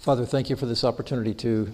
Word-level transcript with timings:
Father, 0.00 0.24
thank 0.24 0.48
you 0.48 0.56
for 0.56 0.64
this 0.64 0.82
opportunity 0.82 1.34
to 1.34 1.70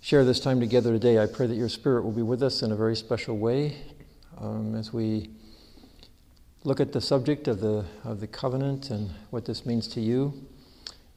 share 0.00 0.24
this 0.24 0.38
time 0.38 0.60
together 0.60 0.92
today. 0.92 1.18
I 1.18 1.26
pray 1.26 1.48
that 1.48 1.56
your 1.56 1.68
Spirit 1.68 2.04
will 2.04 2.12
be 2.12 2.22
with 2.22 2.44
us 2.44 2.62
in 2.62 2.70
a 2.70 2.76
very 2.76 2.94
special 2.94 3.36
way 3.36 3.76
um, 4.38 4.76
as 4.76 4.92
we 4.92 5.30
look 6.62 6.78
at 6.78 6.92
the 6.92 7.00
subject 7.00 7.48
of 7.48 7.58
the, 7.58 7.84
of 8.04 8.20
the 8.20 8.28
covenant 8.28 8.90
and 8.90 9.10
what 9.30 9.46
this 9.46 9.66
means 9.66 9.88
to 9.88 10.00
you. 10.00 10.32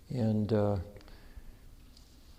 And 0.09 0.51
uh, 0.51 0.77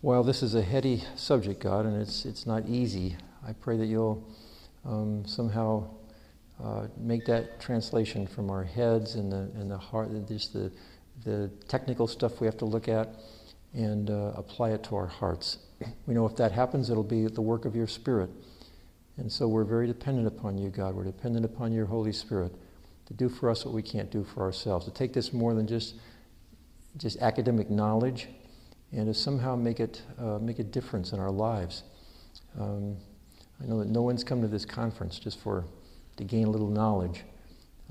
while 0.00 0.24
this 0.24 0.42
is 0.42 0.56
a 0.56 0.62
heady 0.62 1.04
subject, 1.14 1.60
God, 1.60 1.86
and 1.86 2.02
it's, 2.02 2.24
it's 2.24 2.46
not 2.46 2.66
easy, 2.66 3.16
I 3.46 3.52
pray 3.52 3.76
that 3.76 3.86
you'll 3.86 4.28
um, 4.84 5.24
somehow 5.24 5.88
uh, 6.60 6.88
make 6.96 7.26
that 7.26 7.60
translation 7.60 8.26
from 8.26 8.50
our 8.50 8.64
heads 8.64 9.14
and 9.14 9.30
the, 9.30 9.52
and 9.54 9.70
the 9.70 9.78
heart, 9.78 10.10
just 10.26 10.52
the, 10.52 10.72
the 11.24 11.48
technical 11.68 12.08
stuff 12.08 12.40
we 12.40 12.48
have 12.48 12.58
to 12.58 12.64
look 12.64 12.88
at 12.88 13.14
and 13.74 14.10
uh, 14.10 14.32
apply 14.36 14.70
it 14.70 14.84
to 14.84 14.96
our 14.96 15.06
hearts. 15.06 15.58
We 16.06 16.14
know 16.14 16.26
if 16.26 16.36
that 16.36 16.52
happens, 16.52 16.90
it'll 16.90 17.02
be 17.02 17.26
the 17.26 17.42
work 17.42 17.64
of 17.64 17.74
your 17.74 17.86
Spirit. 17.86 18.30
And 19.16 19.30
so 19.30 19.46
we're 19.48 19.64
very 19.64 19.86
dependent 19.86 20.26
upon 20.26 20.58
you, 20.58 20.70
God. 20.70 20.94
We're 20.94 21.04
dependent 21.04 21.44
upon 21.44 21.72
your 21.72 21.86
Holy 21.86 22.12
Spirit 22.12 22.54
to 23.06 23.14
do 23.14 23.28
for 23.28 23.50
us 23.50 23.64
what 23.64 23.74
we 23.74 23.82
can't 23.82 24.10
do 24.10 24.24
for 24.24 24.42
ourselves, 24.42 24.86
to 24.86 24.90
take 24.90 25.12
this 25.12 25.32
more 25.32 25.54
than 25.54 25.66
just, 25.66 25.96
just 26.96 27.18
academic 27.18 27.70
knowledge 27.70 28.28
and 28.92 29.06
to 29.06 29.14
somehow 29.14 29.56
make 29.56 29.80
it 29.80 30.02
uh, 30.18 30.38
make 30.38 30.58
a 30.58 30.64
difference 30.64 31.12
in 31.12 31.18
our 31.18 31.30
lives. 31.30 31.82
Um, 32.58 32.96
I 33.62 33.66
know 33.66 33.78
that 33.80 33.88
no 33.88 34.02
one's 34.02 34.24
come 34.24 34.40
to 34.42 34.48
this 34.48 34.64
conference 34.64 35.18
just 35.18 35.40
for 35.40 35.64
to 36.16 36.24
gain 36.24 36.46
a 36.46 36.50
little 36.50 36.68
knowledge. 36.68 37.24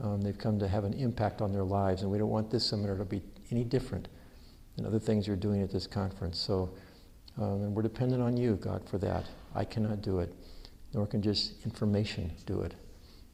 Um, 0.02 0.22
they've 0.22 0.38
come 0.38 0.60
to 0.60 0.68
have 0.68 0.86
an 0.86 0.94
impact 0.94 1.42
on 1.42 1.52
their 1.52 1.64
lives, 1.64 2.02
and 2.02 2.12
we 2.12 2.18
don't 2.18 2.30
want 2.30 2.50
this 2.50 2.66
seminar 2.66 2.98
to 2.98 3.06
be 3.06 3.22
any 3.52 3.64
different 3.64 4.08
and 4.78 4.86
other 4.86 5.00
things 5.00 5.28
you're 5.28 5.36
doing 5.36 5.62
at 5.62 5.72
this 5.72 5.88
conference. 5.88 6.40
So, 6.40 6.70
um, 7.38 7.64
and 7.64 7.76
we're 7.76 7.84
dependent 7.84 8.22
on 8.22 8.38
you, 8.38 8.56
God, 8.56 8.88
for 8.90 8.98
that. 9.00 9.26
I 9.56 9.66
cannot 9.66 10.02
do 10.02 10.20
it, 10.20 10.34
nor 10.94 11.06
can 11.06 11.22
just 11.22 11.64
information 11.66 12.32
do 12.46 12.62
it. 12.62 12.74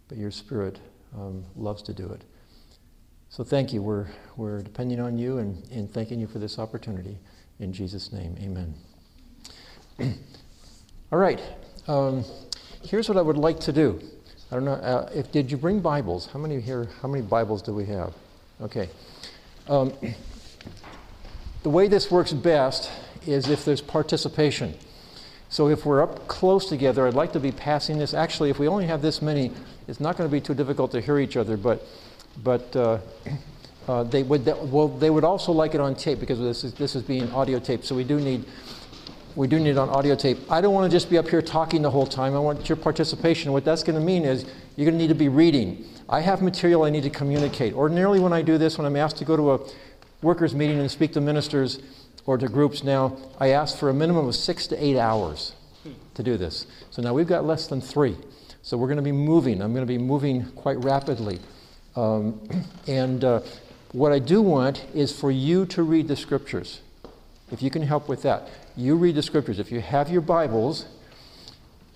But 0.08 0.18
your 0.18 0.32
Spirit 0.32 0.80
um, 1.16 1.46
loves 1.56 1.82
to 1.84 1.94
do 1.94 2.10
it. 2.12 2.24
So 3.30 3.44
thank 3.44 3.72
you. 3.72 3.82
We're, 3.82 4.08
we're 4.38 4.62
depending 4.62 5.00
on 5.00 5.18
you 5.18 5.38
and, 5.38 5.64
and 5.72 5.92
thanking 5.94 6.20
you 6.20 6.28
for 6.28 6.40
this 6.40 6.58
opportunity. 6.58 7.18
In 7.60 7.72
Jesus' 7.72 8.12
name, 8.12 8.36
amen. 8.42 8.74
All 11.12 11.20
right. 11.20 11.42
Um, 11.88 12.24
here's 12.84 13.08
what 13.08 13.18
I 13.18 13.22
would 13.22 13.38
like 13.38 13.60
to 13.62 13.72
do. 13.72 14.02
I 14.52 14.56
don't 14.56 14.66
know 14.66 14.74
uh, 14.74 15.10
if 15.14 15.32
did 15.32 15.52
you 15.52 15.58
bring 15.58 15.80
Bibles? 15.80 16.28
How 16.28 16.40
many 16.40 16.60
here? 16.60 16.88
How 17.02 17.08
many 17.08 17.24
Bibles 17.24 17.62
do 17.62 17.72
we 17.74 17.86
have? 17.86 18.14
Okay. 18.62 18.90
Um, 19.68 19.94
the 21.64 21.70
way 21.70 21.88
this 21.88 22.10
works 22.10 22.34
best 22.34 22.92
is 23.26 23.50
if 23.50 23.66
there's 23.66 23.82
participation. 23.82 24.74
So 25.50 25.68
if 25.68 25.86
we're 25.86 26.02
up 26.02 26.28
close 26.28 26.68
together, 26.68 27.08
I'd 27.08 27.16
like 27.16 27.34
to 27.34 27.40
be 27.40 27.52
passing 27.52 27.98
this. 27.98 28.14
Actually, 28.14 28.50
if 28.50 28.60
we 28.60 28.68
only 28.68 28.86
have 28.86 29.02
this 29.02 29.22
many, 29.22 29.52
it's 29.88 30.00
not 30.00 30.16
going 30.16 30.30
to 30.30 30.32
be 30.32 30.40
too 30.40 30.54
difficult 30.54 30.92
to 30.92 31.02
hear 31.02 31.18
each 31.18 31.36
other. 31.36 31.58
But, 31.58 31.86
but 32.44 32.76
uh, 32.76 33.00
uh, 33.88 34.04
they 34.04 34.22
would 34.22 34.46
well, 34.46 34.88
they 34.88 35.10
would 35.10 35.24
also 35.24 35.52
like 35.52 35.74
it 35.74 35.82
on 35.82 35.96
tape 35.96 36.20
because 36.20 36.38
this 36.40 36.64
is 36.64 36.74
this 36.76 36.96
is 36.96 37.02
being 37.02 37.32
audio 37.32 37.58
tape. 37.58 37.84
So 37.84 37.96
we 37.96 38.04
do 38.04 38.20
need 38.20 38.46
we 39.36 39.48
do 39.48 39.60
need 39.60 39.72
it 39.72 39.78
on 39.80 39.90
audio 39.90 40.16
tape. 40.16 40.38
I 40.52 40.62
don't 40.62 40.76
want 40.76 40.92
to 40.92 40.96
just 40.96 41.10
be 41.10 41.18
up 41.18 41.28
here 41.28 41.42
talking 41.42 41.82
the 41.82 41.90
whole 41.90 42.06
time. 42.06 42.36
I 42.36 42.40
want 42.40 42.70
your 42.70 42.76
participation. 42.76 43.52
What 43.52 43.66
that's 43.66 43.82
going 43.82 43.98
to 43.98 44.06
mean 44.06 44.26
is 44.26 44.46
you're 44.76 44.86
going 44.86 44.98
to 44.98 45.02
need 45.02 45.08
to 45.08 45.16
be 45.16 45.30
reading. 45.30 45.86
I 46.08 46.22
have 46.22 46.42
material 46.42 46.84
I 46.84 46.92
need 46.92 47.04
to 47.04 47.10
communicate. 47.10 47.74
Ordinarily, 47.74 48.20
when 48.20 48.34
I 48.34 48.44
do 48.44 48.58
this, 48.60 48.78
when 48.78 48.86
I'm 48.86 48.96
asked 48.96 49.18
to 49.18 49.26
go 49.26 49.36
to 49.36 49.54
a 49.54 49.60
workers' 50.22 50.54
meeting 50.54 50.80
and 50.80 50.90
speak 50.90 51.14
to 51.14 51.22
ministers 51.22 51.80
or 52.26 52.38
to 52.38 52.48
groups 52.48 52.84
now, 52.84 53.18
I 53.40 53.50
ask 53.50 53.78
for 53.78 53.90
a 53.90 53.94
minimum 53.94 54.28
of 54.28 54.36
six 54.36 54.68
to 54.68 54.84
eight 54.84 54.98
hours 54.98 55.54
to 56.14 56.24
do 56.24 56.38
this. 56.38 56.68
So 56.92 57.02
now 57.02 57.14
we've 57.14 57.28
got 57.28 57.46
less 57.46 57.68
than 57.68 57.82
three. 57.82 58.16
So 58.62 58.78
we're 58.78 58.88
going 58.88 58.98
to 58.98 59.04
be 59.04 59.12
moving. 59.12 59.62
I'm 59.62 59.74
going 59.74 59.86
to 59.86 59.92
be 59.92 59.98
moving 59.98 60.46
quite 60.52 60.78
rapidly. 60.84 61.40
Um, 61.96 62.40
and 62.88 63.24
uh, 63.24 63.42
what 63.94 64.12
I 64.12 64.20
do 64.20 64.42
want 64.42 64.86
is 64.94 65.18
for 65.18 65.32
you 65.32 65.66
to 65.68 65.84
read 65.84 66.08
the 66.08 66.16
scriptures. 66.16 66.82
If 67.52 67.64
you 67.64 67.72
can 67.72 67.82
help 67.82 68.08
with 68.08 68.22
that, 68.24 68.48
you 68.76 68.96
read 68.96 69.16
the 69.16 69.24
scriptures. 69.24 69.60
If 69.60 69.72
you 69.72 69.82
have 69.82 70.10
your 70.10 70.22
Bibles, 70.22 70.86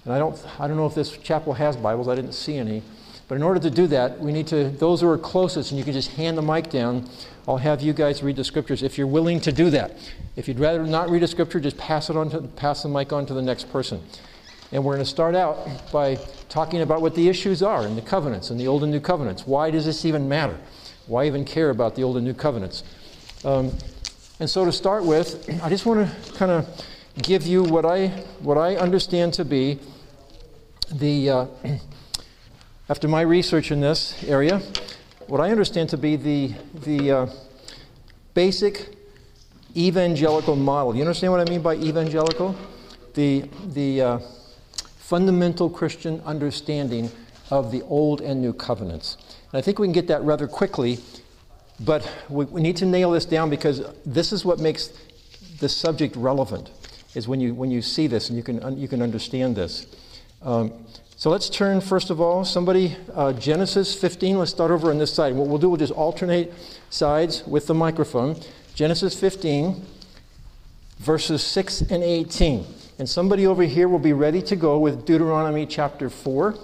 and 0.04 0.14
I 0.14 0.18
don't, 0.18 0.44
I 0.60 0.68
don't 0.68 0.78
know 0.78 0.88
if 0.88 0.96
this 0.96 1.16
chapel 1.18 1.54
has 1.54 1.78
Bibles, 1.78 2.08
I 2.08 2.16
didn't 2.16 2.34
see 2.34 2.58
any. 2.58 2.82
But 3.28 3.36
in 3.36 3.44
order 3.44 3.60
to 3.60 3.70
do 3.70 3.88
that, 3.88 4.20
we 4.20 4.32
need 4.32 4.48
to, 4.48 4.70
those 4.70 5.02
who 5.02 5.08
are 5.08 5.18
closest, 5.18 5.72
and 5.72 5.78
you 5.78 5.86
can 5.86 5.94
just 5.94 6.12
hand 6.12 6.38
the 6.38 6.42
mic 6.42 6.70
down, 6.70 7.08
I'll 7.48 7.58
have 7.58 7.82
you 7.82 7.94
guys 7.94 8.24
read 8.24 8.36
the 8.38 8.44
scriptures 8.44 8.84
if 8.84 8.98
you're 8.98 9.08
willing 9.08 9.42
to 9.42 9.52
do 9.52 9.70
that. 9.72 9.98
If 10.36 10.48
you'd 10.48 10.60
rather 10.60 10.84
not 10.86 11.10
read 11.10 11.24
a 11.24 11.28
scripture, 11.28 11.60
just 11.60 11.78
pass 11.78 12.10
it 12.10 12.16
on 12.16 12.30
to, 12.30 12.42
pass 12.42 12.84
the 12.84 12.90
mic 12.90 13.12
on 13.12 13.26
to 13.26 13.34
the 13.34 13.42
next 13.42 13.72
person. 13.72 14.02
And 14.72 14.84
we're 14.84 14.94
going 14.94 15.06
to 15.06 15.10
start 15.10 15.36
out 15.36 15.92
by 15.92 16.16
talking 16.50 16.82
about 16.82 17.02
what 17.02 17.16
the 17.16 17.28
issues 17.28 17.62
are 17.62 17.86
in 17.86 17.96
the 17.96 18.02
covenants, 18.02 18.50
and 18.50 18.60
the 18.60 18.68
Old 18.68 18.84
and 18.84 18.92
New 18.92 19.00
Covenants. 19.00 19.46
Why 19.46 19.72
does 19.72 19.86
this 19.86 20.06
even 20.06 20.28
matter? 20.30 20.58
Why 21.08 21.28
even 21.28 21.44
care 21.44 21.70
about 21.70 21.96
the 21.96 22.04
Old 22.04 22.16
and 22.16 22.26
New 22.26 22.34
Covenants? 22.34 22.84
Um, 23.44 23.72
and 24.40 24.50
so 24.50 24.64
to 24.66 24.72
start 24.72 25.04
with, 25.04 25.48
I 25.62 25.70
just 25.70 25.86
want 25.86 26.08
to 26.08 26.34
kind 26.34 26.52
of 26.52 26.86
give 27.22 27.46
you 27.46 27.64
what 27.64 27.86
I, 27.86 28.08
what 28.40 28.58
I 28.58 28.76
understand 28.78 29.34
to 29.36 29.46
be 29.46 29.80
the. 30.92 31.30
Uh, 31.30 31.46
after 32.90 33.08
my 33.08 33.22
research 33.22 33.72
in 33.72 33.80
this 33.80 34.24
area, 34.26 34.62
what 35.28 35.42
I 35.42 35.52
understand 35.52 35.90
to 35.90 35.98
be 35.98 36.16
the, 36.16 36.54
the 36.74 37.12
uh, 37.12 37.28
basic 38.34 38.96
evangelical 39.76 40.56
model. 40.56 40.96
You 40.96 41.02
understand 41.02 41.32
what 41.34 41.48
I 41.48 41.50
mean 41.50 41.62
by 41.62 41.76
evangelical? 41.76 42.56
The, 43.14 43.46
the 43.68 44.02
uh, 44.02 44.20
fundamental 44.98 45.70
Christian 45.70 46.22
understanding 46.26 47.12
of 47.50 47.72
the 47.72 47.82
Old 47.84 48.22
and 48.22 48.42
New 48.42 48.54
Covenants. 48.54 49.18
And 49.52 49.60
I 49.60 49.62
think 49.62 49.80
we 49.80 49.88
can 49.88 49.94
get 49.94 50.08
that 50.08 50.24
rather 50.24 50.48
quickly, 50.48 51.00
but 51.80 52.10
we, 52.30 52.46
we 52.46 52.62
need 52.62 52.78
to 52.78 52.86
nail 52.86 53.12
this 53.12 53.26
down 53.26 53.50
because 53.50 53.82
this 54.06 54.32
is 54.32 54.44
what 54.46 54.60
makes 54.60 54.92
the 55.60 55.70
subject 55.70 56.16
relevant, 56.16 56.72
is 57.14 57.28
when 57.28 57.40
you, 57.40 57.54
when 57.54 57.70
you 57.70 57.82
see 57.82 58.08
this 58.08 58.30
and 58.30 58.38
you 58.38 58.44
can, 58.44 58.78
you 58.78 58.88
can 58.88 59.02
understand 59.02 59.56
this. 59.56 59.88
Um, 60.42 60.74
so 61.24 61.30
let's 61.30 61.50
turn, 61.50 61.80
first 61.80 62.10
of 62.10 62.20
all, 62.20 62.44
somebody, 62.44 62.98
uh, 63.14 63.32
Genesis 63.32 63.96
15. 63.96 64.40
Let's 64.40 64.52
start 64.52 64.72
over 64.72 64.92
on 64.92 64.98
this 64.98 65.14
side. 65.14 65.34
What 65.34 65.48
we'll 65.48 65.58
do, 65.58 65.70
we'll 65.70 65.78
just 65.78 65.94
alternate 65.94 66.52
sides 66.90 67.48
with 67.48 67.66
the 67.66 67.74
microphone. 67.74 68.36
Genesis 68.76 69.18
15, 69.18 69.86
verses 70.98 71.42
6 71.42 71.80
and 71.84 72.04
18. 72.04 72.66
And 73.00 73.08
somebody 73.08 73.48
over 73.48 73.64
here 73.64 73.88
will 73.88 74.00
be 74.00 74.12
ready 74.12 74.42
to 74.42 74.58
go 74.58 74.78
with 74.78 75.06
Deuteronomy 75.06 75.66
chapter 75.66 76.10
4 76.10 76.56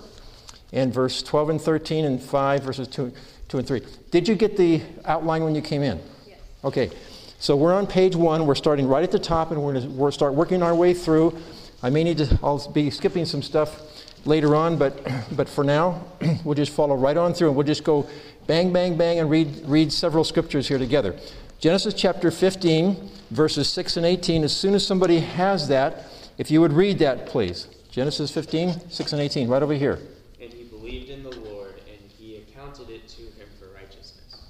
and 0.74 0.94
verse 0.94 1.24
12 1.24 1.52
and 1.52 1.62
13 1.62 2.04
and 2.04 2.22
5, 2.22 2.62
verses 2.62 2.90
2, 2.90 3.14
2 3.48 3.58
and 3.60 3.66
3. 3.66 3.82
Did 4.12 4.28
you 4.28 4.36
get 4.36 4.58
the 4.58 4.82
outline 5.06 5.46
when 5.46 5.56
you 5.56 5.62
came 5.62 5.84
in? 5.84 6.02
Yes. 6.28 6.38
Okay. 6.66 6.92
So 7.40 7.56
we're 7.56 7.74
on 7.74 7.88
page 7.88 8.18
one. 8.18 8.46
We're 8.46 8.56
starting 8.56 8.90
right 8.90 9.06
at 9.06 9.12
the 9.12 9.20
top, 9.20 9.52
and 9.52 9.64
we're 9.64 9.76
going 9.76 9.98
to 9.98 10.12
start 10.12 10.34
working 10.34 10.62
our 10.62 10.76
way 10.76 10.94
through. 10.94 11.38
I 11.82 11.90
may 11.90 12.04
need 12.04 12.18
to, 12.18 12.38
I'll 12.44 12.70
be 12.74 12.90
skipping 12.90 13.24
some 13.24 13.42
stuff 13.42 13.99
later 14.26 14.56
on, 14.56 14.78
but, 14.78 15.00
but 15.36 15.48
for 15.50 15.64
now, 15.64 16.04
we'll 16.44 16.56
just 16.56 16.72
follow 16.72 16.96
right 16.96 17.18
on 17.18 17.34
through 17.34 17.48
and 17.48 17.58
we'll 17.58 17.68
just 17.68 17.84
go 17.84 18.08
bang, 18.48 18.74
bang, 18.74 18.98
bang 18.98 19.20
and 19.20 19.30
read, 19.30 19.62
read 19.66 19.94
several 19.94 20.24
scriptures 20.24 20.68
here 20.68 20.78
together. 20.78 21.16
Genesis 21.60 21.94
chapter 21.94 22.32
15, 22.32 23.10
verses 23.32 23.70
6 23.70 23.98
and 23.98 24.06
18. 24.06 24.44
As 24.44 24.56
soon 24.56 24.74
as 24.74 24.86
somebody 24.86 25.20
has 25.20 25.68
that, 25.68 26.06
if 26.38 26.50
you 26.50 26.62
would 26.62 26.74
read 26.74 27.00
that, 27.00 27.26
please. 27.26 27.68
Genesis 27.92 28.32
15, 28.32 28.90
6 28.90 29.14
and 29.14 29.22
18, 29.22 29.50
right 29.50 29.62
over 29.62 29.74
here. 29.74 30.00
And 30.42 30.54
he 30.54 30.64
believed 30.64 31.10
in 31.10 31.22
the 31.22 31.36
Lord, 31.36 31.74
and 31.90 32.00
he 32.18 32.38
accounted 32.38 32.90
it 32.90 33.08
to 33.10 33.22
him 33.24 33.48
for 33.60 33.66
righteousness. 33.76 34.48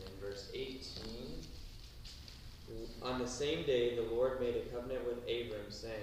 And 0.00 0.08
verse 0.20 0.50
18 0.54 0.80
On 3.02 3.18
the 3.18 3.28
same 3.28 3.64
day, 3.64 3.94
the 3.94 4.02
Lord 4.14 4.40
made 4.40 4.56
a 4.56 4.74
covenant 4.74 5.04
with 5.06 5.18
Abram, 5.24 5.70
saying, 5.70 5.94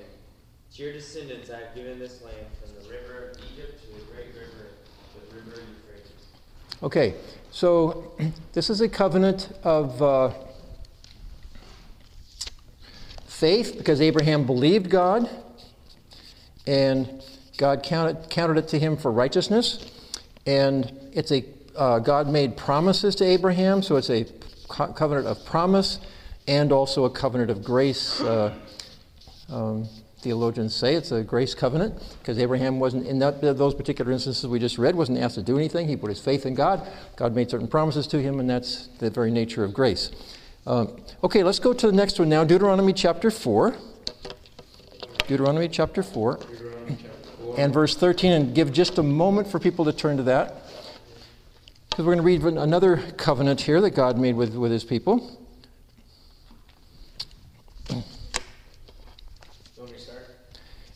To 0.76 0.84
your 0.84 0.94
descendants 0.94 1.50
I 1.50 1.60
have 1.60 1.76
given 1.76 1.98
this 1.98 2.22
land 2.22 2.46
river 3.02 3.32
of 3.32 3.38
Egypt 3.54 3.82
to 3.82 4.00
the 4.00 4.06
great 4.12 4.28
river, 4.28 4.70
the 5.30 5.36
river 5.36 5.62
Euphrates. 5.62 6.12
Okay, 6.84 7.16
so 7.52 8.14
this 8.54 8.70
is 8.70 8.82
a 8.82 8.90
covenant 8.90 9.52
of 9.64 10.02
uh, 10.02 10.32
faith 13.26 13.78
because 13.78 14.02
Abraham 14.02 14.46
believed 14.46 14.90
God 14.90 15.30
and 16.68 17.22
God 17.58 17.84
counted, 17.84 18.30
counted 18.30 18.58
it 18.58 18.68
to 18.70 18.80
him 18.80 18.98
for 18.98 19.12
righteousness. 19.12 19.92
And 20.46 20.92
it's 21.14 21.32
a 21.32 21.44
uh, 21.76 22.00
God 22.00 22.30
made 22.30 22.56
promises 22.56 23.16
to 23.16 23.26
Abraham, 23.26 23.82
so 23.82 23.98
it's 23.98 24.10
a 24.10 24.26
co- 24.70 24.94
covenant 24.94 25.28
of 25.28 25.44
promise 25.46 26.00
and 26.48 26.72
also 26.72 27.04
a 27.06 27.10
covenant 27.10 27.50
of 27.52 27.64
grace. 27.64 28.22
Uh, 28.22 28.54
um, 29.50 29.88
theologians 30.26 30.74
say 30.74 30.96
it's 30.96 31.12
a 31.12 31.24
grace 31.24 31.54
covenant 31.54 31.94
because 32.20 32.40
Abraham 32.40 32.80
wasn't 32.80 33.06
in 33.06 33.20
that, 33.20 33.42
those 33.42 33.76
particular 33.76 34.12
instances 34.12 34.48
we 34.48 34.58
just 34.58 34.80
read 34.80 34.96
wasn't 34.96 35.20
asked 35.20 35.36
to 35.36 35.44
do 35.44 35.56
anything. 35.56 35.88
He 35.88 35.96
put 35.96 36.10
his 36.10 36.20
faith 36.20 36.48
in 36.48 36.56
God. 36.56 36.86
God 37.16 37.36
made 37.36 37.52
certain 37.52 37.68
promises 37.68 38.08
to 38.08 38.20
him, 38.20 38.40
and 38.40 38.50
that's 38.50 38.88
the 38.98 39.12
very 39.12 39.30
nature 39.30 39.64
of 39.64 39.72
grace. 39.72 40.10
Um, 40.66 40.98
okay, 41.24 41.44
let's 41.44 41.60
go 41.60 41.74
to 41.74 41.86
the 41.86 41.94
next 41.94 42.18
one 42.18 42.28
now 42.28 42.44
Deuteronomy 42.44 42.92
chapter 42.92 43.30
4. 43.30 43.76
Deuteronomy 45.28 45.68
chapter 45.68 46.02
4 46.02 46.38
Deuteronomy 46.38 46.98
chapter 47.00 47.44
4. 47.44 47.60
and 47.60 47.72
verse 47.72 47.96
13, 47.96 48.32
and 48.32 48.56
give 48.56 48.74
just 48.74 48.98
a 48.98 49.04
moment 49.04 49.48
for 49.48 49.60
people 49.60 49.86
to 49.86 49.94
turn 49.94 50.18
to 50.18 50.24
that. 50.24 50.64
Because 51.90 52.04
we're 52.04 52.16
going 52.16 52.40
to 52.40 52.48
read 52.48 52.58
another 52.58 52.98
covenant 53.16 53.62
here 53.62 53.80
that 53.80 53.92
God 53.92 54.18
made 54.18 54.36
with, 54.36 54.56
with 54.56 54.72
his 54.72 54.84
people. 54.84 55.40
You 57.90 57.96
want 59.78 59.92
me 59.92 59.98
to 59.98 60.04
start? 60.04 60.26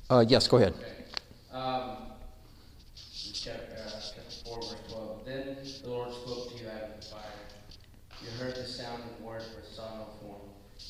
Uh, 0.10 0.26
yes, 0.28 0.48
go 0.48 0.58
ahead. 0.58 0.74
Okay. 0.74 1.58
Um, 1.58 1.98
chapter, 3.34 3.76
uh, 3.78 3.92
chapter 3.92 4.22
4, 4.46 4.56
verse 4.58 4.76
12. 4.90 5.26
Then 5.26 5.58
the 5.84 5.90
Lord 5.90 6.12
spoke 6.14 6.52
to 6.58 6.64
you 6.64 6.70
out 6.70 6.82
of 6.84 7.00
the 7.00 7.06
fire. 7.06 7.22
You 8.24 8.30
heard 8.44 8.56
the 8.56 8.66
sound 8.66 9.04
of 9.04 9.24
words, 9.24 9.46
but 9.56 9.66
saw 9.66 9.98
no 9.98 10.06
form. 10.22 10.42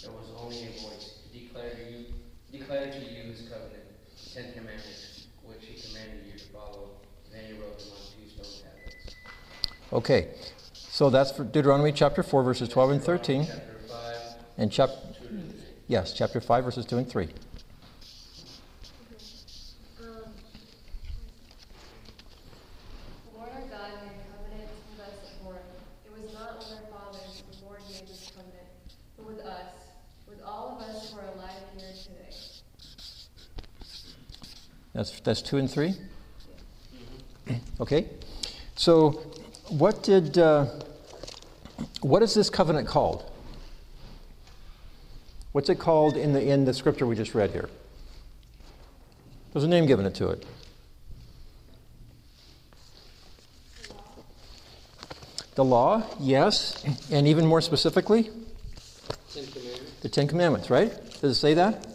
There 0.01 0.11
was 0.11 0.29
only 0.41 0.57
a 0.63 0.81
voice. 0.81 1.19
He 1.31 1.47
declared 1.47 1.75
to 1.77 1.83
you, 1.91 2.05
declared 2.51 2.93
to 2.93 2.99
you 2.99 3.23
his 3.23 3.41
covenant, 3.41 3.83
Ten 4.33 4.53
Commandments, 4.53 5.27
which 5.43 5.65
he 5.65 5.81
commanded 5.81 6.25
you 6.25 6.39
to 6.39 6.45
follow. 6.45 6.91
Then 7.31 7.45
he 7.47 7.53
wrote 7.53 7.77
them 7.77 7.89
on 7.91 7.97
two 8.23 8.29
stone 8.43 8.69
tablets. 8.71 9.15
Okay, 9.91 10.29
so 10.73 11.09
that's 11.09 11.31
for 11.31 11.43
Deuteronomy 11.43 11.91
chapter 11.91 12.23
4, 12.23 12.43
verses 12.43 12.69
12 12.69 12.91
and 12.91 13.03
13. 13.03 13.45
Chapter 13.45 13.79
5, 13.89 14.15
And 14.57 14.71
chap- 14.71 14.89
2 15.21 15.27
to 15.27 15.43
3. 15.51 15.61
yes, 15.87 16.13
chapter 16.13 16.39
5, 16.39 16.63
verses 16.63 16.85
2 16.85 16.97
and 16.99 17.09
3. 17.09 17.23
Um, 17.25 17.29
The 23.31 23.37
Lord 23.37 23.49
our 23.53 23.61
God 23.61 23.91
made 24.01 24.13
a 24.13 24.25
covenant 24.31 24.69
with 24.91 24.99
us 25.07 25.13
at 25.25 25.43
Horeb. 25.43 25.61
It 26.05 26.11
was 26.21 26.33
not 26.33 26.57
with 26.59 26.67
our 26.71 26.85
fathers 26.91 27.43
that 27.49 27.59
the 27.59 27.65
Lord 27.65 27.79
made 27.89 28.07
this 28.07 28.31
covenant, 28.35 28.67
but 29.17 29.25
with 29.25 29.39
us, 29.39 29.73
with 30.27 30.41
all 30.43 30.77
of 30.77 30.87
us 30.87 31.11
who 31.11 31.19
are 31.19 31.25
alive 31.35 31.63
here 31.77 31.93
today. 32.03 32.35
That's, 34.99 35.17
that's 35.21 35.41
2 35.41 35.55
and 35.55 35.71
3? 35.71 35.93
Okay, 37.79 38.09
so 38.75 39.11
what 39.69 40.03
did, 40.03 40.37
uh, 40.37 40.65
what 42.01 42.21
is 42.21 42.33
this 42.33 42.49
covenant 42.49 42.85
called? 42.85 43.23
What's 45.53 45.69
it 45.69 45.79
called 45.79 46.17
in 46.17 46.33
the, 46.33 46.45
in 46.45 46.65
the 46.65 46.73
scripture 46.73 47.07
we 47.07 47.15
just 47.15 47.33
read 47.33 47.51
here? 47.51 47.69
There's 49.53 49.63
a 49.63 49.69
name 49.69 49.85
given 49.85 50.11
to 50.11 50.31
it. 50.31 50.45
The 55.55 55.63
law, 55.63 56.03
yes, 56.19 56.83
and 57.09 57.25
even 57.25 57.45
more 57.45 57.61
specifically, 57.61 58.31
Ten 59.33 59.45
the 60.01 60.09
Ten 60.09 60.27
Commandments, 60.27 60.69
right? 60.69 60.91
Does 61.21 61.37
it 61.37 61.39
say 61.39 61.53
that? 61.53 61.87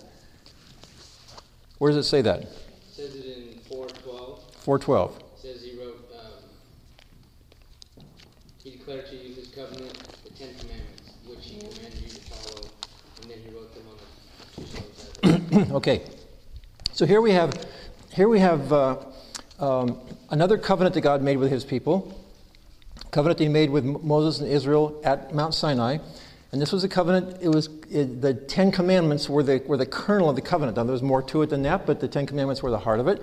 Where 1.77 1.93
does 1.93 2.06
it 2.06 2.09
say 2.09 2.23
that? 2.23 2.64
Says 4.65 4.83
it 4.83 4.85
412. 4.85 5.13
412. 5.13 5.23
says 5.37 5.63
he 5.63 5.79
wrote, 5.79 6.09
um, 6.19 6.33
he 8.63 8.71
declared 8.73 9.07
to 9.07 9.17
you 9.17 9.35
his 9.35 9.49
covenant, 9.49 9.93
the 10.25 10.31
Ten 10.31 10.55
Commandments, 10.59 11.13
which 11.27 11.45
he 11.45 11.59
commanded 11.59 12.01
you 12.01 12.09
to 12.09 12.21
follow, 12.21 12.69
and 13.23 13.31
then 13.31 13.39
he 13.45 13.51
wrote 13.55 13.75
them 13.75 13.85
on 13.91 13.97
the 15.57 15.65
two 15.67 15.75
okay. 15.75 16.03
So 16.93 17.07
here 17.07 17.21
we 17.21 17.33
have, 17.33 17.67
here 18.13 18.29
we 18.29 18.41
have 18.41 18.73
uh, 18.73 18.97
um, 19.59 19.99
another 20.31 20.57
covenant 20.57 20.95
that 20.95 21.03
God 21.03 21.23
made 21.23 21.37
with 21.39 21.51
His 21.51 21.65
people. 21.65 22.19
Covenant 23.11 23.39
that 23.39 23.45
He 23.45 23.51
made 23.51 23.71
with 23.71 23.85
Moses 23.85 24.41
and 24.41 24.51
Israel 24.51 25.01
at 25.05 25.35
Mount 25.35 25.55
Sinai, 25.55 25.99
and 26.53 26.63
this 26.63 26.73
was 26.73 26.85
a 26.85 26.89
covenant. 26.89 27.43
It 27.43 27.49
was 27.49 27.69
it, 27.91 28.21
the 28.23 28.33
Ten 28.33 28.71
Commandments 28.71 29.29
were 29.29 29.43
the 29.43 29.63
were 29.67 29.77
the 29.77 29.87
kernel 29.87 30.31
of 30.31 30.37
the 30.37 30.43
covenant. 30.43 30.77
Now 30.77 30.85
there 30.85 30.93
was 30.93 31.03
more 31.03 31.23
to 31.23 31.43
it 31.43 31.51
than 31.51 31.63
that, 31.63 31.87
but 31.87 32.01
the 32.01 32.09
Ten 32.09 32.27
Commandments 32.27 32.63
were 32.63 32.71
the 32.71 32.79
heart 32.79 33.01
of 33.01 33.09
it, 33.09 33.23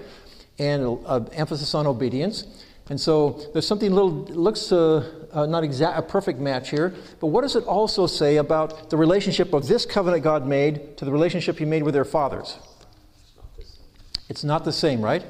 and 0.60 1.00
uh, 1.06 1.22
emphasis 1.34 1.74
on 1.74 1.88
obedience. 1.88 2.46
And 2.90 3.00
so 3.00 3.40
there's 3.54 3.66
something 3.66 3.94
little 3.94 4.28
it 4.28 4.36
looks 4.36 4.72
uh, 4.72 5.28
uh, 5.32 5.46
not 5.46 5.64
exact 5.64 5.98
a 5.98 6.02
perfect 6.02 6.40
match 6.40 6.72
here, 6.72 6.94
but 7.20 7.28
what 7.28 7.42
does 7.42 7.56
it 7.56 7.64
also 7.64 8.06
say 8.06 8.38
about 8.38 8.90
the 8.90 8.98
relationship 8.98 9.54
of 9.54 9.68
this 9.68 9.86
covenant 9.86 10.24
God 10.24 10.46
made 10.46 10.98
to 10.98 11.06
the 11.06 11.12
relationship 11.12 11.58
He 11.58 11.66
made 11.66 11.84
with 11.84 11.94
their 11.94 12.06
fathers? 12.06 12.58
It's 14.28 14.44
not 14.44 14.66
the 14.66 14.72
same, 14.74 15.02
right? 15.02 15.24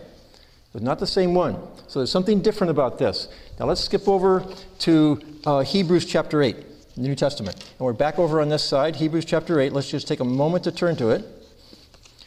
It's 0.74 0.84
not 0.84 1.00
the 1.00 1.08
same 1.08 1.34
one. 1.34 1.58
So 1.88 2.00
there's 2.00 2.12
something 2.12 2.42
different 2.42 2.72
about 2.72 2.98
this. 2.98 3.28
Now 3.60 3.66
let's 3.66 3.82
skip 3.82 4.08
over 4.08 4.46
to 4.80 5.22
uh, 5.46 5.60
Hebrews 5.62 6.06
chapter 6.06 6.42
8, 6.42 6.56
in 6.56 6.66
the 7.04 7.10
New 7.10 7.16
Testament. 7.16 7.58
And 7.78 7.86
we're 7.86 7.94
back 7.94 8.18
over 8.18 8.42
on 8.42 8.50
this 8.50 8.64
side, 8.64 8.96
Hebrews 8.96 9.26
chapter 9.26 9.60
8. 9.60 9.74
Let's 9.74 9.90
just 9.90 10.08
take 10.08 10.20
a 10.20 10.26
moment 10.26 10.64
to 10.64 10.72
turn 10.72 10.96
to 10.96 11.10
it. 11.10 11.26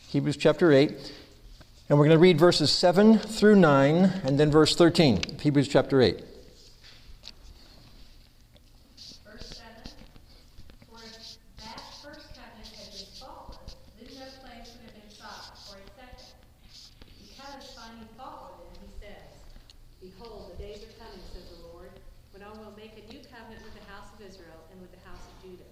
Hebrews 0.09 0.37
chapter 0.37 0.71
8. 0.71 1.13
And 1.87 1.99
we're 1.99 2.07
going 2.07 2.17
to 2.17 2.23
read 2.23 2.39
verses 2.39 2.73
7 2.73 3.19
through 3.19 3.57
9 3.57 4.23
and 4.25 4.41
then 4.41 4.51
verse 4.51 4.75
13, 4.75 5.37
Hebrews 5.39 5.69
chapter 5.69 6.01
8. 6.01 6.17
Verse 6.17 6.25
seven, 9.53 9.93
for 10.89 11.05
if 11.05 11.37
that 11.61 11.85
first 12.01 12.33
covenant 12.33 12.73
had 12.73 12.89
been 12.89 13.05
faultless, 13.21 13.77
then 14.01 14.09
no 14.17 14.25
place 14.41 14.73
would 14.73 14.89
have 14.89 14.97
been 14.97 15.13
sought 15.13 15.61
for 15.61 15.77
a 15.77 15.85
second. 15.93 16.33
Because 17.21 17.77
finding 17.77 18.09
fault 18.17 18.65
with 18.65 18.81
it, 18.81 18.89
he 18.89 18.89
says, 19.05 19.29
Behold, 20.01 20.57
the 20.57 20.65
days 20.65 20.89
are 20.89 20.97
coming, 20.97 21.21
says 21.37 21.53
the 21.53 21.69
Lord, 21.69 21.93
when 22.33 22.41
I 22.41 22.49
will 22.65 22.73
make 22.81 22.97
a 22.97 23.05
new 23.13 23.21
covenant 23.29 23.61
with 23.61 23.77
the 23.77 23.85
house 23.93 24.09
of 24.09 24.25
Israel 24.25 24.57
and 24.73 24.81
with 24.81 24.97
the 24.97 25.05
house 25.05 25.21
of 25.21 25.37
Judah. 25.45 25.69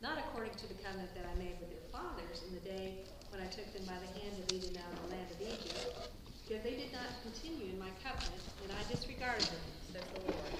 Not 0.00 0.16
according 0.16 0.56
to 0.56 0.64
the 0.64 0.80
covenant 0.80 1.12
that 1.12 1.28
I 1.28 1.36
made 1.36 1.60
with 1.60 1.68
their 1.68 1.84
fathers 1.92 2.40
in 2.48 2.56
the 2.56 2.64
day 2.64 3.04
when 3.28 3.37
I 3.48 3.50
took 3.50 3.72
them 3.72 3.84
by 3.86 3.94
the 3.96 4.20
hand 4.20 4.36
to 4.36 4.54
lead 4.54 4.60
them 4.60 4.76
out 4.76 4.92
of 4.92 5.08
the 5.08 5.16
land 5.16 5.30
of 5.32 5.40
Egypt, 5.40 6.12
because 6.44 6.62
they 6.62 6.76
did 6.76 6.92
not 6.92 7.08
continue 7.24 7.72
in 7.72 7.78
my 7.78 7.88
covenant, 8.04 8.44
and 8.60 8.70
I 8.76 8.84
disregarded 8.92 9.40
them, 9.40 9.64
says 9.88 10.04
the 10.12 10.20
Lord. 10.28 10.52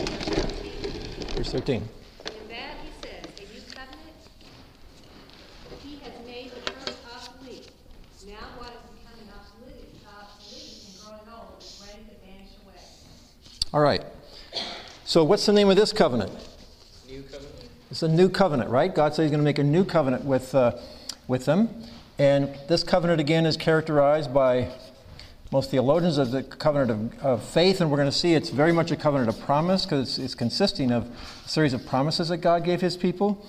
Verse 0.00 0.24
13. 0.32 1.36
Verse 1.36 1.52
13. 1.52 1.76
In 1.76 2.48
that 2.48 2.80
he 2.80 2.88
says, 3.04 3.20
a 3.36 3.44
new 3.52 3.60
covenant, 3.68 4.16
he 5.84 6.00
has 6.00 6.16
made 6.24 6.52
the 6.52 6.70
first 6.72 6.96
obsolete. 7.04 7.68
Now 8.26 8.48
what 8.56 8.72
is 8.72 8.80
becoming 8.96 9.28
obsolete, 9.36 10.00
obsolete 10.08 10.88
and 10.88 10.96
growing 11.04 11.28
old 11.36 11.60
is 11.60 11.84
ready 11.84 12.00
to 12.00 12.16
vanish 12.24 12.56
away. 12.64 12.80
All 13.74 13.82
right. 13.82 14.02
So 15.04 15.22
what's 15.22 15.44
the 15.44 15.52
name 15.52 15.68
of 15.68 15.76
this 15.76 15.92
covenant? 15.92 16.32
New 17.06 17.24
covenant? 17.24 17.68
It's 17.90 18.02
a 18.02 18.08
new 18.08 18.30
covenant, 18.30 18.70
right? 18.70 18.94
God 18.94 19.14
said 19.14 19.24
He's 19.24 19.30
going 19.30 19.40
to 19.40 19.44
make 19.44 19.58
a 19.58 19.64
new 19.64 19.84
covenant 19.84 20.24
with, 20.24 20.54
uh, 20.54 20.78
with 21.28 21.44
them. 21.44 21.68
And 22.18 22.56
this 22.66 22.82
covenant, 22.82 23.20
again, 23.20 23.44
is 23.44 23.58
characterized 23.58 24.32
by 24.32 24.72
most 25.52 25.70
theologians 25.70 26.18
as 26.18 26.32
the 26.32 26.42
covenant 26.42 26.90
of, 26.90 27.24
of 27.24 27.44
faith, 27.44 27.80
and 27.80 27.90
we're 27.90 27.98
going 27.98 28.10
to 28.10 28.16
see 28.16 28.34
it's 28.34 28.48
very 28.48 28.72
much 28.72 28.90
a 28.90 28.96
covenant 28.96 29.28
of 29.28 29.38
promise 29.40 29.84
because 29.84 30.08
it's, 30.08 30.18
it's 30.18 30.34
consisting 30.34 30.90
of 30.90 31.08
a 31.44 31.48
series 31.48 31.74
of 31.74 31.86
promises 31.86 32.28
that 32.28 32.38
God 32.38 32.64
gave 32.64 32.80
His 32.80 32.96
people 32.96 33.46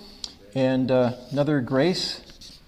and 0.53 0.91
uh, 0.91 1.13
another 1.31 1.61
grace 1.61 2.59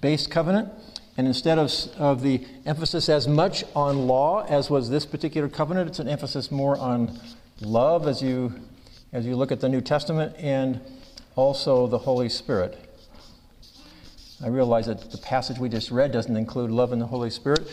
based 0.00 0.30
covenant. 0.30 0.68
And 1.16 1.26
instead 1.26 1.58
of, 1.58 1.72
of 1.98 2.22
the 2.22 2.46
emphasis 2.66 3.08
as 3.08 3.26
much 3.26 3.64
on 3.74 4.06
law 4.06 4.44
as 4.46 4.68
was 4.68 4.90
this 4.90 5.06
particular 5.06 5.48
covenant, 5.48 5.88
it's 5.88 5.98
an 5.98 6.08
emphasis 6.08 6.50
more 6.50 6.76
on 6.76 7.18
love 7.60 8.06
as 8.06 8.22
you, 8.22 8.52
as 9.12 9.24
you 9.24 9.34
look 9.36 9.50
at 9.50 9.60
the 9.60 9.68
New 9.68 9.80
Testament 9.80 10.34
and 10.38 10.80
also 11.36 11.86
the 11.86 11.98
Holy 11.98 12.28
Spirit. 12.28 12.78
I 14.42 14.48
realize 14.48 14.86
that 14.86 15.10
the 15.10 15.18
passage 15.18 15.58
we 15.58 15.68
just 15.68 15.90
read 15.90 16.10
doesn't 16.12 16.36
include 16.36 16.70
love 16.70 16.92
and 16.92 17.00
the 17.00 17.06
Holy 17.06 17.30
Spirit, 17.30 17.68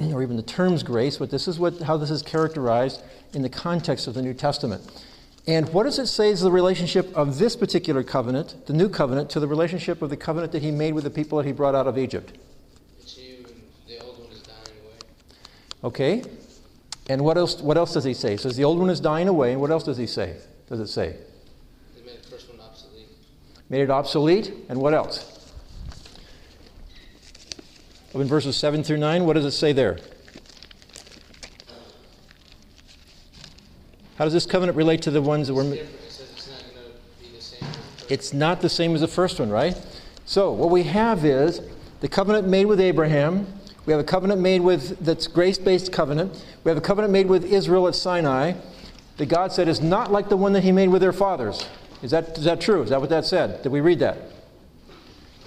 or 0.00 0.22
even 0.22 0.36
the 0.36 0.42
terms 0.42 0.82
grace, 0.82 1.18
but 1.18 1.30
this 1.30 1.46
is 1.46 1.58
what, 1.58 1.80
how 1.80 1.96
this 1.96 2.10
is 2.10 2.22
characterized 2.22 3.02
in 3.34 3.42
the 3.42 3.50
context 3.50 4.06
of 4.06 4.14
the 4.14 4.22
New 4.22 4.32
Testament. 4.32 4.82
And 5.46 5.68
what 5.70 5.84
does 5.84 5.98
it 5.98 6.06
say 6.06 6.30
is 6.30 6.40
the 6.40 6.50
relationship 6.50 7.14
of 7.14 7.38
this 7.38 7.56
particular 7.56 8.02
covenant, 8.02 8.66
the 8.66 8.72
new 8.72 8.88
covenant, 8.88 9.30
to 9.30 9.40
the 9.40 9.48
relationship 9.48 10.00
of 10.00 10.10
the 10.10 10.16
covenant 10.16 10.52
that 10.52 10.62
he 10.62 10.70
made 10.70 10.94
with 10.94 11.04
the 11.04 11.10
people 11.10 11.38
that 11.38 11.46
he 11.46 11.52
brought 11.52 11.74
out 11.74 11.86
of 11.86 11.98
Egypt? 11.98 12.32
It's 12.98 13.18
you, 13.18 13.44
and 13.46 13.62
the 13.86 14.04
old 14.04 14.18
one 14.18 14.30
is 14.32 14.42
dying 14.42 14.76
away. 14.84 14.94
Okay? 15.84 16.22
And 17.08 17.22
what 17.22 17.36
else, 17.36 17.60
what 17.60 17.76
else 17.76 17.92
does 17.92 18.04
he 18.04 18.14
say? 18.14 18.32
He 18.32 18.36
says 18.36 18.56
the 18.56 18.64
old 18.64 18.78
one 18.78 18.90
is 18.90 19.00
dying 19.00 19.28
away, 19.28 19.52
and 19.52 19.60
what 19.60 19.70
else 19.70 19.82
does 19.82 19.96
he 19.96 20.06
say? 20.06 20.36
Does 20.68 20.80
it 20.80 20.86
say? 20.86 21.16
They 21.96 22.02
made 22.04 22.22
the 22.22 22.28
first 22.28 22.48
one 22.48 22.60
obsolete. 22.60 23.08
Made 23.68 23.82
it 23.82 23.90
obsolete, 23.90 24.52
and 24.68 24.80
what 24.80 24.94
else? 24.94 25.29
In 28.12 28.24
verses 28.24 28.56
7 28.56 28.82
through 28.82 28.96
9, 28.96 29.24
what 29.24 29.34
does 29.34 29.44
it 29.44 29.52
say 29.52 29.72
there? 29.72 29.98
How 34.16 34.24
does 34.24 34.32
this 34.32 34.46
covenant 34.46 34.76
relate 34.76 35.00
to 35.02 35.10
the 35.10 35.22
ones 35.22 35.46
that 35.46 35.54
were. 35.54 35.62
It's 35.62 35.70
different. 35.72 35.94
It 35.94 36.10
says 36.10 36.30
it's 36.30 36.48
not 36.48 36.74
going 36.74 36.92
to 36.92 37.24
be 37.24 37.36
the 37.36 37.40
same 37.40 37.68
as 37.68 37.78
the 37.78 37.96
first. 37.96 38.10
It's 38.10 38.32
not 38.32 38.60
the 38.60 38.68
same 38.68 38.94
as 38.94 39.00
the 39.00 39.08
first 39.08 39.40
one, 39.40 39.48
right? 39.48 39.80
So, 40.26 40.52
what 40.52 40.70
we 40.70 40.82
have 40.82 41.24
is 41.24 41.62
the 42.00 42.08
covenant 42.08 42.46
made 42.48 42.66
with 42.66 42.80
Abraham. 42.80 43.46
We 43.86 43.92
have 43.92 44.00
a 44.00 44.04
covenant 44.04 44.40
made 44.40 44.60
with 44.60 45.02
that's 45.04 45.26
grace 45.26 45.56
based 45.56 45.90
covenant. 45.92 46.44
We 46.64 46.68
have 46.68 46.76
a 46.76 46.82
covenant 46.82 47.12
made 47.12 47.28
with 47.28 47.44
Israel 47.44 47.88
at 47.88 47.94
Sinai. 47.94 48.54
that 49.16 49.26
God 49.26 49.52
said 49.52 49.68
is 49.68 49.80
not 49.80 50.12
like 50.12 50.28
the 50.28 50.36
one 50.36 50.52
that 50.52 50.64
he 50.64 50.72
made 50.72 50.88
with 50.88 51.00
their 51.00 51.12
fathers. 51.12 51.66
Is 52.02 52.10
that, 52.10 52.36
is 52.36 52.44
that 52.44 52.60
true? 52.60 52.82
Is 52.82 52.90
that 52.90 53.00
what 53.00 53.10
that 53.10 53.24
said? 53.24 53.62
Did 53.62 53.72
we 53.72 53.80
read 53.80 54.00
that? 54.00 54.18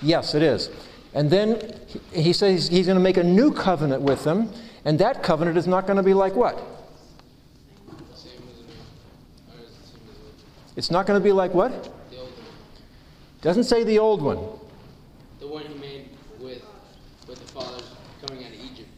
Yes, 0.01 0.34
it 0.34 0.41
is. 0.41 0.70
And 1.13 1.29
then 1.29 1.79
he 2.12 2.34
says 2.34 2.67
he's 2.67 2.88
going 2.88 2.98
to 2.98 3.03
make 3.03 3.17
a 3.17 3.24
new 3.24 3.51
covenant 3.51 4.01
with 4.01 4.24
them, 4.24 4.51
and 4.84 4.98
that 5.00 5.22
covenant 5.22 5.58
is 5.58 5.67
not 5.67 5.86
going 5.86 5.98
to 5.98 6.03
be 6.03 6.13
like 6.13 6.36
what? 6.36 6.58
Same 8.15 8.32
as 8.50 8.58
the 8.58 8.63
new, 8.63 8.74
or 9.51 9.63
is 9.63 9.70
it 9.70 9.86
same 9.86 10.01
as 10.10 10.77
It's 10.77 10.91
not 10.91 11.05
going 11.05 11.20
to 11.20 11.24
be 11.24 11.32
like 11.32 11.53
what? 11.53 11.72
the 12.10 12.17
old 12.17 12.29
one? 12.29 12.46
Doesn't 13.41 13.65
say 13.65 13.84
the 13.84 14.00
old 14.00 14.22
one. 14.22 14.38
The 15.39 15.48
one 15.48 15.65
he 15.65 15.75
made 15.75 16.10
with, 16.39 16.63
with 17.27 17.39
the 17.39 17.51
fathers 17.53 17.91
coming 18.25 18.43
out 18.43 18.51
of 18.51 18.60
Egypt. 18.60 18.89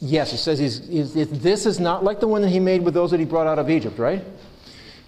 Yes, 0.00 0.32
it 0.32 0.38
says 0.38 0.58
he's, 0.58 0.88
he's, 0.88 1.14
this 1.14 1.66
is 1.66 1.78
not 1.78 2.02
like 2.02 2.18
the 2.18 2.28
one 2.28 2.42
that 2.42 2.48
he 2.48 2.58
made 2.58 2.82
with 2.82 2.94
those 2.94 3.12
that 3.12 3.20
he 3.20 3.26
brought 3.26 3.46
out 3.46 3.60
of 3.60 3.70
Egypt, 3.70 3.96
right? 3.98 4.24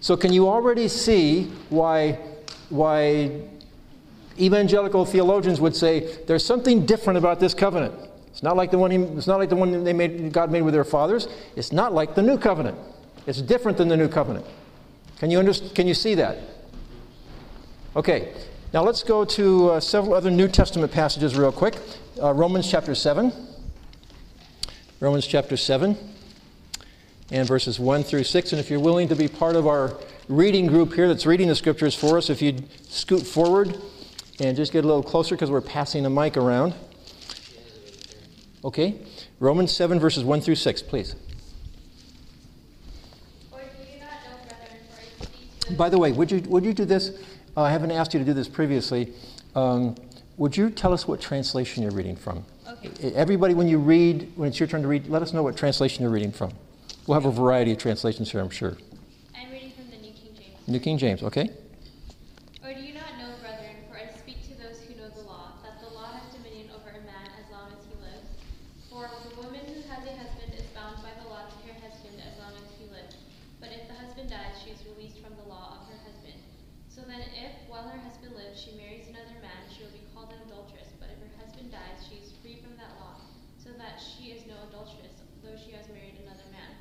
So 0.00 0.16
can 0.16 0.33
you 0.33 0.49
already 0.49 0.87
see 0.87 1.45
why, 1.71 2.19
why 2.69 3.40
evangelical 4.38 5.04
theologians 5.04 5.60
would 5.60 5.76
say 5.76 6.18
there's 6.26 6.44
something 6.44 6.86
different 6.86 7.18
about 7.18 7.40
this 7.40 7.54
covenant? 7.54 7.94
It's 8.28 8.42
not 8.42 8.56
like 8.56 8.70
the 8.70 8.78
one 8.78 8.90
he, 8.90 8.96
it's 8.96 9.26
not 9.26 9.38
like 9.38 9.50
the 9.50 9.56
one 9.56 9.84
they 9.84 9.92
made, 9.92 10.32
God 10.32 10.50
made 10.50 10.62
with 10.62 10.72
their 10.72 10.84
fathers. 10.84 11.28
It's 11.54 11.70
not 11.70 11.92
like 11.92 12.14
the 12.14 12.22
new 12.22 12.38
covenant. 12.38 12.78
It's 13.26 13.42
different 13.42 13.78
than 13.78 13.88
the 13.88 13.96
new 13.96 14.08
covenant. 14.08 14.46
Can 15.18 15.30
you, 15.30 15.38
under, 15.38 15.52
can 15.52 15.86
you 15.86 15.94
see 15.94 16.14
that? 16.14 16.38
Okay, 17.94 18.32
now 18.72 18.82
let's 18.82 19.02
go 19.02 19.24
to 19.24 19.70
uh, 19.72 19.80
several 19.80 20.14
other 20.14 20.30
New 20.30 20.48
Testament 20.48 20.90
passages 20.90 21.36
real 21.36 21.52
quick. 21.52 21.76
Uh, 22.20 22.32
Romans 22.32 22.70
chapter 22.70 22.94
7. 22.94 23.32
Romans 24.98 25.26
chapter 25.26 25.56
7 25.56 25.96
and 27.30 27.48
verses 27.48 27.78
1 27.78 28.02
through 28.02 28.24
6. 28.24 28.52
And 28.52 28.60
if 28.60 28.70
you're 28.70 28.80
willing 28.80 29.08
to 29.08 29.16
be 29.16 29.28
part 29.28 29.56
of 29.56 29.66
our 29.66 29.96
reading 30.28 30.66
group 30.66 30.94
here 30.94 31.06
that's 31.06 31.26
reading 31.26 31.48
the 31.48 31.54
scriptures 31.54 31.94
for 31.94 32.16
us, 32.16 32.30
if 32.30 32.40
you'd 32.40 32.64
scoot 32.90 33.22
forward 33.22 33.78
and 34.42 34.56
just 34.56 34.72
get 34.72 34.84
a 34.84 34.87
little 34.87 35.02
closer 35.02 35.34
because 35.34 35.50
we're 35.50 35.61
passing 35.61 36.02
the 36.02 36.11
mic 36.11 36.37
around. 36.37 36.75
Okay? 38.64 39.00
Romans 39.40 39.72
7, 39.72 39.99
verses 39.99 40.25
1 40.25 40.40
through 40.40 40.54
6, 40.54 40.82
please. 40.82 41.16
Or 43.50 43.61
do 43.61 43.64
you 43.92 43.99
not 43.99 44.08
know, 44.25 44.37
brethren, 44.46 44.78
for 44.90 45.00
I 45.00 45.25
speak 45.25 45.61
to 45.61 45.72
By 45.75 45.88
the 45.88 45.99
way, 45.99 46.12
would 46.12 46.30
you, 46.30 46.40
would 46.42 46.64
you 46.64 46.72
do 46.72 46.84
this? 46.84 47.11
Uh, 47.56 47.62
I 47.62 47.70
haven't 47.70 47.90
asked 47.90 48.14
you 48.14 48.20
to 48.20 48.26
do 48.26 48.32
this 48.32 48.49
previously. 48.49 49.12
Um, 49.54 49.96
would 50.37 50.56
you 50.56 50.70
tell 50.70 50.92
us 50.92 51.06
what 51.06 51.20
translation 51.20 51.82
you're 51.82 51.92
reading 51.92 52.16
from? 52.16 52.44
Okay. 52.66 53.12
Everybody, 53.14 53.54
when 53.54 53.68
you 53.68 53.78
read, 53.78 54.32
when 54.37 54.49
it's 54.49 54.58
your 54.58 54.66
turn 54.66 54.82
to 54.82 54.88
read, 54.88 55.08
let 55.08 55.22
us 55.22 55.32
know 55.32 55.42
what 55.42 55.56
translation 55.56 56.02
you're 56.02 56.12
reading 56.12 56.32
from. 56.32 56.52
We'll 57.06 57.18
have 57.18 57.26
a 57.26 57.34
variety 57.34 57.72
of 57.72 57.78
translations 57.78 58.30
here, 58.30 58.40
I'm 58.40 58.49
sure. 58.49 58.78
I'm 59.34 59.50
reading 59.50 59.72
from 59.75 59.90
the 59.90 59.99
New 59.99 60.14
King 60.14 60.32
James. 60.38 60.68
New 60.68 60.78
King 60.78 60.99
James, 60.99 61.22
okay? 61.25 61.50
Or 62.62 62.70
do 62.72 62.80
you 62.80 62.94
not 62.94 63.11
know, 63.18 63.34
brethren, 63.42 63.75
for 63.90 63.99
I 63.99 64.06
speak 64.14 64.38
to 64.46 64.54
those 64.62 64.78
who 64.87 64.94
know 64.94 65.11
the 65.11 65.26
law, 65.26 65.58
that 65.66 65.82
the 65.82 65.90
law 65.90 66.14
has 66.14 66.30
dominion 66.30 66.70
over 66.70 66.94
a 66.94 67.02
man 67.02 67.26
as 67.42 67.50
long 67.50 67.75
as 67.75 67.82
he 67.90 67.94
lives? 67.99 68.30
For 68.87 69.11
the 69.11 69.34
woman 69.34 69.66
who 69.66 69.82
has 69.90 70.06
a 70.06 70.14
husband 70.14 70.54
is 70.54 70.62
bound 70.78 71.02
by 71.02 71.11
the 71.18 71.26
law 71.26 71.42
to 71.50 71.56
her 71.66 71.76
husband 71.82 72.22
as 72.22 72.38
long 72.38 72.54
as 72.54 72.70
he 72.78 72.87
lives. 72.87 73.18
But 73.58 73.75
if 73.75 73.90
the 73.90 73.99
husband 73.99 74.30
dies, 74.30 74.62
she 74.62 74.70
is 74.70 74.80
released 74.94 75.18
from 75.18 75.34
the 75.34 75.46
law 75.50 75.82
of 75.82 75.90
her 75.90 75.99
husband. 76.06 76.38
So 76.87 77.02
then, 77.02 77.26
if 77.34 77.50
while 77.66 77.90
her 77.90 77.99
husband 77.99 78.38
lives 78.38 78.62
she 78.62 78.78
marries 78.78 79.11
another 79.11 79.42
man, 79.42 79.66
she 79.75 79.82
will 79.82 79.90
be 79.90 80.06
called 80.14 80.30
an 80.30 80.38
adulteress. 80.46 80.94
But 81.02 81.11
if 81.11 81.18
her 81.18 81.34
husband 81.42 81.75
dies, 81.75 82.06
she 82.06 82.22
is 82.22 82.30
free 82.38 82.62
from 82.62 82.78
that 82.78 82.94
law, 83.02 83.18
so 83.58 83.75
that 83.75 83.99
she 83.99 84.30
is 84.30 84.46
no 84.46 84.54
adulteress, 84.70 85.18
though 85.42 85.58
she 85.58 85.75
has 85.75 85.90
married 85.90 86.22
another 86.22 86.46
man. 86.54 86.78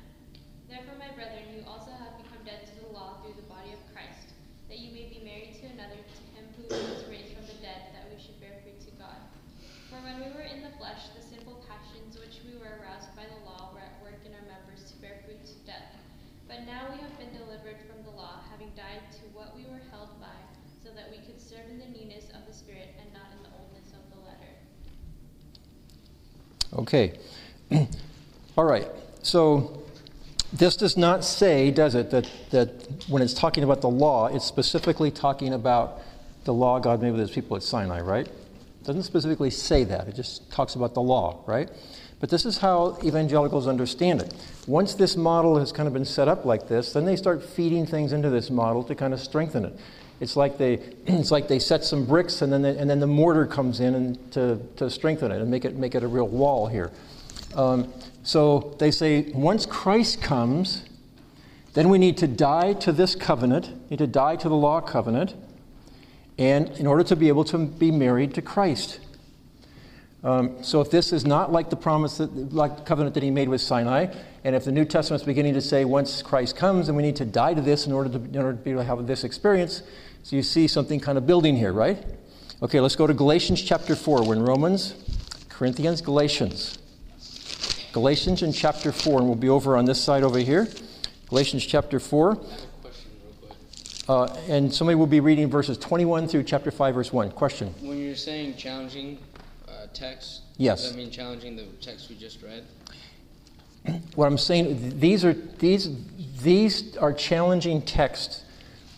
Therefore, 0.68 1.00
my 1.00 1.12
brethren, 1.12 1.48
you 1.52 1.60
also 1.68 1.92
have 1.96 2.16
become 2.16 2.40
dead 2.48 2.64
to 2.64 2.74
the 2.80 2.92
law 2.92 3.20
through 3.20 3.36
the 3.36 3.44
body 3.44 3.76
of 3.76 3.80
Christ, 3.92 4.32
that 4.72 4.80
you 4.80 4.88
may 4.88 5.04
be 5.08 5.20
married 5.20 5.56
to 5.60 5.68
another, 5.68 6.00
to 6.00 6.24
him 6.32 6.48
who 6.56 6.64
was 6.64 7.04
raised 7.12 7.36
from 7.36 7.44
the 7.44 7.60
dead, 7.60 7.92
that 7.92 8.08
we 8.08 8.16
should 8.16 8.40
bear 8.40 8.56
fruit 8.64 8.80
to 8.88 8.92
God. 8.96 9.20
For 9.92 10.00
when 10.00 10.16
we 10.16 10.32
were 10.32 10.48
in 10.48 10.64
the 10.64 10.72
flesh, 10.80 11.12
the 11.12 11.20
sinful 11.20 11.60
passions 11.68 12.16
which 12.16 12.40
we 12.48 12.56
were 12.56 12.80
aroused 12.80 13.12
by 13.12 13.28
the 13.28 13.40
law 13.44 13.72
were 13.76 13.84
at 13.84 14.00
work 14.00 14.16
in 14.24 14.32
our 14.32 14.48
members 14.48 14.88
to 14.88 14.96
bear 14.96 15.20
fruit 15.28 15.44
to 15.44 15.56
death. 15.68 15.92
But 16.48 16.64
now 16.64 16.88
we 16.88 17.04
have 17.04 17.20
been 17.20 17.36
delivered 17.36 17.76
from 17.84 18.00
the 18.08 18.16
law, 18.16 18.40
having 18.48 18.72
died 18.72 19.04
to 19.20 19.24
what 19.36 19.52
we 19.52 19.68
were 19.68 19.84
held 19.92 20.16
by, 20.24 20.36
so 20.80 20.88
that 20.96 21.12
we 21.12 21.20
could 21.20 21.36
serve 21.36 21.68
in 21.68 21.76
the 21.76 21.92
newness 21.92 22.32
of 22.32 22.48
the 22.48 22.56
Spirit 22.56 22.96
and 22.96 23.12
not 23.12 23.28
in 23.36 23.44
the 23.44 23.52
oldness 23.60 23.92
of 23.92 24.04
the 24.08 24.20
letter. 24.24 24.52
Okay. 26.92 27.18
All 28.58 28.64
right. 28.64 28.86
So 29.22 29.82
this 30.52 30.76
does 30.76 30.98
not 30.98 31.24
say, 31.24 31.70
does 31.70 31.94
it, 31.94 32.10
that, 32.10 32.28
that 32.50 32.68
when 33.08 33.22
it's 33.22 33.32
talking 33.32 33.64
about 33.64 33.80
the 33.80 33.88
law, 33.88 34.26
it's 34.26 34.44
specifically 34.44 35.10
talking 35.10 35.54
about 35.54 36.02
the 36.44 36.52
law 36.52 36.78
God 36.78 37.00
made 37.00 37.12
with 37.12 37.20
his 37.20 37.30
people 37.30 37.56
at 37.56 37.62
Sinai, 37.62 38.02
right? 38.02 38.26
It 38.26 38.84
doesn't 38.84 39.04
specifically 39.04 39.48
say 39.48 39.84
that. 39.84 40.06
It 40.06 40.14
just 40.14 40.52
talks 40.52 40.74
about 40.74 40.92
the 40.92 41.00
law, 41.00 41.42
right? 41.46 41.70
But 42.20 42.28
this 42.28 42.44
is 42.44 42.58
how 42.58 42.98
evangelicals 43.02 43.66
understand 43.66 44.20
it. 44.20 44.34
Once 44.66 44.94
this 44.94 45.16
model 45.16 45.58
has 45.58 45.72
kind 45.72 45.86
of 45.86 45.94
been 45.94 46.04
set 46.04 46.28
up 46.28 46.44
like 46.44 46.68
this, 46.68 46.92
then 46.92 47.06
they 47.06 47.16
start 47.16 47.42
feeding 47.42 47.86
things 47.86 48.12
into 48.12 48.28
this 48.28 48.50
model 48.50 48.84
to 48.84 48.94
kind 48.94 49.14
of 49.14 49.20
strengthen 49.20 49.64
it. 49.64 49.78
It's 50.22 50.36
like 50.36 50.56
they, 50.56 50.74
it's 51.06 51.32
like 51.32 51.48
they 51.48 51.58
set 51.58 51.84
some 51.84 52.06
bricks 52.06 52.42
and 52.42 52.52
then, 52.52 52.62
they, 52.62 52.78
and 52.78 52.88
then 52.88 53.00
the 53.00 53.08
mortar 53.08 53.44
comes 53.44 53.80
in 53.80 53.94
and 53.94 54.32
to, 54.32 54.60
to 54.76 54.88
strengthen 54.88 55.32
it 55.32 55.42
and 55.42 55.50
make 55.50 55.64
it, 55.64 55.76
make 55.76 55.96
it 55.96 56.04
a 56.04 56.08
real 56.08 56.28
wall 56.28 56.68
here. 56.68 56.92
Um, 57.56 57.92
so 58.22 58.76
they 58.78 58.92
say 58.92 59.32
once 59.32 59.66
Christ 59.66 60.22
comes, 60.22 60.84
then 61.74 61.88
we 61.88 61.98
need 61.98 62.16
to 62.18 62.28
die 62.28 62.72
to 62.74 62.92
this 62.92 63.16
covenant, 63.16 63.90
need 63.90 63.98
to 63.98 64.06
die 64.06 64.36
to 64.36 64.48
the 64.48 64.54
law 64.54 64.80
covenant, 64.80 65.34
and 66.38 66.68
in 66.78 66.86
order 66.86 67.02
to 67.02 67.16
be 67.16 67.26
able 67.26 67.44
to 67.44 67.58
be 67.58 67.90
married 67.90 68.32
to 68.34 68.42
Christ. 68.42 69.00
Um, 70.22 70.62
so 70.62 70.80
if 70.80 70.88
this 70.88 71.12
is 71.12 71.26
not 71.26 71.50
like 71.50 71.68
the 71.68 71.76
promise, 71.76 72.18
that, 72.18 72.54
like 72.54 72.76
the 72.76 72.82
covenant 72.82 73.14
that 73.14 73.24
he 73.24 73.30
made 73.30 73.48
with 73.48 73.60
Sinai, 73.60 74.06
and 74.44 74.54
if 74.54 74.64
the 74.64 74.70
New 74.70 74.84
Testament 74.84 75.22
is 75.22 75.26
beginning 75.26 75.54
to 75.54 75.60
say 75.60 75.84
once 75.84 76.22
Christ 76.22 76.56
comes, 76.56 76.86
and 76.86 76.96
we 76.96 77.02
need 77.02 77.16
to 77.16 77.24
die 77.24 77.54
to 77.54 77.60
this 77.60 77.86
in 77.86 77.92
order 77.92 78.08
to, 78.10 78.24
in 78.24 78.36
order 78.36 78.52
to 78.52 78.62
be 78.62 78.70
able 78.70 78.82
to 78.82 78.86
have 78.86 79.04
this 79.06 79.24
experience, 79.24 79.82
so 80.22 80.36
you 80.36 80.42
see 80.42 80.68
something 80.68 81.00
kind 81.00 81.18
of 81.18 81.26
building 81.26 81.56
here, 81.56 81.72
right? 81.72 82.02
Okay, 82.62 82.80
let's 82.80 82.96
go 82.96 83.06
to 83.06 83.14
Galatians 83.14 83.60
chapter 83.60 83.96
4. 83.96 84.24
We're 84.24 84.34
in 84.34 84.42
Romans, 84.42 84.94
Corinthians, 85.48 86.00
Galatians. 86.00 86.78
Galatians 87.92 88.42
in 88.42 88.52
chapter 88.52 88.92
4, 88.92 89.18
and 89.18 89.26
we'll 89.26 89.36
be 89.36 89.48
over 89.48 89.76
on 89.76 89.84
this 89.84 90.00
side 90.00 90.22
over 90.22 90.38
here. 90.38 90.68
Galatians 91.28 91.66
chapter 91.66 91.98
4. 91.98 92.30
I 92.30 92.34
have 92.34 92.38
a 92.38 92.46
question 92.80 93.10
real 93.24 93.48
quick. 93.48 93.58
Uh, 94.08 94.40
and 94.48 94.72
somebody 94.72 94.94
will 94.94 95.06
be 95.06 95.20
reading 95.20 95.50
verses 95.50 95.76
21 95.76 96.28
through 96.28 96.44
chapter 96.44 96.70
5, 96.70 96.94
verse 96.94 97.12
1. 97.12 97.32
Question? 97.32 97.74
When 97.80 97.98
you're 97.98 98.14
saying 98.14 98.56
challenging 98.56 99.18
uh, 99.68 99.86
text, 99.92 100.42
Yes. 100.56 100.82
does 100.82 100.92
that 100.92 100.96
mean 100.96 101.10
challenging 101.10 101.56
the 101.56 101.64
text 101.80 102.08
we 102.08 102.14
just 102.16 102.40
read? 102.42 102.64
What 104.14 104.26
I'm 104.26 104.38
saying, 104.38 105.00
these 105.00 105.24
are, 105.24 105.32
these, 105.32 105.88
these 106.40 106.96
are 106.96 107.12
challenging 107.12 107.82
texts 107.82 108.41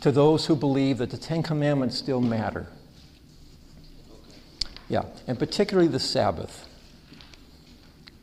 to 0.04 0.12
those 0.12 0.44
who 0.44 0.54
believe 0.54 0.98
that 0.98 1.08
the 1.08 1.16
Ten 1.16 1.42
Commandments 1.42 1.96
still 1.96 2.20
matter. 2.20 2.66
Yeah, 4.90 5.04
and 5.26 5.38
particularly 5.38 5.88
the 5.88 5.98
Sabbath. 5.98 6.68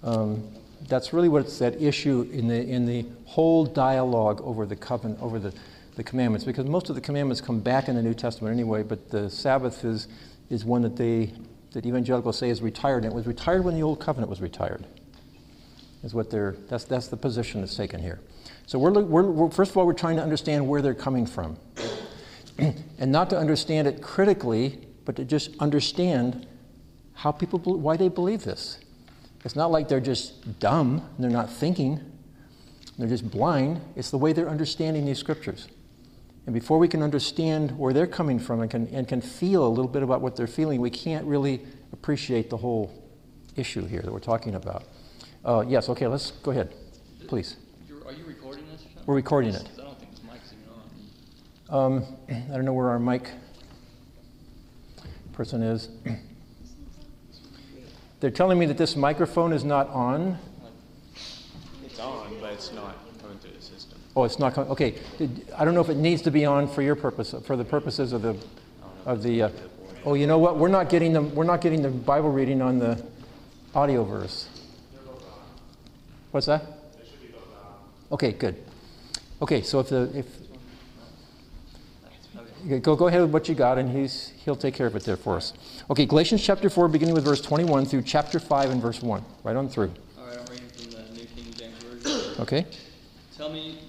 Um, 0.03 0.47
that's 0.88 1.11
really 1.11 1.27
what's 1.27 1.59
at 1.59 1.81
issue 1.81 2.29
in 2.31 2.47
the, 2.47 2.63
in 2.63 2.85
the 2.85 3.07
whole 3.25 3.65
dialogue 3.65 4.41
over 4.43 4.67
the 4.67 4.75
covenant, 4.75 5.23
over 5.23 5.39
the, 5.39 5.55
the 5.95 6.03
commandments, 6.03 6.45
because 6.45 6.67
most 6.67 6.89
of 6.89 6.93
the 6.93 7.01
commandments 7.01 7.41
come 7.41 7.59
back 7.59 7.89
in 7.89 7.95
the 7.95 8.03
New 8.03 8.13
Testament 8.13 8.53
anyway, 8.53 8.83
but 8.83 9.09
the 9.09 9.27
Sabbath 9.27 9.83
is, 9.83 10.07
is 10.51 10.63
one 10.63 10.83
that 10.83 10.97
they, 10.97 11.33
that 11.71 11.83
evangelicals 11.88 12.38
say 12.38 12.51
is 12.51 12.61
retired, 12.61 13.05
and 13.05 13.11
it 13.11 13.15
was 13.15 13.25
retired 13.25 13.65
when 13.65 13.73
the 13.73 13.81
old 13.81 14.00
covenant 14.00 14.29
was 14.29 14.39
retired 14.39 14.85
is 16.03 16.13
what 16.13 16.29
they're 16.29 16.55
that's 16.67 16.83
that's 16.83 17.07
the 17.07 17.17
position 17.17 17.61
that's 17.61 17.75
taken 17.75 18.00
here 18.00 18.19
so 18.71 18.79
we're, 18.79 18.91
we're, 18.91 19.23
we're 19.23 19.49
first 19.49 19.71
of 19.71 19.77
all 19.77 19.85
we're 19.85 19.91
trying 19.91 20.15
to 20.15 20.23
understand 20.23 20.65
where 20.65 20.81
they're 20.81 20.93
coming 20.93 21.25
from 21.25 21.57
and 22.57 23.11
not 23.11 23.29
to 23.29 23.37
understand 23.37 23.85
it 23.85 24.01
critically 24.01 24.79
but 25.03 25.17
to 25.17 25.25
just 25.25 25.49
understand 25.59 26.47
how 27.13 27.33
people 27.33 27.59
why 27.59 27.97
they 27.97 28.07
believe 28.07 28.45
this 28.45 28.79
it's 29.43 29.57
not 29.57 29.71
like 29.71 29.89
they're 29.89 29.99
just 29.99 30.57
dumb 30.61 31.05
and 31.15 31.21
they're 31.21 31.29
not 31.29 31.51
thinking 31.51 31.99
they're 32.97 33.09
just 33.09 33.29
blind 33.29 33.81
it's 33.97 34.09
the 34.09 34.17
way 34.17 34.31
they're 34.31 34.47
understanding 34.47 35.03
these 35.03 35.19
scriptures 35.19 35.67
and 36.45 36.53
before 36.53 36.79
we 36.79 36.87
can 36.87 37.03
understand 37.03 37.77
where 37.77 37.91
they're 37.91 38.07
coming 38.07 38.39
from 38.39 38.61
and 38.61 38.71
can, 38.71 38.87
and 38.87 39.05
can 39.05 39.19
feel 39.19 39.67
a 39.67 39.67
little 39.67 39.91
bit 39.91 40.01
about 40.01 40.21
what 40.21 40.37
they're 40.37 40.47
feeling 40.47 40.79
we 40.79 40.89
can't 40.89 41.25
really 41.25 41.59
appreciate 41.91 42.49
the 42.49 42.55
whole 42.55 42.89
issue 43.57 43.85
here 43.85 44.01
that 44.01 44.13
we're 44.13 44.19
talking 44.19 44.55
about 44.55 44.85
uh, 45.43 45.65
yes, 45.67 45.89
okay, 45.89 46.05
let's 46.05 46.29
go 46.43 46.51
ahead. 46.51 46.71
Please. 47.27 47.57
Are 48.11 48.13
you 48.13 48.25
recording 48.25 48.67
this 48.67 48.81
or 48.81 48.83
something? 48.83 48.90
We're 49.08 49.15
recording 49.15 49.55
it. 49.55 49.67
I 49.74 49.81
don't 49.81 50.00
think 50.00 50.12
this 50.12 50.22
mic's 50.24 50.53
even 50.53 51.75
on. 51.75 51.86
Um, 51.86 52.05
I 52.29 52.55
don't 52.55 52.65
know 52.65 52.74
where 52.74 52.89
our 52.89 53.00
mic 53.00 53.31
person 55.34 55.63
is. 55.63 55.89
They're 58.20 58.29
telling 58.29 58.60
me 58.60 58.67
that 58.67 58.77
this 58.77 58.96
microphone 58.96 59.53
is 59.53 59.63
not 59.63 59.89
on. 59.89 60.38
It's 61.84 62.00
on, 62.00 62.38
but 62.39 62.53
it's 62.53 62.72
not 62.74 62.96
coming 63.20 63.39
through 63.39 63.53
the 63.53 63.62
system. 63.62 63.98
Oh, 64.15 64.24
it's 64.24 64.38
not, 64.38 64.53
coming. 64.53 64.70
okay. 64.70 64.93
I 65.58 65.65
don't 65.65 65.74
know 65.74 65.81
if 65.81 65.89
it 65.89 65.98
needs 65.98 66.22
to 66.22 66.31
be 66.31 66.46
on 66.46 66.67
for 66.67 66.84
your 66.84 66.96
purpose, 66.96 67.34
for 67.43 67.55
the 67.55 67.65
purposes 67.65 68.13
of 68.13 68.22
the, 68.22 68.38
of 69.08 69.24
the, 69.24 69.43
uh, 69.43 69.50
oh, 70.05 70.13
you 70.13 70.27
know 70.27 70.38
what? 70.38 70.58
We're 70.58 70.67
not 70.67 70.89
getting 70.89 71.13
the, 71.13 71.24
we're 71.24 71.43
not 71.43 71.62
getting 71.62 71.81
the 71.81 71.89
Bible 71.89 72.31
reading 72.31 72.62
on 72.62 72.77
the 72.77 73.03
audio 73.74 74.03
verse. 74.03 74.48
What's 76.29 76.46
that? 76.46 76.63
Okay, 78.12 78.34
good. 78.34 78.63
Okay, 79.41 79.62
so 79.62 79.79
if 79.79 79.89
the, 79.89 80.12
if, 80.13 80.25
Okay, 82.65 82.79
Go, 82.79 82.95
go 82.95 83.07
ahead 83.07 83.21
with 83.21 83.31
what 83.31 83.50
you 83.50 83.55
got, 83.55 83.79
and 83.79 83.89
he's, 83.89 84.33
he'll 84.45 84.55
take 84.55 84.75
care 84.75 84.86
of 84.86 84.95
it 84.95 85.03
there 85.03 85.17
for 85.17 85.36
us. 85.36 85.53
Okay, 85.89 86.05
Galatians 86.05 86.43
chapter 86.43 86.69
4, 86.69 86.88
beginning 86.89 87.15
with 87.15 87.25
verse 87.25 87.41
21 87.41 87.86
through 87.86 88.03
chapter 88.03 88.39
5 88.39 88.69
and 88.69 88.79
verse 88.79 89.01
1, 89.01 89.25
right 89.43 89.55
on 89.55 89.67
through. 89.67 89.91
All 90.19 90.27
right, 90.27 90.38
I'm 90.38 90.45
reading 90.45 90.69
from 90.69 90.91
the 90.91 91.01
New 91.13 91.25
King 91.25 91.51
James 91.55 91.83
Version. 91.83 92.39
Okay? 92.39 92.67
Tell 93.36 93.50
me, 93.50 93.79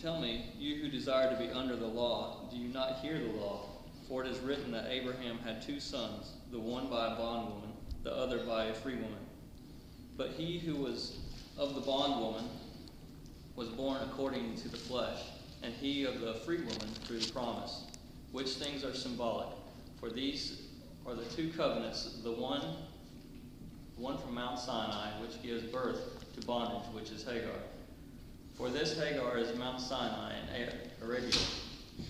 tell 0.00 0.20
me, 0.20 0.52
you 0.56 0.76
who 0.76 0.88
desire 0.88 1.30
to 1.30 1.36
be 1.36 1.50
under 1.50 1.74
the 1.74 1.86
law, 1.86 2.48
do 2.48 2.56
you 2.56 2.68
not 2.68 3.00
hear 3.00 3.18
the 3.18 3.32
law? 3.40 3.66
For 4.08 4.24
it 4.24 4.30
is 4.30 4.38
written 4.38 4.70
that 4.70 4.86
Abraham 4.88 5.38
had 5.38 5.60
two 5.60 5.80
sons, 5.80 6.34
the 6.52 6.60
one 6.60 6.88
by 6.88 7.06
a 7.06 7.16
bondwoman, 7.16 7.72
the 8.04 8.12
other 8.14 8.44
by 8.44 8.66
a 8.66 8.74
free 8.74 8.94
woman. 8.94 9.18
But 10.16 10.30
he 10.30 10.60
who 10.60 10.76
was 10.76 11.18
of 11.58 11.74
the 11.74 11.80
bondwoman 11.80 12.44
was 13.56 13.68
born 13.68 13.98
according 14.02 14.56
to 14.56 14.68
the 14.68 14.76
flesh, 14.76 15.18
and 15.62 15.72
he 15.74 16.04
of 16.04 16.20
the 16.20 16.34
free 16.34 16.58
woman 16.58 16.88
through 17.04 17.18
the 17.18 17.32
promise. 17.32 17.84
Which 18.32 18.54
things 18.54 18.84
are 18.84 18.94
symbolic? 18.94 19.48
For 20.00 20.10
these 20.10 20.62
are 21.06 21.14
the 21.14 21.24
two 21.24 21.50
covenants, 21.50 22.18
the 22.22 22.32
one 22.32 22.62
one 23.96 24.18
from 24.18 24.34
Mount 24.34 24.58
Sinai, 24.58 25.10
which 25.20 25.40
gives 25.42 25.62
birth 25.64 26.24
to 26.34 26.46
bondage, 26.46 26.88
which 26.92 27.10
is 27.10 27.22
Hagar. 27.24 27.54
For 28.54 28.68
this 28.68 28.98
Hagar 28.98 29.38
is 29.38 29.56
Mount 29.56 29.80
Sinai 29.80 30.32
in 30.56 31.06
Arabia, 31.06 31.30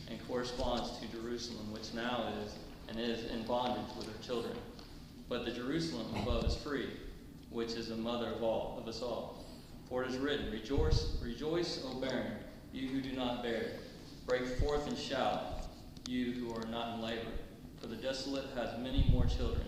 and 0.08 0.26
corresponds 0.26 0.99
to 0.99 1.06
Jerusalem, 1.08 1.70
which 1.72 1.92
now 1.92 2.32
is 2.44 2.54
and 2.88 2.99
is 2.99 3.30
in 3.30 3.42
bondage 3.44 3.94
with 3.96 4.06
her 4.06 4.22
children. 4.22 4.54
But 5.28 5.44
the 5.44 5.50
Jerusalem 5.50 6.06
above 6.22 6.44
is 6.44 6.56
free, 6.56 6.88
which 7.50 7.72
is 7.72 7.88
the 7.88 7.96
mother 7.96 8.26
of 8.26 8.42
all 8.42 8.78
of 8.80 8.88
us 8.88 9.02
all. 9.02 9.41
For 9.92 10.02
it 10.02 10.11
is 10.11 10.16
written, 10.16 10.50
Rejoice, 10.50 11.18
rejoice, 11.22 11.84
O 11.84 12.00
barren, 12.00 12.32
you 12.72 12.88
who 12.88 13.02
do 13.02 13.12
not 13.12 13.42
bear. 13.42 13.72
Break 14.26 14.46
forth 14.58 14.88
and 14.88 14.96
shout, 14.96 15.66
you 16.08 16.32
who 16.32 16.54
are 16.54 16.66
not 16.68 16.94
in 16.94 17.02
labor. 17.02 17.30
For 17.78 17.88
the 17.88 17.96
desolate 17.96 18.46
has 18.56 18.78
many 18.78 19.06
more 19.12 19.26
children 19.26 19.66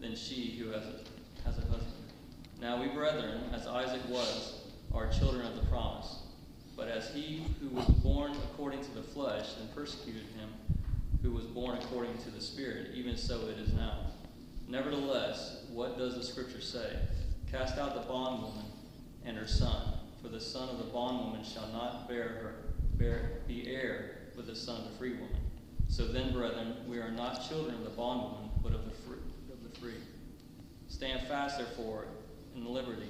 than 0.00 0.16
she 0.16 0.56
who 0.58 0.70
has 0.70 0.84
a, 0.84 1.00
has 1.44 1.58
a 1.58 1.66
husband. 1.66 1.92
Now 2.62 2.80
we 2.80 2.88
brethren, 2.88 3.42
as 3.52 3.66
Isaac 3.66 4.00
was, 4.08 4.62
are 4.94 5.12
children 5.12 5.44
of 5.44 5.56
the 5.56 5.66
promise. 5.66 6.16
But 6.74 6.88
as 6.88 7.10
he 7.10 7.44
who 7.60 7.68
was 7.68 7.84
born 7.84 8.32
according 8.50 8.82
to 8.84 8.90
the 8.92 9.02
flesh 9.02 9.48
and 9.60 9.70
persecuted 9.74 10.22
him, 10.38 10.48
who 11.20 11.30
was 11.30 11.44
born 11.44 11.76
according 11.76 12.16
to 12.22 12.30
the 12.30 12.40
Spirit, 12.40 12.92
even 12.94 13.18
so 13.18 13.38
it 13.48 13.58
is 13.58 13.74
now. 13.74 13.98
Nevertheless, 14.66 15.64
what 15.70 15.98
does 15.98 16.14
the 16.14 16.24
Scripture 16.24 16.62
say? 16.62 17.00
Cast 17.50 17.76
out 17.76 17.92
the 17.92 18.08
bondwoman 18.08 18.67
and 19.28 19.36
her 19.36 19.46
son, 19.46 19.92
for 20.22 20.28
the 20.28 20.40
son 20.40 20.70
of 20.70 20.78
the 20.78 20.84
bondwoman 20.84 21.44
shall 21.44 21.68
not 21.68 22.08
bear 22.08 22.22
her 22.22 22.54
bear 22.94 23.42
be 23.46 23.68
heir 23.68 24.16
with 24.36 24.46
the 24.46 24.56
son 24.56 24.80
of 24.80 24.90
the 24.90 24.98
free 24.98 25.12
woman. 25.12 25.36
So 25.88 26.06
then, 26.08 26.32
brethren, 26.32 26.74
we 26.88 26.98
are 26.98 27.10
not 27.10 27.46
children 27.48 27.74
of 27.76 27.84
the 27.84 27.90
bondwoman, 27.90 28.50
but 28.62 28.72
of 28.72 28.84
the 28.86 28.90
free. 28.90 29.18
Of 29.52 29.70
the 29.70 29.78
free. 29.78 29.94
Stand 30.88 31.28
fast, 31.28 31.58
therefore, 31.58 32.06
in 32.56 32.64
the 32.64 32.70
liberty 32.70 33.08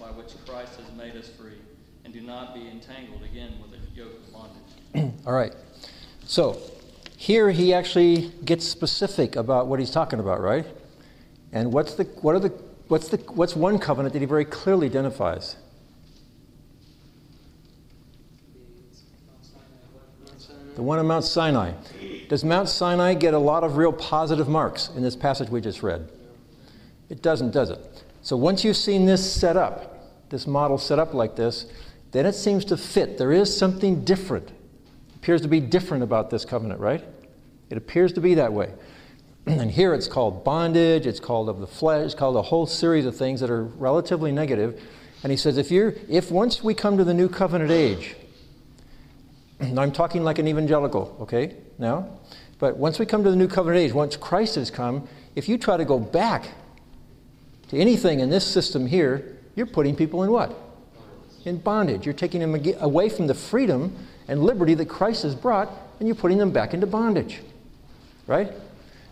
by 0.00 0.06
which 0.06 0.32
Christ 0.46 0.80
has 0.80 0.96
made 0.96 1.14
us 1.14 1.28
free, 1.28 1.58
and 2.04 2.12
do 2.12 2.22
not 2.22 2.54
be 2.54 2.66
entangled 2.66 3.22
again 3.22 3.52
with 3.62 3.72
a 3.72 3.96
yoke 3.96 4.14
of 4.14 4.32
bondage. 4.32 5.12
All 5.26 5.34
right. 5.34 5.54
So 6.24 6.60
here 7.16 7.50
he 7.50 7.74
actually 7.74 8.32
gets 8.44 8.66
specific 8.66 9.36
about 9.36 9.66
what 9.66 9.78
he's 9.78 9.90
talking 9.90 10.20
about, 10.20 10.40
right? 10.40 10.66
And 11.52 11.72
what's 11.72 11.94
the 11.94 12.04
what 12.04 12.34
are 12.34 12.40
the 12.40 12.69
what's 12.90 13.08
the 13.08 13.18
what's 13.34 13.54
one 13.54 13.78
covenant 13.78 14.12
that 14.12 14.18
he 14.18 14.26
very 14.26 14.44
clearly 14.44 14.86
identifies? 14.86 15.56
The 20.74 20.82
one 20.82 20.98
on 20.98 21.06
Mount 21.06 21.24
Sinai. 21.24 21.72
Does 22.28 22.44
Mount 22.44 22.68
Sinai 22.68 23.14
get 23.14 23.34
a 23.34 23.38
lot 23.38 23.64
of 23.64 23.76
real 23.76 23.92
positive 23.92 24.48
marks 24.48 24.88
in 24.96 25.02
this 25.02 25.16
passage 25.16 25.48
we 25.50 25.60
just 25.60 25.82
read? 25.82 26.08
It 27.08 27.22
doesn't, 27.22 27.50
does 27.50 27.70
it? 27.70 28.04
So 28.22 28.36
once 28.36 28.64
you've 28.64 28.76
seen 28.76 29.04
this 29.04 29.30
set 29.32 29.56
up, 29.56 30.30
this 30.30 30.46
model 30.46 30.78
set 30.78 30.98
up 30.98 31.12
like 31.12 31.36
this, 31.36 31.66
then 32.12 32.24
it 32.24 32.34
seems 32.34 32.64
to 32.66 32.76
fit. 32.76 33.18
There 33.18 33.32
is 33.32 33.54
something 33.54 34.04
different. 34.04 34.50
appears 35.16 35.40
to 35.42 35.48
be 35.48 35.60
different 35.60 36.02
about 36.02 36.30
this 36.30 36.44
covenant, 36.44 36.80
right? 36.80 37.04
It 37.68 37.76
appears 37.76 38.12
to 38.14 38.20
be 38.20 38.34
that 38.34 38.52
way. 38.52 38.72
And 39.58 39.70
here 39.70 39.94
it's 39.94 40.06
called 40.06 40.44
bondage, 40.44 41.06
it's 41.06 41.18
called 41.18 41.48
of 41.48 41.58
the 41.58 41.66
flesh, 41.66 42.04
it's 42.04 42.14
called 42.14 42.36
a 42.36 42.42
whole 42.42 42.66
series 42.66 43.04
of 43.04 43.16
things 43.16 43.40
that 43.40 43.50
are 43.50 43.64
relatively 43.64 44.30
negative. 44.30 44.80
And 45.24 45.30
he 45.32 45.36
says, 45.36 45.58
if 45.58 45.70
you're 45.70 45.94
if 46.08 46.30
once 46.30 46.62
we 46.62 46.72
come 46.72 46.96
to 46.98 47.04
the 47.04 47.14
new 47.14 47.28
covenant 47.28 47.70
age, 47.70 48.14
I'm 49.60 49.90
talking 49.90 50.22
like 50.22 50.38
an 50.38 50.46
evangelical, 50.46 51.16
okay, 51.22 51.56
now? 51.78 52.08
But 52.58 52.76
once 52.76 52.98
we 52.98 53.06
come 53.06 53.24
to 53.24 53.30
the 53.30 53.36
new 53.36 53.48
covenant 53.48 53.82
age, 53.82 53.92
once 53.92 54.16
Christ 54.16 54.54
has 54.54 54.70
come, 54.70 55.08
if 55.34 55.48
you 55.48 55.58
try 55.58 55.76
to 55.76 55.84
go 55.84 55.98
back 55.98 56.48
to 57.68 57.76
anything 57.76 58.20
in 58.20 58.30
this 58.30 58.46
system 58.46 58.86
here, 58.86 59.36
you're 59.56 59.66
putting 59.66 59.96
people 59.96 60.22
in 60.22 60.30
what? 60.30 60.54
In 61.44 61.58
bondage. 61.58 62.04
You're 62.04 62.14
taking 62.14 62.40
them 62.40 62.54
away 62.80 63.08
from 63.08 63.26
the 63.26 63.34
freedom 63.34 63.96
and 64.28 64.44
liberty 64.44 64.74
that 64.74 64.86
Christ 64.88 65.24
has 65.24 65.34
brought, 65.34 65.70
and 65.98 66.06
you're 66.06 66.14
putting 66.14 66.38
them 66.38 66.52
back 66.52 66.72
into 66.72 66.86
bondage. 66.86 67.40
Right? 68.26 68.52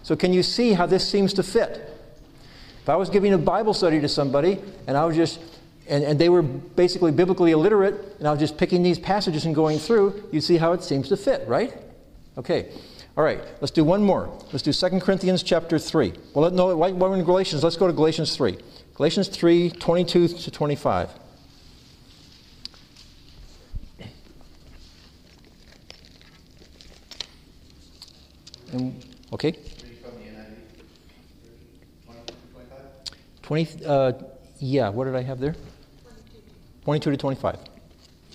So, 0.09 0.17
can 0.17 0.33
you 0.33 0.43
see 0.43 0.73
how 0.73 0.87
this 0.87 1.07
seems 1.07 1.35
to 1.35 1.43
fit? 1.43 1.87
If 2.81 2.89
I 2.89 2.97
was 2.97 3.11
giving 3.11 3.35
a 3.35 3.37
Bible 3.37 3.75
study 3.75 4.01
to 4.01 4.09
somebody 4.09 4.59
and 4.87 4.97
I 4.97 5.05
was 5.05 5.15
just, 5.15 5.39
and, 5.87 6.03
and 6.03 6.19
they 6.19 6.31
were 6.31 6.41
basically 6.41 7.13
biblically 7.13 7.53
illiterate, 7.53 8.17
and 8.19 8.27
I 8.27 8.31
was 8.31 8.41
just 8.41 8.57
picking 8.57 8.83
these 8.83 8.99
passages 8.99 9.45
and 9.45 9.55
going 9.55 9.79
through, 9.79 10.27
you 10.33 10.41
see 10.41 10.57
how 10.57 10.73
it 10.73 10.83
seems 10.83 11.11
to 11.11 11.17
fit, 11.19 11.47
right? 11.47 11.77
Okay. 12.39 12.73
All 13.19 13.23
right, 13.23 13.39
let's 13.61 13.71
do 13.71 13.85
one 13.85 14.03
more. 14.03 14.35
Let's 14.51 14.63
do 14.63 14.73
2 14.73 14.99
Corinthians 15.01 15.43
chapter 15.43 15.79
3. 15.79 16.15
Well, 16.33 16.51
no, 16.53 16.75
while 16.75 16.95
we're 16.95 17.15
in 17.15 17.23
Galatians, 17.23 17.63
let's 17.63 17.77
go 17.77 17.87
to 17.87 17.93
Galatians 17.93 18.35
3. 18.35 18.57
Galatians 18.95 19.29
3, 19.29 19.73
22 19.73 20.29
to 20.29 20.51
25. 20.51 21.11
And, 28.73 29.05
okay? 29.33 29.53
Read 29.53 29.99
from 30.03 30.11
the 30.19 30.29
NIV. 30.29 30.55
20 32.05 32.21
to 32.27 32.33
25? 32.53 32.79
20, 33.49 33.87
uh, 33.87 34.13
yeah, 34.59 34.91
what 34.91 35.07
did 35.07 35.17
I 35.17 35.23
have 35.23 35.41
there? 35.41 35.57
22 36.85 37.13
to 37.13 37.17
25. 37.17 37.57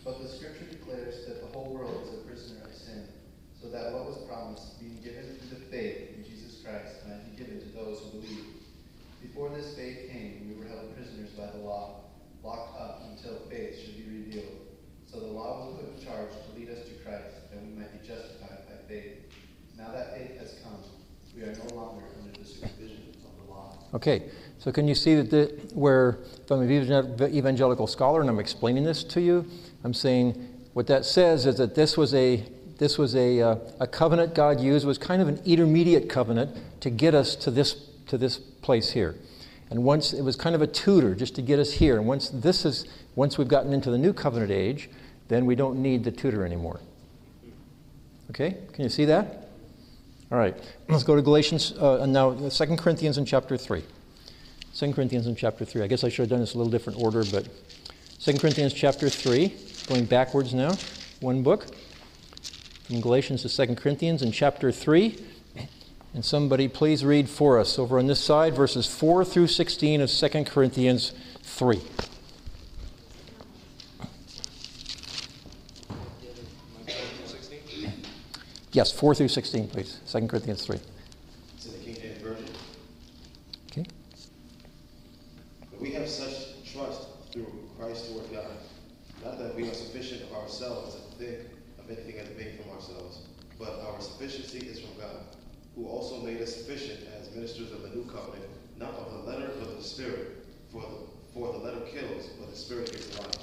But 0.03 0.19
the 0.19 0.27
scripture 0.27 0.65
declares 0.65 1.27
that 1.27 1.45
the 1.45 1.53
whole 1.53 1.69
world 1.69 2.01
is 2.01 2.17
a 2.17 2.25
prisoner 2.25 2.65
of 2.65 2.73
sin, 2.73 3.05
so 3.61 3.69
that 3.69 3.93
what 3.93 4.05
was 4.09 4.17
promised, 4.25 4.79
being 4.81 4.97
given 5.05 5.37
through 5.37 5.59
the 5.59 5.65
faith 5.69 6.17
in 6.17 6.25
Jesus 6.25 6.65
Christ, 6.65 7.05
might 7.05 7.29
be 7.29 7.37
given 7.37 7.61
to 7.61 7.69
those 7.77 7.99
who 7.99 8.21
believe. 8.25 8.57
Before 9.21 9.49
this 9.49 9.75
faith 9.75 10.09
came, 10.09 10.49
we 10.49 10.57
were 10.57 10.65
held 10.65 10.97
prisoners 10.97 11.29
by 11.37 11.45
the 11.45 11.61
law, 11.61 12.09
locked 12.43 12.81
up 12.81 13.03
until 13.05 13.37
faith 13.51 13.77
should 13.85 13.93
be 13.97 14.09
revealed. 14.17 14.65
So 15.05 15.19
the 15.19 15.27
law 15.27 15.69
was 15.69 15.77
put 15.77 15.93
in 15.93 16.03
charge 16.03 16.33
to 16.33 16.59
lead 16.59 16.73
us 16.73 16.89
to 16.89 16.93
Christ, 17.05 17.53
that 17.53 17.61
we 17.61 17.69
might 17.77 17.93
be 17.93 18.01
justified 18.01 18.65
by 18.65 18.81
faith. 18.89 19.29
Now 19.77 19.91
that 19.93 20.17
faith 20.17 20.39
has 20.39 20.57
come, 20.63 20.81
we 21.35 21.43
are 21.43 21.53
no 21.53 21.75
longer 21.75 22.01
under 22.17 22.39
the 22.39 22.45
supervision 22.45 23.13
of 23.25 23.45
the 23.45 23.51
law. 23.51 23.77
Okay, 23.93 24.29
so 24.63 24.71
can 24.71 24.87
you 24.87 24.95
see 24.95 25.15
that 25.15 25.29
the, 25.29 25.45
where, 25.73 26.19
I'm 26.49 26.61
an 26.61 27.35
evangelical 27.35 27.85
scholar 27.85 28.21
and 28.21 28.29
I'm 28.29 28.39
explaining 28.39 28.85
this 28.85 29.03
to 29.03 29.19
you, 29.19 29.45
I'm 29.83 29.93
saying 29.93 30.35
what 30.71 30.87
that 30.87 31.03
says 31.03 31.45
is 31.45 31.57
that 31.57 31.75
this 31.75 31.97
was 31.97 32.13
a 32.13 32.45
this 32.77 32.97
was 32.97 33.15
a, 33.15 33.39
uh, 33.39 33.55
a 33.79 33.87
covenant 33.87 34.33
God 34.33 34.59
used 34.59 34.85
was 34.85 34.97
kind 34.97 35.21
of 35.21 35.27
an 35.27 35.41
intermediate 35.45 36.09
covenant 36.09 36.57
to 36.79 36.89
get 36.89 37.13
us 37.13 37.35
to 37.35 37.51
this 37.51 37.73
to 38.07 38.17
this 38.17 38.37
place 38.37 38.91
here, 38.91 39.15
and 39.69 39.83
once 39.83 40.13
it 40.13 40.21
was 40.21 40.37
kind 40.37 40.55
of 40.55 40.61
a 40.61 40.67
tutor 40.67 41.13
just 41.13 41.35
to 41.35 41.41
get 41.41 41.59
us 41.59 41.73
here. 41.73 41.97
And 41.97 42.07
once 42.07 42.29
this 42.29 42.63
is 42.65 42.85
once 43.15 43.37
we've 43.37 43.49
gotten 43.49 43.73
into 43.73 43.91
the 43.91 43.97
new 43.97 44.13
covenant 44.13 44.51
age, 44.51 44.89
then 45.27 45.45
we 45.45 45.55
don't 45.55 45.81
need 45.81 46.05
the 46.05 46.11
tutor 46.11 46.45
anymore. 46.45 46.79
Okay, 48.29 48.55
can 48.71 48.83
you 48.83 48.89
see 48.89 49.05
that? 49.05 49.49
All 50.31 50.37
right, 50.37 50.55
let's 50.87 51.03
go 51.03 51.17
to 51.17 51.21
Galatians, 51.21 51.73
uh, 51.73 52.05
now 52.05 52.33
2 52.33 52.77
Corinthians 52.77 53.17
in 53.17 53.25
chapter 53.25 53.57
3. 53.57 53.83
2 54.75 54.93
Corinthians 54.93 55.27
in 55.27 55.35
chapter 55.35 55.65
3. 55.65 55.83
I 55.83 55.87
guess 55.87 56.03
I 56.03 56.09
should 56.09 56.23
have 56.23 56.29
done 56.29 56.39
this 56.39 56.53
a 56.55 56.57
little 56.57 56.71
different 56.71 56.99
order, 56.99 57.23
but 57.31 57.47
2 58.19 58.37
Corinthians 58.37 58.73
chapter 58.73 59.09
3, 59.09 59.53
going 59.87 60.05
backwards 60.05 60.53
now, 60.53 60.75
one 61.19 61.43
book. 61.43 61.67
From 62.85 62.99
Galatians 62.99 63.43
to 63.43 63.67
2 63.67 63.75
Corinthians 63.75 64.21
in 64.21 64.31
chapter 64.31 64.71
3. 64.71 65.17
And 66.13 66.23
somebody 66.23 66.67
please 66.67 67.03
read 67.03 67.27
for 67.27 67.57
us 67.59 67.79
over 67.79 67.97
on 67.97 68.05
this 68.05 68.19
side, 68.19 68.55
verses 68.55 68.85
4 68.85 69.25
through 69.25 69.47
16 69.47 70.01
of 70.01 70.11
2 70.11 70.43
Corinthians 70.43 71.11
3. 71.41 71.81
Yes, 78.71 78.91
4 78.91 79.15
through 79.15 79.27
16, 79.27 79.67
please. 79.69 79.99
2 80.11 80.27
Corinthians 80.27 80.65
3. 80.65 80.79
It's 81.55 81.65
in 81.67 81.71
the 81.73 81.77
King 81.79 81.95
James 81.95 82.21
Version. 82.21 82.45
Okay? 83.71 83.85
But 85.71 85.72
we 85.83 85.91
have 85.91 86.07
such 86.07 86.63
trust 86.71 87.09
through 87.33 87.51
Christ 87.77 88.07
toward 88.07 88.31
God. 88.31 88.55
Not 89.21 89.37
that 89.37 89.53
we 89.53 89.67
are 89.67 89.73
sufficient 89.73 90.21
of 90.23 90.31
ourselves 90.31 90.95
to 90.95 91.17
think 91.17 91.39
of 91.77 91.91
anything 91.91 92.19
as 92.19 92.29
being 92.29 92.57
from 92.57 92.71
ourselves, 92.71 93.27
but 93.59 93.81
our 93.81 93.99
sufficiency 93.99 94.59
is 94.59 94.79
from 94.79 94.97
God, 94.97 95.35
who 95.75 95.85
also 95.87 96.21
made 96.21 96.41
us 96.41 96.55
sufficient 96.55 97.01
as 97.19 97.35
ministers 97.35 97.73
of 97.73 97.81
the 97.81 97.89
new 97.89 98.05
covenant, 98.05 98.45
not 98.79 98.91
of 98.91 99.11
the 99.11 99.29
letter, 99.29 99.51
but 99.59 99.71
of 99.71 99.75
the 99.75 99.83
Spirit. 99.83 100.45
For 100.71 100.81
the, 100.81 101.33
for 101.33 101.51
the 101.51 101.59
letter 101.59 101.81
kills, 101.81 102.27
but 102.39 102.49
the 102.49 102.55
Spirit 102.55 102.89
gives 102.89 103.19
life. 103.19 103.35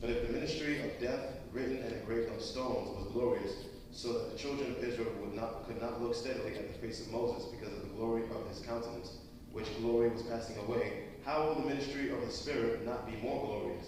But 0.00 0.10
if 0.10 0.26
the 0.26 0.32
ministry 0.32 0.80
of 0.80 1.00
death, 1.00 1.38
written 1.52 1.76
and 1.76 1.92
engraved 1.92 2.32
on 2.32 2.40
stones, 2.40 2.90
was 2.98 3.12
glorious, 3.12 3.52
so 3.92 4.12
that 4.12 4.32
the 4.32 4.38
children 4.38 4.72
of 4.72 4.82
Israel 4.82 5.12
would 5.20 5.36
not, 5.36 5.68
could 5.68 5.80
not 5.80 6.02
look 6.02 6.16
steadily 6.16 6.56
at 6.56 6.72
the 6.72 6.78
face 6.84 7.00
of 7.06 7.12
Moses 7.12 7.44
because 7.44 7.72
of 7.72 7.82
the 7.82 7.94
glory 7.94 8.24
of 8.24 8.48
his 8.48 8.58
countenance, 8.66 9.18
which 9.52 9.66
glory 9.78 10.08
was 10.08 10.22
passing 10.22 10.58
away, 10.58 11.03
how 11.24 11.46
will 11.46 11.54
the 11.54 11.68
ministry 11.68 12.10
of 12.10 12.20
the 12.20 12.30
Spirit 12.30 12.84
not 12.84 13.06
be 13.06 13.16
more 13.22 13.46
glorious? 13.46 13.86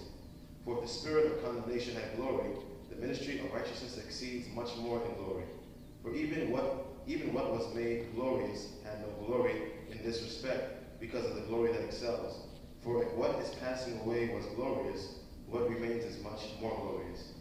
For 0.64 0.76
if 0.76 0.82
the 0.82 0.88
spirit 0.88 1.26
of 1.26 1.44
condemnation 1.44 1.94
had 1.94 2.16
glory, 2.16 2.50
the 2.90 2.96
ministry 2.96 3.38
of 3.38 3.52
righteousness 3.52 3.98
exceeds 3.98 4.48
much 4.48 4.76
more 4.78 5.00
in 5.04 5.14
glory. 5.14 5.44
For 6.02 6.14
even 6.14 6.50
what 6.50 6.86
even 7.06 7.32
what 7.32 7.52
was 7.52 7.72
made 7.72 8.12
glorious 8.16 8.70
had 8.84 9.00
no 9.00 9.26
glory 9.26 9.52
in 9.92 10.02
this 10.02 10.22
respect, 10.22 11.00
because 11.00 11.24
of 11.24 11.36
the 11.36 11.42
glory 11.42 11.72
that 11.72 11.82
excels. 11.82 12.48
For 12.82 13.02
if 13.02 13.12
what 13.12 13.38
is 13.38 13.54
passing 13.56 14.00
away 14.00 14.30
was 14.34 14.44
glorious, 14.56 15.20
what 15.46 15.70
remains 15.70 16.04
is 16.04 16.22
much 16.22 16.40
more 16.60 16.76
glorious. 16.80 17.32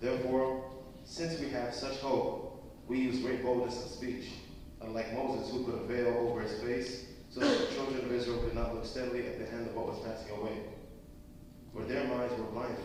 Therefore, 0.00 0.70
since 1.04 1.40
we 1.40 1.48
have 1.50 1.74
such 1.74 1.96
hope, 1.98 2.62
we 2.88 2.98
use 3.00 3.20
great 3.20 3.42
boldness 3.42 3.82
of 3.84 3.90
speech, 3.90 4.32
unlike 4.82 5.14
Moses, 5.14 5.50
who 5.50 5.64
put 5.64 5.80
a 5.80 5.84
veil 5.84 6.14
over 6.18 6.42
his 6.42 6.60
face, 6.60 7.06
so 7.36 7.46
the 7.46 7.74
children 7.74 8.02
of 8.02 8.12
Israel 8.12 8.38
could 8.38 8.54
not 8.54 8.74
look 8.74 8.86
steadily 8.86 9.26
at 9.26 9.38
the 9.38 9.46
end 9.52 9.68
of 9.68 9.76
what 9.76 9.88
was 9.88 9.98
passing 9.98 10.30
away. 10.38 10.56
For 11.74 11.82
their 11.82 12.04
minds 12.04 12.32
were 12.38 12.46
blinded. 12.46 12.78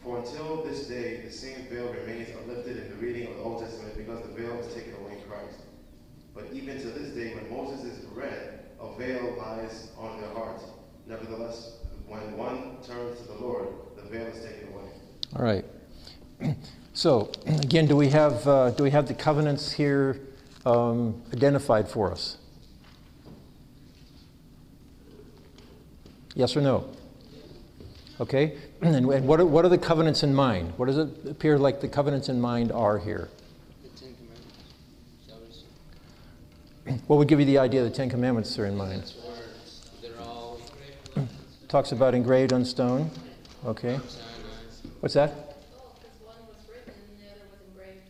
For 0.00 0.18
until 0.18 0.62
this 0.62 0.86
day, 0.86 1.22
the 1.22 1.32
same 1.32 1.66
veil 1.66 1.92
remains 1.92 2.28
unlifted 2.40 2.76
in 2.76 2.90
the 2.90 2.94
reading 3.04 3.26
of 3.26 3.36
the 3.36 3.42
Old 3.42 3.62
Testament, 3.62 3.96
because 3.96 4.22
the 4.22 4.32
veil 4.40 4.60
is 4.60 4.72
taken 4.72 4.94
away 4.94 5.18
in 5.18 5.28
Christ. 5.28 5.58
But 6.36 6.44
even 6.52 6.80
to 6.82 6.86
this 6.86 7.14
day, 7.16 7.34
when 7.34 7.50
Moses 7.50 7.84
is 7.84 8.04
read, 8.12 8.60
a 8.78 8.96
veil 8.96 9.34
lies 9.38 9.88
on 9.98 10.20
their 10.20 10.30
hearts. 10.30 10.62
Nevertheless, 11.08 11.78
when 12.06 12.36
one 12.36 12.76
turns 12.86 13.18
to 13.22 13.26
the 13.26 13.34
Lord, 13.34 13.66
the 13.96 14.02
veil 14.02 14.26
is 14.26 14.40
taken 14.44 14.68
away. 14.72 14.84
All 15.34 15.42
right. 15.42 15.64
So, 16.92 17.30
again, 17.46 17.86
do 17.86 17.94
we 17.94 18.08
have, 18.08 18.48
uh, 18.48 18.70
do 18.70 18.82
we 18.82 18.90
have 18.90 19.06
the 19.06 19.12
covenants 19.12 19.70
here 19.70 20.18
um, 20.64 21.22
identified 21.34 21.90
for 21.90 22.10
us? 22.10 22.38
Yes 26.36 26.54
or 26.54 26.60
no? 26.60 26.88
Okay. 28.20 28.58
And, 28.82 28.94
and 28.94 29.26
what, 29.26 29.40
are, 29.40 29.46
what 29.46 29.64
are 29.64 29.70
the 29.70 29.78
covenants 29.78 30.22
in 30.22 30.34
mind? 30.34 30.74
What 30.76 30.84
does 30.84 30.98
it 30.98 31.08
appear 31.26 31.58
like 31.58 31.80
the 31.80 31.88
covenants 31.88 32.28
in 32.28 32.38
mind 32.38 32.70
are 32.70 32.98
here? 32.98 33.30
The 33.82 33.88
Ten 33.98 34.14
Commandments. 34.14 34.58
Is 35.48 35.64
that 36.84 37.00
what 37.06 37.16
would 37.16 37.26
give 37.26 37.40
you 37.40 37.46
the 37.46 37.56
idea 37.56 37.82
the 37.82 37.88
Ten 37.88 38.10
Commandments 38.10 38.58
are 38.58 38.66
in 38.66 38.76
mind? 38.76 39.00
That's 39.00 39.14
where 39.16 39.32
they're 40.02 40.20
all 40.20 40.60
Talks 41.68 41.92
about 41.92 42.14
engraved 42.14 42.52
on 42.52 42.66
stone. 42.66 43.10
Okay. 43.64 43.98
What's 45.00 45.14
that? 45.14 45.32
Oh, 45.32 45.94
because 45.98 46.20
one 46.22 46.36
was 46.46 46.68
written 46.68 46.92
and 46.92 47.18
the 47.18 47.30
other 47.32 47.46
was 47.50 47.60
engraved. 47.66 48.06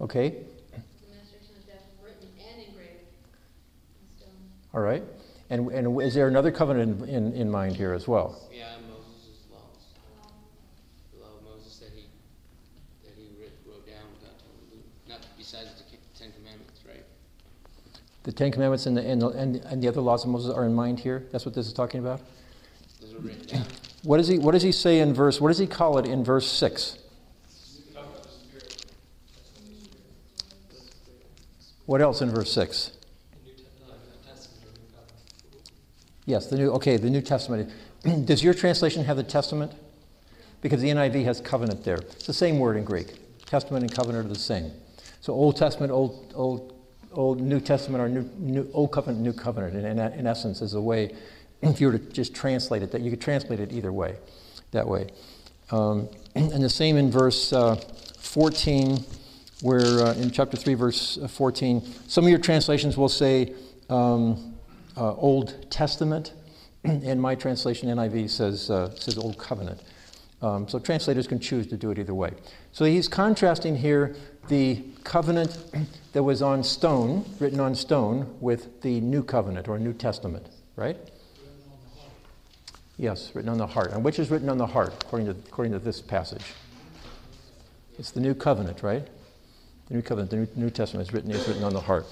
Okay. 0.00 0.28
The 0.28 1.10
ministration 1.10 1.56
of 1.58 1.66
death 1.66 1.82
was 2.00 2.12
written 2.12 2.28
and 2.38 2.68
engraved 2.68 3.02
in 3.02 4.16
stone. 4.16 4.30
All 4.72 4.80
right. 4.80 5.02
And, 5.50 5.68
and 5.72 6.00
is 6.00 6.14
there 6.14 6.28
another 6.28 6.52
covenant 6.52 7.02
in, 7.02 7.08
in, 7.08 7.32
in 7.32 7.50
mind 7.50 7.74
here 7.74 7.92
as 7.92 8.06
well? 8.06 8.40
Yeah, 8.52 8.76
Moses' 8.88 9.42
laws. 9.50 9.60
The 11.12 11.20
law 11.20 11.36
of 11.36 11.44
Moses 11.44 11.76
that 11.78 11.90
he 11.92 12.06
that 13.04 13.14
he 13.16 13.26
wrote 13.68 13.84
down 13.84 14.06
without 14.14 14.38
telling 14.38 14.70
Luke. 14.70 14.84
Not 15.08 15.26
besides 15.36 15.70
the 15.74 15.96
Ten 16.16 16.32
Commandments, 16.32 16.80
right? 16.86 17.02
The 18.22 18.30
Ten 18.30 18.52
Commandments 18.52 18.86
and 18.86 18.96
the, 18.96 19.04
and, 19.04 19.20
the, 19.20 19.28
and, 19.30 19.56
and 19.56 19.82
the 19.82 19.88
other 19.88 20.00
laws 20.00 20.22
of 20.22 20.30
Moses 20.30 20.54
are 20.54 20.64
in 20.64 20.72
mind 20.72 21.00
here? 21.00 21.26
That's 21.32 21.44
what 21.44 21.56
this 21.56 21.66
is 21.66 21.72
talking 21.72 21.98
about? 21.98 22.20
Those 23.00 23.14
were 23.14 23.20
written 23.20 23.46
down. 23.46 23.66
What 24.04 24.18
does 24.18 24.28
he, 24.28 24.38
what 24.38 24.52
does 24.52 24.62
he 24.62 24.72
say 24.72 25.00
in 25.00 25.12
verse, 25.12 25.40
what 25.40 25.48
does 25.48 25.58
he 25.58 25.66
call 25.66 25.98
it 25.98 26.06
in 26.06 26.22
verse 26.22 26.46
6? 26.46 26.96
What 31.86 32.00
else 32.00 32.22
in 32.22 32.30
verse 32.30 32.52
6? 32.52 32.92
Yes, 36.30 36.46
the 36.46 36.56
new, 36.56 36.70
okay, 36.74 36.96
the 36.96 37.10
New 37.10 37.22
Testament. 37.22 37.72
Does 38.24 38.40
your 38.40 38.54
translation 38.54 39.04
have 39.04 39.16
the 39.16 39.24
Testament? 39.24 39.72
Because 40.60 40.80
the 40.80 40.88
NIV 40.88 41.24
has 41.24 41.40
covenant 41.40 41.82
there. 41.82 41.96
It's 41.96 42.26
the 42.26 42.32
same 42.32 42.60
word 42.60 42.76
in 42.76 42.84
Greek. 42.84 43.16
Testament 43.46 43.82
and 43.82 43.92
covenant 43.92 44.26
are 44.26 44.28
the 44.28 44.38
same. 44.38 44.70
So 45.20 45.32
Old 45.32 45.56
Testament, 45.56 45.90
Old, 45.90 46.32
Old, 46.36 46.72
Old 47.14 47.40
New 47.40 47.58
Testament 47.58 48.00
are 48.00 48.08
new, 48.08 48.22
new, 48.38 48.70
Old 48.72 48.92
Covenant, 48.92 49.24
New 49.24 49.32
Covenant. 49.32 49.74
In, 49.74 49.84
in, 49.84 49.98
in 49.98 50.26
essence, 50.28 50.62
is 50.62 50.74
a 50.74 50.80
way, 50.80 51.16
if 51.62 51.80
you 51.80 51.88
were 51.88 51.98
to 51.98 52.12
just 52.12 52.32
translate 52.32 52.84
it, 52.84 52.92
that 52.92 53.00
you 53.00 53.10
could 53.10 53.20
translate 53.20 53.58
it 53.58 53.72
either 53.72 53.92
way, 53.92 54.16
that 54.70 54.86
way. 54.86 55.08
Um, 55.72 56.08
and 56.36 56.62
the 56.62 56.70
same 56.70 56.96
in 56.96 57.10
verse 57.10 57.52
uh, 57.52 57.74
14, 58.20 59.04
where 59.62 60.04
uh, 60.04 60.14
in 60.14 60.30
chapter 60.30 60.56
3, 60.56 60.74
verse 60.74 61.18
uh, 61.18 61.26
14, 61.26 61.84
some 62.06 62.22
of 62.22 62.30
your 62.30 62.38
translations 62.38 62.96
will 62.96 63.08
say 63.08 63.52
um, 63.88 64.49
uh, 64.96 65.14
Old 65.14 65.70
Testament, 65.70 66.32
and 66.84 67.20
my 67.20 67.34
translation, 67.34 67.88
NIV, 67.88 68.30
says, 68.30 68.70
uh, 68.70 68.94
says 68.94 69.18
Old 69.18 69.38
Covenant. 69.38 69.82
Um, 70.42 70.66
so 70.68 70.78
translators 70.78 71.26
can 71.26 71.38
choose 71.38 71.66
to 71.66 71.76
do 71.76 71.90
it 71.90 71.98
either 71.98 72.14
way. 72.14 72.32
So 72.72 72.84
he's 72.84 73.08
contrasting 73.08 73.76
here 73.76 74.16
the 74.48 74.82
covenant 75.04 75.58
that 76.12 76.22
was 76.22 76.40
on 76.42 76.64
stone, 76.64 77.24
written 77.38 77.60
on 77.60 77.74
stone, 77.74 78.36
with 78.40 78.80
the 78.80 79.00
new 79.00 79.22
covenant 79.22 79.68
or 79.68 79.78
New 79.78 79.92
Testament, 79.92 80.46
right? 80.76 80.96
Yes, 82.96 83.34
written 83.34 83.50
on 83.50 83.58
the 83.58 83.66
heart. 83.66 83.92
And 83.92 84.04
which 84.04 84.18
is 84.18 84.30
written 84.30 84.48
on 84.48 84.58
the 84.58 84.66
heart, 84.66 84.92
according 85.02 85.26
to, 85.26 85.32
according 85.32 85.72
to 85.72 85.78
this 85.78 86.00
passage? 86.00 86.44
It's 87.98 88.10
the 88.10 88.20
new 88.20 88.34
covenant, 88.34 88.82
right? 88.82 89.06
The 89.88 89.94
new 89.94 90.02
covenant, 90.02 90.30
the 90.30 90.60
New, 90.60 90.70
Testament 90.70 91.08
is 91.08 91.12
written, 91.12 91.30
is 91.30 91.46
written 91.48 91.64
on 91.64 91.72
the 91.72 91.80
heart. 91.80 92.06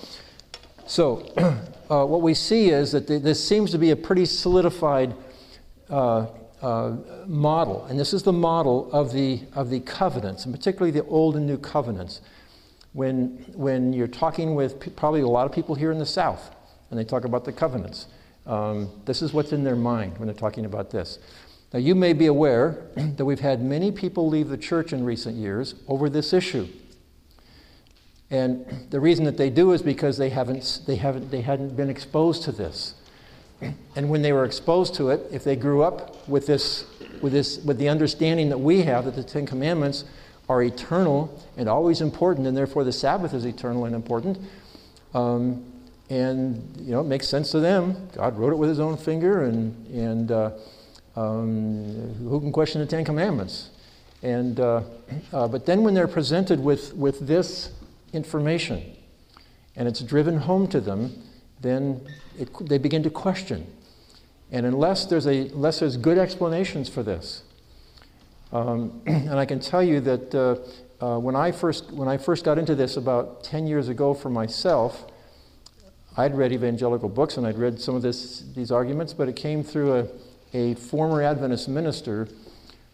So, 0.88 1.18
uh, 1.90 2.06
what 2.06 2.22
we 2.22 2.32
see 2.32 2.70
is 2.70 2.92
that 2.92 3.06
th- 3.08 3.22
this 3.22 3.46
seems 3.46 3.72
to 3.72 3.78
be 3.78 3.90
a 3.90 3.96
pretty 3.96 4.24
solidified 4.24 5.14
uh, 5.90 6.28
uh, 6.62 6.96
model, 7.26 7.84
and 7.84 8.00
this 8.00 8.14
is 8.14 8.22
the 8.22 8.32
model 8.32 8.90
of 8.90 9.12
the, 9.12 9.42
of 9.54 9.68
the 9.68 9.80
covenants, 9.80 10.46
and 10.46 10.54
particularly 10.54 10.90
the 10.90 11.04
Old 11.04 11.36
and 11.36 11.46
New 11.46 11.58
Covenants. 11.58 12.22
When, 12.94 13.44
when 13.52 13.92
you're 13.92 14.08
talking 14.08 14.54
with 14.54 14.96
probably 14.96 15.20
a 15.20 15.28
lot 15.28 15.44
of 15.44 15.52
people 15.52 15.74
here 15.74 15.92
in 15.92 15.98
the 15.98 16.06
South, 16.06 16.56
and 16.90 16.98
they 16.98 17.04
talk 17.04 17.26
about 17.26 17.44
the 17.44 17.52
covenants, 17.52 18.06
um, 18.46 18.90
this 19.04 19.20
is 19.20 19.34
what's 19.34 19.52
in 19.52 19.64
their 19.64 19.76
mind 19.76 20.16
when 20.16 20.26
they're 20.26 20.34
talking 20.34 20.64
about 20.64 20.90
this. 20.90 21.18
Now, 21.74 21.80
you 21.80 21.94
may 21.94 22.14
be 22.14 22.26
aware 22.26 22.86
that 22.96 23.26
we've 23.26 23.40
had 23.40 23.60
many 23.62 23.92
people 23.92 24.26
leave 24.26 24.48
the 24.48 24.56
church 24.56 24.94
in 24.94 25.04
recent 25.04 25.36
years 25.36 25.74
over 25.86 26.08
this 26.08 26.32
issue. 26.32 26.66
And 28.30 28.86
the 28.90 29.00
reason 29.00 29.24
that 29.24 29.36
they 29.36 29.50
do 29.50 29.72
is 29.72 29.80
because 29.80 30.18
they 30.18 30.30
haven't, 30.30 30.82
they 30.86 30.96
haven't, 30.96 31.30
they 31.30 31.40
hadn't 31.40 31.76
been 31.76 31.88
exposed 31.88 32.42
to 32.44 32.52
this. 32.52 32.94
And 33.96 34.08
when 34.08 34.22
they 34.22 34.32
were 34.32 34.44
exposed 34.44 34.94
to 34.96 35.10
it, 35.10 35.26
if 35.32 35.42
they 35.42 35.56
grew 35.56 35.82
up 35.82 36.28
with 36.28 36.46
this, 36.46 36.84
with 37.20 37.32
this, 37.32 37.58
with 37.64 37.78
the 37.78 37.88
understanding 37.88 38.50
that 38.50 38.58
we 38.58 38.82
have 38.82 39.04
that 39.06 39.16
the 39.16 39.24
Ten 39.24 39.46
Commandments 39.46 40.04
are 40.48 40.62
eternal 40.62 41.42
and 41.56 41.68
always 41.68 42.00
important, 42.00 42.46
and 42.46 42.56
therefore 42.56 42.84
the 42.84 42.92
Sabbath 42.92 43.34
is 43.34 43.44
eternal 43.44 43.84
and 43.84 43.94
important, 43.94 44.38
um, 45.14 45.64
and 46.08 46.74
you 46.78 46.92
know 46.92 47.00
it 47.00 47.06
makes 47.06 47.28
sense 47.28 47.50
to 47.50 47.60
them. 47.60 48.08
God 48.14 48.38
wrote 48.38 48.52
it 48.52 48.56
with 48.56 48.70
His 48.70 48.80
own 48.80 48.96
finger, 48.96 49.44
and 49.44 49.86
and 49.88 50.30
uh, 50.30 50.50
um, 51.16 52.14
who 52.20 52.40
can 52.40 52.52
question 52.52 52.80
the 52.80 52.86
Ten 52.86 53.04
Commandments? 53.04 53.70
And 54.22 54.58
uh, 54.58 54.82
uh, 55.32 55.48
but 55.48 55.66
then 55.66 55.82
when 55.82 55.94
they're 55.94 56.08
presented 56.08 56.60
with 56.60 56.94
with 56.94 57.26
this 57.26 57.72
information, 58.12 58.96
and 59.76 59.88
it's 59.88 60.00
driven 60.00 60.38
home 60.38 60.66
to 60.68 60.80
them, 60.80 61.22
then 61.60 62.06
it, 62.38 62.48
they 62.68 62.78
begin 62.78 63.02
to 63.02 63.10
question. 63.10 63.66
And 64.50 64.64
unless 64.64 65.06
there's, 65.06 65.26
a, 65.26 65.48
unless 65.48 65.80
there's 65.80 65.96
good 65.96 66.18
explanations 66.18 66.88
for 66.88 67.02
this, 67.02 67.42
um, 68.52 69.02
and 69.06 69.38
I 69.38 69.44
can 69.44 69.60
tell 69.60 69.82
you 69.82 70.00
that 70.00 70.34
uh, 70.34 70.56
uh, 71.04 71.18
when, 71.18 71.36
I 71.36 71.52
first, 71.52 71.92
when 71.92 72.08
I 72.08 72.16
first 72.16 72.44
got 72.44 72.58
into 72.58 72.74
this 72.74 72.96
about 72.96 73.44
10 73.44 73.66
years 73.66 73.88
ago 73.88 74.14
for 74.14 74.30
myself, 74.30 75.04
I'd 76.16 76.36
read 76.36 76.52
evangelical 76.52 77.08
books 77.08 77.36
and 77.36 77.46
I'd 77.46 77.58
read 77.58 77.80
some 77.80 77.94
of 77.94 78.02
this, 78.02 78.40
these 78.54 78.72
arguments, 78.72 79.12
but 79.12 79.28
it 79.28 79.36
came 79.36 79.62
through 79.62 79.94
a, 79.94 80.08
a 80.52 80.74
former 80.74 81.22
Adventist 81.22 81.68
minister 81.68 82.26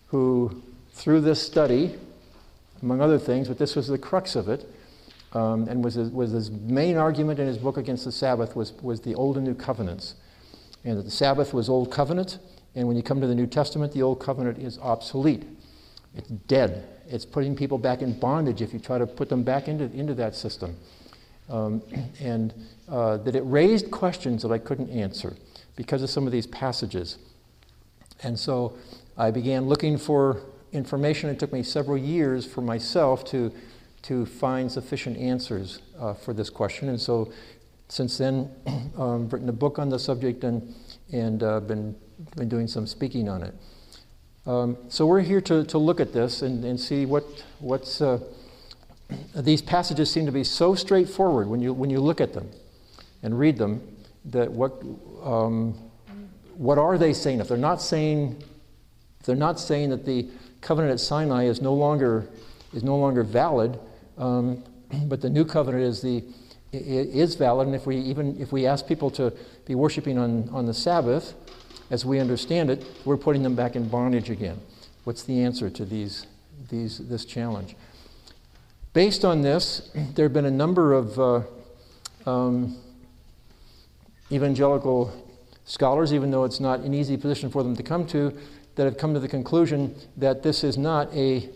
who, 0.09 0.63
through 0.93 1.23
this 1.23 1.41
study, 1.41 1.97
among 2.83 3.01
other 3.01 3.19
things, 3.19 3.49
but 3.49 3.59
this 3.59 3.75
was 3.75 3.89
the 3.89 3.97
crux 3.97 4.37
of 4.37 4.49
it, 4.49 4.71
um, 5.35 5.69
and 5.69 5.83
was 5.83 5.95
his, 5.95 6.11
was 6.11 6.31
his 6.31 6.51
main 6.51 6.97
argument 6.97 7.41
in 7.41 7.47
his 7.47 7.59
book 7.59 7.77
against 7.77 8.05
the 8.05 8.13
Sabbath 8.13 8.55
was, 8.55 8.73
was 8.83 9.01
the 9.01 9.15
Old 9.15 9.37
and 9.37 9.47
New 9.47 9.55
Covenants. 9.55 10.15
And 10.85 10.99
that 10.99 11.03
the 11.03 11.11
Sabbath 11.11 11.53
was 11.53 11.69
Old 11.69 11.91
Covenant, 11.91 12.39
and 12.75 12.87
when 12.87 12.97
you 12.97 13.03
come 13.03 13.21
to 13.21 13.27
the 13.27 13.35
New 13.35 13.47
Testament, 13.47 13.93
the 13.93 14.03
Old 14.03 14.21
Covenant 14.21 14.59
is 14.59 14.79
obsolete. 14.79 15.45
It's 16.15 16.29
dead. 16.29 16.89
It's 17.09 17.25
putting 17.25 17.57
people 17.57 17.79
back 17.79 18.03
in 18.03 18.19
bondage 18.19 18.63
if 18.63 18.73
you 18.73 18.79
try 18.79 18.99
to 18.99 19.07
put 19.07 19.29
them 19.29 19.43
back 19.43 19.69
into, 19.69 19.85
into 19.93 20.15
that 20.15 20.35
system. 20.35 20.77
Um, 21.49 21.83
and 22.21 22.55
uh, 22.89 23.19
that 23.19 23.35
it 23.35 23.43
raised 23.43 23.91
questions 23.91 24.43
that 24.43 24.53
I 24.53 24.59
couldn't 24.59 24.91
answer 24.91 25.35
because 25.77 26.03
of 26.03 26.11
some 26.11 26.27
of 26.27 26.33
these 26.33 26.47
passages. 26.47 27.19
And 28.23 28.39
so 28.39 28.77
I 29.17 29.31
began 29.31 29.67
looking 29.67 29.99
for 29.99 30.41
information. 30.73 31.31
It 31.31 31.39
took 31.39 31.53
me 31.53 31.63
several 31.63 31.97
years 31.97 32.47
for 32.47 32.61
myself 32.61 33.25
to, 33.27 33.53
to 34.05 34.27
find 34.27 34.71
sufficient 34.71 35.17
answers 35.17 35.81
uh, 35.99 36.15
for 36.15 36.33
this 36.33 36.51
question. 36.51 36.89
And 36.89 37.01
so 37.01 37.33
since 37.89 38.19
then, 38.19 38.51
um, 38.99 39.29
written 39.29 39.49
a 39.49 39.53
book 39.53 39.79
on 39.79 39.89
the 39.89 39.99
subject 39.99 40.45
and, 40.45 40.75
and 41.13 41.43
uh, 41.43 41.61
been, 41.61 41.95
been 42.37 42.49
doing 42.49 42.67
some 42.67 42.87
speaking 42.87 43.29
on 43.29 43.43
it. 43.43 43.55
Um, 44.47 44.77
so 44.89 45.07
we're 45.07 45.21
here 45.21 45.41
to, 45.43 45.65
to 45.65 45.79
look 45.79 46.01
at 46.01 46.13
this 46.13 46.43
and, 46.43 46.65
and 46.65 46.79
see 46.79 47.07
what, 47.07 47.25
what's. 47.61 48.01
Uh, 48.01 48.21
these 49.37 49.63
passages 49.63 50.11
seem 50.11 50.27
to 50.27 50.33
be 50.33 50.45
so 50.45 50.75
straightforward 50.75 51.47
when 51.47 51.61
you, 51.61 51.73
when 51.73 51.91
you 51.91 52.01
look 52.01 52.21
at 52.21 52.35
them 52.35 52.51
and 53.23 53.39
read 53.39 53.57
them 53.57 53.81
that 54.27 54.51
what, 54.51 54.83
um, 55.23 55.73
what 56.57 56.79
are 56.79 56.99
they 56.99 57.13
saying? 57.13 57.41
If 57.41 57.49
they're 57.49 57.57
not 57.57 57.81
saying, 57.81 58.43
they're 59.25 59.37
not 59.37 59.59
saying 59.59 59.91
that 59.91 60.05
the 60.05 60.29
covenant 60.61 60.93
at 60.93 61.01
Sinai 61.01 61.45
is 61.45 61.61
no 61.61 61.75
longer, 61.75 62.27
is 62.73 62.83
no 62.83 62.97
longer 62.97 63.23
valid, 63.23 63.79
um, 64.19 64.63
but 65.07 65.21
the 65.21 65.31
new 65.31 65.45
covenant 65.45 65.85
is, 65.85 66.01
the, 66.03 66.25
is 66.73 67.35
valid, 67.35 67.67
and 67.67 67.77
if 67.77 67.87
we 67.87 67.97
even 67.97 68.41
if 68.41 68.53
we 68.53 68.67
ask 68.67 68.87
people 68.87 69.11
to 69.13 69.33
be 69.65 69.75
worshiping 69.75 70.19
on, 70.19 70.49
on 70.51 70.67
the 70.67 70.75
Sabbath, 70.75 71.35
as 71.91 72.05
we 72.05 72.19
understand 72.19 72.71
it, 72.71 72.85
we're 73.05 73.17
putting 73.17 73.43
them 73.43 73.55
back 73.55 73.77
in 73.77 73.89
bondage 73.89 74.31
again. 74.31 74.61
What's 75.05 75.23
the 75.23 75.43
answer 75.43 75.69
to 75.71 75.85
these, 75.85 76.27
these, 76.71 76.99
this 76.99 77.25
challenge? 77.25 77.77
Based 78.93 79.25
on 79.25 79.43
this, 79.43 79.91
there 80.15 80.25
have 80.25 80.33
been 80.33 80.47
a 80.47 80.51
number 80.51 80.93
of 80.93 81.19
uh, 81.19 81.43
um, 82.29 82.77
evangelical 84.33 85.13
scholars, 85.65 86.13
even 86.13 86.31
though 86.31 86.45
it's 86.45 86.61
not 86.61 86.81
an 86.81 86.95
easy 86.95 87.17
position 87.17 87.51
for 87.51 87.63
them 87.63 87.77
to 87.77 87.83
come 87.83 88.07
to, 88.07 88.37
that 88.77 88.85
have 88.85 88.99
come 88.99 89.15
to 89.15 89.21
the 89.21 89.29
conclusion 89.29 89.95
that 90.17 90.43
this 90.43 90.65
is 90.65 90.77
not 90.77 91.13
a 91.15 91.49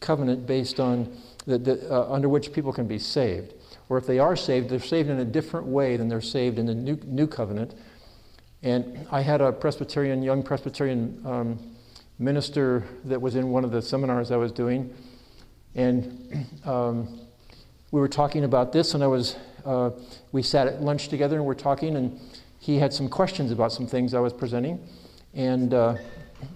covenant 0.00 0.46
based 0.46 0.78
on 0.78 1.16
the, 1.46 1.58
the, 1.58 1.92
uh, 1.92 2.12
under 2.12 2.28
which 2.28 2.52
people 2.52 2.72
can 2.72 2.86
be 2.86 2.98
saved. 2.98 3.54
Or 3.88 3.98
if 3.98 4.06
they 4.06 4.18
are 4.18 4.36
saved, 4.36 4.68
they're 4.68 4.80
saved 4.80 5.08
in 5.08 5.20
a 5.20 5.24
different 5.24 5.66
way 5.66 5.96
than 5.96 6.08
they're 6.08 6.20
saved 6.20 6.58
in 6.58 6.66
the 6.66 6.74
new, 6.74 6.98
new 7.04 7.26
covenant. 7.26 7.74
And 8.62 9.06
I 9.12 9.20
had 9.20 9.40
a 9.40 9.52
Presbyterian, 9.52 10.22
young 10.22 10.42
Presbyterian 10.42 11.22
um, 11.24 11.76
minister 12.18 12.84
that 13.04 13.20
was 13.20 13.36
in 13.36 13.50
one 13.50 13.64
of 13.64 13.70
the 13.70 13.80
seminars 13.80 14.30
I 14.30 14.36
was 14.36 14.50
doing. 14.50 14.92
And 15.74 16.46
um, 16.64 17.20
we 17.92 18.00
were 18.00 18.08
talking 18.08 18.44
about 18.44 18.72
this, 18.72 18.94
and 18.94 19.04
I 19.04 19.06
was, 19.06 19.36
uh, 19.64 19.90
we 20.32 20.42
sat 20.42 20.66
at 20.66 20.82
lunch 20.82 21.08
together 21.08 21.36
and 21.36 21.44
we're 21.44 21.54
talking, 21.54 21.96
and 21.96 22.18
he 22.58 22.78
had 22.78 22.92
some 22.92 23.08
questions 23.08 23.52
about 23.52 23.72
some 23.72 23.86
things 23.86 24.14
I 24.14 24.20
was 24.20 24.32
presenting. 24.32 24.84
And 25.34 25.72
uh, 25.72 25.96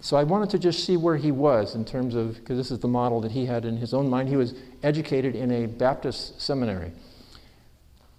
so 0.01 0.17
I 0.17 0.25
wanted 0.25 0.51
to 0.51 0.59
just 0.59 0.85
see 0.85 0.97
where 0.97 1.17
he 1.17 1.31
was 1.31 1.75
in 1.75 1.85
terms 1.85 2.15
of, 2.15 2.37
because 2.37 2.57
this 2.57 2.71
is 2.71 2.81
the 2.81 2.89
model 2.89 3.21
that 3.21 3.33
he 3.33 3.47
had 3.47 3.65
in 3.65 3.77
his 3.77 3.95
own 3.95 4.09
mind. 4.09 4.29
He 4.29 4.37
was 4.37 4.55
educated 4.83 5.35
in 5.35 5.51
a 5.51 5.67
Baptist 5.67 6.41
seminary. 6.41 6.93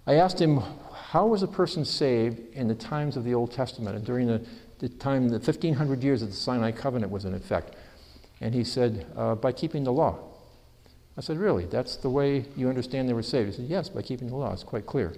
I 0.06 0.14
asked 0.14 0.40
him, 0.40 0.62
how 0.92 1.26
was 1.26 1.42
a 1.42 1.48
person 1.48 1.84
saved 1.84 2.40
in 2.54 2.68
the 2.68 2.74
times 2.74 3.16
of 3.16 3.24
the 3.24 3.34
Old 3.34 3.52
Testament 3.52 3.96
and 3.96 4.04
during 4.04 4.26
the, 4.26 4.44
the 4.78 4.88
time, 4.88 5.28
the 5.28 5.34
1500 5.34 6.02
years 6.02 6.20
that 6.20 6.26
the 6.26 6.32
Sinai 6.32 6.72
covenant 6.72 7.12
was 7.12 7.24
in 7.24 7.34
effect? 7.34 7.74
And 8.40 8.54
he 8.54 8.64
said, 8.64 9.06
uh, 9.16 9.34
by 9.36 9.52
keeping 9.52 9.84
the 9.84 9.92
law. 9.92 10.18
I 11.16 11.20
said, 11.20 11.38
Really? 11.38 11.66
That's 11.66 11.96
the 11.96 12.10
way 12.10 12.46
you 12.56 12.68
understand 12.68 13.08
they 13.08 13.12
were 13.12 13.22
saved? 13.22 13.50
He 13.50 13.56
said, 13.56 13.66
Yes, 13.66 13.88
by 13.88 14.02
keeping 14.02 14.28
the 14.28 14.36
law. 14.36 14.52
It's 14.52 14.64
quite 14.64 14.86
clear. 14.86 15.12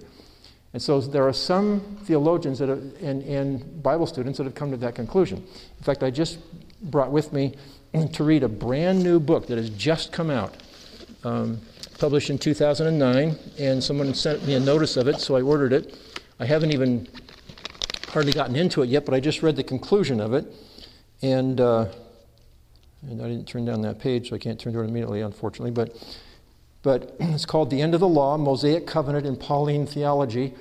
And 0.73 0.81
so 0.81 0.99
there 0.99 1.25
are 1.25 1.33
some 1.33 1.97
theologians 2.03 2.59
that 2.59 2.67
have, 2.67 2.83
and, 3.01 3.23
and 3.23 3.81
Bible 3.81 4.05
students 4.05 4.37
that 4.37 4.43
have 4.43 4.55
come 4.55 4.71
to 4.71 4.77
that 4.77 4.93
conclusion. 4.93 5.37
In 5.77 5.83
fact, 5.83 6.03
I 6.03 6.11
just 6.11 6.37
brought 6.81 7.11
with 7.11 7.31
me 7.31 7.55
to 8.13 8.23
read 8.23 8.43
a 8.43 8.49
brand 8.49 9.01
new 9.01 9.19
book 9.19 9.47
that 9.47 9.57
has 9.57 9.69
just 9.69 10.11
come 10.11 10.29
out, 10.29 10.55
um, 11.25 11.59
published 11.97 12.29
in 12.29 12.37
2009, 12.37 13.35
and 13.59 13.83
someone 13.83 14.13
sent 14.13 14.45
me 14.45 14.53
a 14.53 14.59
notice 14.59 14.95
of 14.95 15.07
it, 15.07 15.19
so 15.19 15.35
I 15.35 15.41
ordered 15.41 15.73
it. 15.73 15.97
I 16.39 16.45
haven't 16.45 16.71
even 16.71 17.07
hardly 18.09 18.31
gotten 18.31 18.55
into 18.55 18.81
it 18.81 18.89
yet, 18.89 19.05
but 19.05 19.13
I 19.13 19.19
just 19.19 19.43
read 19.43 19.55
the 19.55 19.63
conclusion 19.63 20.21
of 20.21 20.33
it. 20.33 20.45
And 21.21 21.59
uh, 21.59 21.87
and 23.09 23.21
I 23.21 23.27
didn't 23.27 23.47
turn 23.47 23.65
down 23.65 23.81
that 23.81 23.99
page, 23.99 24.29
so 24.29 24.35
I 24.35 24.39
can't 24.39 24.59
turn 24.59 24.73
to 24.73 24.81
it 24.81 24.85
immediately, 24.85 25.21
unfortunately. 25.21 25.71
But, 25.71 25.95
but 26.81 27.15
it's 27.19 27.45
called 27.45 27.69
The 27.69 27.81
End 27.81 27.93
of 27.93 27.99
the 27.99 28.07
Law 28.07 28.37
Mosaic 28.37 28.87
Covenant 28.87 29.25
in 29.25 29.35
Pauline 29.35 29.85
Theology. 29.85 30.53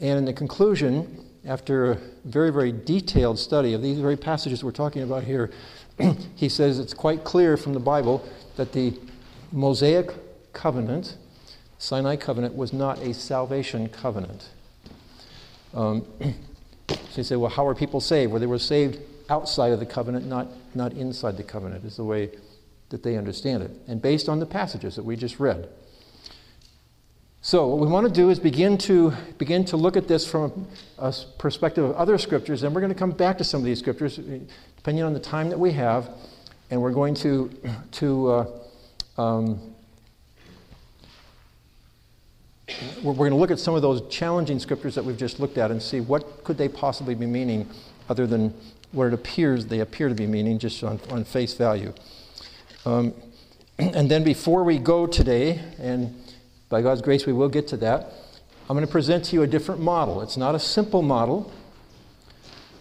And 0.00 0.18
in 0.18 0.24
the 0.24 0.32
conclusion, 0.32 1.24
after 1.46 1.92
a 1.92 1.98
very, 2.24 2.52
very 2.52 2.72
detailed 2.72 3.38
study 3.38 3.72
of 3.72 3.82
these 3.82 3.98
very 3.98 4.16
passages 4.16 4.62
we're 4.62 4.72
talking 4.72 5.02
about 5.02 5.24
here, 5.24 5.50
he 6.34 6.48
says 6.48 6.78
it's 6.78 6.94
quite 6.94 7.24
clear 7.24 7.56
from 7.56 7.72
the 7.72 7.80
Bible 7.80 8.26
that 8.56 8.72
the 8.72 8.98
Mosaic 9.52 10.10
covenant, 10.52 11.16
Sinai 11.78 12.16
covenant, 12.16 12.54
was 12.54 12.72
not 12.72 12.98
a 13.00 13.14
salvation 13.14 13.88
covenant. 13.88 14.48
Um, 15.74 16.04
so 16.88 16.96
you 17.16 17.22
say, 17.22 17.36
well, 17.36 17.50
how 17.50 17.66
are 17.66 17.74
people 17.74 18.00
saved? 18.00 18.32
Well, 18.32 18.40
they 18.40 18.46
were 18.46 18.58
saved 18.58 19.00
outside 19.28 19.72
of 19.72 19.80
the 19.80 19.86
covenant, 19.86 20.26
not, 20.26 20.48
not 20.74 20.92
inside 20.92 21.36
the 21.36 21.42
covenant, 21.42 21.84
is 21.84 21.96
the 21.96 22.04
way 22.04 22.30
that 22.90 23.02
they 23.02 23.16
understand 23.16 23.62
it, 23.62 23.70
and 23.88 24.00
based 24.00 24.28
on 24.28 24.38
the 24.38 24.46
passages 24.46 24.94
that 24.96 25.04
we 25.04 25.16
just 25.16 25.40
read. 25.40 25.68
So, 27.42 27.68
what 27.68 27.78
we 27.78 27.86
want 27.86 28.06
to 28.08 28.12
do 28.12 28.30
is 28.30 28.38
begin 28.38 28.76
to, 28.78 29.12
begin 29.38 29.64
to 29.66 29.76
look 29.76 29.96
at 29.96 30.08
this 30.08 30.28
from 30.28 30.66
a, 30.98 31.14
perspective 31.38 31.84
of 31.84 31.94
other 31.94 32.18
scriptures, 32.18 32.62
and 32.62 32.74
we're 32.74 32.80
going 32.80 32.92
to 32.92 32.98
come 32.98 33.12
back 33.12 33.38
to 33.38 33.44
some 33.44 33.60
of 33.60 33.64
these 33.64 33.78
scriptures 33.78 34.16
depending 34.76 35.04
on 35.04 35.12
the 35.12 35.20
time 35.20 35.48
that 35.48 35.58
we 35.58 35.72
have, 35.72 36.10
and 36.70 36.80
we're 36.80 36.92
going 36.92 37.14
to, 37.14 37.50
to 37.92 38.30
uh, 38.30 38.46
um, 39.18 39.60
we're 43.02 43.14
going 43.14 43.30
to 43.30 43.36
look 43.36 43.50
at 43.50 43.58
some 43.58 43.74
of 43.74 43.82
those 43.82 44.06
challenging 44.08 44.58
scriptures 44.58 44.94
that 44.94 45.04
we've 45.04 45.16
just 45.16 45.38
looked 45.40 45.58
at 45.58 45.70
and 45.70 45.82
see 45.82 46.00
what 46.00 46.44
could 46.44 46.58
they 46.58 46.68
possibly 46.68 47.14
be 47.14 47.26
meaning 47.26 47.68
other 48.08 48.26
than 48.26 48.52
what 48.92 49.06
it 49.06 49.14
appears 49.14 49.66
they 49.66 49.80
appear 49.80 50.08
to 50.08 50.14
be 50.14 50.26
meaning 50.26 50.58
just 50.58 50.82
on, 50.82 51.00
on 51.10 51.24
face 51.24 51.54
value. 51.54 51.92
Um, 52.84 53.14
and 53.78 54.10
then 54.10 54.24
before 54.24 54.64
we 54.64 54.78
go 54.78 55.06
today, 55.06 55.60
and 55.78 56.14
by 56.68 56.82
God's 56.82 57.02
grace 57.02 57.26
we 57.26 57.32
will 57.32 57.48
get 57.48 57.68
to 57.68 57.76
that, 57.78 58.12
I'm 58.68 58.76
going 58.76 58.86
to 58.86 58.90
present 58.90 59.26
to 59.26 59.36
you 59.36 59.42
a 59.42 59.46
different 59.46 59.80
model. 59.80 60.22
It's 60.22 60.36
not 60.36 60.54
a 60.54 60.58
simple 60.58 61.02
model. 61.02 61.52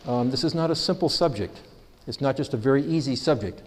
Um, 0.08 0.32
this 0.32 0.44
is 0.44 0.56
not 0.56 0.72
a 0.72 0.76
simple 0.76 1.10
subject. 1.10 1.60
It's 2.08 2.22
not 2.22 2.38
just 2.38 2.54
a 2.54 2.58
very 2.58 2.84
easy 2.84 3.16
subject. 3.16 3.62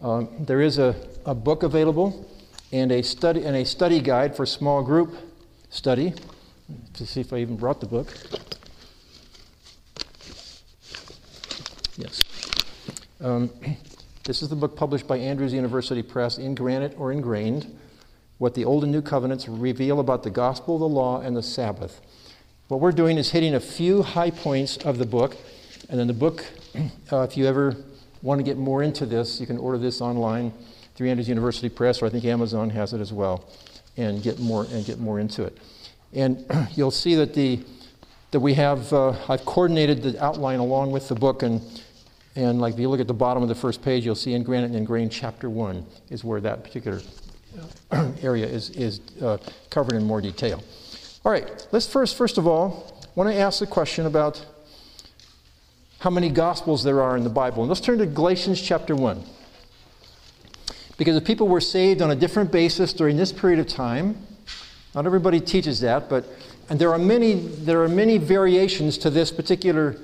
Um, 0.00 0.28
there 0.38 0.60
is 0.60 0.78
a, 0.78 0.94
a 1.26 1.34
book 1.34 1.64
available 1.64 2.30
and 2.70 2.92
a 2.92 3.02
study 3.02 3.44
and 3.44 3.56
a 3.56 3.64
study 3.64 4.00
guide 4.00 4.36
for 4.36 4.46
small 4.46 4.82
group 4.82 5.14
study. 5.70 6.14
To 6.94 7.06
see 7.06 7.20
if 7.20 7.32
I 7.32 7.38
even 7.38 7.56
brought 7.56 7.80
the 7.80 7.86
book. 7.86 8.12
Yes. 11.96 12.22
Um, 13.20 13.50
this 14.24 14.42
is 14.42 14.50
the 14.50 14.56
book 14.56 14.76
published 14.76 15.08
by 15.08 15.16
Andrews 15.16 15.54
University 15.54 16.02
Press 16.02 16.36
in 16.36 16.54
granite 16.54 16.94
or 16.98 17.10
ingrained, 17.10 17.74
what 18.36 18.54
the 18.54 18.66
Old 18.66 18.82
and 18.82 18.92
New 18.92 19.00
Covenants 19.00 19.48
reveal 19.48 19.98
about 19.98 20.22
the 20.22 20.30
gospel, 20.30 20.78
the 20.78 20.84
law, 20.84 21.22
and 21.22 21.34
the 21.34 21.42
Sabbath. 21.42 22.02
What 22.68 22.80
we're 22.80 22.92
doing 22.92 23.16
is 23.16 23.30
hitting 23.30 23.54
a 23.54 23.60
few 23.60 24.02
high 24.02 24.30
points 24.30 24.76
of 24.76 24.98
the 24.98 25.06
book, 25.06 25.38
and 25.88 25.98
then 25.98 26.06
the 26.06 26.12
book, 26.12 26.44
uh, 27.12 27.22
if 27.22 27.38
you 27.38 27.46
ever 27.46 27.74
want 28.22 28.38
to 28.38 28.42
get 28.42 28.56
more 28.56 28.82
into 28.82 29.06
this, 29.06 29.40
you 29.40 29.46
can 29.46 29.58
order 29.58 29.78
this 29.78 30.00
online 30.00 30.52
through 30.94 31.08
Andrews 31.08 31.28
University 31.28 31.68
Press, 31.68 32.02
or 32.02 32.06
I 32.06 32.08
think 32.08 32.24
Amazon 32.24 32.70
has 32.70 32.92
it 32.92 33.00
as 33.00 33.12
well, 33.12 33.44
and 33.96 34.22
get 34.22 34.38
more 34.38 34.66
and 34.72 34.84
get 34.84 34.98
more 34.98 35.20
into 35.20 35.44
it. 35.44 35.56
And 36.12 36.44
you'll 36.74 36.90
see 36.90 37.14
that 37.16 37.34
the 37.34 37.60
that 38.30 38.40
we 38.40 38.54
have 38.54 38.92
uh, 38.92 39.14
I've 39.28 39.44
coordinated 39.44 40.02
the 40.02 40.22
outline 40.22 40.58
along 40.58 40.90
with 40.90 41.08
the 41.08 41.14
book 41.14 41.42
and 41.42 41.62
and 42.36 42.60
like 42.60 42.74
if 42.74 42.80
you 42.80 42.88
look 42.88 43.00
at 43.00 43.08
the 43.08 43.14
bottom 43.14 43.42
of 43.42 43.48
the 43.48 43.54
first 43.54 43.82
page, 43.82 44.04
you'll 44.04 44.14
see 44.14 44.34
in 44.34 44.44
granite 44.44 44.66
and 44.66 44.76
ingrained 44.76 45.10
chapter 45.10 45.50
one 45.50 45.84
is 46.08 46.22
where 46.22 46.40
that 46.40 46.62
particular 46.62 47.00
area 48.22 48.46
is, 48.46 48.70
is 48.70 49.00
uh, 49.22 49.38
covered 49.70 49.94
in 49.94 50.04
more 50.04 50.20
detail. 50.20 50.62
All 51.24 51.32
right, 51.32 51.66
let's 51.72 51.86
first, 51.86 52.16
first 52.16 52.38
of 52.38 52.46
all, 52.46 53.04
want 53.14 53.28
to 53.28 53.36
ask 53.36 53.58
the 53.58 53.66
question 53.66 54.06
about 54.06 54.44
how 56.00 56.10
many 56.10 56.28
gospels 56.28 56.84
there 56.84 57.02
are 57.02 57.16
in 57.16 57.24
the 57.24 57.30
Bible. 57.30 57.62
And 57.62 57.68
let's 57.68 57.80
turn 57.80 57.98
to 57.98 58.06
Galatians 58.06 58.60
chapter 58.62 58.94
1. 58.94 59.22
Because 60.96 61.16
if 61.16 61.24
people 61.24 61.48
were 61.48 61.60
saved 61.60 62.02
on 62.02 62.10
a 62.10 62.16
different 62.16 62.50
basis 62.52 62.92
during 62.92 63.16
this 63.16 63.32
period 63.32 63.60
of 63.60 63.66
time, 63.66 64.26
Not 64.94 65.06
everybody 65.06 65.40
teaches 65.40 65.80
that, 65.80 66.08
but 66.08 66.24
and 66.68 66.78
there 66.78 66.92
are 66.92 66.98
many 66.98 67.34
there 67.34 67.82
are 67.82 67.88
many 67.88 68.18
variations 68.18 68.98
to 68.98 69.10
this 69.10 69.30
particular 69.30 69.96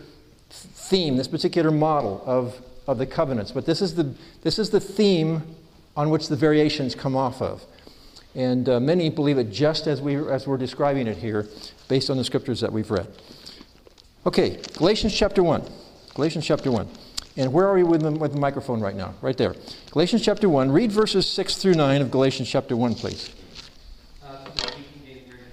theme, 0.51 1.17
this 1.17 1.27
particular 1.27 1.71
model 1.71 2.23
of, 2.27 2.61
of 2.87 2.99
the 2.99 3.07
covenants. 3.07 3.51
But 3.51 3.67
this 3.67 3.81
is 3.81 3.95
the 3.95 4.15
this 4.43 4.59
is 4.59 4.71
the 4.71 4.81
theme 4.81 5.43
on 5.97 6.11
which 6.11 6.29
the 6.29 6.37
variations 6.37 6.95
come 6.95 7.17
off 7.17 7.41
of. 7.43 7.65
And 8.35 8.69
uh, 8.69 8.81
many 8.81 9.11
believe 9.11 9.39
it 9.39 9.51
just 9.51 9.87
as, 9.87 10.01
we, 10.01 10.17
as 10.17 10.47
we're 10.47 10.59
describing 10.59 11.07
it 11.07 11.17
here, 11.17 11.47
based 11.89 12.11
on 12.11 12.17
the 12.17 12.25
scriptures 12.25 12.61
that 12.61 12.73
we've 12.73 12.91
read. 12.91 13.07
Okay, 14.27 14.61
Galatians 14.77 15.15
chapter 15.15 15.43
1. 15.43 15.63
Galatians 16.15 16.47
chapter 16.47 16.71
1. 16.71 16.89
And 17.37 17.53
where 17.53 17.67
are 17.67 17.75
we 17.75 17.83
with 17.83 18.03
the, 18.03 18.13
with 18.13 18.33
the 18.33 18.39
microphone 18.39 18.81
right 18.81 18.95
now? 18.95 19.15
Right 19.21 19.37
there. 19.37 19.55
Galatians 19.91 20.23
chapter 20.23 20.49
1. 20.49 20.71
Read 20.71 20.93
verses 20.93 21.27
6 21.27 21.57
through 21.57 21.75
9 21.75 22.03
of 22.03 22.11
Galatians 22.13 22.49
chapter 22.49 22.77
1, 22.77 22.95
please. 22.95 23.31
Uh, 24.23 24.45
from 24.45 24.55
the 24.55 24.63
King 24.63 24.85
James 25.05 25.29
Version, 25.29 25.47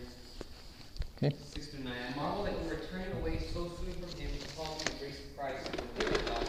Okay. 1.18 1.36
Six 1.52 1.68
through 1.70 1.84
nine. 1.84 1.94
I 2.14 2.16
marvel 2.16 2.44
that 2.44 2.54
you 2.54 2.72
are 2.72 2.80
turning 2.92 3.12
away 3.20 3.40
so 3.52 3.72
soon 3.82 3.94
from 3.94 4.20
him 4.20 4.30
to 4.40 4.48
follow 4.50 4.78
the 4.86 4.92
grace 5.00 5.18
of 5.18 5.36
Christ 5.38 5.66
and 5.66 5.82
the 5.98 6.06
word 6.06 6.16
of 6.16 6.26
God. 6.30 6.46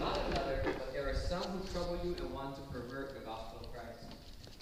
Not 0.00 0.18
another, 0.32 0.62
but 0.64 0.92
there 0.94 1.06
are 1.06 1.14
some 1.14 1.42
who 1.42 1.68
trouble 1.72 2.00
you 2.02 2.16
and 2.18 2.32
want 2.32 2.56
to 2.56 2.62
pervert 2.72 3.12
the 3.12 3.24
gospel 3.26 3.60
of 3.60 3.72
Christ. 3.72 4.08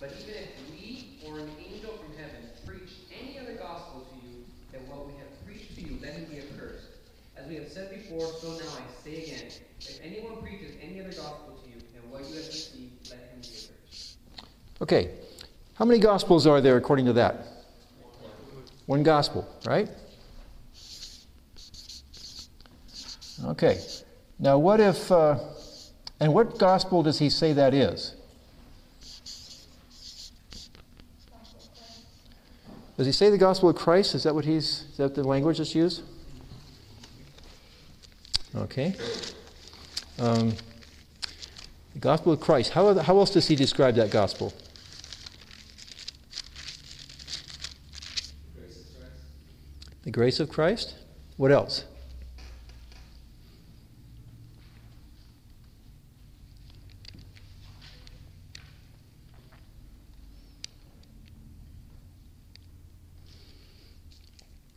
But 0.00 0.10
even 0.20 0.34
if 0.42 0.50
we 0.72 1.18
or 1.30 1.38
an 1.38 1.50
angel 1.62 1.94
from 2.02 2.12
heaven 2.18 2.50
preach 2.66 2.90
any 3.14 3.38
other 3.38 3.54
gospel 3.54 4.06
to 4.10 4.26
you 4.26 4.42
than 4.72 4.82
what 4.90 5.06
we 5.06 5.12
have 5.22 5.30
preached 5.46 5.76
to 5.76 5.80
you, 5.82 5.98
let 6.02 6.14
him 6.14 6.24
be 6.24 6.38
accursed. 6.38 6.90
As 7.36 7.48
we 7.48 7.56
have 7.56 7.68
said 7.68 7.90
before, 7.90 8.26
so 8.40 8.52
now 8.52 8.78
I 8.78 9.02
say 9.02 9.24
again, 9.24 9.50
if 9.80 9.93
anyone 10.04 10.42
preaches 10.42 10.76
any 10.82 11.00
other 11.00 11.10
gospel 11.10 11.58
to 11.62 11.70
you 11.70 11.76
than 11.94 12.10
what 12.10 12.20
you 12.28 12.36
have 12.36 12.46
received, 12.46 13.10
let 13.10 13.18
him 13.18 13.40
be 13.40 13.48
accursed. 13.48 14.16
Okay. 14.82 15.10
How 15.74 15.84
many 15.84 15.98
gospels 15.98 16.46
are 16.46 16.60
there 16.60 16.76
according 16.76 17.06
to 17.06 17.12
that? 17.14 17.46
One 18.86 19.02
gospel, 19.02 19.48
right? 19.64 19.88
Okay. 23.44 23.80
Now, 24.38 24.58
what 24.58 24.80
if, 24.80 25.10
uh, 25.10 25.38
and 26.20 26.32
what 26.32 26.58
gospel 26.58 27.02
does 27.02 27.18
he 27.18 27.30
say 27.30 27.52
that 27.54 27.74
is? 27.74 28.14
Does 32.96 33.06
he 33.06 33.12
say 33.12 33.30
the 33.30 33.38
gospel 33.38 33.68
of 33.68 33.76
Christ? 33.76 34.14
Is 34.14 34.22
that 34.22 34.34
what 34.34 34.44
he's, 34.44 34.84
is 34.92 34.96
that 34.98 35.14
the 35.14 35.24
language 35.24 35.58
that's 35.58 35.74
used? 35.74 36.02
Okay. 38.54 38.94
Um, 40.18 40.54
the 41.92 42.00
gospel 42.00 42.32
of 42.32 42.40
Christ. 42.40 42.72
How, 42.72 42.94
how 42.98 43.18
else 43.18 43.30
does 43.30 43.48
he 43.48 43.56
describe 43.56 43.94
that 43.96 44.10
gospel? 44.10 44.52
The 50.02 50.10
grace 50.10 50.38
of 50.38 50.48
Christ? 50.48 50.94
What 51.36 51.50
else? 51.50 51.84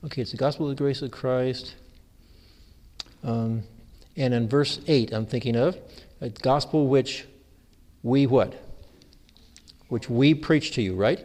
Okay, 0.06 0.22
it's 0.22 0.32
the 0.32 0.38
gospel 0.38 0.70
of 0.70 0.78
the 0.78 0.82
grace 0.82 1.02
of 1.02 1.12
Christ. 1.12 1.76
Um, 3.24 3.64
and 4.18 4.34
in 4.34 4.50
verse 4.50 4.80
8, 4.88 5.14
I'm 5.14 5.26
thinking 5.26 5.56
of 5.56 5.78
a 6.20 6.30
gospel 6.30 6.88
which 6.88 7.26
we 8.04 8.26
what? 8.26 8.56
Which 9.90 10.10
we 10.10 10.34
preach 10.34 10.72
to 10.72 10.82
you, 10.82 10.96
right? 10.96 11.24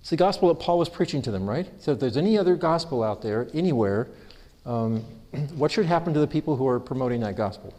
It's 0.00 0.10
the 0.10 0.16
gospel 0.16 0.48
that 0.48 0.60
Paul 0.60 0.78
was 0.78 0.88
preaching 0.88 1.22
to 1.22 1.30
them, 1.30 1.48
right? 1.48 1.68
So 1.78 1.92
if 1.92 2.00
there's 2.00 2.16
any 2.16 2.36
other 2.36 2.56
gospel 2.56 3.04
out 3.04 3.22
there, 3.22 3.48
anywhere, 3.54 4.08
um, 4.66 5.04
what 5.54 5.70
should 5.70 5.86
happen 5.86 6.12
to 6.12 6.20
the 6.20 6.26
people 6.26 6.56
who 6.56 6.66
are 6.66 6.80
promoting 6.80 7.20
that 7.20 7.36
gospel? 7.36 7.72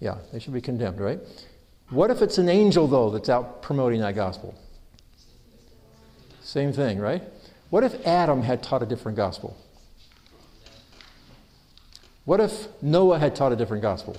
Yeah, 0.00 0.18
they 0.32 0.38
should 0.38 0.52
be 0.52 0.60
condemned, 0.60 1.00
right? 1.00 1.18
What 1.88 2.10
if 2.10 2.20
it's 2.20 2.36
an 2.36 2.50
angel, 2.50 2.86
though, 2.86 3.10
that's 3.10 3.30
out 3.30 3.62
promoting 3.62 4.00
that 4.00 4.14
gospel? 4.14 4.54
Same 6.42 6.72
thing, 6.74 6.98
right? 6.98 7.22
What 7.70 7.84
if 7.84 8.06
Adam 8.06 8.42
had 8.42 8.62
taught 8.62 8.82
a 8.82 8.86
different 8.86 9.16
gospel? 9.16 9.56
What 12.24 12.40
if 12.40 12.68
Noah 12.82 13.18
had 13.18 13.34
taught 13.34 13.52
a 13.52 13.56
different 13.56 13.82
gospel? 13.82 14.16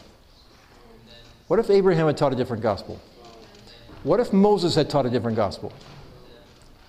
What 1.48 1.60
if 1.60 1.70
Abraham 1.70 2.08
had 2.08 2.18
taught 2.18 2.34
a 2.34 2.36
different 2.36 2.62
gospel? 2.62 3.00
What 4.04 4.20
if 4.20 4.32
Moses 4.32 4.76
had 4.76 4.90
taught 4.90 5.06
a 5.06 5.10
different 5.10 5.36
gospel? 5.36 5.74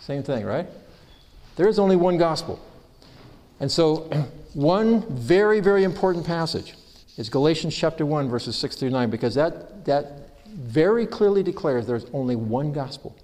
Same 0.01 0.23
thing, 0.23 0.45
right? 0.45 0.67
There 1.57 1.69
is 1.69 1.79
only 1.79 1.97
one 1.97 2.19
gospel. 2.19 2.61
And 3.61 3.71
so, 3.73 4.11
one 4.55 5.03
very, 5.15 5.61
very 5.61 5.85
important 5.85 6.27
passage 6.27 6.75
is 7.17 7.31
Galatians 7.31 7.75
chapter 7.75 8.05
1, 8.05 8.29
verses 8.29 8.57
6 8.57 8.77
through 8.77 8.91
9, 8.91 9.09
because 9.09 9.35
that, 9.35 9.85
that 9.87 10.29
very 10.49 11.07
clearly 11.07 11.43
declares 11.43 11.87
there's 11.87 12.07
only 12.13 12.37
one 12.37 12.73
gospel. 12.73 13.17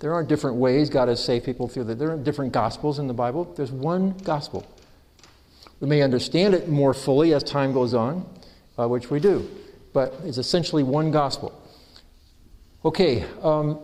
There 0.00 0.12
aren't 0.12 0.28
different 0.28 0.56
ways 0.56 0.90
God 0.90 1.08
has 1.08 1.22
saved 1.22 1.44
people 1.44 1.68
through 1.68 1.84
the, 1.84 1.94
there 1.94 2.10
aren't 2.10 2.24
different 2.24 2.52
gospels 2.52 2.98
in 2.98 3.06
the 3.06 3.14
Bible. 3.14 3.44
There's 3.56 3.72
one 3.72 4.16
gospel. 4.18 4.66
We 5.84 5.90
may 5.90 6.00
understand 6.00 6.54
it 6.54 6.66
more 6.66 6.94
fully 6.94 7.34
as 7.34 7.42
time 7.42 7.74
goes 7.74 7.92
on, 7.92 8.24
uh, 8.78 8.88
which 8.88 9.10
we 9.10 9.20
do, 9.20 9.46
but 9.92 10.14
it's 10.24 10.38
essentially 10.38 10.82
one 10.82 11.10
gospel. 11.10 11.52
Okay, 12.86 13.26
um, 13.42 13.78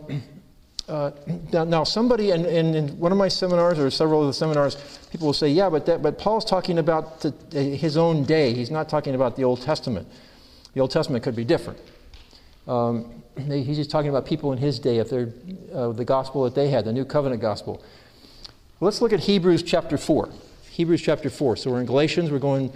uh, 0.89 1.11
now, 1.53 1.63
now, 1.63 1.83
somebody 1.83 2.31
in, 2.31 2.43
in, 2.43 2.73
in, 2.73 2.97
one 2.97 3.11
of 3.11 3.19
my 3.19 3.27
seminars 3.27 3.77
or 3.77 3.91
several 3.91 4.21
of 4.21 4.25
the 4.25 4.33
seminars, 4.33 4.77
people 5.11 5.27
will 5.27 5.33
say, 5.33 5.49
yeah, 5.49 5.69
but, 5.69 5.85
that, 5.85 6.01
but 6.01 6.17
Paul's 6.17 6.43
talking 6.43 6.79
about 6.79 7.21
the, 7.21 7.59
his 7.59 7.97
own 7.97 8.23
day. 8.23 8.51
He's 8.55 8.71
not 8.71 8.89
talking 8.89 9.13
about 9.13 9.35
the 9.35 9.43
Old 9.43 9.61
Testament. 9.61 10.07
The 10.73 10.79
Old 10.79 10.89
Testament 10.89 11.23
could 11.23 11.35
be 11.35 11.45
different. 11.45 11.77
Um, 12.67 13.21
he's 13.37 13.77
just 13.77 13.91
talking 13.91 14.09
about 14.09 14.25
people 14.25 14.53
in 14.53 14.57
his 14.57 14.79
day, 14.79 14.97
if 14.97 15.11
they're 15.11 15.31
uh, 15.71 15.89
the 15.89 16.05
gospel 16.05 16.45
that 16.45 16.55
they 16.55 16.69
had, 16.69 16.83
the 16.83 16.93
New 16.93 17.05
Covenant 17.05 17.43
gospel. 17.43 17.83
Let's 18.79 19.01
look 19.03 19.13
at 19.13 19.19
Hebrews 19.19 19.61
chapter 19.61 19.99
4. 19.99 20.31
Hebrews 20.71 21.01
chapter 21.01 21.29
4. 21.29 21.57
So 21.57 21.71
we're 21.71 21.81
in 21.81 21.85
Galatians. 21.85 22.31
We're 22.31 22.39
going 22.39 22.73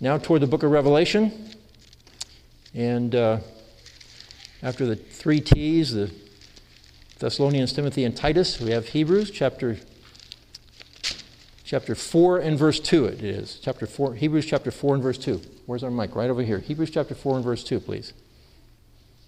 now 0.00 0.18
toward 0.18 0.42
the 0.42 0.46
book 0.46 0.62
of 0.62 0.70
Revelation. 0.70 1.50
And 2.74 3.14
uh, 3.14 3.40
after 4.62 4.86
the 4.86 4.96
three 4.96 5.40
T's, 5.40 5.92
the 5.92 6.10
Thessalonians, 7.18 7.72
Timothy, 7.72 8.04
and 8.04 8.16
Titus, 8.16 8.60
we 8.60 8.70
have 8.70 8.88
Hebrews 8.88 9.30
chapter, 9.30 9.78
chapter 11.64 11.94
4 11.94 12.38
and 12.38 12.58
verse 12.58 12.78
2 12.78 13.06
it 13.06 13.24
is. 13.24 13.58
Chapter 13.60 13.86
4, 13.86 14.14
Hebrews 14.14 14.46
chapter 14.46 14.70
4 14.70 14.94
and 14.94 15.02
verse 15.02 15.18
2. 15.18 15.40
Where's 15.66 15.82
our 15.82 15.90
mic? 15.90 16.14
Right 16.14 16.30
over 16.30 16.42
here. 16.42 16.58
Hebrews 16.58 16.90
chapter 16.90 17.14
4 17.14 17.36
and 17.36 17.44
verse 17.44 17.64
2, 17.64 17.80
please. 17.80 18.12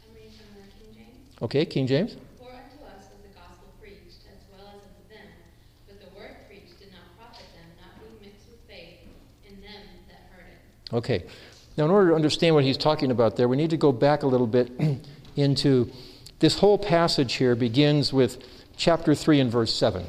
I'm 0.07 0.15
reading 0.15 0.31
from 0.33 0.63
the 0.63 0.69
King 0.73 0.95
James. 0.95 1.43
Okay, 1.43 1.65
King 1.65 1.87
James. 1.87 2.17
For 2.39 2.49
unto 2.49 2.85
us 2.87 3.11
was 3.11 3.21
the 3.23 3.35
gospel 3.35 3.73
preached, 3.81 4.23
as 4.31 4.41
well 4.53 4.69
as 4.69 4.83
unto 4.87 5.03
them. 5.11 5.27
But 5.89 6.01
the 6.01 6.11
word 6.17 6.37
preached 6.49 6.79
did 6.79 6.93
not 6.93 7.11
profit 7.19 7.45
them, 7.59 7.67
not 7.83 7.99
being 7.99 8.15
mixed 8.23 8.47
with 8.47 8.63
faith 8.71 9.03
in 9.49 9.61
them 9.61 9.83
that 10.07 10.31
heard 10.31 10.47
it. 10.47 10.63
Okay. 10.93 11.25
Now, 11.77 11.85
in 11.85 11.91
order 11.91 12.11
to 12.11 12.15
understand 12.15 12.55
what 12.55 12.65
he's 12.65 12.77
talking 12.77 13.11
about 13.11 13.37
there, 13.37 13.49
we 13.49 13.57
need 13.57 13.71
to 13.71 13.77
go 13.77 13.93
back 13.93 14.23
a 14.23 14.27
little 14.27 14.47
bit 14.47 14.71
into 15.37 15.91
this 16.41 16.59
whole 16.59 16.79
passage 16.79 17.35
here 17.35 17.55
begins 17.55 18.13
with 18.13 18.43
chapter 18.77 19.15
3 19.15 19.41
and 19.41 19.53
verse 19.53 19.73
7. 19.75 20.05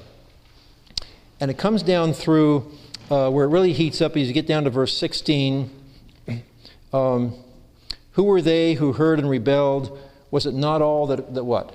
And 1.39 1.51
it 1.51 1.57
comes 1.57 1.83
down 1.83 2.13
through 2.13 2.71
uh, 3.09 3.29
where 3.29 3.45
it 3.45 3.49
really 3.49 3.73
heats 3.73 4.01
up 4.01 4.15
as 4.15 4.27
you 4.27 4.33
get 4.33 4.47
down 4.47 4.63
to 4.63 4.69
verse 4.69 4.97
16. 4.97 5.69
Um, 6.93 7.35
who 8.11 8.23
were 8.23 8.41
they 8.41 8.73
who 8.73 8.91
heard 8.91 9.17
and 9.17 9.29
rebelled? 9.29 9.97
Was 10.29 10.45
it 10.45 10.53
not 10.53 10.81
all 10.81 11.07
that, 11.07 11.33
that 11.33 11.45
what? 11.45 11.73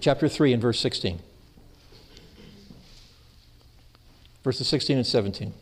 Chapter 0.00 0.28
3 0.28 0.54
and 0.54 0.62
verse 0.62 0.80
16. 0.80 1.18
Verses 4.44 4.66
16 4.68 4.96
and 4.96 5.06
17 5.06 5.46
And 5.46 5.54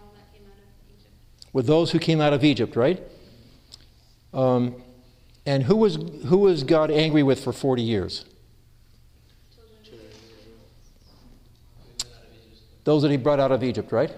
all 0.00 0.12
that 0.14 0.32
came 0.32 0.46
out 0.46 0.52
of 0.52 0.98
Egypt. 0.98 1.12
with 1.52 1.66
those 1.66 1.92
who 1.92 1.98
came 1.98 2.20
out 2.20 2.32
of 2.32 2.44
Egypt, 2.44 2.76
right? 2.76 3.02
Um, 4.32 4.82
and 5.46 5.64
who 5.64 5.76
was, 5.76 5.96
who 6.26 6.38
was 6.38 6.62
God 6.62 6.90
angry 6.90 7.22
with 7.22 7.42
for 7.42 7.52
40 7.52 7.82
years? 7.82 8.24
Those 12.84 13.02
that 13.02 13.10
he 13.10 13.16
brought 13.16 13.40
out 13.40 13.52
of 13.52 13.62
Egypt, 13.62 13.92
right? 13.92 14.10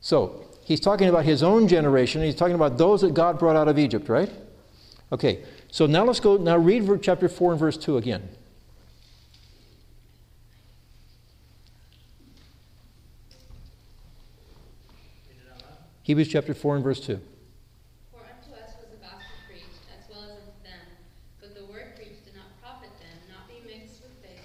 So, 0.00 0.46
he's 0.64 0.80
talking 0.80 1.08
about 1.08 1.24
his 1.24 1.42
own 1.42 1.68
generation. 1.68 2.22
He's 2.22 2.34
talking 2.34 2.54
about 2.54 2.78
those 2.78 3.02
that 3.02 3.12
God 3.12 3.38
brought 3.38 3.56
out 3.56 3.68
of 3.68 3.78
Egypt, 3.78 4.08
right? 4.08 4.30
Okay, 5.12 5.44
so 5.70 5.86
now 5.86 6.04
let's 6.04 6.20
go, 6.20 6.36
now 6.36 6.56
read 6.56 6.88
chapter 7.02 7.28
4 7.28 7.52
and 7.52 7.60
verse 7.60 7.76
2 7.76 7.96
again. 7.96 8.28
Hebrews 16.10 16.26
chapter 16.26 16.54
4 16.54 16.74
and 16.74 16.82
verse 16.82 16.98
2. 16.98 17.20
For 18.10 18.18
unto 18.18 18.60
us 18.60 18.74
was 18.80 18.90
the 18.90 18.96
gospel 18.96 19.22
preached, 19.48 19.86
as 19.96 20.10
well 20.10 20.24
as 20.24 20.30
unto 20.30 20.50
them. 20.64 20.80
But 21.40 21.54
the 21.54 21.64
word 21.66 21.94
preached 21.94 22.24
did 22.24 22.34
not 22.34 22.60
profit 22.60 22.90
them, 22.98 23.16
not 23.28 23.46
be 23.46 23.54
mixed 23.64 24.02
with 24.02 24.10
faith 24.20 24.42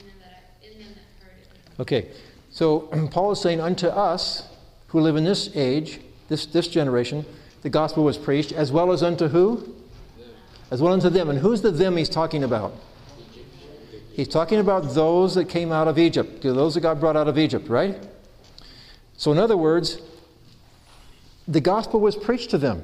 in 0.00 0.06
them 0.06 0.16
that, 0.20 0.54
in 0.66 0.78
them 0.78 0.94
that 0.94 1.22
heard 1.22 1.36
it. 1.38 1.80
Okay, 1.80 2.08
so 2.50 2.88
Paul 3.10 3.32
is 3.32 3.42
saying, 3.42 3.60
Unto 3.60 3.88
us 3.88 4.48
who 4.86 5.00
live 5.00 5.16
in 5.16 5.24
this 5.24 5.54
age, 5.54 6.00
this, 6.28 6.46
this 6.46 6.66
generation, 6.66 7.26
the 7.60 7.68
gospel 7.68 8.02
was 8.02 8.16
preached, 8.16 8.52
as 8.52 8.72
well 8.72 8.90
as 8.90 9.02
unto 9.02 9.28
who? 9.28 9.76
As 10.70 10.80
well 10.80 10.94
unto 10.94 11.10
them. 11.10 11.28
And 11.28 11.40
who's 11.40 11.60
the 11.60 11.72
them 11.72 11.98
he's 11.98 12.08
talking 12.08 12.42
about? 12.42 12.72
He's 14.14 14.28
talking 14.28 14.60
about 14.60 14.94
those 14.94 15.34
that 15.34 15.50
came 15.50 15.72
out 15.72 15.88
of 15.88 15.98
Egypt, 15.98 16.40
those 16.40 16.72
that 16.72 16.80
got 16.80 17.00
brought 17.00 17.18
out 17.18 17.28
of 17.28 17.36
Egypt, 17.36 17.68
right? 17.68 18.02
So, 19.18 19.30
in 19.30 19.36
other 19.36 19.58
words, 19.58 20.00
the 21.48 21.60
gospel 21.60 22.00
was 22.00 22.16
preached 22.16 22.50
to 22.50 22.58
them. 22.58 22.82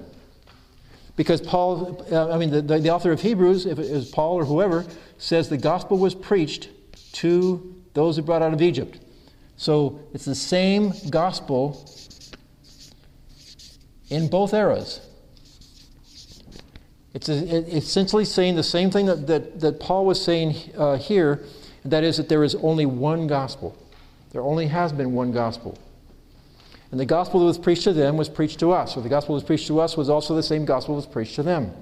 Because 1.15 1.41
Paul, 1.41 2.07
uh, 2.11 2.33
I 2.33 2.39
mean, 2.39 2.51
the, 2.51 2.63
the, 2.63 2.91
author 2.91 3.13
of 3.13 3.21
Hebrews, 3.21 3.67
if 3.67 3.79
it 3.79 3.85
is 3.85 4.09
Paul 4.09 4.35
or 4.35 4.45
whoever, 4.45 4.87
says 5.19 5.49
the 5.49 5.59
gospel 5.59 5.99
was 5.99 6.15
preached 6.15 6.71
to 7.15 7.75
those 7.93 8.17
who 8.17 8.23
brought 8.23 8.41
out 8.41 8.55
of 8.55 8.63
Egypt. 8.63 8.99
So 9.57 10.01
it's 10.15 10.25
the 10.25 10.35
same 10.35 10.93
gospel 11.11 11.87
in 14.09 14.29
both 14.29 14.55
eras. 14.55 15.01
It's, 17.15 17.29
essentially 17.29 18.25
saying 18.25 18.57
the 18.57 18.63
same 18.63 18.91
thing 18.91 19.07
that, 19.07 19.27
that, 19.27 19.61
that 19.61 19.81
Paul 19.81 20.07
was 20.07 20.23
saying 20.23 20.57
uh, 20.79 20.97
here, 20.97 21.45
that 21.85 22.05
is 22.05 22.17
that 22.17 22.31
there 22.31 22.43
is 22.43 22.55
only 22.57 22.87
one 22.87 23.27
gospel. 23.27 23.77
There 24.31 24.41
only 24.41 24.67
has 24.69 24.93
been 24.93 25.13
one 25.13 25.31
gospel. 25.31 25.79
And 26.93 27.01
the 27.01 27.07
gospel 27.07 27.41
that 27.41 27.47
was 27.47 27.59
preached 27.59 27.85
to 27.85 27.93
them 27.95 28.19
was 28.19 28.29
preached 28.29 28.61
to 28.61 28.71
us. 28.71 28.95
So 28.95 29.01
the 29.01 29.09
gospel 29.09 29.35
that 29.35 29.43
was 29.43 29.45
preached 29.45 29.67
to 29.69 29.81
us 29.81 29.97
was 29.97 30.11
also 30.11 30.37
the 30.37 30.43
same 30.43 30.67
gospel 30.67 30.95
that 30.95 31.07
was 31.07 31.13
preached 31.13 31.35
to 31.37 31.43
them. 31.43 31.73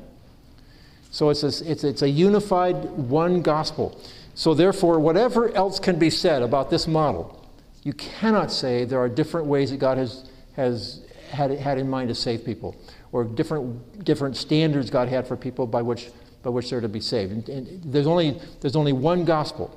So 1.10 1.30
it's 1.30 1.42
a, 1.42 1.70
it's, 1.70 1.82
it's 1.82 2.02
a 2.02 2.08
unified 2.08 2.84
one 2.90 3.42
gospel. 3.42 4.00
So 4.34 4.54
therefore, 4.54 5.00
whatever 5.00 5.54
else 5.56 5.80
can 5.80 5.98
be 5.98 6.10
said 6.10 6.42
about 6.42 6.70
this 6.70 6.86
model, 6.86 7.44
you 7.82 7.92
cannot 7.94 8.52
say 8.52 8.84
there 8.84 9.00
are 9.00 9.08
different 9.08 9.48
ways 9.48 9.72
that 9.72 9.78
God 9.78 9.98
has, 9.98 10.30
has 10.54 11.04
had, 11.30 11.50
had 11.50 11.78
in 11.78 11.90
mind 11.90 12.08
to 12.08 12.14
save 12.14 12.44
people, 12.44 12.76
or 13.10 13.24
different, 13.24 14.04
different 14.04 14.36
standards 14.36 14.90
God 14.90 15.08
had 15.08 15.26
for 15.26 15.36
people 15.36 15.66
by 15.66 15.82
which, 15.82 16.10
by 16.44 16.50
which 16.50 16.70
they're 16.70 16.80
to 16.80 16.88
be 16.88 17.00
saved. 17.00 17.32
And, 17.32 17.48
and 17.48 17.92
there's, 17.92 18.06
only, 18.06 18.40
there's 18.60 18.76
only 18.76 18.92
one 18.92 19.24
gospel. 19.24 19.76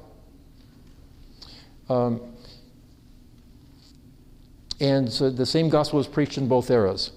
Um, 1.89 2.21
and 4.83 5.11
so 5.11 5.29
the 5.29 5.45
same 5.45 5.69
gospel 5.69 5.95
was 5.97 6.07
preached 6.07 6.37
in 6.37 6.49
both 6.49 6.69
eras. 6.69 7.11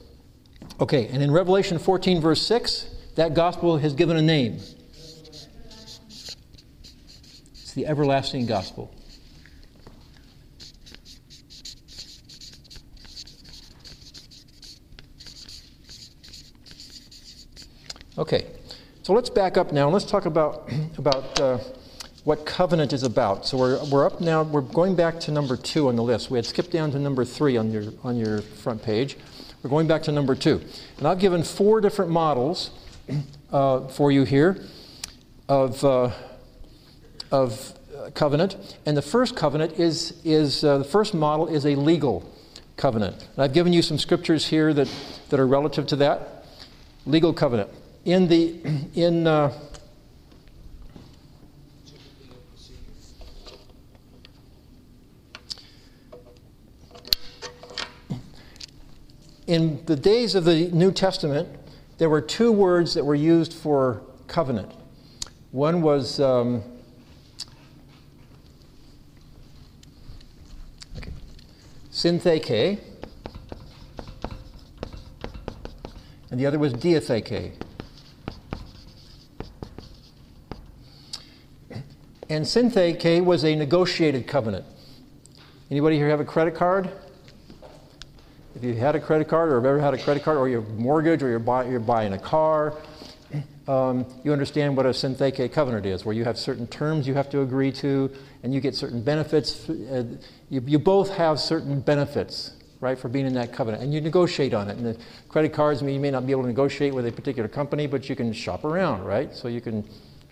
Okay, 0.78 1.08
and 1.08 1.20
in 1.20 1.32
Revelation 1.32 1.80
14, 1.80 2.20
verse 2.20 2.40
6, 2.42 2.86
that 3.16 3.34
gospel 3.34 3.78
has 3.78 3.92
given 3.92 4.16
a 4.16 4.22
name. 4.22 4.60
It's 7.50 7.72
the 7.74 7.88
everlasting 7.88 8.46
gospel. 8.46 8.94
Okay, 18.16 18.46
so 19.02 19.12
let's 19.12 19.28
back 19.28 19.56
up 19.56 19.72
now 19.72 19.86
and 19.86 19.92
let's 19.92 20.06
talk 20.06 20.26
about, 20.26 20.70
about 20.98 21.40
uh, 21.40 21.58
what 22.26 22.44
covenant 22.44 22.92
is 22.92 23.04
about. 23.04 23.46
So 23.46 23.56
we're, 23.56 23.84
we're 23.84 24.04
up 24.04 24.20
now, 24.20 24.42
we're 24.42 24.60
going 24.60 24.96
back 24.96 25.20
to 25.20 25.30
number 25.30 25.56
two 25.56 25.86
on 25.86 25.94
the 25.94 26.02
list. 26.02 26.28
We 26.28 26.36
had 26.38 26.44
skipped 26.44 26.72
down 26.72 26.90
to 26.90 26.98
number 26.98 27.24
three 27.24 27.56
on 27.56 27.70
your, 27.70 27.84
on 28.02 28.16
your 28.16 28.42
front 28.42 28.82
page. 28.82 29.16
We're 29.62 29.70
going 29.70 29.86
back 29.86 30.02
to 30.02 30.12
number 30.12 30.34
two. 30.34 30.60
And 30.98 31.06
I've 31.06 31.20
given 31.20 31.44
four 31.44 31.80
different 31.80 32.10
models 32.10 32.72
uh, 33.52 33.86
for 33.86 34.10
you 34.10 34.24
here 34.24 34.60
of, 35.48 35.84
uh, 35.84 36.10
of 37.30 37.72
covenant. 38.14 38.76
And 38.86 38.96
the 38.96 39.02
first 39.02 39.36
covenant 39.36 39.78
is, 39.78 40.20
is 40.24 40.64
uh, 40.64 40.78
the 40.78 40.84
first 40.84 41.14
model 41.14 41.46
is 41.46 41.64
a 41.64 41.76
legal 41.76 42.28
covenant. 42.76 43.28
And 43.36 43.44
I've 43.44 43.52
given 43.52 43.72
you 43.72 43.82
some 43.82 43.98
scriptures 43.98 44.48
here 44.48 44.74
that, 44.74 44.92
that 45.28 45.38
are 45.38 45.46
relative 45.46 45.86
to 45.86 45.96
that. 45.96 46.44
Legal 47.06 47.32
covenant 47.32 47.70
in 48.04 48.26
the 48.26 48.56
in 48.96 49.28
in 59.46 59.84
the 59.86 59.96
days 59.96 60.34
of 60.34 60.44
the 60.44 60.68
New 60.72 60.90
Testament, 60.90 61.48
there 61.98 62.10
were 62.10 62.20
two 62.20 62.50
words 62.52 62.94
that 62.94 63.04
were 63.04 63.14
used 63.14 63.52
for 63.52 64.02
covenant. 64.26 64.72
One 65.52 65.82
was 65.82 66.20
um, 66.20 66.62
okay, 70.96 71.12
syntheke, 71.90 72.80
and 76.30 76.40
the 76.40 76.46
other 76.46 76.58
was 76.58 76.74
diatheke. 76.74 77.52
And 82.28 82.44
syntheke 82.44 83.24
was 83.24 83.44
a 83.44 83.54
negotiated 83.54 84.26
covenant. 84.26 84.66
Anybody 85.70 85.96
here 85.96 86.08
have 86.08 86.18
a 86.18 86.24
credit 86.24 86.56
card? 86.56 86.90
If 88.56 88.64
you 88.64 88.72
had 88.74 88.96
a 88.96 89.00
credit 89.00 89.28
card 89.28 89.50
or 89.50 89.56
have 89.56 89.66
ever 89.66 89.78
had 89.78 89.92
a 89.92 89.98
credit 89.98 90.22
card 90.22 90.38
or 90.38 90.48
your 90.48 90.62
mortgage 90.62 91.22
or 91.22 91.28
you're, 91.28 91.38
buy, 91.38 91.66
you're 91.66 91.78
buying 91.78 92.14
a 92.14 92.18
car, 92.18 92.72
um, 93.68 94.06
you 94.24 94.32
understand 94.32 94.78
what 94.78 94.86
a 94.86 94.90
syntheke 94.90 95.52
covenant 95.52 95.84
is, 95.84 96.06
where 96.06 96.14
you 96.14 96.24
have 96.24 96.38
certain 96.38 96.66
terms 96.66 97.06
you 97.06 97.12
have 97.12 97.28
to 97.28 97.42
agree 97.42 97.70
to 97.72 98.10
and 98.42 98.54
you 98.54 98.62
get 98.62 98.74
certain 98.74 99.02
benefits. 99.02 99.68
Uh, 99.68 100.04
you, 100.48 100.62
you 100.64 100.78
both 100.78 101.10
have 101.10 101.38
certain 101.38 101.80
benefits, 101.80 102.52
right, 102.80 102.98
for 102.98 103.10
being 103.10 103.26
in 103.26 103.34
that 103.34 103.52
covenant. 103.52 103.82
And 103.82 103.92
you 103.92 104.00
negotiate 104.00 104.54
on 104.54 104.70
it. 104.70 104.78
And 104.78 104.86
the 104.86 104.98
credit 105.28 105.52
cards 105.52 105.82
you 105.82 106.00
may 106.00 106.10
not 106.10 106.24
be 106.24 106.32
able 106.32 106.42
to 106.42 106.48
negotiate 106.48 106.94
with 106.94 107.06
a 107.06 107.12
particular 107.12 107.50
company, 107.50 107.86
but 107.86 108.08
you 108.08 108.16
can 108.16 108.32
shop 108.32 108.64
around, 108.64 109.04
right? 109.04 109.34
So 109.34 109.48
you 109.48 109.60
can 109.60 109.84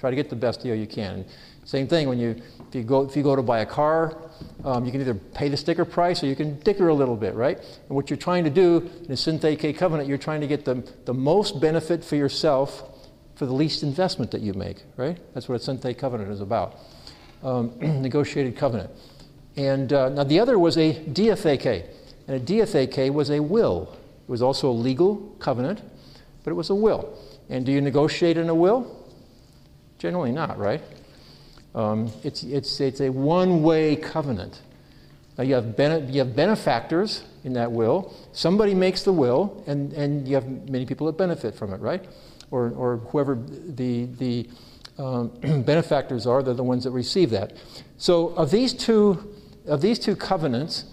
try 0.04 0.10
to 0.10 0.16
get 0.16 0.28
the 0.28 0.36
best 0.36 0.60
deal 0.60 0.74
you 0.74 0.86
can. 0.86 1.24
Same 1.64 1.88
thing 1.88 2.10
when 2.10 2.18
you 2.18 2.36
if 2.68 2.74
you 2.74 2.82
go 2.82 3.06
if 3.06 3.16
you 3.16 3.22
go 3.22 3.34
to 3.34 3.42
buy 3.42 3.60
a 3.60 3.66
car, 3.66 4.14
um, 4.62 4.84
you 4.84 4.92
can 4.92 5.00
either 5.00 5.14
pay 5.14 5.48
the 5.48 5.56
sticker 5.56 5.86
price 5.86 6.22
or 6.22 6.26
you 6.26 6.36
can 6.36 6.60
dicker 6.60 6.88
a 6.88 6.94
little 6.94 7.16
bit, 7.16 7.34
right? 7.34 7.56
And 7.56 7.96
what 7.96 8.10
you're 8.10 8.18
trying 8.18 8.44
to 8.44 8.50
do 8.50 8.90
in 9.04 9.10
a 9.12 9.16
syntheke 9.16 9.78
covenant, 9.78 10.06
you're 10.06 10.18
trying 10.18 10.42
to 10.42 10.46
get 10.46 10.66
the, 10.66 10.86
the 11.06 11.14
most 11.14 11.58
benefit 11.58 12.04
for 12.04 12.16
yourself 12.16 12.82
for 13.34 13.46
the 13.46 13.54
least 13.54 13.82
investment 13.82 14.30
that 14.32 14.42
you 14.42 14.52
make, 14.52 14.82
right? 14.98 15.18
That's 15.32 15.48
what 15.48 15.54
a 15.54 15.72
syntheke 15.72 15.96
covenant 15.96 16.30
is 16.30 16.42
about. 16.42 16.76
Um, 17.42 17.72
negotiated 17.80 18.58
covenant. 18.58 18.90
And 19.56 19.90
uh, 19.90 20.10
now 20.10 20.24
the 20.24 20.38
other 20.38 20.58
was 20.58 20.76
a 20.76 20.92
diatheke. 20.92 21.88
And 22.28 22.36
a 22.36 22.40
diatheke 22.40 23.10
was 23.10 23.30
a 23.30 23.40
will. 23.40 23.88
It 24.28 24.30
was 24.30 24.42
also 24.42 24.68
a 24.68 24.76
legal 24.88 25.16
covenant, 25.38 25.80
but 26.42 26.50
it 26.50 26.54
was 26.54 26.68
a 26.68 26.74
will. 26.74 27.18
And 27.48 27.64
do 27.64 27.72
you 27.72 27.80
negotiate 27.80 28.36
in 28.36 28.50
a 28.50 28.54
will? 28.54 29.00
Generally 30.04 30.32
not, 30.32 30.58
right? 30.58 30.82
Um, 31.74 32.12
it's, 32.22 32.42
it's, 32.42 32.78
it's 32.78 33.00
a 33.00 33.08
one 33.08 33.62
way 33.62 33.96
covenant. 33.96 34.60
Now 35.38 35.44
you 35.44 35.54
have, 35.54 35.78
bene- 35.78 36.12
you 36.12 36.18
have 36.18 36.36
benefactors 36.36 37.24
in 37.42 37.54
that 37.54 37.72
will. 37.72 38.14
Somebody 38.34 38.74
makes 38.74 39.02
the 39.02 39.14
will, 39.14 39.64
and, 39.66 39.94
and 39.94 40.28
you 40.28 40.34
have 40.34 40.46
many 40.68 40.84
people 40.84 41.06
that 41.06 41.16
benefit 41.16 41.54
from 41.54 41.72
it, 41.72 41.80
right? 41.80 42.04
Or, 42.50 42.68
or 42.72 42.98
whoever 42.98 43.34
the, 43.36 44.04
the 44.04 44.46
um, 44.98 45.28
benefactors 45.62 46.26
are, 46.26 46.42
they're 46.42 46.52
the 46.52 46.62
ones 46.62 46.84
that 46.84 46.90
receive 46.90 47.30
that. 47.30 47.54
So 47.96 48.28
of 48.34 48.50
these 48.50 48.74
two, 48.74 49.34
of 49.66 49.80
these 49.80 49.98
two 49.98 50.16
covenants, 50.16 50.84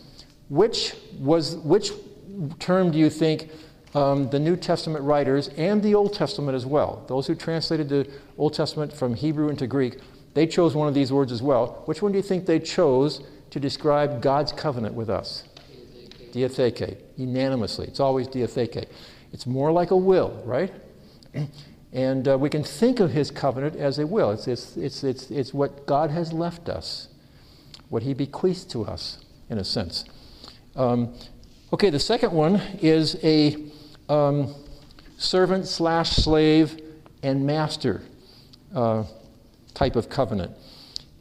which, 0.48 0.96
was, 1.20 1.58
which 1.58 1.92
term 2.60 2.92
do 2.92 2.98
you 2.98 3.10
think 3.10 3.52
um, 3.94 4.30
the 4.30 4.40
New 4.40 4.56
Testament 4.56 5.04
writers 5.04 5.50
and 5.50 5.84
the 5.84 5.96
Old 5.96 6.14
Testament 6.14 6.56
as 6.56 6.66
well, 6.66 7.04
those 7.08 7.28
who 7.28 7.36
translated 7.36 7.90
the 7.90 8.10
Old 8.38 8.54
Testament 8.54 8.94
from 8.94 9.16
Hebrew 9.16 9.50
into 9.50 9.68
Greek, 9.68 9.98
they 10.34 10.48
chose 10.48 10.76
one 10.76 10.88
of 10.88 10.94
these 10.94 11.12
words 11.12 11.32
as 11.32 11.42
well. 11.42 11.84
Which 11.86 12.02
one 12.02 12.12
do 12.12 12.18
you 12.18 12.24
think 12.24 12.46
they 12.46 12.60
chose 12.60 13.22
to 13.50 13.60
describe 13.60 14.22
God's 14.22 14.54
covenant 14.54 14.96
with 14.96 15.10
us? 15.10 15.44
Diatheke, 16.32 16.98
unanimously. 17.18 17.88
It's 17.88 18.00
always 18.00 18.28
diatheke. 18.28 18.86
It's 19.34 19.46
more 19.46 19.72
like 19.72 19.92
a 19.92 19.98
will, 19.98 20.42
right? 20.46 20.74
And 21.94 22.26
uh, 22.26 22.38
we 22.38 22.50
can 22.50 22.64
think 22.64 23.02
of 23.02 23.12
his 23.12 23.32
covenant 23.32 23.76
as 23.76 24.00
a 24.00 24.08
will. 24.08 24.32
It's, 24.32 24.48
it's, 24.48 24.78
it's, 24.78 25.04
it's, 25.04 25.30
it's 25.30 25.54
what 25.54 25.86
God 25.86 26.10
has 26.10 26.32
left 26.32 26.70
us, 26.70 27.10
what 27.90 28.04
he 28.04 28.14
bequeathed 28.14 28.70
to 28.72 28.86
us, 28.86 29.18
in 29.50 29.58
a 29.58 29.64
sense. 29.66 30.06
Um, 30.78 31.14
okay, 31.74 31.90
the 31.90 32.00
second 32.00 32.32
one 32.32 32.62
is 32.82 33.18
a 33.24 33.71
um, 34.10 34.54
servant 35.18 35.68
slash 35.68 36.12
slave 36.12 36.80
and 37.24 37.46
master 37.46 38.02
uh, 38.74 39.04
type 39.74 39.96
of 39.96 40.10
covenant. 40.10 40.52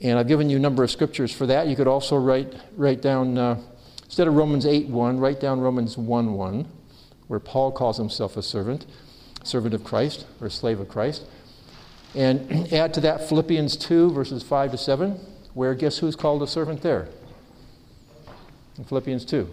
And 0.01 0.19
I've 0.19 0.29
given 0.29 0.49
you 0.49 0.57
a 0.57 0.61
number 0.61 0.83
of 0.83 0.91
scriptures 0.91 1.33
for 1.33 1.47
that. 1.47 1.67
You 1.67 1.77
could 1.77 1.87
also 1.87 2.17
write, 2.17 2.55
write 2.77 3.03
down, 3.03 3.37
uh, 3.37 3.61
instead 4.05 4.29
of 4.29 4.35
Romans 4.35 4.65
8 4.65 4.89
1, 4.89 5.19
write 5.19 5.41
down 5.41 5.61
Romans 5.61 5.99
1 5.99 6.33
1, 6.33 6.67
where 7.29 7.41
Paul 7.41 7.73
calls 7.73 7.99
himself 7.99 8.37
a 8.37 8.43
servant, 8.43 8.87
servant 9.45 9.75
of 9.75 9.85
Christ, 9.85 10.27
or 10.41 10.49
slave 10.49 10.81
of 10.81 10.89
Christ. 10.89 11.25
And 12.15 12.73
add 12.73 12.95
to 12.95 13.01
that 13.03 13.29
Philippians 13.29 13.77
2, 13.77 14.11
verses 14.13 14.43
5 14.43 14.73
to 14.73 14.79
7, 14.79 15.21
where 15.53 15.75
guess 15.75 15.99
who's 15.99 16.17
called 16.17 16.43
a 16.43 16.47
servant 16.47 16.81
there? 16.83 17.09
in 18.81 18.85
Philippians 18.85 19.25
2? 19.27 19.49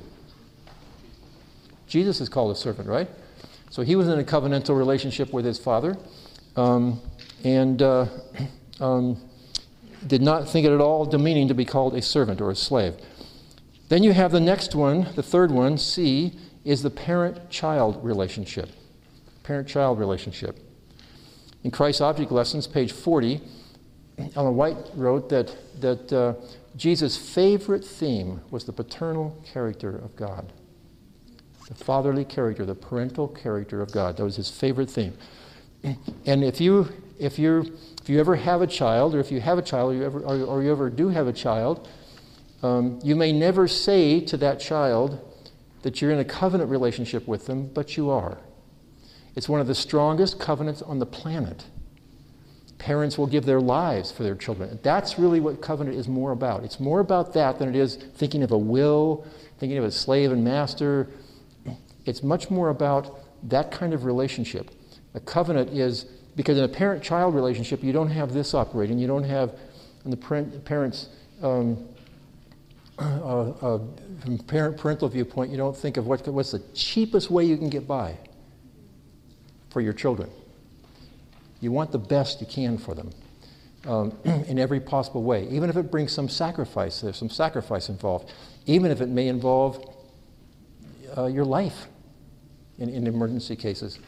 Jesus 1.88 2.22
is 2.22 2.30
called 2.30 2.52
a 2.52 2.56
servant, 2.56 2.88
right? 2.88 3.10
So 3.70 3.82
he 3.82 3.96
was 3.96 4.08
in 4.08 4.20
a 4.20 4.24
covenantal 4.24 4.78
relationship 4.78 5.34
with 5.34 5.46
his 5.46 5.58
father 5.58 5.98
um, 6.56 7.02
and 7.44 7.82
uh, 7.82 8.08
um, 8.80 9.20
did 10.06 10.22
not 10.22 10.50
think 10.50 10.66
it 10.66 10.72
at 10.72 10.82
all 10.82 11.06
demeaning 11.06 11.48
to 11.48 11.54
be 11.54 11.66
called 11.66 11.96
a 11.96 12.02
servant 12.02 12.42
or 12.42 12.52
a 12.52 12.56
slave. 12.56 12.96
Then 13.90 14.04
you 14.04 14.12
have 14.12 14.32
the 14.32 14.42
next 14.42 14.76
one, 14.76 15.08
the 15.16 15.24
third 15.24 15.52
one, 15.52 15.78
C, 15.78 16.38
is 16.66 16.84
the 16.84 16.90
parent 16.90 17.50
child 17.50 18.04
relationship. 18.04 18.70
Parent 19.44 19.68
child 19.68 20.00
relationship. 20.00 20.60
In 21.64 21.72
Christ's 21.72 22.02
Object 22.02 22.32
Lessons, 22.32 22.68
page 22.68 22.92
40, 22.92 23.42
Ellen 24.36 24.56
White 24.56 24.78
wrote 24.94 25.30
that, 25.30 25.56
that 25.80 26.12
uh, 26.12 26.34
Jesus' 26.76 27.18
favorite 27.18 27.86
theme 27.86 28.42
was 28.52 28.66
the 28.66 28.74
paternal 28.74 29.42
character 29.46 29.96
of 29.96 30.16
God. 30.16 30.52
The 31.68 31.76
fatherly 31.76 32.26
character, 32.26 32.66
the 32.66 32.76
parental 32.76 33.28
character 33.28 33.82
of 33.82 33.92
God. 33.92 34.18
That 34.18 34.24
was 34.24 34.38
his 34.38 34.50
favorite 34.50 34.90
theme. 34.90 35.18
And 36.26 36.44
if 36.44 36.60
you, 36.62 36.88
if 37.20 37.38
you, 37.38 37.78
if 38.02 38.10
you 38.10 38.20
ever 38.20 38.36
have 38.36 38.62
a 38.62 38.68
child, 38.68 39.14
or 39.14 39.20
if 39.20 39.32
you 39.32 39.42
have 39.42 39.58
a 39.58 39.62
child, 39.62 39.92
or 39.92 39.96
you 39.96 40.06
ever, 40.06 40.20
or, 40.22 40.42
or 40.44 40.64
you 40.64 40.72
ever 40.72 40.90
do 40.90 41.10
have 41.10 41.28
a 41.28 41.34
child, 41.34 41.88
um, 42.64 43.00
you 43.04 43.16
may 43.16 43.32
never 43.32 43.68
say 43.68 44.20
to 44.22 44.38
that 44.38 44.60
child 44.60 45.20
that 45.84 46.02
you're 46.02 46.12
in 46.12 46.20
a 46.20 46.26
covenant 46.26 46.70
relationship 46.70 47.28
with 47.28 47.46
them, 47.46 47.68
but 47.68 47.98
you 47.98 48.10
are. 48.10 48.38
It's 49.36 49.48
one 49.48 49.62
of 49.62 49.68
the 49.68 49.76
strongest 49.76 50.40
covenants 50.40 50.82
on 50.82 51.00
the 51.00 51.06
planet. 51.06 51.66
Parents 52.80 53.18
will 53.18 53.28
give 53.28 53.46
their 53.46 53.62
lives 53.62 54.12
for 54.12 54.24
their 54.24 54.36
children. 54.36 54.80
That's 54.84 55.20
really 55.20 55.40
what 55.40 55.62
covenant 55.62 55.98
is 55.98 56.08
more 56.08 56.32
about. 56.32 56.64
It's 56.64 56.80
more 56.80 57.00
about 57.00 57.34
that 57.34 57.60
than 57.60 57.70
it 57.70 57.76
is 57.76 57.96
thinking 57.96 58.42
of 58.42 58.52
a 58.52 58.58
will, 58.58 59.26
thinking 59.60 59.78
of 59.78 59.84
a 59.84 59.92
slave 59.92 60.32
and 60.32 60.44
master. 60.44 61.10
It's 62.08 62.24
much 62.24 62.50
more 62.50 62.70
about 62.70 63.20
that 63.50 63.70
kind 63.70 63.94
of 63.94 64.06
relationship. 64.06 64.72
A 65.14 65.20
covenant 65.20 65.70
is 65.72 66.06
because 66.36 66.58
in 66.58 66.64
a 66.64 66.70
parent 66.70 67.04
child 67.04 67.36
relationship, 67.36 67.84
you 67.84 67.92
don't 67.92 68.10
have 68.10 68.34
this 68.34 68.54
operating. 68.54 68.98
You 68.98 69.08
don't 69.08 69.24
have, 69.24 69.56
the 70.06 70.16
parents, 70.16 71.10
um, 71.42 71.86
uh, 73.00 73.50
uh, 73.50 73.80
from 74.22 74.38
parent 74.48 74.78
parental 74.78 75.10
viewpoint, 75.10 75.52
you 75.52 75.58
don't 75.58 75.76
think 75.76 75.98
of 75.98 76.08
what, 76.08 76.26
what's 76.28 76.52
the 76.52 76.62
cheapest 76.74 77.30
way 77.30 77.44
you 77.44 77.58
can 77.58 77.70
get 77.70 77.88
by 77.88 78.16
for 79.70 79.82
your 79.82 79.94
children. 79.94 80.30
You 81.60 81.72
want 81.72 81.92
the 81.92 81.98
best 81.98 82.40
you 82.40 82.48
can 82.48 82.78
for 82.78 82.94
them 82.94 83.10
um, 83.86 84.18
in 84.48 84.60
every 84.60 84.80
possible 84.80 85.24
way, 85.24 85.48
even 85.50 85.70
if 85.70 85.76
it 85.76 85.92
brings 85.92 86.12
some 86.12 86.30
sacrifice. 86.30 87.02
There's 87.02 87.18
some 87.18 87.30
sacrifice 87.30 87.90
involved, 87.90 88.32
even 88.68 88.92
if 88.92 89.02
it 89.02 89.10
may 89.10 89.28
involve 89.28 89.84
uh, 91.18 91.26
your 91.26 91.46
life 91.46 91.88
in, 92.80 92.90
in 92.90 93.08
emergency 93.08 93.56
cases. 93.56 94.00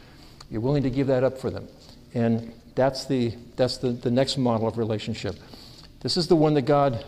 You're 0.50 0.62
willing 0.62 0.84
to 0.84 0.90
give 0.90 1.08
that 1.08 1.24
up 1.24 1.38
for 1.38 1.50
them. 1.50 1.68
And 2.14 2.54
that's 2.76 3.06
the, 3.06 3.34
that's 3.56 3.78
the, 3.78 3.90
the 3.90 4.12
next 4.12 4.38
model 4.38 4.68
of 4.68 4.78
relationship. 4.78 5.36
This 6.02 6.18
is 6.18 6.28
the 6.28 6.36
one 6.36 6.54
that 6.54 6.64
God 6.64 7.04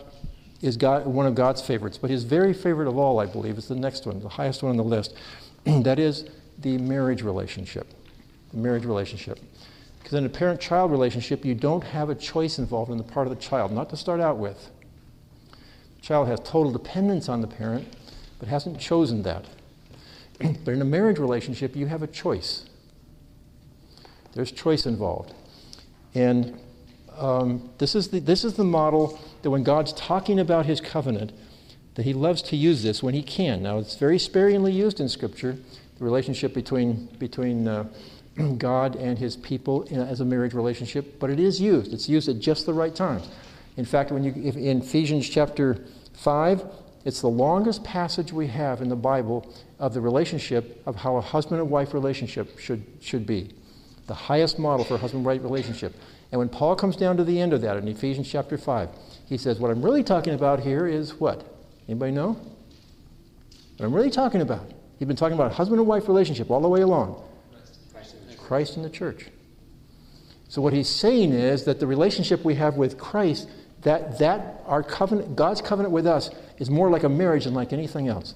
is 0.60 0.76
God, 0.76 1.06
one 1.06 1.26
of 1.26 1.34
God's 1.34 1.60
favorites, 1.60 1.98
but 1.98 2.08
his 2.08 2.22
very 2.22 2.54
favorite 2.54 2.86
of 2.86 2.96
all, 2.96 3.18
I 3.18 3.26
believe, 3.26 3.58
is 3.58 3.66
the 3.66 3.74
next 3.74 4.06
one, 4.06 4.20
the 4.20 4.28
highest 4.28 4.62
one 4.62 4.70
on 4.70 4.76
the 4.76 4.84
list. 4.84 5.14
that 5.64 5.98
is 5.98 6.28
the 6.58 6.78
marriage 6.78 7.22
relationship. 7.22 7.88
The 8.52 8.58
marriage 8.58 8.84
relationship. 8.84 9.40
Because 9.98 10.14
in 10.14 10.24
a 10.24 10.28
parent 10.28 10.60
child 10.60 10.90
relationship, 10.90 11.44
you 11.44 11.54
don't 11.54 11.82
have 11.82 12.10
a 12.10 12.14
choice 12.14 12.58
involved 12.58 12.90
on 12.90 12.98
the 12.98 13.04
part 13.04 13.26
of 13.26 13.34
the 13.34 13.40
child, 13.40 13.72
not 13.72 13.90
to 13.90 13.96
start 13.96 14.20
out 14.20 14.38
with. 14.38 14.70
The 15.96 16.02
child 16.02 16.28
has 16.28 16.38
total 16.40 16.70
dependence 16.70 17.28
on 17.28 17.40
the 17.40 17.46
parent, 17.48 17.88
but 18.38 18.48
hasn't 18.48 18.78
chosen 18.78 19.22
that. 19.22 19.46
But 20.64 20.74
in 20.74 20.80
a 20.80 20.84
marriage 20.84 21.18
relationship, 21.18 21.76
you 21.76 21.86
have 21.86 22.02
a 22.02 22.06
choice. 22.06 22.64
There's 24.34 24.52
choice 24.52 24.86
involved. 24.86 25.34
And 26.14 26.58
um, 27.16 27.70
this, 27.78 27.94
is 27.94 28.08
the, 28.08 28.20
this 28.20 28.44
is 28.44 28.54
the 28.54 28.64
model 28.64 29.18
that 29.42 29.50
when 29.50 29.62
God's 29.62 29.92
talking 29.92 30.40
about 30.40 30.66
his 30.66 30.80
covenant, 30.80 31.32
that 31.94 32.04
he 32.04 32.14
loves 32.14 32.40
to 32.42 32.56
use 32.56 32.82
this 32.82 33.02
when 33.02 33.14
he 33.14 33.22
can. 33.22 33.62
Now, 33.62 33.78
it's 33.78 33.96
very 33.96 34.18
sparingly 34.18 34.72
used 34.72 35.00
in 35.00 35.08
Scripture, 35.08 35.58
the 35.98 36.04
relationship 36.04 36.54
between, 36.54 37.06
between 37.18 37.68
uh, 37.68 37.84
God 38.58 38.96
and 38.96 39.18
his 39.18 39.36
people 39.36 39.86
as 39.90 40.20
a 40.20 40.24
marriage 40.24 40.54
relationship, 40.54 41.18
but 41.20 41.28
it 41.30 41.38
is 41.38 41.60
used. 41.60 41.92
It's 41.92 42.08
used 42.08 42.28
at 42.28 42.38
just 42.38 42.64
the 42.66 42.72
right 42.72 42.94
times. 42.94 43.28
In 43.76 43.84
fact, 43.84 44.10
when 44.10 44.24
you, 44.24 44.32
in 44.32 44.82
Ephesians 44.82 45.28
chapter 45.28 45.84
5, 46.14 46.64
it's 47.04 47.20
the 47.20 47.28
longest 47.28 47.82
passage 47.84 48.32
we 48.32 48.46
have 48.48 48.80
in 48.80 48.88
the 48.88 48.96
Bible 48.96 49.52
of 49.78 49.94
the 49.94 50.00
relationship 50.00 50.82
of 50.86 50.96
how 50.96 51.16
a 51.16 51.20
husband 51.20 51.60
and 51.60 51.70
wife 51.70 51.94
relationship 51.94 52.58
should, 52.58 52.84
should 53.00 53.26
be. 53.26 53.52
The 54.06 54.14
highest 54.14 54.58
model 54.58 54.84
for 54.84 54.94
a 54.94 54.98
husband 54.98 55.20
and 55.20 55.26
wife 55.26 55.42
relationship. 55.42 55.94
And 56.30 56.38
when 56.38 56.48
Paul 56.48 56.76
comes 56.76 56.96
down 56.96 57.16
to 57.18 57.24
the 57.24 57.40
end 57.40 57.52
of 57.52 57.60
that 57.62 57.76
in 57.76 57.86
Ephesians 57.88 58.30
chapter 58.30 58.56
5, 58.56 58.88
he 59.26 59.36
says, 59.36 59.58
What 59.58 59.70
I'm 59.70 59.82
really 59.82 60.02
talking 60.02 60.34
about 60.34 60.60
here 60.60 60.86
is 60.86 61.14
what? 61.14 61.44
Anybody 61.88 62.12
know? 62.12 62.32
What 63.76 63.86
I'm 63.86 63.94
really 63.94 64.10
talking 64.10 64.40
about. 64.40 64.70
He's 64.98 65.08
been 65.08 65.16
talking 65.16 65.34
about 65.34 65.52
husband 65.52 65.80
and 65.80 65.88
wife 65.88 66.08
relationship 66.08 66.50
all 66.50 66.60
the 66.60 66.68
way 66.68 66.82
along. 66.82 67.22
Christ 68.36 68.76
in 68.76 68.82
the 68.82 68.90
church. 68.90 69.28
So 70.48 70.60
what 70.60 70.74
he's 70.74 70.88
saying 70.88 71.32
is 71.32 71.64
that 71.64 71.80
the 71.80 71.86
relationship 71.86 72.44
we 72.44 72.56
have 72.56 72.76
with 72.76 72.98
Christ, 72.98 73.48
that, 73.82 74.18
that 74.18 74.62
our 74.66 74.82
covenant, 74.82 75.34
God's 75.34 75.62
covenant 75.62 75.92
with 75.92 76.06
us, 76.06 76.28
is 76.62 76.70
more 76.70 76.88
like 76.88 77.02
a 77.02 77.08
marriage 77.08 77.42
than 77.42 77.54
like 77.54 77.72
anything 77.72 78.06
else. 78.06 78.34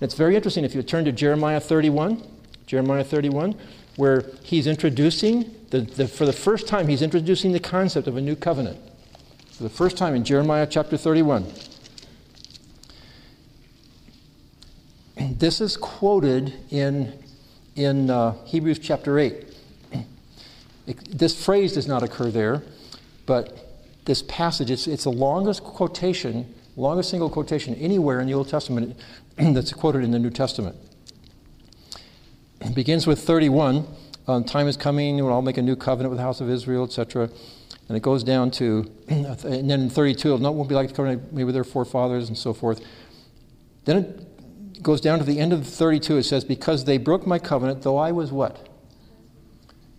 It's 0.00 0.14
very 0.14 0.34
interesting 0.34 0.64
if 0.64 0.74
you 0.74 0.82
turn 0.82 1.04
to 1.04 1.12
Jeremiah 1.12 1.60
31, 1.60 2.20
Jeremiah 2.66 3.04
31, 3.04 3.54
where 3.94 4.24
he's 4.42 4.66
introducing, 4.66 5.54
the, 5.70 5.82
the, 5.82 6.08
for 6.08 6.26
the 6.26 6.32
first 6.32 6.66
time, 6.66 6.88
he's 6.88 7.02
introducing 7.02 7.52
the 7.52 7.60
concept 7.60 8.08
of 8.08 8.16
a 8.16 8.20
new 8.20 8.34
covenant. 8.34 8.80
For 9.52 9.62
the 9.62 9.70
first 9.70 9.96
time 9.96 10.16
in 10.16 10.24
Jeremiah 10.24 10.66
chapter 10.68 10.96
31. 10.96 11.46
This 15.16 15.60
is 15.60 15.76
quoted 15.76 16.54
in, 16.70 17.12
in 17.76 18.10
uh, 18.10 18.34
Hebrews 18.44 18.80
chapter 18.80 19.20
8. 19.20 19.44
It, 20.88 21.16
this 21.16 21.44
phrase 21.44 21.74
does 21.74 21.86
not 21.86 22.02
occur 22.02 22.32
there, 22.32 22.64
but 23.24 23.56
this 24.04 24.22
passage, 24.22 24.68
it's, 24.68 24.88
it's 24.88 25.04
the 25.04 25.12
longest 25.12 25.62
quotation, 25.62 26.52
longest 26.78 27.10
single 27.10 27.28
quotation 27.28 27.74
anywhere 27.74 28.20
in 28.20 28.26
the 28.26 28.34
Old 28.34 28.48
Testament 28.48 28.96
that's 29.36 29.72
quoted 29.72 30.04
in 30.04 30.10
the 30.10 30.18
New 30.18 30.30
Testament. 30.30 30.76
It 32.60 32.74
begins 32.74 33.06
with 33.06 33.20
31. 33.20 33.86
Um, 34.26 34.44
time 34.44 34.68
is 34.68 34.76
coming 34.76 35.22
when 35.22 35.32
I'll 35.32 35.42
make 35.42 35.56
a 35.56 35.62
new 35.62 35.76
covenant 35.76 36.10
with 36.10 36.18
the 36.18 36.22
house 36.22 36.40
of 36.40 36.50
Israel, 36.50 36.84
etc. 36.84 37.30
And 37.88 37.96
it 37.96 38.00
goes 38.00 38.22
down 38.22 38.50
to, 38.52 38.90
and 39.08 39.70
then 39.70 39.82
in 39.82 39.90
32, 39.90 40.34
it 40.34 40.40
won't 40.40 40.68
be 40.68 40.74
like 40.74 40.88
the 40.88 40.94
covenant 40.94 41.32
made 41.32 41.44
with 41.44 41.54
their 41.54 41.64
forefathers 41.64 42.28
and 42.28 42.36
so 42.36 42.52
forth. 42.52 42.80
Then 43.84 43.96
it 43.96 44.82
goes 44.82 45.00
down 45.00 45.18
to 45.18 45.24
the 45.24 45.40
end 45.40 45.52
of 45.52 45.66
32. 45.66 46.18
It 46.18 46.22
says, 46.24 46.44
Because 46.44 46.84
they 46.84 46.98
broke 46.98 47.26
my 47.26 47.38
covenant, 47.38 47.82
though 47.82 47.96
I 47.96 48.12
was 48.12 48.30
what? 48.30 48.68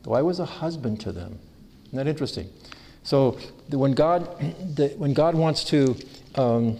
Though 0.04 0.14
I 0.14 0.22
was 0.22 0.40
a 0.40 0.46
husband 0.46 1.02
to 1.02 1.12
them. 1.12 1.40
Isn't 1.88 1.98
that 1.98 2.08
interesting? 2.08 2.50
So 3.04 3.32
when 3.70 3.94
God, 3.94 4.28
the, 4.76 4.90
when 4.98 5.14
God 5.14 5.36
wants 5.36 5.64
to 5.66 5.96
um, 6.40 6.80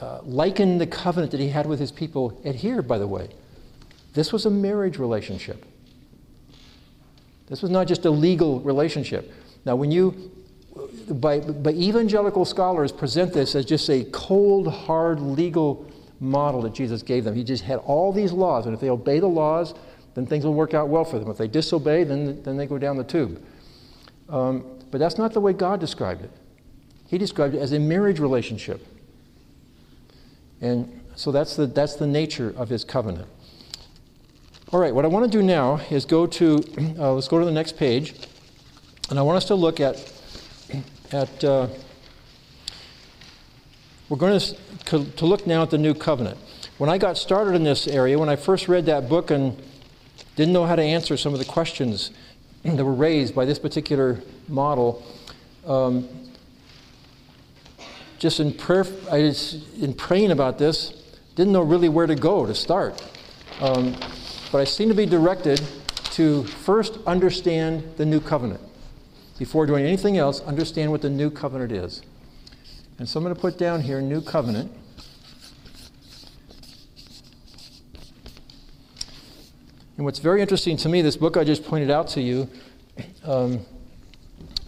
uh, 0.00 0.20
liken 0.22 0.78
the 0.78 0.86
covenant 0.86 1.32
that 1.32 1.40
he 1.40 1.48
had 1.48 1.66
with 1.66 1.80
his 1.80 1.90
people, 1.90 2.40
adhere, 2.44 2.82
by 2.82 2.98
the 2.98 3.06
way, 3.06 3.28
this 4.14 4.32
was 4.32 4.46
a 4.46 4.50
marriage 4.50 4.98
relationship. 4.98 5.64
This 7.48 7.62
was 7.62 7.70
not 7.70 7.88
just 7.88 8.04
a 8.04 8.10
legal 8.10 8.60
relationship. 8.60 9.32
Now, 9.64 9.74
when 9.76 9.90
you, 9.90 10.30
by, 11.10 11.40
by 11.40 11.72
evangelical 11.72 12.44
scholars 12.44 12.92
present 12.92 13.32
this 13.32 13.54
as 13.54 13.64
just 13.64 13.90
a 13.90 14.04
cold, 14.12 14.68
hard 14.68 15.20
legal 15.20 15.90
model 16.20 16.62
that 16.62 16.72
Jesus 16.72 17.02
gave 17.02 17.24
them. 17.24 17.34
He 17.34 17.44
just 17.44 17.64
had 17.64 17.78
all 17.78 18.12
these 18.12 18.32
laws, 18.32 18.66
and 18.66 18.74
if 18.74 18.80
they 18.80 18.88
obey 18.88 19.18
the 19.18 19.26
laws, 19.26 19.74
then 20.14 20.26
things 20.26 20.44
will 20.44 20.54
work 20.54 20.74
out 20.74 20.88
well 20.88 21.04
for 21.04 21.18
them. 21.18 21.28
If 21.28 21.36
they 21.36 21.48
disobey, 21.48 22.04
then, 22.04 22.42
then 22.42 22.56
they 22.56 22.66
go 22.66 22.78
down 22.78 22.96
the 22.96 23.04
tube. 23.04 23.42
Um, 24.28 24.64
but 24.90 24.98
that's 24.98 25.18
not 25.18 25.32
the 25.32 25.40
way 25.40 25.52
God 25.52 25.80
described 25.80 26.22
it. 26.22 26.30
He 27.06 27.18
described 27.18 27.54
it 27.54 27.58
as 27.58 27.72
a 27.72 27.78
marriage 27.78 28.18
relationship. 28.18 28.84
And 30.60 31.00
so 31.14 31.32
that's 31.32 31.56
the, 31.56 31.66
that's 31.66 31.96
the 31.96 32.06
nature 32.06 32.52
of 32.56 32.68
his 32.68 32.84
covenant. 32.84 33.28
All 34.72 34.80
right, 34.80 34.94
what 34.94 35.04
I 35.04 35.08
want 35.08 35.30
to 35.30 35.38
do 35.38 35.44
now 35.44 35.76
is 35.90 36.04
go 36.04 36.26
to, 36.26 36.56
uh, 36.98 37.12
let's 37.12 37.28
go 37.28 37.38
to 37.38 37.44
the 37.44 37.52
next 37.52 37.76
page. 37.76 38.14
And 39.10 39.18
I 39.18 39.22
want 39.22 39.36
us 39.36 39.44
to 39.46 39.54
look 39.54 39.78
at, 39.78 40.12
at 41.12 41.44
uh, 41.44 41.68
we're 44.08 44.16
going 44.16 44.38
to, 44.38 45.04
to 45.04 45.26
look 45.26 45.46
now 45.46 45.62
at 45.62 45.70
the 45.70 45.78
new 45.78 45.94
covenant. 45.94 46.38
When 46.78 46.90
I 46.90 46.98
got 46.98 47.16
started 47.16 47.54
in 47.54 47.62
this 47.64 47.86
area, 47.86 48.18
when 48.18 48.28
I 48.28 48.36
first 48.36 48.68
read 48.68 48.86
that 48.86 49.08
book 49.08 49.30
and 49.30 49.56
didn't 50.34 50.52
know 50.52 50.66
how 50.66 50.76
to 50.76 50.82
answer 50.82 51.16
some 51.16 51.32
of 51.32 51.38
the 51.38 51.44
questions 51.44 52.10
that 52.64 52.84
were 52.84 52.92
raised 52.92 53.34
by 53.34 53.44
this 53.44 53.58
particular 53.58 54.20
model. 54.48 55.04
Um, 55.64 56.08
just 58.18 58.40
in 58.40 58.52
prayer, 58.52 58.84
I 59.10 59.20
just, 59.20 59.74
in 59.76 59.94
praying 59.94 60.30
about 60.30 60.58
this, 60.58 60.92
didn't 61.34 61.52
know 61.52 61.62
really 61.62 61.88
where 61.88 62.06
to 62.06 62.14
go 62.14 62.46
to 62.46 62.54
start. 62.54 63.02
Um, 63.60 63.94
but 64.52 64.58
I 64.58 64.64
seem 64.64 64.88
to 64.88 64.94
be 64.94 65.06
directed 65.06 65.60
to 66.12 66.44
first 66.44 66.98
understand 67.06 67.96
the 67.96 68.06
new 68.06 68.20
covenant. 68.20 68.60
Before 69.38 69.66
doing 69.66 69.84
anything 69.84 70.16
else, 70.16 70.40
understand 70.40 70.90
what 70.90 71.02
the 71.02 71.10
new 71.10 71.30
covenant 71.30 71.72
is. 71.72 72.00
And 72.98 73.06
so 73.06 73.18
I'm 73.18 73.24
going 73.24 73.34
to 73.34 73.40
put 73.40 73.58
down 73.58 73.82
here 73.82 74.00
new 74.00 74.22
covenant. 74.22 74.72
And 79.96 80.04
what's 80.04 80.18
very 80.18 80.40
interesting 80.40 80.76
to 80.78 80.88
me, 80.88 81.02
this 81.02 81.16
book 81.16 81.36
I 81.36 81.44
just 81.44 81.64
pointed 81.64 81.90
out 81.90 82.08
to 82.08 82.22
you, 82.22 82.48
um, 83.24 83.60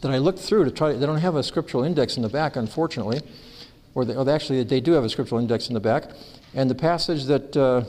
that 0.01 0.11
I 0.11 0.19
looked 0.19 0.39
through 0.39 0.65
to 0.65 0.71
try, 0.71 0.93
they 0.93 1.07
don't 1.07 1.19
have 1.19 1.37
a 1.37 1.43
scriptural 1.43 1.85
index 1.85 2.17
in 2.17 2.23
the 2.23 2.29
back, 2.29 2.57
unfortunately. 2.57 3.21
Or, 3.95 4.05
they, 4.05 4.15
or 4.15 4.29
actually, 4.31 4.63
they 4.63 4.81
do 4.81 4.93
have 4.93 5.05
a 5.05 5.09
scriptural 5.09 5.41
index 5.41 5.69
in 5.69 5.75
the 5.75 5.81
back. 5.81 6.05
And 6.55 6.71
the 6.71 6.75
passage 6.75 7.25
that 7.25 7.57
uh, 7.57 7.85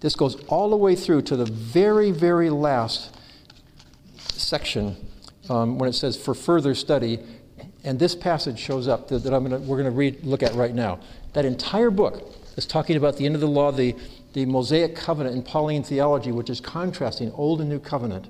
this 0.00 0.16
goes 0.16 0.42
all 0.44 0.70
the 0.70 0.76
way 0.76 0.96
through 0.96 1.22
to 1.22 1.36
the 1.36 1.46
very, 1.46 2.10
very 2.10 2.50
last 2.50 3.14
section 4.32 4.96
um, 5.48 5.78
when 5.78 5.88
it 5.88 5.94
says 5.94 6.16
for 6.16 6.34
further 6.34 6.74
study. 6.74 7.18
And 7.84 7.98
this 7.98 8.14
passage 8.14 8.58
shows 8.58 8.88
up 8.88 9.08
that, 9.08 9.22
that 9.24 9.30
gonna, 9.30 9.58
we're 9.58 9.76
going 9.76 9.84
to 9.84 9.90
read, 9.90 10.24
look 10.24 10.42
at 10.42 10.54
right 10.54 10.74
now. 10.74 11.00
That 11.34 11.44
entire 11.44 11.90
book 11.90 12.34
is 12.56 12.64
talking 12.64 12.96
about 12.96 13.16
the 13.16 13.26
end 13.26 13.34
of 13.34 13.40
the 13.40 13.48
law, 13.48 13.72
the, 13.72 13.94
the 14.34 14.44
Mosaic 14.46 14.96
covenant 14.96 15.36
in 15.36 15.42
Pauline 15.42 15.82
theology, 15.82 16.32
which 16.32 16.50
is 16.50 16.60
contrasting 16.60 17.32
Old 17.32 17.60
and 17.60 17.70
New 17.70 17.78
Covenant, 17.78 18.26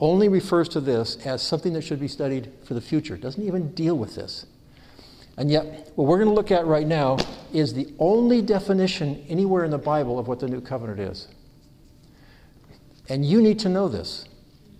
only 0.00 0.28
refers 0.28 0.68
to 0.70 0.80
this 0.80 1.16
as 1.26 1.42
something 1.42 1.74
that 1.74 1.82
should 1.82 2.00
be 2.00 2.08
studied 2.08 2.50
for 2.64 2.74
the 2.74 2.80
future. 2.80 3.14
It 3.14 3.20
doesn't 3.20 3.42
even 3.42 3.72
deal 3.74 3.96
with 3.96 4.14
this. 4.14 4.46
And 5.36 5.50
yet, 5.50 5.92
what 5.94 6.08
we're 6.08 6.16
going 6.16 6.30
to 6.30 6.34
look 6.34 6.50
at 6.50 6.66
right 6.66 6.86
now 6.86 7.18
is 7.52 7.74
the 7.74 7.92
only 7.98 8.42
definition 8.42 9.24
anywhere 9.28 9.64
in 9.64 9.70
the 9.70 9.78
Bible 9.78 10.18
of 10.18 10.28
what 10.28 10.40
the 10.40 10.48
new 10.48 10.60
covenant 10.60 10.98
is. 10.98 11.28
And 13.08 13.24
you 13.24 13.42
need 13.42 13.58
to 13.60 13.68
know 13.68 13.88
this. 13.88 14.24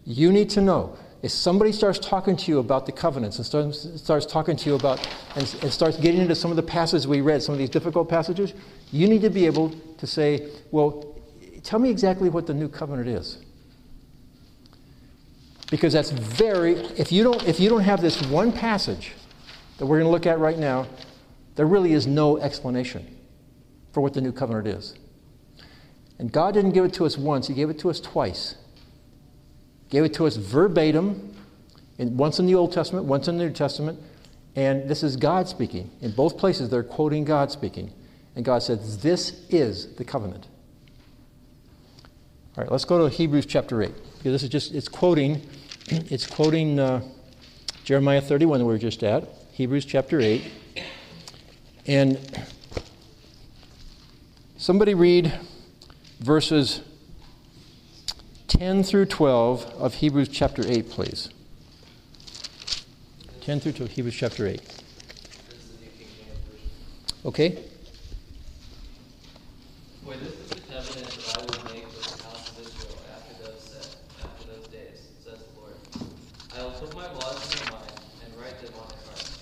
You 0.05 0.33
need 0.33 0.51
to 0.51 0.61
know. 0.61 0.97
If 1.23 1.33
somebody 1.33 1.73
starts 1.73 1.99
talking 1.99 2.37
to 2.37 2.51
you 2.51 2.59
about 2.59 2.87
the 2.87 2.93
covenants 2.93 3.37
and 3.37 3.47
starts, 3.47 4.01
starts 4.01 4.25
talking 4.25 4.57
to 4.57 4.71
you 4.71 4.77
about 4.77 5.07
and, 5.35 5.43
and 5.63 5.73
starts 5.73 5.97
getting 5.99 6.21
into 6.21 6.35
some 6.35 6.51
of 6.51 6.57
the 6.57 6.63
passages 6.63 7.07
we 7.07 7.21
read, 7.21 7.43
some 7.43 7.53
of 7.53 7.59
these 7.59 7.71
difficult 7.71 8.09
passages, 8.09 8.55
you 8.91 9.09
need 9.09 9.23
to 9.23 9.31
be 9.31 9.47
able 9.47 9.71
to 9.99 10.07
say, 10.07 10.49
well, 10.71 11.17
tell 11.63 11.79
me 11.79 11.91
exactly 11.91 12.29
what 12.29 12.47
the 12.47 12.55
new 12.55 12.69
covenant 12.69 13.09
is. 13.09 13.39
Because 15.71 15.93
that's 15.93 16.11
very, 16.11 16.73
if 16.97 17.13
you 17.13 17.23
don't, 17.23 17.47
if 17.47 17.61
you 17.61 17.69
don't 17.69 17.83
have 17.83 18.01
this 18.01 18.23
one 18.27 18.53
passage 18.53 19.13
that 19.77 19.87
we're 19.87 19.99
going 19.99 20.09
to 20.09 20.13
look 20.13 20.27
at 20.27 20.39
right 20.39 20.59
now, 20.59 20.87
there 21.57 21.67
really 21.67 21.93
is 21.93 22.07
no 22.07 22.39
explanation 22.39 23.17
for 23.93 24.01
what 24.01 24.15
the 24.15 24.21
new 24.21 24.33
covenant 24.33 24.67
is. 24.67 24.95
And 26.19 26.33
God 26.33 26.55
didn't 26.55 26.73
give 26.73 26.85
it 26.85 26.95
to 26.95 27.05
us 27.05 27.19
once, 27.19 27.49
He 27.49 27.55
gave 27.55 27.69
it 27.69 27.79
to 27.81 27.91
us 27.91 28.01
twice. 28.01 28.57
Gave 29.91 30.05
it 30.05 30.15
to 30.15 30.27
us 30.27 30.37
verbatim, 30.37 31.35
in, 31.99 32.17
once 32.17 32.39
in 32.39 32.47
the 32.47 32.55
Old 32.55 32.73
Testament, 32.73 33.07
once 33.07 33.29
in 33.29 33.39
the 33.39 33.45
New 33.45 33.53
Testament, 33.53 33.99
and 34.57 34.89
this 34.89 35.03
is 35.03 35.17
God 35.17 35.49
speaking. 35.49 35.91
In 36.01 36.13
both 36.13 36.39
places, 36.39 36.71
they're 36.71 36.83
quoting 36.83 37.25
God 37.25 37.51
speaking. 37.51 37.93
And 38.39 38.45
God 38.45 38.63
says, 38.63 38.99
This 38.99 39.45
is 39.51 39.97
the 39.97 40.05
covenant. 40.05 40.47
All 42.57 42.63
right, 42.63 42.71
let's 42.71 42.85
go 42.85 42.99
to 43.05 43.13
Hebrews 43.13 43.47
chapter 43.47 43.83
8. 43.83 43.93
Because 43.93 44.31
this 44.31 44.45
is 44.45 44.49
just, 44.49 44.73
it's 44.77 44.87
quoting, 44.87 45.43
it's 45.89 46.25
quoting 46.25 46.79
uh, 46.79 47.03
Jeremiah 47.83 48.21
31 48.21 48.61
that 48.61 48.65
we 48.65 48.75
were 48.75 48.79
just 48.79 49.03
at, 49.03 49.29
Hebrews 49.51 49.85
chapter 49.85 50.21
8. 50.21 50.45
And 51.89 52.47
somebody 54.57 54.95
read 54.95 55.33
verses 56.21 56.83
10 58.47 58.85
through 58.85 59.07
12 59.07 59.65
of 59.65 59.95
Hebrews 59.95 60.29
chapter 60.29 60.63
8, 60.65 60.89
please. 60.89 61.29
10 63.41 63.59
through 63.59 63.73
12, 63.73 63.91
Hebrews 63.91 64.15
chapter 64.15 64.47
8. 64.47 64.61
This 64.61 64.79
is 65.59 65.71
the 65.71 65.85
New 65.85 65.91
King 65.91 66.07
James 66.17 66.39
Version. 66.53 66.69
Okay? 67.27 67.68
For 70.09 70.17
this 70.17 70.41
is 70.41 70.49
the 70.49 70.65
covenant 70.73 71.05
that 71.05 71.37
I 71.37 71.41
will 71.45 71.65
make 71.69 71.85
with 71.85 72.01
the 72.01 72.25
house 72.25 72.49
of 72.49 72.65
Israel 72.65 72.97
after 73.13 73.45
those 73.45 73.61
set, 73.61 73.93
after 74.25 74.57
those 74.57 74.65
days, 74.73 75.05
says 75.21 75.37
the 75.37 75.61
Lord. 75.61 75.77
I 76.57 76.65
will 76.65 76.81
put 76.81 76.97
my 76.97 77.13
laws 77.13 77.37
in 77.45 77.61
their 77.61 77.77
mind 77.77 77.93
and 78.25 78.33
write 78.41 78.57
them 78.57 78.73
on 78.81 78.89
their 78.89 79.05
hearts. 79.05 79.37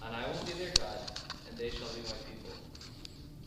And 0.00 0.16
I 0.16 0.24
will 0.32 0.40
be 0.48 0.56
their 0.56 0.72
God, 0.80 1.12
and 1.44 1.58
they 1.60 1.68
shall 1.68 1.92
be 1.92 2.00
my 2.08 2.16
people. 2.24 2.56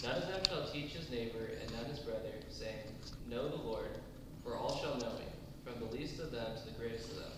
None 0.06 0.22
of 0.22 0.30
them 0.30 0.42
shall 0.46 0.70
teach 0.70 0.94
his 0.94 1.10
neighbor 1.10 1.50
and 1.50 1.66
none 1.74 1.90
his 1.90 1.98
brother, 1.98 2.30
saying, 2.54 2.94
Know 3.26 3.50
the 3.50 3.58
Lord, 3.66 3.98
for 4.46 4.54
all 4.54 4.78
shall 4.86 5.02
know 5.02 5.18
me, 5.18 5.34
from 5.66 5.82
the 5.82 5.90
least 5.90 6.22
of 6.22 6.30
them 6.30 6.46
to 6.46 6.64
the 6.70 6.78
greatest 6.78 7.10
of 7.10 7.26
them. 7.26 7.34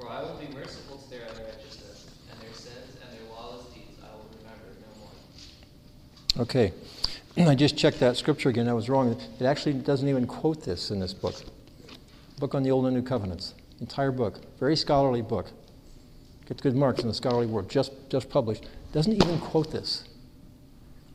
For 0.00 0.08
I 0.08 0.24
will 0.24 0.40
be 0.40 0.48
merciful 0.56 0.96
to 0.96 1.10
their 1.12 1.28
unrighteousness, 1.28 2.08
and 2.32 2.40
their 2.40 2.56
sins 2.56 2.96
and 3.04 3.12
their 3.12 3.28
lawless 3.36 3.68
deeds 3.76 4.00
I 4.00 4.16
will 4.16 4.32
remember 4.40 4.72
no 4.80 4.88
more. 5.04 6.48
Okay. 6.48 6.72
I 7.36 7.54
just 7.54 7.76
checked 7.76 8.00
that 8.00 8.16
scripture 8.16 8.48
again. 8.48 8.68
I 8.68 8.72
was 8.72 8.88
wrong. 8.88 9.16
It 9.38 9.44
actually 9.44 9.74
doesn't 9.74 10.08
even 10.08 10.26
quote 10.26 10.64
this 10.64 10.90
in 10.90 11.00
this 11.00 11.14
book. 11.14 11.36
Book 12.38 12.54
on 12.54 12.62
the 12.62 12.70
Old 12.70 12.86
and 12.86 12.96
New 12.96 13.02
Covenants. 13.02 13.54
Entire 13.80 14.10
book. 14.10 14.40
Very 14.58 14.76
scholarly 14.76 15.22
book. 15.22 15.50
Gets 16.46 16.60
good 16.60 16.74
marks 16.74 17.02
in 17.02 17.08
the 17.08 17.14
scholarly 17.14 17.46
world. 17.46 17.70
Just, 17.70 17.92
just 18.08 18.28
published. 18.28 18.66
Doesn't 18.92 19.12
even 19.12 19.38
quote 19.38 19.70
this. 19.70 20.04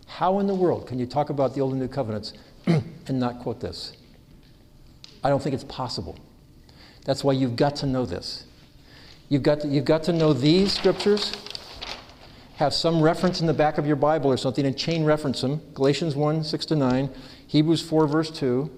How 0.08 0.40
in 0.40 0.48
the 0.48 0.56
world 0.56 0.88
can 0.88 1.00
you 1.00 1.06
talk 1.06 1.30
about 1.30 1.56
the 1.56 1.62
Old 1.62 1.72
and 1.72 1.82
New 1.82 1.88
Covenants 1.88 2.34
and 2.66 3.20
not 3.20 3.40
quote 3.40 3.60
this? 3.60 3.94
I 5.24 5.30
don't 5.30 5.42
think 5.42 5.56
it's 5.56 5.64
possible. 5.66 6.18
That's 7.04 7.24
why 7.24 7.34
you've 7.34 7.56
got 7.56 7.76
to 7.78 7.86
know 7.86 8.06
this. 8.06 8.46
You've 9.28 9.44
got 9.44 9.62
to, 9.62 9.68
you've 9.68 9.86
got 9.86 10.04
to 10.04 10.14
know 10.14 10.34
these 10.34 10.72
scriptures, 10.72 11.32
have 12.56 12.74
some 12.74 13.02
reference 13.02 13.42
in 13.42 13.48
the 13.48 13.54
back 13.54 13.78
of 13.78 13.86
your 13.86 13.96
Bible 13.98 14.32
or 14.32 14.38
something, 14.38 14.66
and 14.66 14.78
chain 14.78 15.04
reference 15.04 15.42
them. 15.42 15.62
Galatians 15.74 16.16
1, 16.16 16.44
6 16.44 16.66
to 16.68 16.76
9, 16.76 17.10
Hebrews 17.48 17.82
4, 17.82 18.08
verse 18.08 18.32
2, 18.32 18.72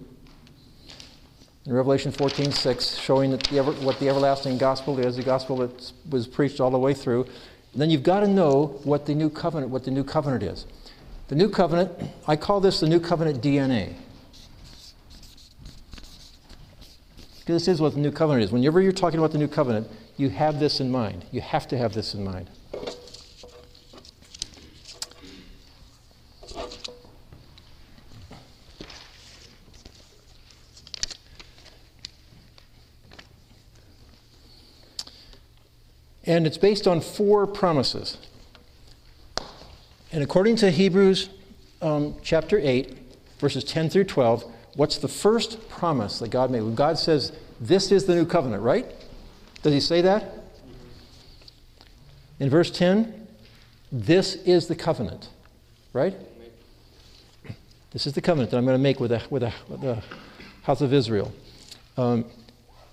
and 1.66 1.76
Revelation 1.76 2.12
14, 2.12 2.52
6, 2.52 2.96
showing 2.98 3.32
that 3.32 3.44
the 3.44 3.60
ever, 3.60 3.74
what 3.74 4.00
the 4.00 4.10
everlasting 4.10 4.58
gospel 4.58 5.00
is, 5.00 5.18
the 5.18 5.24
gospel 5.24 5.58
that 5.58 5.92
was 6.10 6.26
preached 6.26 6.60
all 6.60 6.72
the 6.72 6.80
way 6.80 6.94
through. 6.94 7.24
And 7.74 7.82
then 7.82 7.90
you've 7.90 8.04
got 8.04 8.22
to 8.22 8.28
know 8.28 8.80
what 8.84 9.06
the 9.06 9.14
new 9.14 9.30
covenant, 9.30 9.72
what 9.72 9.84
the 9.84 9.92
new 9.92 10.04
covenant 10.04 10.44
is. 10.44 10.66
The 11.28 11.36
new 11.36 11.50
covenant, 11.50 11.92
I 12.26 12.38
call 12.38 12.62
this 12.62 12.80
the 12.80 12.88
new 12.88 13.00
covenant 13.00 13.44
DNA. 13.44 13.96
This 17.46 17.68
is 17.68 17.80
what 17.80 17.94
the 17.94 18.00
new 18.00 18.12
covenant 18.12 18.46
is. 18.46 18.52
Whenever 18.52 18.82
you're 18.82 18.92
talking 18.92 19.20
about 19.20 19.34
the 19.34 19.38
new 19.38 19.48
covenant, 19.48 19.88
you 20.16 20.30
have 20.30 20.60
this 20.60 20.80
in 20.80 20.90
mind. 20.90 21.26
You 21.32 21.42
have 21.42 21.68
to 21.68 21.78
have 21.78 21.94
this 21.94 22.14
in 22.14 22.24
mind. 22.24 22.50
And 36.28 36.46
it's 36.46 36.58
based 36.58 36.88
on 36.88 37.00
four 37.00 37.48
promises. 37.48 38.18
And 40.12 40.22
according 40.22 40.58
to 40.58 40.70
Hebrews 40.70 41.30
um, 41.82 42.16
chapter 42.22 42.60
8, 42.60 42.98
verses 43.40 43.64
10 43.64 43.90
through 43.90 44.04
12, 44.04 44.44
what's 44.76 44.98
the 44.98 45.08
first 45.08 45.70
promise 45.70 46.20
that 46.20 46.30
God 46.30 46.52
made? 46.52 46.62
When 46.62 46.76
God 46.76 47.00
says, 47.00 47.32
This 47.62 47.92
is 47.94 48.06
the 48.06 48.14
new 48.14 48.26
covenant, 48.26 48.62
right? 48.62 48.86
Does 49.64 49.74
he 49.74 49.80
say 49.80 50.02
that? 50.02 50.34
In 52.40 52.50
verse 52.50 52.70
10, 52.72 53.28
this 53.92 54.36
is 54.36 54.68
the 54.68 54.76
covenant, 54.76 55.30
right? 55.94 56.14
This 57.92 58.06
is 58.06 58.14
the 58.14 58.22
covenant 58.22 58.52
that 58.52 58.58
I'm 58.58 58.66
going 58.66 58.78
to 58.78 58.84
make 58.84 59.00
with 59.00 59.12
the, 59.12 59.24
with 59.30 59.44
the, 59.44 59.54
with 59.70 59.82
the 59.82 60.04
house 60.64 60.82
of 60.82 60.94
Israel. 60.94 61.34
Um, 61.96 62.26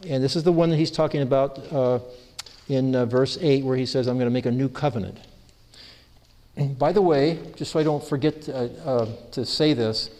and 0.09 0.23
this 0.23 0.37
is 0.37 0.45
the 0.45 0.53
one 0.53 0.71
that 0.71 0.77
he's 0.77 0.91
talking 0.91 1.21
about 1.21 1.59
uh, 1.73 1.99
in 2.69 2.95
uh, 2.95 3.07
verse 3.07 3.39
8, 3.41 3.65
where 3.65 3.77
he 3.77 3.87
says, 3.87 4.07
I'm 4.07 4.17
going 4.17 4.27
to 4.27 4.33
make 4.33 4.47
a 4.47 4.51
new 4.51 4.69
covenant. 4.69 5.19
By 6.57 6.93
the 6.93 7.03
way, 7.03 7.41
just 7.57 7.73
so 7.73 7.81
I 7.81 7.83
don't 7.83 8.03
forget 8.03 8.49
uh, 8.49 8.53
uh, 8.85 9.07
to 9.33 9.45
say 9.45 9.75
this, 9.75 10.11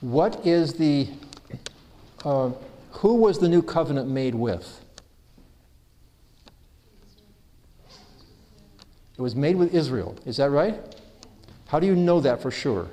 what 0.00 0.46
is 0.46 0.74
the, 0.74 1.08
uh, 2.24 2.50
who 2.92 3.14
was 3.14 3.38
the 3.38 3.48
new 3.48 3.62
covenant 3.62 4.08
made 4.08 4.34
with? 4.34 4.84
It 9.16 9.22
was 9.22 9.34
made 9.34 9.56
with 9.56 9.74
Israel. 9.74 10.16
Is 10.24 10.36
that 10.36 10.50
right? 10.50 10.76
How 11.68 11.78
do 11.78 11.86
you 11.86 11.94
know 11.94 12.20
that 12.20 12.42
for 12.42 12.50
sure? 12.50 12.88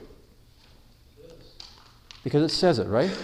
Because 2.24 2.44
it 2.44 2.54
says 2.54 2.80
it, 2.80 2.88
right? 2.88 3.16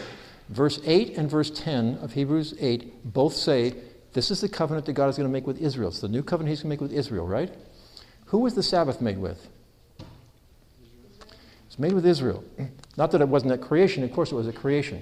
Verse 0.49 0.79
8 0.85 1.17
and 1.17 1.29
verse 1.29 1.49
10 1.49 1.99
of 2.01 2.13
Hebrews 2.13 2.53
8 2.59 3.13
both 3.13 3.33
say 3.33 3.75
this 4.13 4.31
is 4.31 4.41
the 4.41 4.49
covenant 4.49 4.85
that 4.85 4.93
God 4.93 5.09
is 5.09 5.17
going 5.17 5.27
to 5.27 5.33
make 5.33 5.47
with 5.47 5.61
Israel. 5.61 5.89
It's 5.89 6.01
the 6.01 6.07
new 6.07 6.23
covenant 6.23 6.49
he's 6.49 6.63
going 6.63 6.77
to 6.77 6.81
make 6.81 6.81
with 6.81 6.93
Israel, 6.93 7.27
right? 7.27 7.53
Who 8.27 8.39
was 8.39 8.53
the 8.53 8.63
Sabbath 8.63 9.01
made 9.01 9.17
with? 9.17 9.47
It's 11.67 11.79
made 11.79 11.93
with 11.93 12.05
Israel. 12.05 12.43
Not 12.97 13.11
that 13.11 13.21
it 13.21 13.27
wasn't 13.27 13.53
a 13.53 13.57
creation, 13.57 14.03
of 14.03 14.11
course 14.11 14.31
it 14.31 14.35
was 14.35 14.47
a 14.47 14.53
creation. 14.53 15.01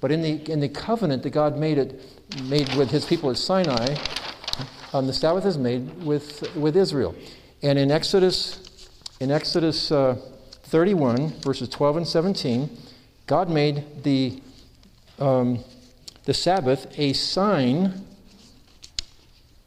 But 0.00 0.10
in 0.12 0.22
the, 0.22 0.50
in 0.50 0.60
the 0.60 0.68
covenant 0.68 1.22
that 1.22 1.30
God 1.30 1.58
made 1.58 1.78
it 1.78 2.02
made 2.44 2.74
with 2.74 2.90
his 2.90 3.04
people 3.04 3.30
at 3.30 3.36
Sinai, 3.36 3.96
um, 4.92 5.06
the 5.06 5.12
Sabbath 5.12 5.44
is 5.44 5.58
made 5.58 6.02
with, 6.02 6.54
with 6.56 6.76
Israel. 6.76 7.14
And 7.62 7.78
in 7.78 7.90
Exodus, 7.90 8.88
in 9.20 9.30
Exodus 9.30 9.90
uh, 9.92 10.16
31, 10.64 11.40
verses 11.40 11.68
12 11.68 11.98
and 11.98 12.08
17, 12.08 12.70
God 13.26 13.50
made 13.50 14.02
the, 14.02 14.40
um, 15.18 15.64
the 16.24 16.34
Sabbath 16.34 16.86
a 16.98 17.12
sign 17.12 18.04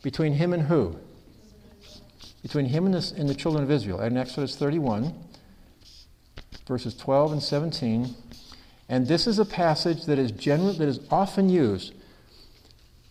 between 0.01 0.33
him 0.33 0.53
and 0.53 0.63
who? 0.63 0.97
Between 2.41 2.65
him 2.65 2.85
and 2.85 2.93
the, 2.93 3.13
and 3.17 3.29
the 3.29 3.35
children 3.35 3.63
of 3.63 3.71
Israel. 3.71 4.01
In 4.01 4.17
Exodus 4.17 4.55
31, 4.55 5.13
verses 6.67 6.95
12 6.95 7.33
and 7.33 7.43
17. 7.43 8.15
And 8.87 9.07
this 9.07 9.27
is 9.27 9.39
a 9.39 9.45
passage 9.45 10.05
that 10.05 10.17
is, 10.17 10.31
general, 10.31 10.73
that 10.73 10.87
is 10.87 10.99
often 11.11 11.49
used 11.49 11.93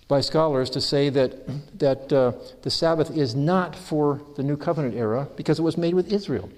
by 0.09 0.23
scholars 0.23 0.71
to 0.71 0.81
say 0.81 1.11
that, 1.11 1.79
that 1.79 2.13
uh, 2.13 2.33
the 2.63 2.71
Sabbath 2.71 3.15
is 3.17 3.35
not 3.35 3.77
for 3.77 4.23
the 4.37 4.43
New 4.43 4.57
Covenant 4.57 4.95
era 4.95 5.29
because 5.37 5.59
it 5.59 5.63
was 5.63 5.77
made 5.77 5.93
with 5.93 6.11
Israel. 6.11 6.51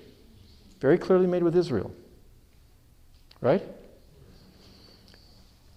Very 0.80 0.96
clearly 0.96 1.26
made 1.26 1.42
with 1.42 1.56
Israel. 1.56 1.92
Right? 3.40 3.62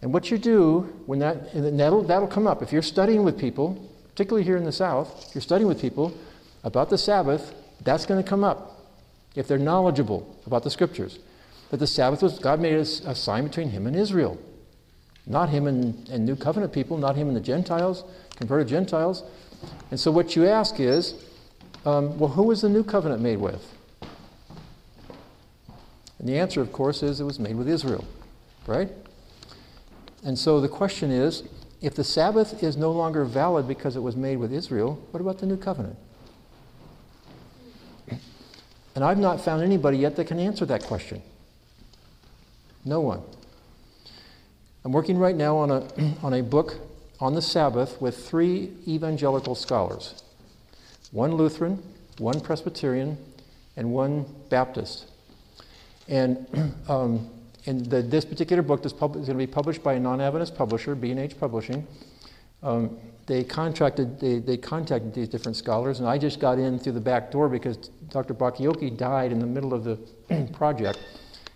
And 0.02 0.14
what 0.14 0.30
you 0.30 0.38
do 0.38 0.82
when 1.06 1.20
that, 1.20 1.54
that'll, 1.54 2.04
that'll 2.04 2.28
come 2.28 2.46
up. 2.46 2.62
If 2.62 2.72
you're 2.72 2.82
studying 2.82 3.24
with 3.24 3.40
people, 3.40 3.90
particularly 4.14 4.44
here 4.44 4.58
in 4.58 4.64
the 4.64 4.72
South, 4.72 5.26
if 5.28 5.36
you're 5.36 5.42
studying 5.42 5.68
with 5.68 5.82
people 5.82 6.16
about 6.64 6.90
the 6.90 6.98
Sabbath, 6.98 7.54
that's 7.82 8.06
going 8.06 8.22
to 8.22 8.28
come 8.28 8.44
up 8.44 8.80
if 9.36 9.48
they're 9.48 9.58
knowledgeable 9.58 10.38
about 10.46 10.64
the 10.64 10.70
Scriptures. 10.70 11.18
That 11.72 11.78
the 11.78 11.88
Sabbath 11.88 12.22
was, 12.22 12.38
God 12.38 12.60
made 12.60 12.76
a, 12.76 12.82
a 12.82 13.16
sign 13.16 13.44
between 13.46 13.70
Him 13.70 13.88
and 13.88 13.96
Israel. 13.96 14.38
Not 15.26 15.50
Him 15.50 15.66
and, 15.66 16.08
and 16.10 16.26
New 16.26 16.36
Covenant 16.36 16.72
people, 16.72 16.98
not 16.98 17.16
Him 17.16 17.28
and 17.28 17.36
the 17.36 17.42
Gentiles, 17.42 18.04
converted 18.36 18.68
Gentiles. 18.68 19.24
And 19.90 20.00
so 20.00 20.12
what 20.12 20.36
you 20.36 20.46
ask 20.46 20.80
is, 20.80 21.16
um, 21.86 22.18
well, 22.20 22.30
who 22.30 22.44
was 22.44 22.62
the 22.62 22.70
New 22.70 22.84
Covenant 22.84 23.22
made 23.22 23.40
with? 23.40 23.66
And 26.20 26.30
the 26.30 26.38
answer, 26.38 26.62
of 26.62 26.72
course, 26.72 27.02
is 27.02 27.20
it 27.20 27.24
was 27.24 27.40
made 27.40 27.56
with 27.56 27.68
Israel, 27.68 28.06
right? 28.68 28.90
And 30.24 30.38
so 30.38 30.62
the 30.62 30.70
question 30.70 31.10
is 31.10 31.44
if 31.84 31.96
the 31.96 32.04
Sabbath 32.04 32.64
is 32.64 32.78
no 32.78 32.92
longer 32.92 33.26
valid 33.26 33.68
because 33.68 33.98
it 33.98 34.00
was 34.00 34.16
made 34.16 34.38
with 34.38 34.54
Israel, 34.54 35.06
what 35.12 35.20
about 35.20 35.40
the 35.40 35.46
New 35.46 35.58
Covenant? 35.58 35.98
And 38.96 39.04
I've 39.04 39.18
not 39.18 39.42
found 39.42 39.62
anybody 39.62 39.98
yet 39.98 40.16
that 40.16 40.28
can 40.28 40.40
answer 40.40 40.66
that 40.66 40.84
question. 40.84 41.22
No 42.86 43.02
one. 43.02 43.22
I'm 44.86 44.94
working 44.94 45.18
right 45.18 45.36
now 45.36 45.58
on 45.58 45.72
a, 45.72 45.88
on 46.24 46.34
a 46.34 46.42
book 46.42 46.76
on 47.20 47.34
the 47.36 47.42
Sabbath 47.42 48.00
with 48.02 48.28
three 48.28 48.72
evangelical 48.88 49.54
scholars 49.54 50.24
one 51.12 51.34
Lutheran, 51.34 51.84
one 52.18 52.40
Presbyterian, 52.40 53.18
and 53.76 53.92
one 53.92 54.26
Baptist. 54.50 55.06
And, 56.08 56.48
um, 56.88 57.30
and 57.66 57.86
the, 57.86 58.02
this 58.02 58.26
particular 58.26 58.62
book 58.62 58.86
is, 58.86 58.92
pub- 58.92 59.16
is 59.16 59.28
going 59.28 59.38
to 59.38 59.48
be 59.48 59.52
published 59.52 59.84
by 59.84 59.94
a 59.94 60.00
non 60.00 60.20
Adventist 60.20 60.56
publisher, 60.56 60.96
B&H 60.96 61.40
Publishing. 61.40 61.88
Um, 62.62 62.98
they 63.26 63.44
contracted, 63.44 64.20
they, 64.20 64.40
they 64.40 64.58
contacted 64.58 65.14
these 65.14 65.30
different 65.30 65.56
scholars, 65.56 66.00
and 66.00 66.08
I 66.08 66.18
just 66.18 66.40
got 66.40 66.60
in 66.60 66.78
through 66.78 66.94
the 66.94 67.02
back 67.02 67.32
door 67.32 67.48
because 67.48 67.78
Dr. 68.10 68.34
Bacchiocchi 68.34 68.96
died 68.96 69.32
in 69.32 69.40
the 69.40 69.46
middle 69.46 69.74
of 69.74 69.84
the 69.86 69.98
project, 70.54 71.00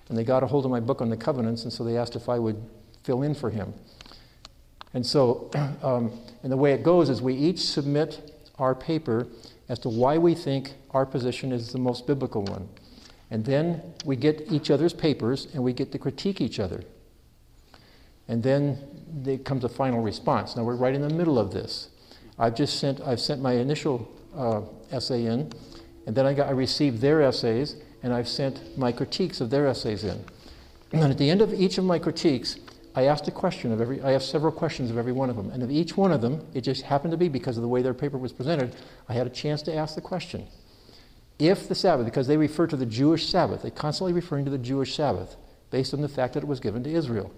and 0.07 0.17
they 0.17 0.23
got 0.23 0.43
a 0.43 0.47
hold 0.47 0.63
of 0.63 0.71
my 0.71 0.79
book 0.79 1.01
on 1.01 1.09
the 1.09 1.17
covenants, 1.17 1.63
and 1.63 1.73
so 1.73 1.83
they 1.83 1.97
asked 1.97 2.15
if 2.15 2.29
I 2.29 2.39
would 2.39 2.61
fill 3.03 3.23
in 3.23 3.35
for 3.35 3.49
him. 3.49 3.73
And 4.93 5.05
so, 5.05 5.49
um, 5.83 6.11
and 6.43 6.51
the 6.51 6.57
way 6.57 6.71
it 6.71 6.83
goes 6.83 7.09
is 7.09 7.21
we 7.21 7.33
each 7.33 7.59
submit 7.59 8.33
our 8.59 8.73
paper 8.73 9.27
as 9.67 9.79
to 9.79 9.89
why 9.89 10.17
we 10.17 10.33
think 10.33 10.73
our 10.91 11.05
position 11.05 11.51
is 11.51 11.73
the 11.73 11.77
most 11.77 12.07
biblical 12.07 12.43
one. 12.43 12.69
And 13.29 13.43
then 13.43 13.81
we 14.05 14.15
get 14.15 14.51
each 14.51 14.71
other's 14.71 14.93
papers 14.93 15.47
and 15.53 15.63
we 15.63 15.73
get 15.73 15.91
to 15.91 15.99
critique 15.99 16.39
each 16.39 16.59
other. 16.59 16.83
And 18.27 18.43
then 18.43 18.77
there 19.07 19.37
comes 19.37 19.63
a 19.63 19.69
final 19.69 20.01
response. 20.01 20.55
Now 20.55 20.63
we're 20.63 20.75
right 20.75 20.93
in 20.93 21.01
the 21.01 21.09
middle 21.09 21.39
of 21.39 21.51
this. 21.51 21.89
I've 22.39 22.55
just 22.55 22.79
sent, 22.79 23.01
I've 23.01 23.19
sent 23.19 23.41
my 23.41 23.53
initial 23.53 24.09
uh, 24.35 24.61
essay 24.91 25.25
in, 25.25 25.51
and 26.05 26.15
then 26.15 26.25
I, 26.25 26.33
got, 26.33 26.47
I 26.47 26.51
received 26.51 27.01
their 27.01 27.21
essays, 27.21 27.75
and 28.03 28.13
I've 28.13 28.27
sent 28.27 28.77
my 28.77 28.91
critiques 28.91 29.41
of 29.41 29.49
their 29.49 29.67
essays 29.67 30.03
in. 30.03 30.23
And 30.91 31.11
at 31.11 31.17
the 31.17 31.29
end 31.29 31.41
of 31.41 31.53
each 31.53 31.77
of 31.77 31.83
my 31.83 31.99
critiques, 31.99 32.57
I 32.95 33.03
asked 33.03 33.27
a 33.27 33.31
question 33.31 33.71
of 33.71 33.81
every, 33.81 34.01
I 34.01 34.13
asked 34.13 34.29
several 34.29 34.51
questions 34.51 34.89
of 34.89 34.97
every 34.97 35.11
one 35.11 35.29
of 35.29 35.35
them. 35.35 35.49
And 35.51 35.63
of 35.63 35.71
each 35.71 35.97
one 35.97 36.11
of 36.11 36.21
them, 36.21 36.45
it 36.53 36.61
just 36.61 36.83
happened 36.83 37.11
to 37.11 37.17
be 37.17 37.27
because 37.27 37.57
of 37.57 37.61
the 37.61 37.67
way 37.67 37.81
their 37.81 37.93
paper 37.93 38.17
was 38.17 38.31
presented, 38.31 38.75
I 39.09 39.13
had 39.13 39.27
a 39.27 39.29
chance 39.29 39.61
to 39.63 39.75
ask 39.75 39.95
the 39.95 40.01
question. 40.01 40.47
If 41.39 41.67
the 41.67 41.75
Sabbath, 41.75 42.05
because 42.05 42.27
they 42.27 42.37
refer 42.37 42.65
to 42.67 42.75
the 42.75 42.85
Jewish 42.85 43.29
Sabbath, 43.29 43.61
they're 43.61 43.71
constantly 43.71 44.13
referring 44.13 44.45
to 44.45 44.51
the 44.51 44.57
Jewish 44.57 44.95
Sabbath 44.95 45.35
based 45.69 45.93
on 45.93 46.01
the 46.01 46.09
fact 46.09 46.33
that 46.33 46.43
it 46.43 46.47
was 46.47 46.59
given 46.59 46.83
to 46.83 46.91
Israel. 46.91 47.31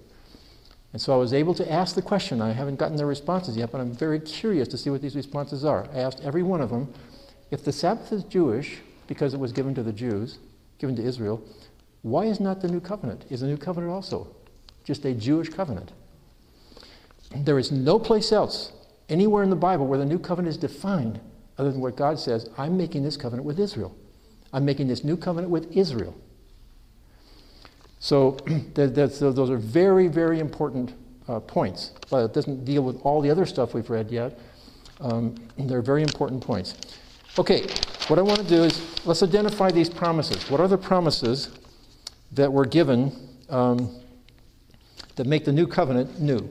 And 0.94 1.02
so 1.02 1.14
I 1.14 1.18
was 1.18 1.34
able 1.34 1.54
to 1.56 1.72
ask 1.72 1.96
the 1.96 2.02
question. 2.02 2.42
I 2.42 2.52
haven't 2.52 2.78
gotten 2.78 2.96
their 2.96 3.06
responses 3.06 3.58
yet, 3.58 3.72
but 3.72 3.82
I'm 3.82 3.94
very 3.94 4.20
curious 4.20 4.68
to 4.70 4.78
see 4.78 4.90
what 4.90 5.02
these 5.02 5.16
responses 5.16 5.66
are. 5.66 5.88
I 5.94 6.00
asked 6.00 6.22
every 6.24 6.44
one 6.44 6.62
of 6.62 6.70
them 6.70 6.94
if 7.52 7.64
the 7.64 7.72
Sabbath 7.72 8.12
is 8.12 8.24
Jewish 8.24 8.80
because 9.08 9.34
it 9.34 9.40
was 9.40 9.52
given 9.52 9.76
to 9.76 9.84
the 9.84 9.94
Jews, 9.94 10.40
given 10.78 10.96
to 10.96 11.04
Israel, 11.04 11.44
why 12.02 12.26
is 12.26 12.40
not 12.40 12.62
the 12.62 12.68
New 12.68 12.80
Covenant? 12.80 13.26
Is 13.30 13.42
the 13.42 13.48
New 13.48 13.58
Covenant 13.58 13.92
also 13.92 14.28
just 14.84 15.04
a 15.06 15.14
Jewish 15.14 15.50
covenant? 15.50 15.92
There 17.36 17.60
is 17.60 17.72
no 17.72 18.00
place 18.00 18.32
else, 18.32 18.72
anywhere 19.10 19.44
in 19.44 19.50
the 19.50 19.56
Bible, 19.56 19.86
where 19.86 20.00
the 20.00 20.06
New 20.06 20.18
Covenant 20.18 20.50
is 20.50 20.58
defined 20.58 21.20
other 21.60 21.72
than 21.72 21.82
what 21.82 21.96
God 21.96 22.18
says 22.20 22.50
I'm 22.58 22.78
making 22.78 23.04
this 23.04 23.18
covenant 23.18 23.46
with 23.46 23.60
Israel. 23.60 23.96
I'm 24.52 24.66
making 24.66 24.88
this 24.88 25.04
new 25.04 25.16
covenant 25.16 25.52
with 25.52 25.76
Israel. 25.76 26.16
So 28.00 28.32
those 28.74 29.50
are 29.50 29.58
very, 29.58 30.08
very 30.08 30.40
important 30.40 30.94
uh, 31.28 31.42
points, 31.42 31.92
but 32.10 32.24
it 32.24 32.34
doesn't 32.34 32.64
deal 32.64 32.82
with 32.82 32.96
all 33.04 33.22
the 33.22 33.30
other 33.30 33.46
stuff 33.46 33.74
we've 33.74 33.90
read 33.90 34.10
yet. 34.10 34.40
Um, 35.02 35.36
they're 35.58 35.82
very 35.82 36.02
important 36.02 36.42
points. 36.42 36.76
Okay, 37.38 37.68
what 38.08 38.18
I 38.18 38.22
want 38.22 38.40
to 38.40 38.48
do 38.48 38.64
is 38.64 39.06
let's 39.06 39.22
identify 39.22 39.70
these 39.70 39.90
promises. 39.90 40.50
What 40.50 40.62
are 40.62 40.68
the 40.68 40.78
promises 40.78 41.50
that 42.32 42.52
were 42.52 42.66
given 42.66 43.12
um, 43.50 44.00
that 45.16 45.28
make 45.28 45.44
the 45.46 45.52
new 45.52 45.68
covenant 45.68 46.20
new? 46.22 46.50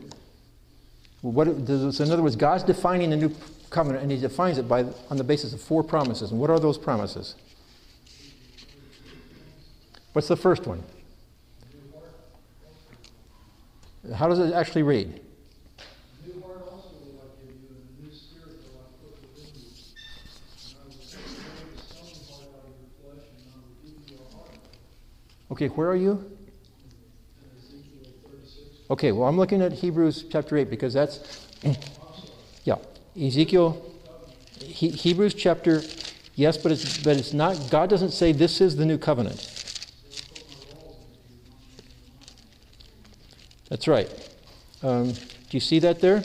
What, 1.22 1.48
in 1.48 1.66
other 1.66 2.22
words, 2.22 2.36
God's 2.36 2.62
defining 2.62 3.10
the 3.10 3.16
new 3.16 3.34
covenant, 3.68 4.02
and 4.02 4.10
He 4.10 4.18
defines 4.18 4.58
it 4.58 4.68
by, 4.68 4.84
on 5.10 5.16
the 5.16 5.24
basis 5.24 5.52
of 5.52 5.60
four 5.60 5.82
promises. 5.82 6.30
And 6.30 6.40
what 6.40 6.50
are 6.50 6.58
those 6.58 6.78
promises? 6.78 7.34
What's 10.12 10.28
the 10.28 10.36
first 10.36 10.66
one? 10.66 10.82
How 14.14 14.28
does 14.28 14.38
it 14.38 14.52
actually 14.52 14.82
read? 14.82 15.20
Okay, 25.50 25.66
where 25.68 25.90
are 25.90 25.96
you? 25.96 26.30
Okay, 28.90 29.12
well, 29.12 29.28
I'm 29.28 29.36
looking 29.36 29.60
at 29.60 29.72
Hebrews 29.72 30.26
chapter 30.30 30.56
8 30.56 30.70
because 30.70 30.94
that's, 30.94 31.46
yeah, 32.64 32.76
Ezekiel, 33.20 33.84
he, 34.60 34.90
Hebrews 34.90 35.34
chapter, 35.34 35.82
yes, 36.36 36.56
but 36.56 36.72
it's, 36.72 36.98
but 37.02 37.16
it's 37.16 37.32
not, 37.32 37.68
God 37.70 37.90
doesn't 37.90 38.12
say 38.12 38.32
this 38.32 38.60
is 38.60 38.76
the 38.76 38.86
new 38.86 38.98
covenant. 38.98 39.54
That's 43.68 43.88
right. 43.88 44.08
Um, 44.82 45.12
do 45.12 45.18
you 45.50 45.60
see 45.60 45.78
that 45.80 46.00
there? 46.00 46.22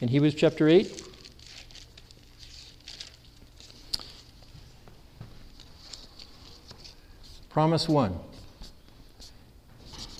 In 0.00 0.08
Hebrews 0.08 0.34
chapter 0.34 0.68
8? 0.68 1.02
Promise 7.50 7.88
1. 7.88 8.18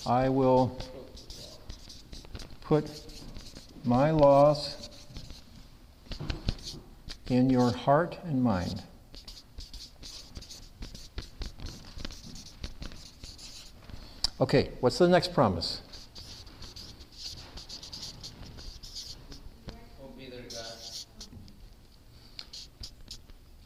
I 0.05 0.29
will 0.29 0.77
put 2.61 2.89
my 3.85 4.11
laws 4.11 4.82
in 7.29 7.49
your 7.49 7.71
heart 7.71 8.17
and 8.25 8.43
mind. 8.43 8.83
Okay, 14.41 14.71
what's 14.81 14.97
the 14.97 15.07
next 15.07 15.33
promise? 15.33 15.81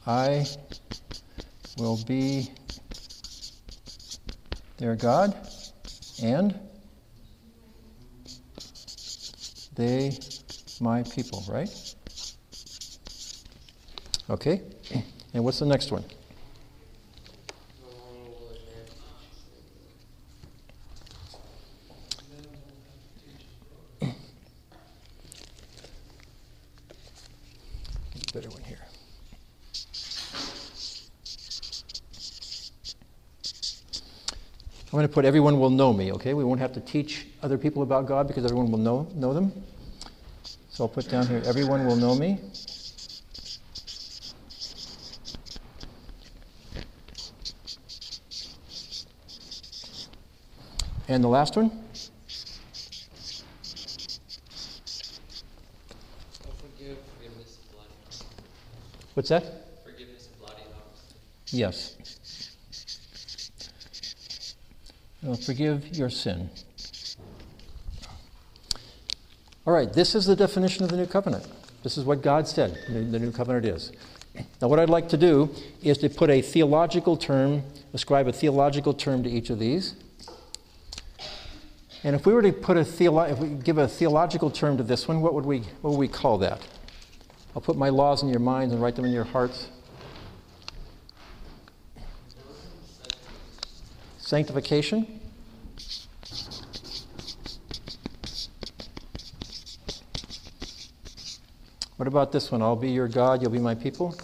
I 0.05 0.45
will 1.77 1.99
be 2.05 2.49
their 4.77 4.95
God, 4.95 5.35
and 6.23 6.57
they 9.75 10.17
my 10.79 11.03
people, 11.03 11.43
right? 11.49 11.69
Okay. 14.29 14.61
And 15.33 15.43
what's 15.43 15.59
the 15.59 15.65
next 15.65 15.91
one? 15.91 16.03
Better 28.33 28.49
one 28.49 28.61
here. 28.63 28.77
I'm 34.87 34.91
going 34.91 35.07
to 35.07 35.13
put 35.13 35.23
everyone 35.23 35.59
will 35.59 35.69
know 35.69 35.93
me, 35.93 36.11
okay? 36.11 36.33
We 36.33 36.43
won't 36.43 36.59
have 36.59 36.73
to 36.73 36.81
teach 36.81 37.27
other 37.41 37.57
people 37.57 37.81
about 37.81 38.05
God 38.05 38.27
because 38.27 38.43
everyone 38.43 38.71
will 38.71 38.79
know, 38.79 39.07
know 39.15 39.33
them. 39.33 39.51
So 40.69 40.83
I'll 40.83 40.89
put 40.89 41.09
down 41.09 41.25
here 41.27 41.41
everyone 41.45 41.85
will 41.85 41.95
know 41.95 42.13
me. 42.13 42.39
And 51.17 51.23
the 51.23 51.29
last 51.29 51.55
one? 51.55 51.71
What's 59.15 59.29
that? 59.29 59.43
Yes. 61.47 61.95
Forgive 65.43 65.97
your 65.97 66.11
sin. 66.11 66.51
All 69.65 69.73
right, 69.73 69.91
this 69.91 70.13
is 70.13 70.27
the 70.27 70.35
definition 70.35 70.83
of 70.83 70.91
the 70.91 70.97
new 70.97 71.07
covenant. 71.07 71.47
This 71.81 71.97
is 71.97 72.05
what 72.05 72.21
God 72.21 72.47
said 72.47 72.77
the 72.87 73.17
new 73.17 73.31
covenant 73.31 73.65
is. 73.65 73.91
Now, 74.61 74.67
what 74.67 74.79
I'd 74.79 74.91
like 74.91 75.09
to 75.09 75.17
do 75.17 75.49
is 75.81 75.97
to 75.97 76.09
put 76.09 76.29
a 76.29 76.43
theological 76.43 77.17
term, 77.17 77.63
ascribe 77.95 78.27
a 78.27 78.31
theological 78.31 78.93
term 78.93 79.23
to 79.23 79.29
each 79.31 79.49
of 79.49 79.57
these. 79.57 79.95
And 82.03 82.15
if 82.15 82.25
we 82.25 82.33
were 82.33 82.41
to 82.41 82.53
put 82.53 82.77
a 82.77 82.81
theolo- 82.81 83.29
if 83.29 83.39
we 83.39 83.49
give 83.49 83.77
a 83.77 83.87
theological 83.87 84.49
term 84.49 84.77
to 84.77 84.83
this 84.83 85.07
one, 85.07 85.21
what 85.21 85.33
would 85.33 85.45
we 85.45 85.59
what 85.81 85.91
would 85.91 85.99
we 85.99 86.07
call 86.07 86.37
that? 86.39 86.61
I'll 87.55 87.61
put 87.61 87.75
my 87.75 87.89
laws 87.89 88.21
in 88.21 88.29
your 88.29 88.39
minds 88.39 88.73
and 88.73 88.81
write 88.81 88.95
them 88.95 89.05
in 89.05 89.11
your 89.11 89.23
hearts. 89.23 89.69
Sanctification. 94.19 95.21
What 101.97 102.07
about 102.07 102.31
this 102.31 102.51
one? 102.51 102.61
I'll 102.61 102.75
be 102.75 102.91
your 102.91 103.07
God, 103.07 103.41
you'll 103.41 103.51
be 103.51 103.57
my 103.57 103.73
people. 103.73 104.15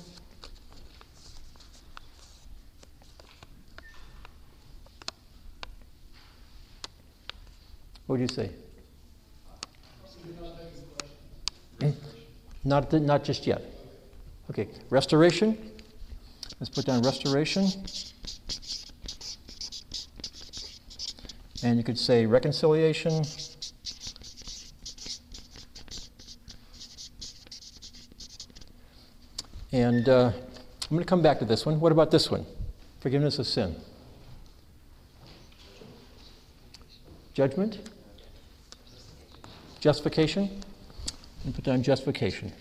What 8.07 8.17
do 8.17 8.21
you 8.21 8.27
say? 8.27 8.51
Not, 12.63 12.93
not 12.93 13.23
just 13.23 13.45
yet. 13.45 13.61
Okay, 14.49 14.67
restoration. 14.89 15.57
Let's 16.59 16.69
put 16.69 16.85
down 16.85 17.01
restoration. 17.01 17.67
And 21.63 21.77
you 21.77 21.83
could 21.83 21.97
say 21.97 22.25
reconciliation. 22.25 23.23
And 29.71 30.07
uh, 30.07 30.31
I'm 30.33 30.89
going 30.89 30.99
to 30.99 31.05
come 31.05 31.21
back 31.21 31.39
to 31.39 31.45
this 31.45 31.65
one. 31.65 31.79
What 31.79 31.91
about 31.91 32.11
this 32.11 32.29
one? 32.29 32.45
Forgiveness 32.99 33.39
of 33.39 33.47
sin. 33.47 33.75
Judgment? 37.33 37.79
Justification? 39.83 40.49
And 41.43 41.53
put 41.53 41.65
down 41.65 41.83
justification. 41.83 42.53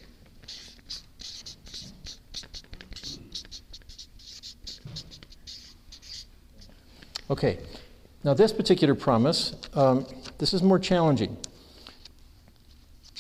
Okay, 7.31 7.61
now 8.25 8.35
this 8.35 8.53
particular 8.53 8.97
promise, 8.97 9.55
um, 9.75 10.05
this 10.39 10.53
is 10.53 10.65
more 10.65 10.81
challenging. 10.81 11.37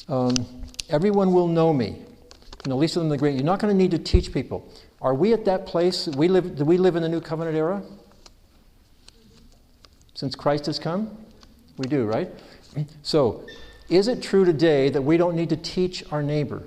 Um, 0.08 0.34
everyone 0.88 1.32
will 1.32 1.46
know 1.46 1.72
me, 1.72 1.90
you 1.90 2.70
know, 2.70 2.76
least 2.76 2.96
of 2.96 3.02
them 3.02 3.08
the 3.08 3.16
great. 3.16 3.36
You're 3.36 3.44
not 3.44 3.60
going 3.60 3.72
to 3.72 3.78
need 3.78 3.92
to 3.92 4.00
teach 4.00 4.32
people. 4.32 4.68
Are 5.00 5.14
we 5.14 5.32
at 5.32 5.44
that 5.44 5.64
place? 5.64 6.08
We 6.08 6.26
live, 6.26 6.56
do 6.56 6.64
we 6.64 6.76
live 6.76 6.96
in 6.96 7.02
the 7.02 7.08
new 7.08 7.20
covenant 7.20 7.56
era? 7.56 7.84
Since 10.14 10.34
Christ 10.34 10.66
has 10.66 10.80
come? 10.80 11.16
We 11.78 11.86
do, 11.86 12.04
right? 12.04 12.28
So, 13.02 13.46
is 13.88 14.08
it 14.08 14.22
true 14.22 14.44
today 14.44 14.88
that 14.90 15.02
we 15.02 15.16
don't 15.16 15.36
need 15.36 15.48
to 15.50 15.56
teach 15.56 16.04
our 16.12 16.22
neighbor? 16.22 16.62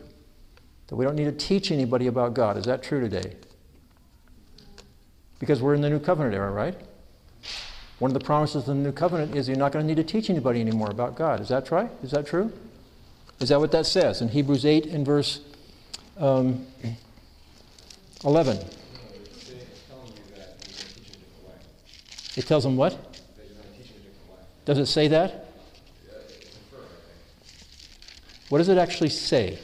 That 0.88 0.96
we 0.96 1.06
don't 1.06 1.16
need 1.16 1.26
to 1.26 1.32
teach 1.32 1.72
anybody 1.72 2.08
about 2.08 2.34
God? 2.34 2.58
Is 2.58 2.66
that 2.66 2.84
true 2.84 3.00
today? 3.00 3.36
Because 5.40 5.62
we're 5.62 5.74
in 5.74 5.82
the 5.82 5.90
new 5.90 6.00
covenant 6.00 6.36
era, 6.36 6.52
right? 6.52 6.76
One 8.00 8.12
of 8.12 8.14
the 8.14 8.24
promises 8.24 8.58
of 8.58 8.66
the 8.66 8.74
new 8.76 8.92
covenant 8.92 9.36
is 9.36 9.48
you're 9.48 9.58
not 9.58 9.72
going 9.72 9.84
to 9.84 9.88
need 9.88 9.98
to 9.98 10.04
teach 10.04 10.30
anybody 10.30 10.60
anymore 10.60 10.90
about 10.90 11.16
God. 11.16 11.40
Is 11.40 11.50
that 11.50 11.72
right? 11.72 11.90
Is 12.04 12.12
that 12.12 12.28
true? 12.28 12.52
Is 13.40 13.50
that 13.50 13.60
what 13.60 13.72
that 13.72 13.86
says 13.86 14.22
in 14.22 14.30
Hebrews 14.30 14.66
8 14.66 14.86
and 14.88 15.06
verse 15.06 15.42
um, 16.18 16.66
11? 18.24 18.58
It 22.36 22.46
tells 22.46 22.64
them 22.64 22.76
what? 22.76 22.98
Does 24.66 24.78
it 24.78 24.88
say 24.88 25.08
that? 25.10 25.45
What 28.50 28.60
does 28.60 28.70
it 28.70 28.78
actually 28.78 29.10
say? 29.10 29.60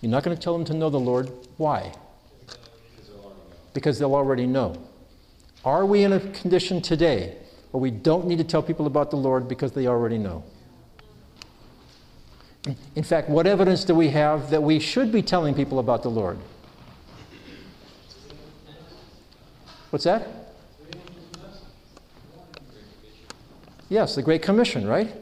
You're 0.00 0.10
not 0.10 0.22
going 0.22 0.36
to 0.36 0.42
tell 0.42 0.54
them 0.54 0.64
to 0.66 0.74
know 0.74 0.88
the 0.88 1.00
Lord. 1.00 1.30
Why? 1.58 1.92
Because 3.74 3.98
they'll 3.98 4.14
already 4.14 4.46
know. 4.46 4.76
Are 5.64 5.84
we 5.84 6.04
in 6.04 6.14
a 6.14 6.20
condition 6.30 6.80
today 6.80 7.36
where 7.70 7.80
we 7.80 7.90
don't 7.90 8.26
need 8.26 8.38
to 8.38 8.44
tell 8.44 8.62
people 8.62 8.86
about 8.86 9.10
the 9.10 9.16
Lord 9.16 9.46
because 9.46 9.72
they 9.72 9.86
already 9.86 10.16
know? 10.16 10.42
In 12.94 13.02
fact, 13.02 13.28
what 13.28 13.46
evidence 13.46 13.84
do 13.84 13.94
we 13.94 14.08
have 14.08 14.50
that 14.50 14.62
we 14.62 14.78
should 14.78 15.12
be 15.12 15.22
telling 15.22 15.54
people 15.54 15.78
about 15.78 16.02
the 16.02 16.10
Lord? 16.10 16.38
What's 19.90 20.04
that? 20.04 20.39
Yes, 23.90 24.14
the 24.14 24.22
Great 24.22 24.40
Commission, 24.40 24.86
right? 24.86 25.12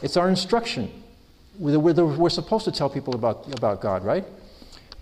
It's 0.00 0.16
our 0.16 0.28
instruction. 0.28 0.90
We're, 1.58 1.78
we're, 1.78 2.30
supposed 2.30 2.64
to 2.64 2.72
tell 2.72 2.88
people 2.88 3.14
about, 3.14 3.46
about 3.54 3.82
God, 3.82 4.02
right? 4.02 4.24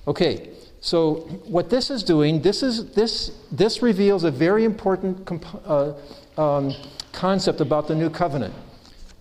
Okay, 0.08 0.50
so 0.80 1.20
what 1.46 1.70
this 1.70 1.88
is 1.88 2.02
doing, 2.02 2.42
this, 2.42 2.64
is, 2.64 2.92
this, 2.94 3.30
this 3.52 3.80
reveals 3.80 4.24
a 4.24 4.30
very 4.30 4.64
important 4.64 5.30
uh, 5.64 5.94
um, 6.36 6.74
concept 7.12 7.60
about 7.60 7.86
the 7.86 7.94
new 7.94 8.10
covenant. 8.10 8.52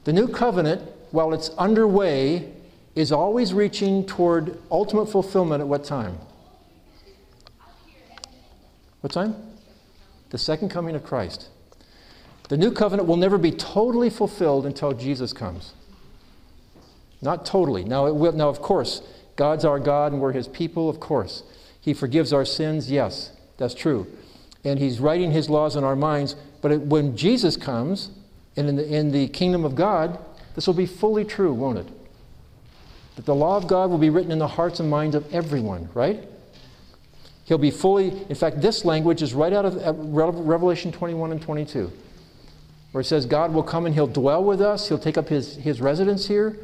The 0.03 0.13
new 0.13 0.27
covenant, 0.27 0.81
while 1.11 1.31
it's 1.31 1.49
underway, 1.49 2.51
is 2.95 3.11
always 3.11 3.53
reaching 3.53 4.03
toward 4.03 4.57
ultimate 4.71 5.05
fulfillment 5.05 5.61
at 5.61 5.67
what 5.67 5.83
time? 5.83 6.17
What 9.01 9.13
time? 9.13 9.35
The 10.31 10.39
second 10.39 10.69
coming 10.69 10.95
of 10.95 11.03
Christ. 11.03 11.49
The 12.49 12.57
new 12.57 12.71
covenant 12.71 13.07
will 13.07 13.17
never 13.17 13.37
be 13.37 13.51
totally 13.51 14.09
fulfilled 14.09 14.65
until 14.65 14.93
Jesus 14.93 15.33
comes. 15.33 15.73
Not 17.21 17.45
totally. 17.45 17.83
Now, 17.83 18.07
it 18.07 18.15
will, 18.15 18.31
now, 18.31 18.49
of 18.49 18.61
course, 18.61 19.01
God's 19.35 19.65
our 19.65 19.79
God 19.79 20.11
and 20.11 20.21
we're 20.21 20.31
His 20.31 20.47
people, 20.47 20.89
of 20.89 20.99
course. 20.99 21.43
He 21.79 21.93
forgives 21.93 22.33
our 22.33 22.45
sins, 22.45 22.91
yes, 22.91 23.31
that's 23.57 23.73
true. 23.73 24.07
And 24.63 24.79
He's 24.79 24.99
writing 24.99 25.31
His 25.31 25.49
laws 25.49 25.75
in 25.75 25.83
our 25.83 25.95
minds. 25.95 26.35
But 26.61 26.71
it, 26.71 26.81
when 26.81 27.15
Jesus 27.15 27.55
comes, 27.55 28.09
and 28.57 28.67
in 28.67 28.75
the, 28.75 28.93
in 28.93 29.11
the 29.11 29.27
kingdom 29.27 29.63
of 29.63 29.75
God, 29.75 30.19
this 30.55 30.67
will 30.67 30.73
be 30.73 30.85
fully 30.85 31.23
true, 31.23 31.53
won't 31.53 31.77
it? 31.77 31.87
That 33.15 33.25
the 33.25 33.35
law 33.35 33.57
of 33.57 33.67
God 33.67 33.89
will 33.89 33.97
be 33.97 34.09
written 34.09 34.31
in 34.31 34.39
the 34.39 34.47
hearts 34.47 34.79
and 34.79 34.89
minds 34.89 35.15
of 35.15 35.31
everyone, 35.33 35.89
right? 35.93 36.27
He'll 37.45 37.57
be 37.57 37.71
fully, 37.71 38.09
in 38.29 38.35
fact, 38.35 38.61
this 38.61 38.85
language 38.85 39.21
is 39.21 39.33
right 39.33 39.53
out 39.53 39.65
of 39.65 39.77
uh, 39.77 39.93
Revelation 39.93 40.91
21 40.91 41.31
and 41.31 41.41
22, 41.41 41.91
where 42.91 43.01
it 43.01 43.05
says 43.05 43.25
God 43.25 43.53
will 43.53 43.63
come 43.63 43.85
and 43.85 43.93
He'll 43.93 44.07
dwell 44.07 44.43
with 44.43 44.61
us, 44.61 44.87
He'll 44.87 44.99
take 44.99 45.17
up 45.17 45.29
His, 45.29 45.55
his 45.55 45.81
residence 45.81 46.27
here, 46.27 46.57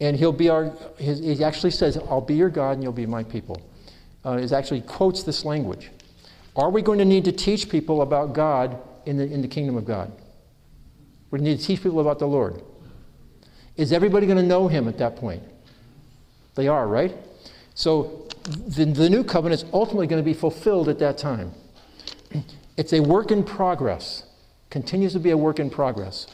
And 0.00 0.16
he'll 0.16 0.32
be 0.32 0.48
our, 0.48 0.72
his, 0.98 1.20
he 1.20 1.44
actually 1.44 1.70
says, 1.70 1.96
I'll 1.96 2.20
be 2.20 2.34
your 2.34 2.50
God 2.50 2.72
and 2.72 2.82
you'll 2.82 2.92
be 2.92 3.06
my 3.06 3.22
people. 3.22 3.62
Uh, 4.24 4.46
actually 4.52 4.80
quotes 4.82 5.22
this 5.22 5.44
language. 5.44 5.90
Are 6.54 6.70
we 6.70 6.82
going 6.82 6.98
to 6.98 7.04
need 7.04 7.24
to 7.24 7.32
teach 7.32 7.68
people 7.68 8.02
about 8.02 8.34
God 8.34 8.76
in 9.06 9.16
the, 9.16 9.24
in 9.24 9.42
the 9.42 9.48
kingdom 9.48 9.76
of 9.76 9.84
God? 9.84 10.12
We 11.30 11.40
need 11.40 11.58
to 11.58 11.64
teach 11.64 11.82
people 11.82 12.00
about 12.00 12.18
the 12.18 12.26
Lord. 12.26 12.62
Is 13.76 13.92
everybody 13.92 14.26
going 14.26 14.38
to 14.38 14.44
know 14.44 14.68
him 14.68 14.86
at 14.86 14.98
that 14.98 15.16
point? 15.16 15.42
They 16.54 16.68
are, 16.68 16.86
right? 16.86 17.16
So 17.74 18.28
the, 18.44 18.84
the 18.84 19.08
new 19.08 19.24
covenant 19.24 19.62
is 19.62 19.70
ultimately 19.72 20.06
going 20.06 20.22
to 20.22 20.24
be 20.24 20.34
fulfilled 20.34 20.88
at 20.88 20.98
that 20.98 21.18
time. 21.18 21.52
It's 22.74 22.94
a 22.94 23.00
work 23.00 23.30
in 23.30 23.44
progress, 23.44 24.24
continues 24.72 25.12
to 25.12 25.20
be 25.20 25.30
a 25.30 25.36
work 25.36 25.60
in 25.60 25.68
progress, 25.68 26.26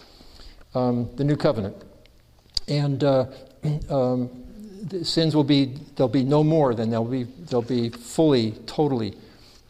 um, 0.73 1.11
the 1.17 1.25
new 1.25 1.37
covenant. 1.37 1.75
And 2.69 3.03
uh, 3.03 3.27
um, 3.91 4.31
sins 5.03 5.35
will 5.35 5.43
be, 5.43 5.77
there'll 5.97 6.09
be 6.09 6.23
no 6.23 6.45
more, 6.45 6.73
then 6.73 6.89
they'll 6.89 7.05
be, 7.05 7.25
they'll 7.25 7.63
be 7.63 7.91
fully, 7.91 8.53
totally. 8.67 9.17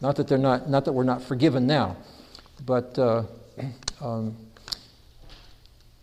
Not 0.01 0.17
that, 0.17 0.27
they're 0.27 0.37
not, 0.37 0.69
not 0.69 0.85
that 0.85 0.93
we're 0.93 1.03
not 1.03 1.23
forgiven 1.23 1.65
now, 1.65 1.97
but 2.63 2.97
uh, 2.99 3.23
um, 4.01 4.37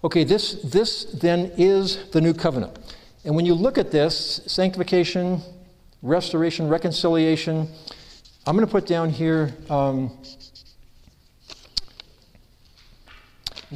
okay, 0.03 0.25
this, 0.25 0.55
this 0.65 1.05
then 1.05 1.53
is 1.57 2.11
the 2.11 2.21
new 2.21 2.35
covenant. 2.35 2.77
And 3.25 3.37
when 3.37 3.47
you 3.47 3.55
look 3.55 3.79
at 3.79 3.93
this, 3.93 4.41
sanctification, 4.47 5.41
restoration, 6.03 6.69
reconciliation, 6.69 7.69
I'm 8.45 8.57
going 8.57 8.67
to 8.67 8.73
put 8.73 8.89
down 8.89 9.11
here 9.11 9.55
um, 9.71 10.11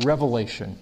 revelation. 0.05 0.79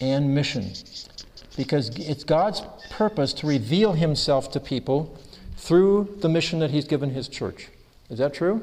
And 0.00 0.34
mission. 0.34 0.72
Because 1.56 1.90
it's 1.96 2.24
God's 2.24 2.62
purpose 2.90 3.32
to 3.34 3.46
reveal 3.46 3.92
himself 3.92 4.50
to 4.52 4.60
people 4.60 5.18
through 5.56 6.16
the 6.20 6.28
mission 6.28 6.58
that 6.60 6.70
he's 6.70 6.86
given 6.86 7.10
his 7.10 7.28
church. 7.28 7.68
Is 8.08 8.18
that 8.18 8.34
true? 8.34 8.62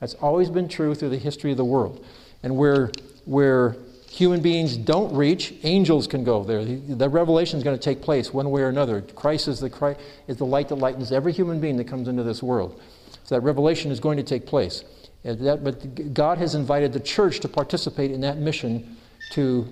That's 0.00 0.14
always 0.14 0.50
been 0.50 0.68
true 0.68 0.94
through 0.94 1.08
the 1.08 1.18
history 1.18 1.50
of 1.50 1.56
the 1.56 1.64
world. 1.64 2.04
And 2.42 2.56
where, 2.56 2.90
where 3.24 3.76
human 4.10 4.40
beings 4.40 4.76
don't 4.76 5.14
reach, 5.16 5.54
angels 5.62 6.06
can 6.06 6.24
go 6.24 6.44
there. 6.44 6.64
The 6.64 7.08
revelation 7.08 7.58
is 7.58 7.64
going 7.64 7.76
to 7.76 7.82
take 7.82 8.00
place 8.00 8.32
one 8.32 8.50
way 8.50 8.62
or 8.62 8.68
another. 8.68 9.00
Christ 9.00 9.48
is 9.48 9.60
the, 9.60 9.70
Christ, 9.70 9.98
is 10.28 10.36
the 10.36 10.46
light 10.46 10.68
that 10.68 10.76
lightens 10.76 11.10
every 11.10 11.32
human 11.32 11.58
being 11.60 11.76
that 11.78 11.88
comes 11.88 12.06
into 12.06 12.22
this 12.22 12.42
world. 12.42 12.80
So 13.24 13.34
that 13.34 13.40
revelation 13.40 13.90
is 13.90 14.00
going 14.00 14.16
to 14.18 14.22
take 14.22 14.46
place. 14.46 14.84
That, 15.24 15.64
but 15.64 16.12
God 16.12 16.38
has 16.38 16.54
invited 16.54 16.92
the 16.92 17.00
church 17.00 17.40
to 17.40 17.48
participate 17.48 18.10
in 18.10 18.20
that 18.20 18.36
mission 18.36 18.96
to, 19.30 19.66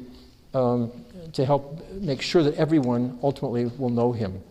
um, 0.55 0.91
to 1.35 1.45
help 1.45 1.87
make 1.93 2.23
sure 2.23 2.43
that 2.43 2.55
everyone 2.55 3.19
ultimately 3.23 3.67
will 3.67 3.91
know 3.91 4.13
Him. 4.13 4.43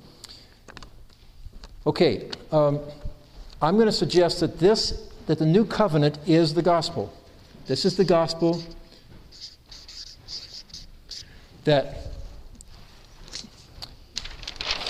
Okay, 1.87 2.29
um, 2.51 2.79
I'm 3.59 3.75
going 3.75 3.87
to 3.87 3.91
suggest 3.91 4.39
that 4.41 4.59
this, 4.59 5.09
that 5.25 5.39
the 5.39 5.45
new 5.45 5.65
covenant 5.65 6.19
is 6.27 6.53
the 6.53 6.61
gospel. 6.61 7.11
This 7.65 7.85
is 7.85 7.97
the 7.97 8.05
gospel 8.05 8.61
that 11.63 11.97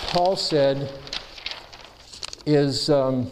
Paul 0.07 0.35
said 0.35 0.91
is, 2.45 2.89
um, 2.89 3.31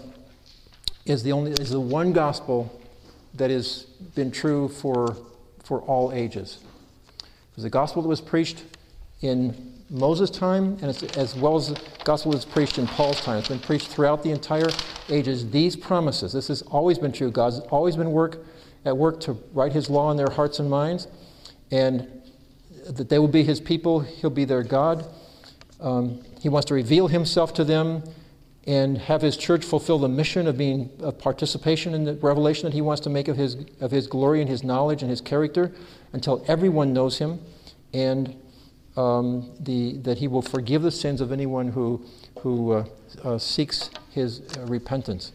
is, 1.09 1.23
the 1.23 1.31
only, 1.31 1.51
is 1.51 1.71
the 1.71 1.79
one 1.79 2.13
gospel 2.13 2.79
that 3.33 3.49
has 3.49 3.83
been 4.15 4.31
true 4.31 4.69
for, 4.69 5.15
for 5.63 5.81
all 5.81 6.11
ages. 6.11 6.59
It 7.19 7.55
was 7.55 7.63
the 7.63 7.69
gospel 7.69 8.01
that 8.01 8.07
was 8.07 8.21
preached 8.21 8.63
in 9.21 9.73
Moses' 9.89 10.29
time, 10.29 10.77
and 10.81 10.85
as 11.17 11.35
well 11.35 11.55
as 11.55 11.69
the 11.69 11.81
gospel 12.03 12.31
was 12.31 12.45
preached 12.45 12.77
in 12.77 12.85
Paul's 12.85 13.21
time. 13.21 13.39
It's 13.39 13.49
been 13.49 13.59
preached 13.59 13.87
throughout 13.87 14.23
the 14.23 14.31
entire 14.31 14.69
ages. 15.09 15.49
These 15.49 15.75
promises, 15.75 16.31
this 16.31 16.47
has 16.47 16.61
always 16.63 16.99
been 16.99 17.11
true. 17.11 17.31
God's 17.31 17.59
always 17.71 17.95
been 17.95 18.11
work, 18.11 18.45
at 18.85 18.95
work 18.95 19.19
to 19.21 19.33
write 19.53 19.73
his 19.73 19.89
law 19.89 20.11
in 20.11 20.17
their 20.17 20.29
hearts 20.29 20.59
and 20.59 20.69
minds. 20.69 21.07
And 21.71 22.07
that 22.87 23.09
they 23.09 23.19
will 23.19 23.27
be 23.27 23.43
his 23.43 23.59
people, 23.59 23.99
he'll 23.99 24.29
be 24.29 24.45
their 24.45 24.63
God. 24.63 25.05
Um, 25.79 26.23
he 26.39 26.49
wants 26.49 26.67
to 26.67 26.73
reveal 26.73 27.07
himself 27.07 27.53
to 27.55 27.63
them 27.63 28.03
and 28.67 28.97
have 28.97 29.21
his 29.21 29.37
church 29.37 29.63
fulfill 29.63 29.97
the 29.97 30.07
mission 30.07 30.47
of 30.47 30.57
being 30.57 30.89
a 31.01 31.11
participation 31.11 31.93
in 31.93 32.03
the 32.03 32.15
revelation 32.15 32.65
that 32.65 32.73
he 32.73 32.81
wants 32.81 33.01
to 33.01 33.09
make 33.09 33.27
of 33.27 33.37
his, 33.37 33.57
of 33.79 33.91
his 33.91 34.07
glory 34.07 34.41
and 34.41 34.49
his 34.49 34.63
knowledge 34.63 35.01
and 35.01 35.09
his 35.09 35.21
character 35.21 35.71
until 36.13 36.43
everyone 36.47 36.93
knows 36.93 37.17
him 37.17 37.39
and 37.93 38.35
um, 38.97 39.51
the, 39.59 39.97
that 39.99 40.17
he 40.17 40.27
will 40.27 40.41
forgive 40.41 40.81
the 40.81 40.91
sins 40.91 41.21
of 41.21 41.31
anyone 41.31 41.69
who, 41.69 42.05
who 42.39 42.71
uh, 42.71 42.85
uh, 43.23 43.37
seeks 43.37 43.89
his 44.11 44.41
uh, 44.57 44.65
repentance. 44.65 45.31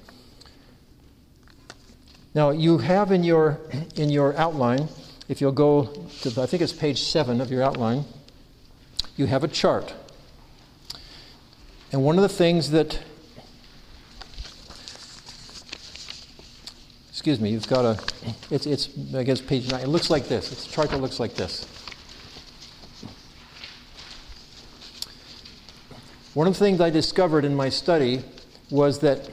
Now, 2.34 2.50
you 2.50 2.78
have 2.78 3.10
in 3.10 3.24
your, 3.24 3.60
in 3.96 4.10
your 4.10 4.36
outline 4.36 4.88
if 5.28 5.40
you'll 5.40 5.52
go 5.52 5.86
to, 6.20 6.42
I 6.42 6.46
think 6.46 6.62
it's 6.62 6.72
page 6.72 7.02
seven 7.02 7.40
of 7.40 7.50
your 7.50 7.62
outline, 7.62 8.04
you 9.16 9.26
have 9.26 9.42
a 9.42 9.48
chart. 9.48 9.94
And 11.92 12.04
one 12.04 12.16
of 12.16 12.22
the 12.22 12.28
things 12.28 12.70
that, 12.72 13.00
excuse 17.24 17.40
me, 17.40 17.48
you've 17.48 17.66
got 17.68 17.86
a, 17.86 17.98
it's, 18.50 18.66
it's 18.66 18.90
I 19.14 19.22
guess 19.22 19.40
page 19.40 19.70
nine. 19.70 19.80
It 19.80 19.88
looks 19.88 20.10
like 20.10 20.28
this. 20.28 20.52
It's 20.52 20.66
a 20.66 20.70
chart 20.70 20.90
that 20.90 20.98
looks 20.98 21.18
like 21.18 21.34
this. 21.34 21.64
One 26.34 26.46
of 26.46 26.52
the 26.52 26.58
things 26.58 26.82
I 26.82 26.90
discovered 26.90 27.46
in 27.46 27.54
my 27.54 27.70
study 27.70 28.22
was 28.68 28.98
that 28.98 29.30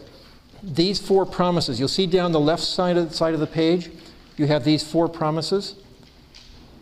these 0.64 1.06
four 1.06 1.26
promises, 1.26 1.82
you'll 1.82 1.90
see 1.90 2.08
down 2.08 2.32
the 2.32 2.40
left 2.40 2.64
side 2.64 2.96
of, 2.96 3.10
the, 3.10 3.14
side 3.14 3.34
of 3.34 3.42
the 3.42 3.46
page, 3.46 3.92
you 4.38 4.48
have 4.48 4.64
these 4.64 4.90
four 4.90 5.10
promises. 5.10 5.76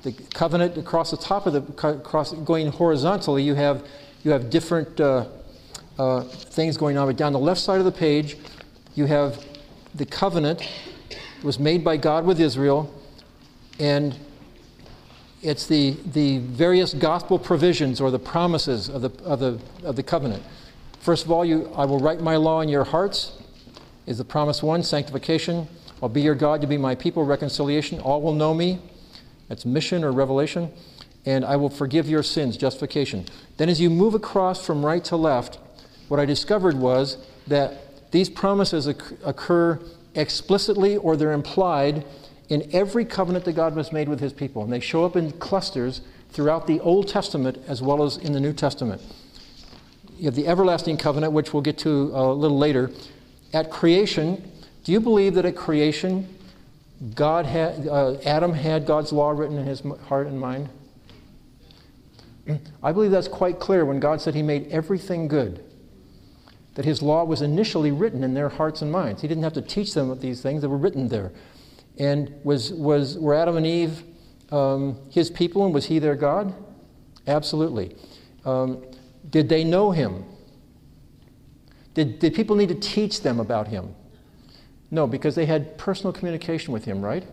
The 0.03 0.11
covenant 0.35 0.77
across 0.77 1.09
the 1.09 1.17
top 1.17 1.47
of 1.47 1.53
the 1.53 1.87
across 1.87 2.33
going 2.33 2.67
horizontally, 2.67 3.41
you 3.41 3.55
have 3.55 3.83
you 4.23 4.29
have 4.29 4.51
different 4.51 5.01
uh, 5.01 5.25
uh, 5.97 6.21
things 6.21 6.77
going 6.77 6.99
on. 6.99 7.07
But 7.07 7.15
down 7.15 7.33
the 7.33 7.39
left 7.39 7.61
side 7.61 7.79
of 7.79 7.85
the 7.85 7.91
page, 7.91 8.37
you 8.93 9.07
have 9.07 9.43
the 9.95 10.05
covenant 10.05 10.61
was 11.43 11.59
made 11.59 11.83
by 11.83 11.97
God 11.97 12.25
with 12.25 12.39
Israel, 12.39 12.93
and 13.79 14.17
it's 15.41 15.67
the, 15.67 15.95
the 16.13 16.39
various 16.39 16.93
gospel 16.93 17.39
provisions 17.39 18.01
or 18.01 18.11
the 18.11 18.19
promises 18.19 18.89
of 18.89 19.01
the, 19.01 19.23
of, 19.23 19.39
the, 19.39 19.59
of 19.83 19.95
the 19.95 20.03
covenant. 20.03 20.43
First 20.99 21.23
of 21.23 21.31
all, 21.31 21.45
you, 21.45 21.71
I 21.75 21.85
will 21.85 21.99
write 21.99 22.19
my 22.19 22.35
law 22.35 22.59
in 22.59 22.67
your 22.67 22.83
hearts, 22.83 23.37
is 24.05 24.17
the 24.17 24.25
promise 24.25 24.61
one, 24.61 24.83
sanctification. 24.83 25.67
I'll 26.01 26.09
be 26.09 26.21
your 26.21 26.35
God, 26.35 26.61
you'll 26.61 26.69
be 26.69 26.77
my 26.77 26.95
people, 26.95 27.23
reconciliation. 27.23 27.99
All 27.99 28.21
will 28.21 28.33
know 28.33 28.53
me. 28.53 28.79
That's 29.47 29.65
mission 29.65 30.03
or 30.03 30.11
revelation. 30.11 30.71
And 31.25 31.45
I 31.45 31.55
will 31.55 31.69
forgive 31.69 32.09
your 32.09 32.23
sins, 32.23 32.57
justification. 32.57 33.25
Then, 33.57 33.69
as 33.69 33.79
you 33.79 33.89
move 33.89 34.13
across 34.13 34.65
from 34.65 34.85
right 34.85 35.03
to 35.05 35.15
left, 35.15 35.59
what 36.07 36.19
I 36.19 36.25
discovered 36.25 36.75
was 36.75 37.17
that 37.47 38.11
these 38.11 38.29
promises 38.29 38.87
occur 38.87 39.79
explicitly 40.15 40.97
or 40.97 41.15
they're 41.15 41.31
implied 41.31 42.05
in 42.49 42.67
every 42.73 43.05
covenant 43.05 43.45
that 43.45 43.53
God 43.53 43.73
has 43.73 43.91
made 43.91 44.09
with 44.09 44.19
his 44.19 44.33
people. 44.33 44.63
And 44.63 44.73
they 44.73 44.79
show 44.79 45.05
up 45.05 45.15
in 45.15 45.31
clusters 45.33 46.01
throughout 46.31 46.67
the 46.67 46.79
Old 46.79 47.07
Testament 47.07 47.59
as 47.67 47.81
well 47.81 48.03
as 48.03 48.17
in 48.17 48.33
the 48.33 48.39
New 48.39 48.53
Testament. 48.53 49.01
You 50.17 50.25
have 50.25 50.35
the 50.35 50.47
everlasting 50.47 50.97
covenant, 50.97 51.31
which 51.31 51.53
we'll 51.53 51.63
get 51.63 51.77
to 51.79 52.11
a 52.13 52.33
little 52.33 52.57
later. 52.57 52.91
At 53.53 53.71
creation, 53.71 54.51
do 54.83 54.91
you 54.91 54.99
believe 54.99 55.35
that 55.35 55.45
at 55.45 55.55
creation, 55.55 56.27
God 57.15 57.45
had, 57.45 57.87
uh, 57.87 58.15
Adam 58.25 58.53
had 58.53 58.85
God's 58.85 59.13
law 59.13 59.31
written 59.31 59.57
in 59.57 59.65
his 59.65 59.81
heart 60.07 60.27
and 60.27 60.39
mind? 60.39 60.69
I 62.83 62.91
believe 62.91 63.11
that's 63.11 63.27
quite 63.27 63.59
clear 63.59 63.85
when 63.85 63.99
God 63.99 64.21
said 64.21 64.35
he 64.35 64.43
made 64.43 64.67
everything 64.71 65.27
good. 65.27 65.63
That 66.79 66.85
his 66.85 67.01
law 67.01 67.25
was 67.25 67.41
initially 67.41 67.91
written 67.91 68.23
in 68.23 68.35
their 68.35 68.47
hearts 68.47 68.81
and 68.81 68.89
minds. 68.89 69.21
He 69.21 69.27
didn't 69.27 69.43
have 69.43 69.51
to 69.51 69.61
teach 69.61 69.93
them 69.93 70.17
these 70.21 70.41
things, 70.41 70.61
they 70.61 70.67
were 70.69 70.77
written 70.77 71.09
there. 71.09 71.33
And 71.97 72.33
was, 72.45 72.71
was, 72.71 73.17
were 73.17 73.35
Adam 73.35 73.57
and 73.57 73.65
Eve 73.65 74.01
um, 74.49 74.97
his 75.09 75.29
people 75.29 75.65
and 75.65 75.73
was 75.73 75.87
he 75.87 75.99
their 75.99 76.15
God? 76.15 76.53
Absolutely. 77.27 77.97
Um, 78.45 78.81
did 79.29 79.49
they 79.49 79.65
know 79.65 79.91
him? 79.91 80.23
Did, 81.95 82.19
did 82.19 82.33
people 82.33 82.55
need 82.55 82.69
to 82.69 82.75
teach 82.75 83.23
them 83.23 83.41
about 83.41 83.67
him? 83.67 83.93
No, 84.89 85.05
because 85.05 85.35
they 85.35 85.47
had 85.47 85.77
personal 85.77 86.13
communication 86.13 86.71
with 86.71 86.85
him, 86.85 87.01
right? 87.01 87.27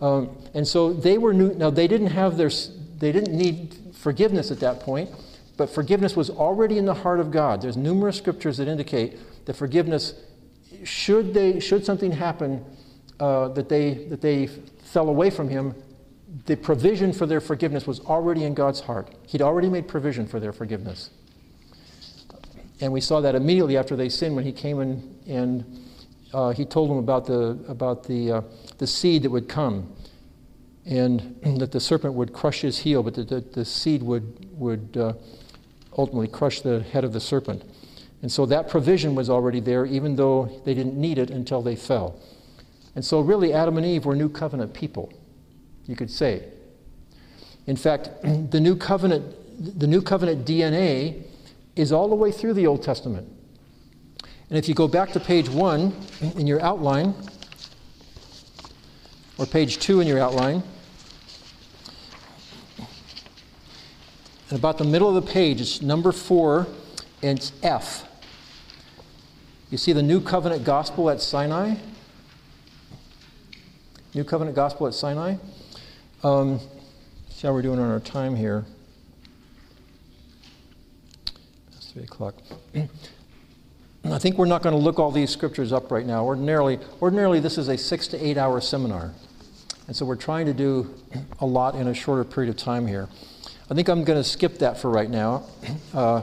Um, 0.00 0.38
and 0.54 0.64
so 0.64 0.92
they 0.92 1.18
were 1.18 1.34
new. 1.34 1.52
Now 1.54 1.70
they 1.70 1.88
didn't 1.88 2.06
have 2.06 2.36
their. 2.36 2.52
They 2.98 3.10
didn't 3.10 3.36
need 3.36 3.74
forgiveness 3.94 4.52
at 4.52 4.60
that 4.60 4.78
point, 4.78 5.10
but 5.56 5.70
forgiveness 5.70 6.16
was 6.16 6.30
already 6.30 6.78
in 6.78 6.84
the 6.84 6.94
heart 6.94 7.20
of 7.20 7.30
God. 7.30 7.62
There's 7.62 7.76
numerous 7.76 8.16
scriptures 8.16 8.56
that 8.56 8.68
indicate 8.68 9.18
that 9.46 9.54
forgiveness, 9.54 10.14
should 10.82 11.34
they, 11.34 11.60
should 11.60 11.84
something 11.84 12.12
happen, 12.12 12.64
uh, 13.20 13.48
that 13.48 13.68
they 13.68 13.94
that 14.08 14.20
they 14.20 14.46
fell 14.46 15.08
away 15.08 15.30
from 15.30 15.48
Him, 15.48 15.74
the 16.46 16.56
provision 16.56 17.12
for 17.12 17.26
their 17.26 17.40
forgiveness 17.40 17.86
was 17.86 18.00
already 18.00 18.44
in 18.44 18.54
God's 18.54 18.80
heart. 18.80 19.14
He'd 19.26 19.42
already 19.42 19.68
made 19.68 19.88
provision 19.88 20.26
for 20.26 20.40
their 20.40 20.52
forgiveness. 20.52 21.10
And 22.80 22.92
we 22.92 23.00
saw 23.00 23.20
that 23.20 23.34
immediately 23.34 23.76
after 23.76 23.96
they 23.96 24.08
sinned 24.08 24.34
when 24.34 24.44
he 24.44 24.52
came 24.52 24.80
in 24.80 25.16
and 25.26 25.80
uh, 26.32 26.50
he 26.50 26.64
told 26.64 26.90
them 26.90 26.98
about 26.98 27.26
the, 27.26 27.58
about 27.68 28.04
the, 28.04 28.32
uh, 28.32 28.40
the 28.78 28.86
seed 28.86 29.22
that 29.22 29.30
would 29.30 29.48
come 29.48 29.94
and 30.84 31.40
that 31.60 31.70
the 31.70 31.80
serpent 31.80 32.14
would 32.14 32.32
crush 32.32 32.60
his 32.60 32.78
heel, 32.78 33.02
but 33.02 33.14
that 33.14 33.28
the, 33.28 33.40
the 33.40 33.64
seed 33.64 34.02
would, 34.02 34.48
would 34.58 34.96
uh, 34.96 35.12
ultimately 35.96 36.28
crush 36.28 36.60
the 36.60 36.82
head 36.82 37.04
of 37.04 37.12
the 37.12 37.20
serpent. 37.20 37.62
And 38.22 38.32
so 38.32 38.46
that 38.46 38.68
provision 38.68 39.14
was 39.14 39.28
already 39.28 39.60
there, 39.60 39.84
even 39.84 40.16
though 40.16 40.62
they 40.64 40.74
didn't 40.74 40.96
need 40.96 41.18
it 41.18 41.30
until 41.30 41.62
they 41.62 41.76
fell. 41.76 42.18
And 42.94 43.04
so, 43.04 43.20
really, 43.20 43.52
Adam 43.52 43.76
and 43.76 43.84
Eve 43.84 44.06
were 44.06 44.16
new 44.16 44.28
covenant 44.28 44.72
people, 44.72 45.12
you 45.86 45.96
could 45.96 46.10
say. 46.10 46.44
In 47.66 47.76
fact, 47.76 48.10
the 48.50 48.60
new 48.60 48.76
covenant, 48.76 49.78
the 49.78 49.86
new 49.86 50.00
covenant 50.00 50.46
DNA 50.46 51.24
is 51.76 51.92
all 51.92 52.08
the 52.08 52.14
way 52.14 52.30
through 52.30 52.54
the 52.54 52.66
Old 52.66 52.82
Testament. 52.82 53.28
And 54.48 54.58
if 54.58 54.68
you 54.68 54.74
go 54.74 54.86
back 54.86 55.12
to 55.12 55.20
page 55.20 55.48
one 55.48 55.94
in 56.36 56.46
your 56.46 56.60
outline, 56.62 57.14
or 59.38 59.46
page 59.46 59.78
two 59.78 60.00
in 60.00 60.06
your 60.06 60.20
outline, 60.20 60.62
and 64.50 64.58
about 64.58 64.78
the 64.78 64.84
middle 64.84 65.14
of 65.14 65.24
the 65.24 65.32
page, 65.32 65.60
it's 65.60 65.80
number 65.80 66.12
four, 66.12 66.66
and 67.22 67.38
it's 67.38 67.52
F. 67.62 68.06
You 69.70 69.78
see 69.78 69.92
the 69.92 70.02
New 70.02 70.20
Covenant 70.20 70.64
Gospel 70.64 71.10
at 71.10 71.20
Sinai? 71.20 71.76
New 74.14 74.24
Covenant 74.24 74.54
Gospel 74.54 74.86
at 74.86 74.94
Sinai? 74.94 75.36
Um, 76.22 76.60
see 77.28 77.46
how 77.46 77.52
we're 77.52 77.62
doing 77.62 77.78
on 77.78 77.90
our 77.90 78.00
time 78.00 78.36
here. 78.36 78.64
It's 81.72 81.90
3 81.92 82.04
o'clock. 82.04 82.34
I 84.04 84.18
think 84.18 84.36
we're 84.36 84.44
not 84.44 84.62
going 84.62 84.74
to 84.74 84.80
look 84.80 84.98
all 84.98 85.10
these 85.10 85.30
scriptures 85.30 85.72
up 85.72 85.90
right 85.90 86.04
now. 86.04 86.24
Ordinarily, 86.24 86.78
ordinarily 87.00 87.40
this 87.40 87.56
is 87.56 87.68
a 87.68 87.78
six 87.78 88.06
to 88.08 88.22
eight 88.24 88.36
hour 88.36 88.60
seminar. 88.60 89.14
And 89.86 89.96
so 89.96 90.04
we're 90.04 90.16
trying 90.16 90.44
to 90.46 90.52
do 90.52 90.94
a 91.40 91.46
lot 91.46 91.74
in 91.74 91.88
a 91.88 91.94
shorter 91.94 92.24
period 92.24 92.50
of 92.50 92.56
time 92.56 92.86
here. 92.86 93.08
I 93.70 93.74
think 93.74 93.88
I'm 93.88 94.04
going 94.04 94.22
to 94.22 94.28
skip 94.28 94.58
that 94.58 94.78
for 94.78 94.90
right 94.90 95.10
now. 95.10 95.44
Uh, 95.94 96.22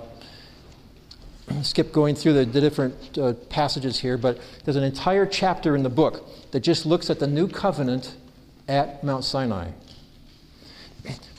skip 1.63 1.91
going 1.91 2.15
through 2.15 2.33
the, 2.33 2.45
the 2.45 2.61
different 2.61 3.17
uh, 3.17 3.33
passages 3.49 3.99
here, 3.99 4.17
but 4.17 4.39
there's 4.63 4.75
an 4.75 4.83
entire 4.83 5.25
chapter 5.25 5.75
in 5.75 5.83
the 5.83 5.89
book 5.89 6.25
that 6.51 6.59
just 6.59 6.85
looks 6.85 7.09
at 7.09 7.19
the 7.19 7.27
new 7.27 7.47
covenant 7.47 8.15
at 8.67 9.03
Mount 9.03 9.23
Sinai. 9.23 9.71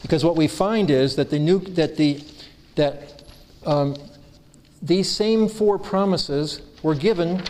Because 0.02 0.24
what 0.24 0.36
we 0.36 0.48
find 0.48 0.90
is 0.90 1.16
that 1.16 1.30
the 1.30 1.38
new 1.38 1.60
that 1.60 1.96
the 1.96 2.24
that 2.74 3.22
um, 3.64 3.96
these 4.80 5.10
same 5.10 5.48
four 5.48 5.78
promises 5.78 6.60
were 6.82 6.94
given 6.94 7.42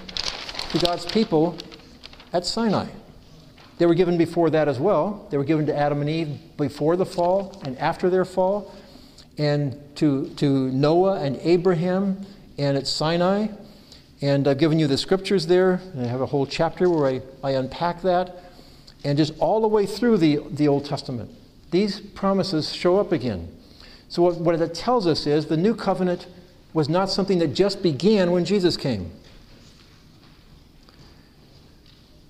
to 0.71 0.79
God's 0.79 1.07
people 1.07 1.57
at 2.33 2.45
Sinai. 2.45 2.87
They 3.79 3.87
were 3.87 3.95
given 3.95 4.19
before 4.19 4.51
that 4.51 4.69
as 4.69 4.79
well. 4.79 5.27
They 5.31 5.37
were 5.37 5.45
given 5.45 5.67
to 5.67 5.77
Adam 5.77 6.01
and 6.01 6.11
Eve 6.11 6.39
before 6.57 6.97
the 6.97 7.07
fall 7.07 7.61
and 7.65 7.77
after 7.79 8.11
their 8.11 8.25
fall, 8.25 8.75
and 9.39 9.77
to, 9.97 10.29
to 10.37 10.71
Noah 10.71 11.21
and 11.21 11.37
Abraham 11.43 12.25
and 12.59 12.77
at 12.77 12.87
Sinai. 12.87 13.49
And 14.21 14.47
I've 14.47 14.59
given 14.59 14.79
you 14.79 14.87
the 14.87 14.99
scriptures 14.99 15.47
there. 15.47 15.81
And 15.95 16.07
I 16.07 16.09
have 16.09 16.21
a 16.21 16.27
whole 16.27 16.47
chapter 16.47 16.89
where 16.89 17.09
I, 17.09 17.23
I 17.43 17.51
unpack 17.53 18.03
that. 18.03 18.45
And 19.05 19.19
just 19.19 19.37
all 19.39 19.61
the 19.61 19.69
way 19.69 19.85
through 19.85 20.19
the, 20.19 20.41
the 20.51 20.69
Old 20.69 20.85
Testament, 20.85 21.31
these 21.73 22.01
promises 22.01 22.73
show 22.73 22.99
up 22.99 23.11
again. 23.11 23.49
So, 24.09 24.23
what, 24.23 24.37
what 24.37 24.61
it 24.61 24.75
tells 24.75 25.07
us 25.07 25.27
is 25.27 25.47
the 25.47 25.57
new 25.57 25.75
covenant 25.75 26.27
was 26.73 26.89
not 26.89 27.11
something 27.11 27.39
that 27.39 27.49
just 27.49 27.83
began 27.83 28.31
when 28.31 28.45
Jesus 28.45 28.77
came. 28.77 29.11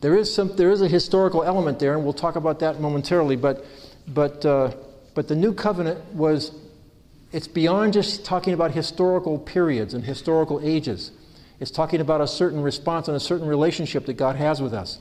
There 0.03 0.17
is, 0.17 0.35
some, 0.35 0.57
there 0.57 0.73
is 0.73 0.83
a 0.83 0.89
historical 0.89 1.45
element 1.45 1.79
there, 1.79 1.95
and 1.95 2.03
we'll 2.03 2.13
talk 2.13 2.35
about 2.35 2.59
that 2.59 2.81
momentarily, 2.81 3.37
but, 3.37 3.65
but, 4.09 4.45
uh, 4.45 4.73
but 5.15 5.29
the 5.29 5.37
new 5.37 5.55
covenant 5.55 6.05
was, 6.13 6.51
it's 7.31 7.47
beyond 7.47 7.93
just 7.93 8.25
talking 8.25 8.53
about 8.53 8.73
historical 8.73 9.39
periods 9.39 9.95
and 9.95 10.03
historical 10.03 10.61
ages. 10.61 11.13
It's 11.61 11.71
talking 11.71 12.01
about 12.01 12.21
a 12.21 12.27
certain 12.27 12.61
response 12.63 13.07
and 13.07 13.17
a 13.17 13.21
certain 13.21 13.47
relationship 13.47 14.07
that 14.07 14.15
God 14.15 14.35
has 14.35 14.61
with 14.61 14.75
us, 14.75 14.99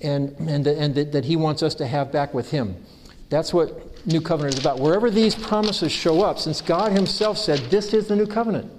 and, 0.00 0.30
and, 0.38 0.66
and 0.66 0.94
that, 0.94 1.12
that 1.12 1.26
He 1.26 1.36
wants 1.36 1.62
us 1.62 1.74
to 1.76 1.86
have 1.86 2.10
back 2.10 2.32
with 2.32 2.50
Him. 2.50 2.82
That's 3.28 3.52
what 3.52 4.06
New 4.06 4.22
Covenant 4.22 4.54
is 4.54 4.60
about. 4.60 4.80
Wherever 4.80 5.10
these 5.10 5.34
promises 5.34 5.92
show 5.92 6.22
up, 6.22 6.38
since 6.38 6.62
God 6.62 6.92
Himself 6.92 7.36
said, 7.36 7.58
This 7.68 7.92
is 7.92 8.06
the 8.06 8.16
New 8.16 8.26
Covenant. 8.26 8.72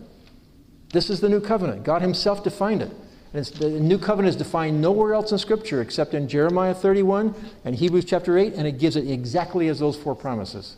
This 0.91 1.11
is 1.11 1.19
the 1.19 1.29
New 1.29 1.39
Covenant. 1.39 1.83
God 1.83 2.01
Himself 2.01 2.43
defined 2.43 2.81
it. 2.81 2.91
And 3.33 3.45
the 3.45 3.69
New 3.69 3.97
Covenant 3.97 4.29
is 4.29 4.35
defined 4.35 4.81
nowhere 4.81 5.13
else 5.13 5.31
in 5.31 5.37
Scripture 5.37 5.81
except 5.81 6.13
in 6.13 6.27
Jeremiah 6.27 6.73
31 6.73 7.33
and 7.63 7.75
Hebrews 7.75 8.05
chapter 8.05 8.37
8, 8.37 8.55
and 8.55 8.67
it 8.67 8.77
gives 8.77 8.95
it 8.95 9.09
exactly 9.09 9.69
as 9.69 9.79
those 9.79 9.95
four 9.95 10.15
promises. 10.15 10.75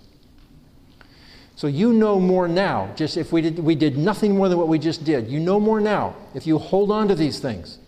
So 1.55 1.67
you 1.67 1.93
know 1.93 2.19
more 2.19 2.47
now, 2.47 2.91
just 2.95 3.17
if 3.17 3.31
we 3.31 3.41
did, 3.41 3.59
we 3.59 3.75
did 3.75 3.97
nothing 3.97 4.35
more 4.35 4.49
than 4.49 4.57
what 4.57 4.67
we 4.67 4.79
just 4.79 5.03
did, 5.03 5.29
you 5.29 5.39
know 5.39 5.59
more 5.59 5.79
now 5.79 6.15
if 6.33 6.45
you 6.45 6.57
hold 6.57 6.91
on 6.91 7.07
to 7.07 7.15
these 7.15 7.39
things 7.39 7.79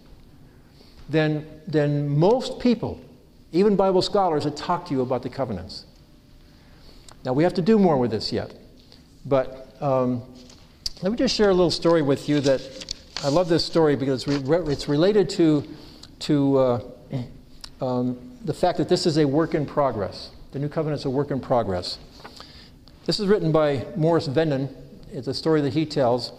than, 1.09 1.45
than 1.67 2.07
most 2.07 2.59
people, 2.59 2.99
even 3.51 3.75
Bible 3.75 4.01
scholars, 4.01 4.43
that 4.43 4.55
talk 4.55 4.85
to 4.87 4.93
you 4.93 5.01
about 5.01 5.23
the 5.23 5.29
covenants. 5.29 5.85
Now, 7.23 7.33
we 7.33 7.43
have 7.43 7.53
to 7.55 7.61
do 7.61 7.79
more 7.79 7.97
with 7.97 8.11
this 8.11 8.31
yet. 8.31 8.53
But 9.25 9.75
um, 9.81 10.21
let 11.01 11.11
me 11.11 11.17
just 11.17 11.35
share 11.35 11.49
a 11.49 11.53
little 11.53 11.71
story 11.71 12.01
with 12.01 12.29
you 12.29 12.39
that 12.41 12.94
I 13.23 13.29
love 13.29 13.49
this 13.49 13.65
story 13.65 13.95
because 13.95 14.27
it's, 14.27 14.87
related 14.87 15.29
to, 15.31 15.63
to 16.19 16.57
uh, 16.57 16.81
um, 17.81 18.37
the 18.43 18.53
fact 18.53 18.77
that 18.77 18.89
this 18.89 19.05
is 19.05 19.17
a 19.17 19.25
work 19.25 19.55
in 19.55 19.65
progress. 19.65 20.31
The 20.51 20.59
New 20.59 20.69
Covenant 20.69 20.99
is 20.99 21.05
a 21.05 21.09
work 21.09 21.31
in 21.31 21.39
progress. 21.39 21.97
This 23.05 23.19
is 23.19 23.27
written 23.27 23.51
by 23.51 23.85
Morris 23.95 24.27
Venden. 24.27 24.69
It's 25.11 25.27
a 25.27 25.33
story 25.33 25.61
that 25.61 25.73
he 25.73 25.85
tells 25.85 26.33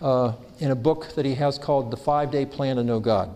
uh, 0.00 0.32
in 0.58 0.70
a 0.70 0.74
book 0.74 1.14
that 1.14 1.24
he 1.24 1.34
has 1.34 1.58
called 1.58 1.90
The 1.90 1.96
Five 1.96 2.30
Day 2.30 2.46
Plan 2.46 2.76
to 2.76 2.82
Know 2.82 2.98
God. 2.98 3.34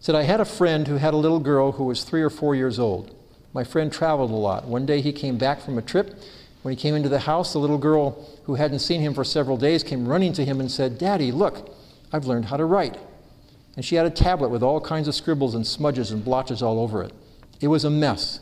Said, 0.00 0.14
I 0.14 0.22
had 0.22 0.40
a 0.40 0.44
friend 0.44 0.86
who 0.86 0.96
had 0.96 1.14
a 1.14 1.16
little 1.16 1.40
girl 1.40 1.72
who 1.72 1.84
was 1.84 2.04
three 2.04 2.22
or 2.22 2.30
four 2.30 2.54
years 2.54 2.78
old. 2.78 3.14
My 3.52 3.64
friend 3.64 3.92
traveled 3.92 4.30
a 4.30 4.34
lot. 4.34 4.64
One 4.64 4.86
day 4.86 5.00
he 5.00 5.12
came 5.12 5.38
back 5.38 5.60
from 5.60 5.78
a 5.78 5.82
trip. 5.82 6.14
When 6.62 6.72
he 6.72 6.80
came 6.80 6.94
into 6.94 7.08
the 7.08 7.20
house, 7.20 7.52
the 7.52 7.58
little 7.58 7.78
girl 7.78 8.28
who 8.44 8.54
hadn't 8.54 8.78
seen 8.78 9.00
him 9.00 9.14
for 9.14 9.24
several 9.24 9.56
days, 9.56 9.82
came 9.82 10.06
running 10.06 10.32
to 10.34 10.44
him 10.44 10.60
and 10.60 10.70
said, 10.70 10.96
Daddy, 10.96 11.32
look, 11.32 11.74
I've 12.12 12.26
learned 12.26 12.46
how 12.46 12.56
to 12.56 12.64
write. 12.64 12.96
And 13.74 13.84
she 13.84 13.96
had 13.96 14.06
a 14.06 14.10
tablet 14.10 14.50
with 14.50 14.62
all 14.62 14.80
kinds 14.80 15.08
of 15.08 15.14
scribbles 15.14 15.54
and 15.54 15.66
smudges 15.66 16.10
and 16.10 16.24
blotches 16.24 16.62
all 16.62 16.78
over 16.78 17.02
it. 17.02 17.12
It 17.60 17.68
was 17.68 17.84
a 17.84 17.90
mess. 17.90 18.40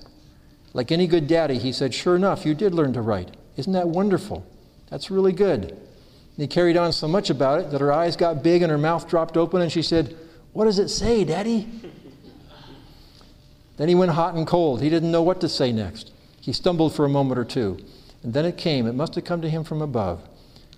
Like 0.72 0.92
any 0.92 1.06
good 1.06 1.26
daddy, 1.26 1.58
he 1.58 1.72
said, 1.72 1.94
Sure 1.94 2.16
enough, 2.16 2.44
you 2.44 2.54
did 2.54 2.74
learn 2.74 2.92
to 2.92 3.00
write. 3.00 3.36
Isn't 3.56 3.72
that 3.72 3.88
wonderful? 3.88 4.46
That's 4.90 5.10
really 5.10 5.32
good. 5.32 5.70
And 5.70 5.78
he 6.36 6.46
carried 6.46 6.76
on 6.76 6.92
so 6.92 7.08
much 7.08 7.30
about 7.30 7.60
it 7.60 7.70
that 7.70 7.80
her 7.80 7.92
eyes 7.92 8.16
got 8.16 8.42
big 8.42 8.62
and 8.62 8.70
her 8.70 8.78
mouth 8.78 9.08
dropped 9.08 9.36
open, 9.36 9.62
and 9.62 9.70
she 9.70 9.82
said, 9.82 10.16
What 10.52 10.66
does 10.66 10.78
it 10.78 10.88
say, 10.88 11.24
Daddy? 11.24 11.68
then 13.76 13.88
he 13.88 13.94
went 13.94 14.12
hot 14.12 14.34
and 14.34 14.46
cold. 14.46 14.82
He 14.82 14.90
didn't 14.90 15.10
know 15.10 15.22
what 15.22 15.40
to 15.40 15.48
say 15.48 15.72
next. 15.72 16.12
He 16.40 16.52
stumbled 16.52 16.94
for 16.94 17.04
a 17.04 17.08
moment 17.08 17.38
or 17.38 17.44
two. 17.44 17.78
And 18.22 18.34
then 18.34 18.44
it 18.44 18.56
came. 18.56 18.86
It 18.86 18.94
must 18.94 19.14
have 19.14 19.24
come 19.24 19.40
to 19.42 19.50
him 19.50 19.64
from 19.64 19.80
above. 19.80 20.22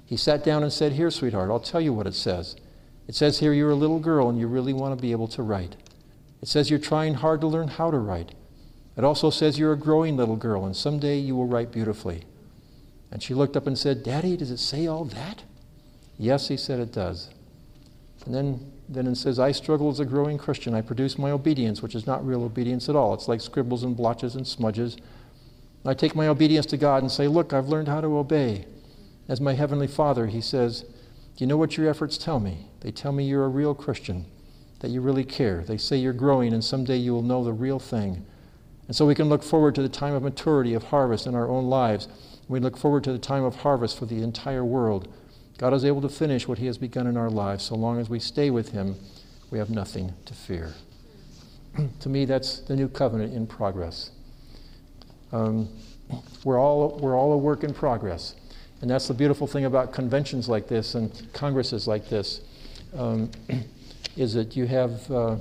He 0.05 0.17
sat 0.17 0.45
down 0.45 0.63
and 0.63 0.73
said, 0.73 0.93
Here, 0.93 1.11
sweetheart, 1.11 1.51
I'll 1.51 1.61
tell 1.61 1.81
you 1.81 1.93
what 1.93 2.07
it 2.07 2.15
says. 2.15 2.57
It 3.09 3.15
says 3.15 3.41
here 3.41 3.53
you're 3.53 3.71
a 3.71 3.75
little 3.75 3.99
girl 3.99 4.29
and 4.29 4.39
you 4.39 4.47
really 4.47 4.73
want 4.73 4.97
to 4.97 5.03
be 5.03 5.13
able 5.13 5.29
to 5.29 5.43
write. 5.43 5.77
It 6.41 6.49
says 6.49 6.71
you're 6.71 6.79
trying 6.79 7.15
hard 7.15 7.41
to 7.41 7.47
learn 7.47 7.69
how 7.69 7.91
to 7.91 7.99
write. 7.99 8.35
It 8.97 9.05
also 9.05 9.31
says 9.31 9.59
you're 9.59 9.73
a 9.73 9.79
growing 9.79 10.17
little 10.17 10.37
girl 10.37 10.65
and 10.65 10.77
someday 10.77 11.19
you 11.19 11.35
will 11.35 11.47
write 11.47 11.73
beautifully. 11.73 12.25
And 13.11 13.23
she 13.23 13.35
looked 13.35 13.57
up 13.57 13.67
and 13.67 13.77
said, 13.77 14.03
Daddy, 14.03 14.37
does 14.37 14.51
it 14.51 14.59
say 14.59 14.87
all 14.87 15.05
that? 15.07 15.43
Yes, 16.19 16.49
he 16.49 16.57
said 16.57 16.81
it 16.81 16.93
does. 16.93 17.31
And 18.25 18.35
then, 18.35 18.73
then 18.89 19.07
it 19.07 19.17
says, 19.17 19.39
I 19.39 19.53
struggle 19.53 19.91
as 19.91 20.01
a 20.01 20.05
growing 20.05 20.39
Christian. 20.39 20.75
I 20.75 20.81
produce 20.81 21.19
my 21.19 21.31
obedience, 21.31 21.83
which 21.83 21.95
is 21.95 22.07
not 22.07 22.27
real 22.27 22.45
obedience 22.45 22.89
at 22.89 22.97
all. 22.97 23.13
It's 23.13 23.29
like 23.29 23.41
scribbles 23.41 23.83
and 23.83 23.97
blotches 23.97 24.37
and 24.37 24.47
smudges. 24.47 24.97
I 25.85 25.95
take 25.95 26.15
my 26.15 26.29
obedience 26.29 26.67
to 26.67 26.77
God 26.77 27.03
and 27.03 27.11
say, 27.11 27.27
Look, 27.27 27.53
I've 27.53 27.69
learned 27.69 27.89
how 27.89 28.01
to 28.01 28.19
obey. 28.19 28.67
As 29.29 29.41
my 29.41 29.55
Heavenly 29.55 29.89
Father, 29.89 30.27
He 30.27 30.41
says, 30.41 30.83
Do 30.83 31.39
you 31.39 31.47
know 31.47 31.57
what 31.57 31.77
your 31.77 31.89
efforts 31.89 32.17
tell 32.17 32.39
me? 32.39 32.67
They 32.81 32.93
tell 32.93 33.13
me 33.13 33.25
you're 33.25 33.45
a 33.45 33.49
real 33.49 33.75
Christian, 33.75 34.27
that 34.81 34.91
you 34.91 35.01
really 35.01 35.25
care. 35.25 35.65
They 35.65 35.77
say 35.77 35.97
you're 35.97 36.13
growing, 36.13 36.53
and 36.53 36.65
someday 36.65 36.97
you 36.97 37.13
will 37.13 37.23
know 37.23 37.43
the 37.43 37.53
real 37.53 37.79
thing. 37.79 38.25
And 38.87 38.97
so 38.97 39.07
we 39.07 39.15
can 39.15 39.29
look 39.29 39.43
forward 39.43 39.75
to 39.77 39.83
the 39.83 39.89
time 39.89 40.15
of 40.15 40.23
maturity, 40.23 40.75
of 40.75 40.85
harvest 40.85 41.27
in 41.27 41.35
our 41.35 41.49
own 41.49 41.67
lives. 41.67 42.09
We 42.49 42.61
look 42.61 42.77
forward 42.77 43.05
to 43.05 43.13
the 43.13 43.19
time 43.19 43.45
of 43.45 43.57
harvest 43.57 43.99
for 43.99 44.07
the 44.07 44.23
entire 44.23 44.65
world. 44.65 45.13
God 45.59 45.73
is 45.75 45.85
able 45.85 46.01
to 46.03 46.09
finish 46.09 46.47
what 46.47 46.59
He 46.59 46.67
has 46.67 46.79
begun 46.79 47.07
in 47.07 47.17
our 47.17 47.31
lives. 47.31 47.65
So 47.65 47.75
long 47.75 48.01
as 48.01 48.09
we 48.09 48.19
stay 48.19 48.51
with 48.51 48.71
Him, 48.71 48.97
we 49.51 49.59
have 49.59 49.71
nothing 49.71 50.15
to 50.27 50.35
fear. 50.35 50.75
to 52.01 52.09
me, 52.09 52.25
that's 52.25 52.59
the 52.59 52.77
new 52.77 52.89
covenant 52.89 53.35
in 53.35 53.47
progress. 53.47 54.11
Um, 55.33 55.69
we're, 56.45 56.59
all, 56.59 56.99
we're 56.99 57.17
all 57.17 57.33
a 57.33 57.37
work 57.37 57.65
in 57.65 57.73
progress. 57.73 58.35
And 58.83 58.91
that's 58.91 59.09
the 59.09 59.15
beautiful 59.15 59.47
thing 59.47 59.65
about 59.65 59.93
conventions 59.93 60.49
like 60.49 60.69
this 60.69 60.95
and 60.95 61.33
congresses 61.33 61.87
like 61.87 62.09
this, 62.09 62.41
um, 62.97 63.31
is 64.17 64.35
that 64.35 64.57
you 64.57 64.67
have 64.67 65.11
uh, 65.11 65.37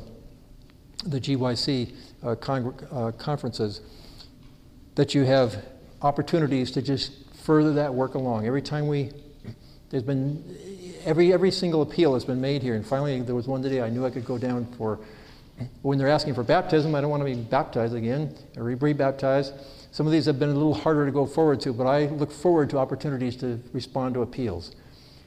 the 1.05 1.19
GYC 1.19 1.93
uh, 2.23 2.31
uh, 2.31 3.11
conferences, 3.13 3.81
that 4.95 5.15
you 5.15 5.23
have 5.23 5.65
opportunities 6.01 6.71
to 6.71 6.81
just 6.81 7.11
further 7.43 7.73
that 7.73 7.93
work 7.93 8.13
along. 8.13 8.45
Every 8.45 8.61
time 8.61 8.87
we, 8.87 9.11
there's 9.89 10.03
been, 10.03 10.43
every, 11.03 11.33
every 11.33 11.51
single 11.51 11.81
appeal 11.81 12.13
has 12.13 12.23
been 12.23 12.39
made 12.39 12.61
here. 12.61 12.75
And 12.75 12.85
finally, 12.85 13.19
there 13.21 13.35
was 13.35 13.47
one 13.47 13.63
today 13.63 13.81
I 13.81 13.89
knew 13.89 14.05
I 14.05 14.11
could 14.11 14.25
go 14.25 14.37
down 14.37 14.65
for, 14.77 14.99
when 15.81 15.97
they're 15.97 16.07
asking 16.07 16.35
for 16.35 16.43
baptism, 16.43 16.93
I 16.93 17.01
don't 17.01 17.09
want 17.09 17.21
to 17.21 17.25
be 17.25 17.35
baptized 17.35 17.95
again 17.95 18.35
or 18.55 18.63
re 18.63 18.93
baptized. 18.93 19.53
Some 19.91 20.05
of 20.05 20.13
these 20.13 20.25
have 20.25 20.39
been 20.39 20.49
a 20.49 20.53
little 20.53 20.73
harder 20.73 21.05
to 21.05 21.11
go 21.11 21.25
forward 21.25 21.59
to, 21.61 21.73
but 21.73 21.85
I 21.85 22.05
look 22.05 22.31
forward 22.31 22.69
to 22.71 22.77
opportunities 22.77 23.35
to 23.37 23.61
respond 23.73 24.13
to 24.15 24.21
appeals 24.21 24.75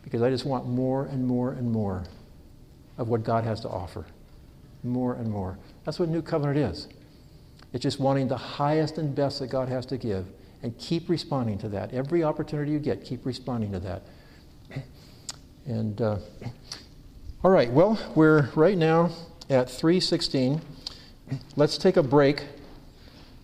because 0.02 0.22
I 0.22 0.30
just 0.30 0.46
want 0.46 0.66
more 0.66 1.04
and 1.06 1.26
more 1.26 1.52
and 1.52 1.70
more 1.70 2.04
of 2.96 3.08
what 3.08 3.24
God 3.24 3.44
has 3.44 3.60
to 3.60 3.68
offer. 3.68 4.06
More 4.82 5.14
and 5.14 5.30
more. 5.30 5.58
That's 5.84 5.98
what 5.98 6.08
New 6.08 6.22
Covenant 6.22 6.58
is. 6.58 6.88
It's 7.72 7.82
just 7.82 8.00
wanting 8.00 8.28
the 8.28 8.36
highest 8.36 8.98
and 8.98 9.14
best 9.14 9.40
that 9.40 9.48
God 9.48 9.68
has 9.68 9.84
to 9.86 9.98
give 9.98 10.26
and 10.62 10.76
keep 10.78 11.08
responding 11.10 11.58
to 11.58 11.68
that. 11.70 11.92
Every 11.92 12.24
opportunity 12.24 12.72
you 12.72 12.78
get, 12.78 13.04
keep 13.04 13.26
responding 13.26 13.72
to 13.72 13.80
that. 13.80 14.02
And 15.66 15.98
uh, 16.02 16.18
all 17.42 17.50
right, 17.50 17.70
well, 17.70 17.98
we're 18.14 18.50
right 18.54 18.76
now 18.76 19.10
at 19.48 19.70
316. 19.70 20.60
Let's 21.56 21.78
take 21.78 21.96
a 21.96 22.02
break. 22.02 22.42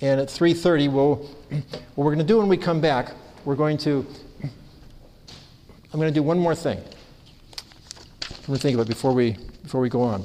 And 0.02 0.18
at 0.18 0.28
3:30, 0.28 0.90
we'll, 0.90 1.16
what 1.16 2.04
we're 2.04 2.14
going 2.14 2.18
to 2.18 2.24
do 2.24 2.38
when 2.38 2.48
we 2.48 2.56
come 2.56 2.80
back, 2.80 3.12
we're 3.44 3.56
going 3.56 3.76
to, 3.78 4.06
I'm 4.42 6.00
going 6.00 6.08
to 6.08 6.14
do 6.14 6.22
one 6.22 6.38
more 6.38 6.54
thing. 6.54 6.78
I'm 6.78 8.46
going 8.46 8.56
to 8.56 8.62
think 8.62 8.78
it 8.78 8.88
before 8.88 9.12
we 9.12 9.36
before 9.62 9.80
we 9.82 9.90
go 9.90 10.00
on, 10.00 10.24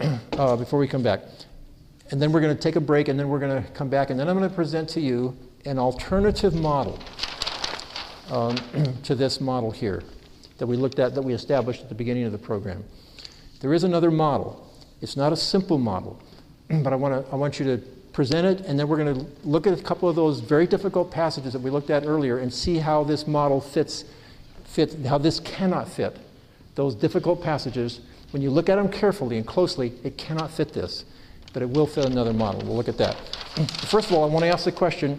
uh, 0.32 0.56
before 0.56 0.78
we 0.78 0.88
come 0.88 1.02
back, 1.02 1.20
and 2.10 2.20
then 2.20 2.32
we're 2.32 2.40
going 2.40 2.56
to 2.56 2.60
take 2.60 2.76
a 2.76 2.80
break, 2.80 3.08
and 3.08 3.18
then 3.18 3.28
we're 3.28 3.38
going 3.38 3.62
to 3.62 3.70
come 3.72 3.90
back, 3.90 4.08
and 4.08 4.18
then 4.18 4.26
I'm 4.26 4.38
going 4.38 4.48
to 4.48 4.54
present 4.54 4.88
to 4.90 5.00
you 5.00 5.36
an 5.66 5.78
alternative 5.78 6.54
model 6.54 6.98
um, 8.30 8.56
to 9.02 9.14
this 9.14 9.38
model 9.38 9.70
here 9.70 10.02
that 10.56 10.66
we 10.66 10.76
looked 10.76 10.98
at, 10.98 11.14
that 11.14 11.22
we 11.22 11.34
established 11.34 11.82
at 11.82 11.90
the 11.90 11.94
beginning 11.94 12.24
of 12.24 12.32
the 12.32 12.38
program. 12.38 12.84
There 13.60 13.74
is 13.74 13.84
another 13.84 14.10
model. 14.10 14.66
It's 15.02 15.16
not 15.16 15.32
a 15.32 15.36
simple 15.36 15.76
model, 15.76 16.22
but 16.82 16.94
I 16.94 16.96
want 16.96 17.26
to 17.26 17.32
I 17.32 17.36
want 17.36 17.58
you 17.58 17.66
to 17.66 18.01
present 18.12 18.46
it, 18.46 18.66
and 18.66 18.78
then 18.78 18.88
we're 18.88 18.98
going 18.98 19.14
to 19.14 19.26
look 19.44 19.66
at 19.66 19.78
a 19.78 19.82
couple 19.82 20.08
of 20.08 20.16
those 20.16 20.40
very 20.40 20.66
difficult 20.66 21.10
passages 21.10 21.52
that 21.52 21.60
we 21.60 21.70
looked 21.70 21.90
at 21.90 22.06
earlier 22.06 22.38
and 22.38 22.52
see 22.52 22.78
how 22.78 23.04
this 23.04 23.26
model 23.26 23.60
fits, 23.60 24.04
fits 24.64 24.94
how 25.06 25.18
this 25.18 25.40
cannot 25.40 25.88
fit. 25.88 26.16
Those 26.74 26.94
difficult 26.94 27.42
passages, 27.42 28.00
when 28.30 28.42
you 28.42 28.50
look 28.50 28.68
at 28.68 28.76
them 28.76 28.88
carefully 28.90 29.38
and 29.38 29.46
closely, 29.46 29.92
it 30.04 30.18
cannot 30.18 30.50
fit 30.50 30.72
this, 30.72 31.04
but 31.52 31.62
it 31.62 31.68
will 31.68 31.86
fit 31.86 32.04
another 32.04 32.32
model. 32.32 32.62
We'll 32.66 32.76
look 32.76 32.88
at 32.88 32.98
that. 32.98 33.16
First 33.88 34.10
of 34.10 34.16
all, 34.16 34.24
I 34.24 34.26
want 34.26 34.44
to 34.44 34.48
ask 34.48 34.64
the 34.64 34.72
question 34.72 35.18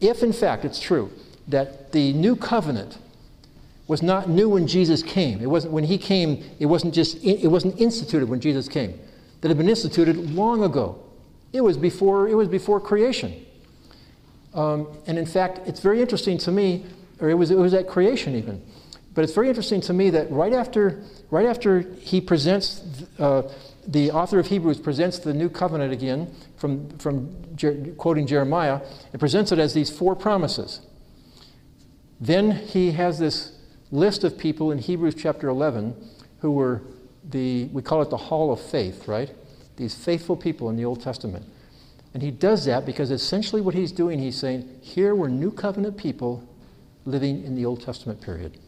if, 0.00 0.22
in 0.22 0.32
fact, 0.32 0.64
it's 0.64 0.80
true 0.80 1.10
that 1.48 1.92
the 1.92 2.12
new 2.14 2.36
covenant 2.36 2.98
was 3.86 4.02
not 4.02 4.28
new 4.28 4.48
when 4.48 4.66
Jesus 4.66 5.02
came, 5.02 5.40
it 5.40 5.46
wasn't 5.46 5.72
when 5.72 5.84
he 5.84 5.98
came, 5.98 6.44
it 6.58 6.66
wasn't 6.66 6.94
just, 6.94 7.22
it 7.24 7.48
wasn't 7.48 7.78
instituted 7.80 8.28
when 8.28 8.40
Jesus 8.40 8.68
came, 8.68 8.98
that 9.40 9.48
had 9.48 9.58
been 9.58 9.68
instituted 9.68 10.16
long 10.32 10.62
ago 10.62 11.02
it 11.52 11.60
was 11.62 11.76
before, 11.76 12.28
it 12.28 12.34
was 12.34 12.48
before 12.48 12.80
creation. 12.80 13.46
Um, 14.54 14.88
and 15.06 15.18
in 15.18 15.26
fact, 15.26 15.60
it's 15.66 15.80
very 15.80 16.00
interesting 16.00 16.38
to 16.38 16.50
me, 16.50 16.84
or 17.20 17.30
it 17.30 17.34
was, 17.34 17.50
it 17.50 17.58
was 17.58 17.74
at 17.74 17.88
creation 17.88 18.34
even, 18.34 18.62
but 19.14 19.24
it's 19.24 19.32
very 19.32 19.48
interesting 19.48 19.80
to 19.82 19.92
me 19.92 20.10
that 20.10 20.30
right 20.30 20.52
after, 20.52 21.02
right 21.30 21.46
after 21.46 21.80
he 21.80 22.20
presents, 22.20 23.04
uh, 23.18 23.42
the 23.86 24.10
author 24.10 24.38
of 24.38 24.46
Hebrews 24.46 24.78
presents 24.78 25.18
the 25.18 25.34
new 25.34 25.48
covenant 25.48 25.92
again 25.92 26.32
from, 26.56 26.88
from 26.98 27.56
Jer- 27.56 27.92
quoting 27.96 28.26
Jeremiah, 28.26 28.80
and 29.12 29.20
presents 29.20 29.52
it 29.52 29.58
as 29.58 29.74
these 29.74 29.90
four 29.90 30.14
promises. 30.14 30.80
Then 32.20 32.52
he 32.52 32.92
has 32.92 33.18
this 33.18 33.52
list 33.90 34.24
of 34.24 34.38
people 34.38 34.70
in 34.70 34.78
Hebrews 34.78 35.14
chapter 35.16 35.48
11 35.48 35.94
who 36.40 36.52
were 36.52 36.82
the, 37.28 37.64
we 37.66 37.82
call 37.82 38.02
it 38.02 38.10
the 38.10 38.16
hall 38.16 38.52
of 38.52 38.60
faith, 38.60 39.08
right? 39.08 39.30
These 39.80 39.94
faithful 39.94 40.36
people 40.36 40.68
in 40.68 40.76
the 40.76 40.84
Old 40.84 41.00
Testament. 41.00 41.44
And 42.12 42.22
he 42.22 42.30
does 42.30 42.66
that 42.66 42.84
because 42.84 43.10
essentially 43.10 43.62
what 43.62 43.74
he's 43.74 43.90
doing, 43.90 44.18
he's 44.18 44.36
saying, 44.36 44.68
here 44.82 45.14
were 45.14 45.28
new 45.28 45.50
covenant 45.50 45.96
people 45.96 46.46
living 47.06 47.42
in 47.44 47.54
the 47.54 47.64
Old 47.64 47.80
Testament 47.80 48.20
period. 48.20 48.58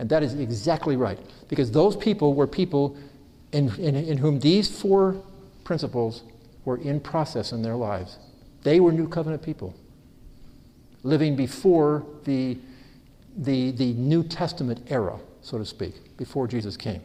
And 0.00 0.08
that 0.08 0.24
is 0.24 0.34
exactly 0.34 0.96
right. 0.96 1.18
Because 1.48 1.70
those 1.70 1.94
people 1.94 2.34
were 2.34 2.48
people 2.48 2.96
in, 3.52 3.72
in, 3.76 3.94
in, 3.94 4.18
whom 4.18 4.40
these 4.40 4.68
four 4.68 5.22
principles 5.62 6.24
were 6.64 6.78
in 6.78 6.98
process 6.98 7.52
in 7.52 7.62
their 7.62 7.76
lives. 7.76 8.18
They 8.64 8.80
were 8.80 8.90
new 8.90 9.06
covenant 9.06 9.42
people, 9.42 9.72
living 11.04 11.36
before 11.36 12.04
the, 12.24 12.58
the, 13.36 13.70
the 13.70 13.92
New 13.92 14.24
Testament 14.24 14.80
era, 14.88 15.20
so 15.42 15.58
to 15.58 15.64
speak, 15.64 16.16
before 16.16 16.48
Jesus 16.48 16.76
came. 16.76 17.02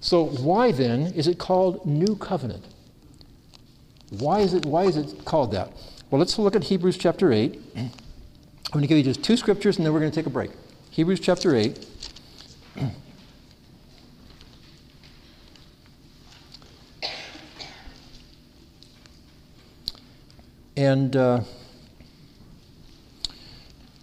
So, 0.00 0.24
why 0.24 0.72
then 0.72 1.12
is 1.14 1.26
it 1.26 1.38
called 1.38 1.84
New 1.86 2.16
Covenant? 2.16 2.64
Why 4.10 4.40
is 4.40 4.54
it, 4.54 4.64
why 4.64 4.84
is 4.84 4.96
it 4.96 5.24
called 5.24 5.52
that? 5.52 5.72
Well, 6.10 6.18
let's 6.18 6.38
look 6.38 6.54
at 6.54 6.64
Hebrews 6.64 6.96
chapter 6.96 7.32
8. 7.32 7.60
I'm 7.76 7.90
going 8.70 8.82
to 8.82 8.86
give 8.86 8.98
you 8.98 9.04
just 9.04 9.24
two 9.24 9.36
scriptures 9.36 9.78
and 9.78 9.86
then 9.86 9.92
we're 9.92 10.00
going 10.00 10.12
to 10.12 10.14
take 10.14 10.26
a 10.26 10.30
break. 10.30 10.50
Hebrews 10.90 11.20
chapter 11.20 11.56
8. 11.56 11.84
And 20.76 21.16
uh, 21.16 21.40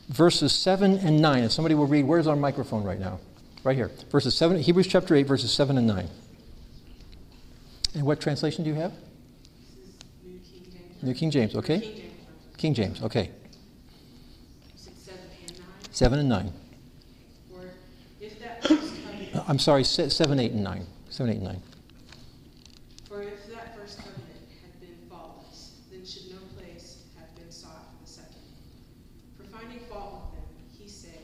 verses 0.10 0.54
7 0.54 0.98
and 0.98 1.22
9. 1.22 1.44
If 1.44 1.52
somebody 1.52 1.76
will 1.76 1.88
read, 1.88 2.04
where's 2.04 2.28
our 2.28 2.36
microphone 2.36 2.84
right 2.84 3.00
now? 3.00 3.20
Right 3.64 3.76
here. 3.78 3.92
Verses 4.12 4.36
7, 4.36 4.60
Hebrews 4.60 4.88
chapter 4.88 5.16
8, 5.16 5.24
verses 5.24 5.52
7 5.54 5.78
and 5.78 5.88
9. 5.88 6.10
And 7.96 8.04
what 8.04 8.20
translation 8.20 8.64
do 8.64 8.70
you 8.70 8.76
have? 8.76 8.92
New 10.24 10.40
King 10.40 10.66
James. 10.72 11.04
New 11.04 11.14
King 11.14 11.32
James, 11.32 11.56
okay? 11.56 11.80
King 11.80 11.96
James. 11.96 12.14
King 12.58 12.74
James, 12.74 13.02
okay. 13.04 13.32
Six, 14.76 14.98
seven, 15.00 15.20
and 15.48 15.60
nine. 15.60 15.92
7 15.92 16.20
and 16.20 16.30
9. 16.30 16.54
Or 17.54 17.62
if 18.20 18.40
that 18.40 18.64
first 18.68 18.94
covenant, 19.06 19.50
I'm 19.50 19.60
sorry, 19.60 19.84
7, 19.86 20.40
8, 20.40 20.52
and 20.52 20.64
9. 20.64 20.86
7, 21.10 21.32
8, 21.32 21.36
and 21.36 21.44
9. 21.44 21.62
for 23.08 23.22
if 23.22 23.48
that 23.54 23.78
first 23.78 23.98
covenant 24.00 24.28
had 24.62 24.80
been 24.82 24.98
faultless, 25.10 25.72
then 25.92 26.04
should 26.06 26.32
no 26.32 26.40
place 26.58 27.04
have 27.18 27.34
been 27.36 27.52
sought 27.52 27.86
for 27.94 28.04
the 28.04 28.10
second. 28.12 28.42
For 29.38 29.44
finding 29.56 29.80
fault 29.88 30.34
with 30.34 30.42
them, 30.42 30.50
he 30.78 30.90
said, 30.90 31.20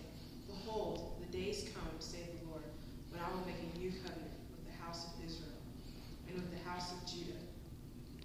Behold, 0.47 1.17
the 1.19 1.37
days 1.37 1.67
come, 1.73 1.89
saith 1.99 2.29
the 2.41 2.49
Lord, 2.51 2.63
when 3.09 3.19
I 3.21 3.29
will 3.33 3.45
make 3.45 3.57
a 3.57 3.79
new 3.79 3.89
covenant 4.05 4.37
with 4.53 4.61
the 4.69 4.75
house 4.83 5.07
of 5.09 5.13
Israel 5.25 5.57
and 6.27 6.37
with 6.37 6.51
the 6.53 6.61
house 6.69 6.91
of 6.93 7.01
Judah, 7.09 7.41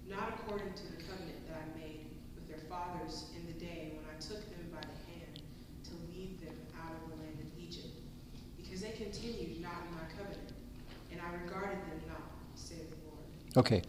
not 0.05 0.37
according 0.37 0.73
to 0.77 0.85
the 0.93 1.01
covenant 1.01 1.41
that 1.49 1.57
I 1.57 1.65
made 1.73 2.05
with 2.37 2.45
their 2.47 2.61
fathers 2.69 3.33
in 3.33 3.45
the 3.49 3.57
day 3.57 3.97
when 3.97 4.05
I 4.05 4.15
took 4.21 4.45
them 4.53 4.69
by 4.69 4.85
the 4.85 4.99
hand 5.09 5.41
to 5.89 5.93
lead 6.13 6.37
them 6.45 6.53
out 6.77 6.93
of 6.93 7.01
the 7.09 7.17
land 7.25 7.41
of 7.41 7.49
Egypt, 7.57 7.89
because 8.61 8.81
they 8.85 8.93
continued 8.93 9.57
not 9.61 9.89
in 9.89 9.97
my 9.97 10.07
covenant, 10.13 10.53
and 11.11 11.17
I 11.17 11.29
regarded 11.41 11.81
them 11.89 11.99
not, 12.07 12.29
saith 12.53 12.85
the 12.93 13.01
Lord. 13.09 13.25
Okay. 13.57 13.81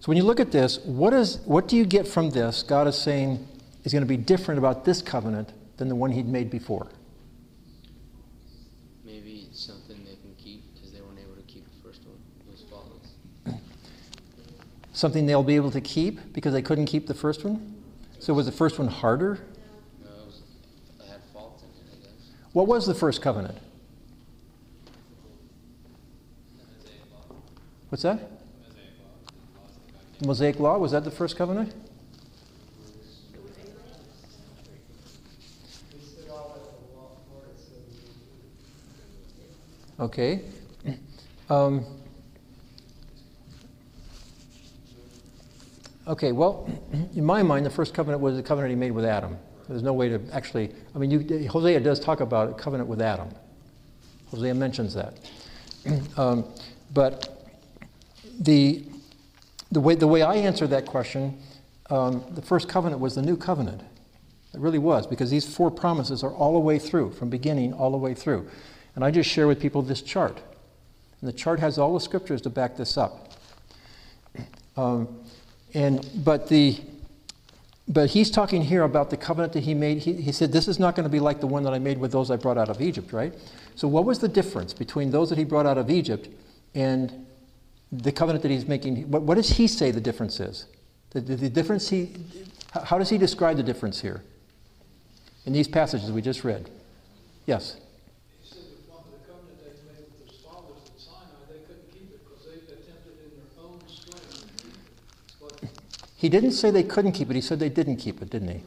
So 0.00 0.06
when 0.06 0.16
you 0.16 0.22
look 0.22 0.40
at 0.40 0.50
this, 0.50 0.78
what, 0.80 1.12
is, 1.12 1.40
what 1.44 1.68
do 1.68 1.76
you 1.76 1.84
get 1.84 2.08
from 2.08 2.30
this? 2.30 2.62
God 2.62 2.86
is 2.86 2.96
saying 2.96 3.46
is 3.84 3.92
going 3.92 4.02
to 4.02 4.08
be 4.08 4.16
different 4.16 4.58
about 4.58 4.84
this 4.84 5.02
covenant 5.02 5.52
than 5.76 5.88
the 5.88 5.94
one 5.94 6.10
he'd 6.10 6.28
made 6.28 6.50
before. 6.50 6.88
Maybe 9.04 9.46
it's 9.50 9.60
something 9.60 9.96
they 10.04 10.16
can 10.16 10.34
keep 10.38 10.62
because 10.74 10.92
they 10.92 11.00
weren't 11.00 11.18
able 11.18 11.34
to 11.34 11.42
keep 11.42 11.64
the 11.64 11.88
first 11.88 12.02
one. 12.06 12.16
It 12.46 12.50
was 12.50 12.64
faultless. 12.70 13.60
Something 14.92 15.26
they'll 15.26 15.42
be 15.42 15.56
able 15.56 15.70
to 15.70 15.80
keep 15.80 16.32
because 16.32 16.52
they 16.52 16.62
couldn't 16.62 16.86
keep 16.86 17.06
the 17.06 17.14
first 17.14 17.44
one? 17.44 17.74
So 18.20 18.32
was 18.34 18.46
the 18.46 18.52
first 18.52 18.78
one 18.78 18.88
harder? 18.88 19.40
No, 20.02 20.10
it, 20.10 20.26
was, 20.26 20.42
it 20.98 21.08
had 21.10 21.20
faults 21.32 21.62
in 21.62 21.68
it, 21.68 21.94
I 21.94 22.04
guess. 22.04 22.12
What 22.52 22.66
was 22.66 22.86
the 22.86 22.94
first 22.94 23.22
covenant? 23.22 23.58
What's 27.88 28.02
that? 28.02 28.39
Mosaic 30.24 30.58
Law, 30.58 30.78
was 30.78 30.92
that 30.92 31.04
the 31.04 31.10
first 31.10 31.36
covenant? 31.36 31.72
Okay. 39.98 40.40
Um, 41.50 41.84
okay, 46.06 46.32
well, 46.32 46.68
in 47.14 47.24
my 47.24 47.42
mind, 47.42 47.66
the 47.66 47.70
first 47.70 47.92
covenant 47.92 48.22
was 48.22 48.36
the 48.36 48.42
covenant 48.42 48.70
he 48.70 48.76
made 48.76 48.92
with 48.92 49.04
Adam. 49.04 49.36
There's 49.68 49.82
no 49.82 49.92
way 49.92 50.08
to 50.08 50.20
actually, 50.32 50.74
I 50.94 50.98
mean, 50.98 51.10
you, 51.10 51.48
Hosea 51.48 51.80
does 51.80 52.00
talk 52.00 52.20
about 52.20 52.50
a 52.50 52.54
covenant 52.54 52.88
with 52.88 53.02
Adam. 53.02 53.28
Hosea 54.30 54.54
mentions 54.54 54.94
that. 54.94 55.14
Um, 56.18 56.44
but 56.92 57.46
the, 58.40 58.84
the, 59.70 59.80
way, 59.80 59.94
the 59.94 60.06
way 60.06 60.22
I 60.22 60.34
answer 60.34 60.66
that 60.66 60.86
question, 60.86 61.38
um, 61.90 62.24
the 62.30 62.42
first 62.42 62.68
covenant 62.68 63.00
was 63.00 63.14
the 63.14 63.22
new 63.22 63.36
covenant. 63.36 63.82
It 64.52 64.60
really 64.60 64.78
was, 64.78 65.06
because 65.06 65.30
these 65.30 65.52
four 65.52 65.70
promises 65.70 66.24
are 66.24 66.32
all 66.32 66.54
the 66.54 66.58
way 66.58 66.78
through, 66.78 67.12
from 67.12 67.30
beginning 67.30 67.72
all 67.72 67.90
the 67.90 67.96
way 67.96 68.14
through. 68.14 68.48
And 68.94 69.04
I 69.04 69.10
just 69.10 69.30
share 69.30 69.46
with 69.46 69.60
people 69.60 69.82
this 69.82 70.02
chart. 70.02 70.40
And 71.20 71.28
the 71.28 71.32
chart 71.32 71.60
has 71.60 71.78
all 71.78 71.94
the 71.94 72.00
scriptures 72.00 72.42
to 72.42 72.50
back 72.50 72.76
this 72.76 72.96
up. 72.96 73.32
Um, 74.76 75.20
and, 75.74 76.08
but, 76.24 76.48
the, 76.48 76.80
but 77.86 78.10
he's 78.10 78.30
talking 78.30 78.62
here 78.62 78.82
about 78.82 79.10
the 79.10 79.16
covenant 79.16 79.52
that 79.52 79.60
he 79.60 79.74
made. 79.74 79.98
He, 79.98 80.14
he 80.14 80.32
said, 80.32 80.50
This 80.50 80.66
is 80.66 80.80
not 80.80 80.96
going 80.96 81.04
to 81.04 81.10
be 81.10 81.20
like 81.20 81.40
the 81.40 81.46
one 81.46 81.62
that 81.64 81.72
I 81.72 81.78
made 81.78 81.98
with 81.98 82.10
those 82.10 82.30
I 82.30 82.36
brought 82.36 82.58
out 82.58 82.68
of 82.68 82.80
Egypt, 82.80 83.12
right? 83.12 83.32
So, 83.76 83.86
what 83.86 84.04
was 84.04 84.18
the 84.18 84.28
difference 84.28 84.72
between 84.72 85.10
those 85.10 85.28
that 85.28 85.38
he 85.38 85.44
brought 85.44 85.66
out 85.66 85.78
of 85.78 85.90
Egypt 85.90 86.28
and 86.74 87.26
the 87.92 88.12
covenant 88.12 88.42
that 88.42 88.50
he's 88.50 88.66
making? 88.66 89.10
What, 89.10 89.22
what 89.22 89.34
does 89.34 89.50
he 89.50 89.66
say 89.66 89.90
the 89.90 90.00
difference 90.00 90.40
is? 90.40 90.66
The, 91.10 91.20
the, 91.20 91.36
the 91.36 91.50
difference 91.50 91.88
he, 91.88 92.14
how 92.84 92.98
does 92.98 93.10
he 93.10 93.18
describe 93.18 93.56
the 93.56 93.62
difference 93.62 94.00
here 94.00 94.22
in 95.44 95.52
these 95.52 95.66
passages 95.66 96.12
we 96.12 96.22
just 96.22 96.44
read? 96.44 96.70
Yes? 97.46 97.76
He 98.42 98.48
said 98.48 98.58
the 98.58 98.92
one, 98.92 99.02
the 99.10 99.18
covenant 99.26 99.58
they 99.58 99.70
made 99.92 100.06
with 100.06 100.28
their 100.28 100.50
fathers 100.50 100.76
at 100.86 101.00
Sinai, 101.00 101.42
they 101.48 101.60
couldn't 101.66 101.90
keep 101.92 102.12
it 102.12 102.20
because 102.22 102.44
they 102.46 102.58
attempted 102.72 103.18
in 103.24 103.30
their 103.40 103.64
own 103.64 103.80
strength 103.88 104.46
to 104.46 104.62
keep 104.62 104.74
it. 104.74 105.62
But 105.62 105.70
He 106.16 106.28
didn't 106.28 106.52
say 106.52 106.70
they 106.70 106.82
couldn't 106.82 107.12
keep 107.12 107.30
it. 107.30 107.34
He 107.34 107.40
said 107.40 107.58
they 107.58 107.70
didn't 107.70 107.96
keep 107.96 108.22
it, 108.22 108.30
didn't 108.30 108.48
he? 108.48 108.62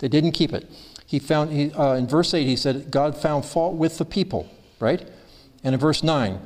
They 0.00 0.08
didn't 0.08 0.32
keep 0.32 0.52
it. 0.52 0.68
He 1.06 1.18
found 1.18 1.52
he, 1.52 1.72
uh, 1.72 1.94
in 1.94 2.06
verse 2.06 2.34
eight. 2.34 2.44
He 2.46 2.56
said 2.56 2.90
God 2.90 3.16
found 3.16 3.44
fault 3.44 3.76
with 3.76 3.96
the 3.98 4.04
people, 4.04 4.50
right? 4.78 5.08
And 5.64 5.74
in 5.74 5.80
verse 5.80 6.02
nine, 6.02 6.40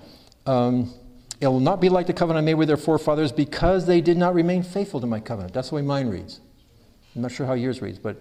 um, 0.47 0.95
it 1.43 1.49
will 1.49 1.59
not 1.59 1.81
be 1.81 1.89
like 1.89 2.07
the 2.07 2.13
covenant 2.13 2.45
I 2.45 2.47
made 2.47 2.55
with 2.55 2.69
their 2.69 2.77
forefathers 2.77 3.33
because 3.33 3.85
they 3.85 4.01
did 4.01 4.17
not 4.17 4.33
remain 4.33 4.63
faithful 4.63 5.01
to 5.01 5.09
my 5.09 5.19
covenant. 5.19 5.53
That's 5.53 5.71
the 5.71 5.75
way 5.75 5.83
mine 5.83 6.09
reads. 6.09 6.39
I'm 7.17 7.23
not 7.23 7.33
sure 7.33 7.47
how 7.47 7.55
yours 7.55 7.83
reads, 7.83 7.99
but 7.99 8.17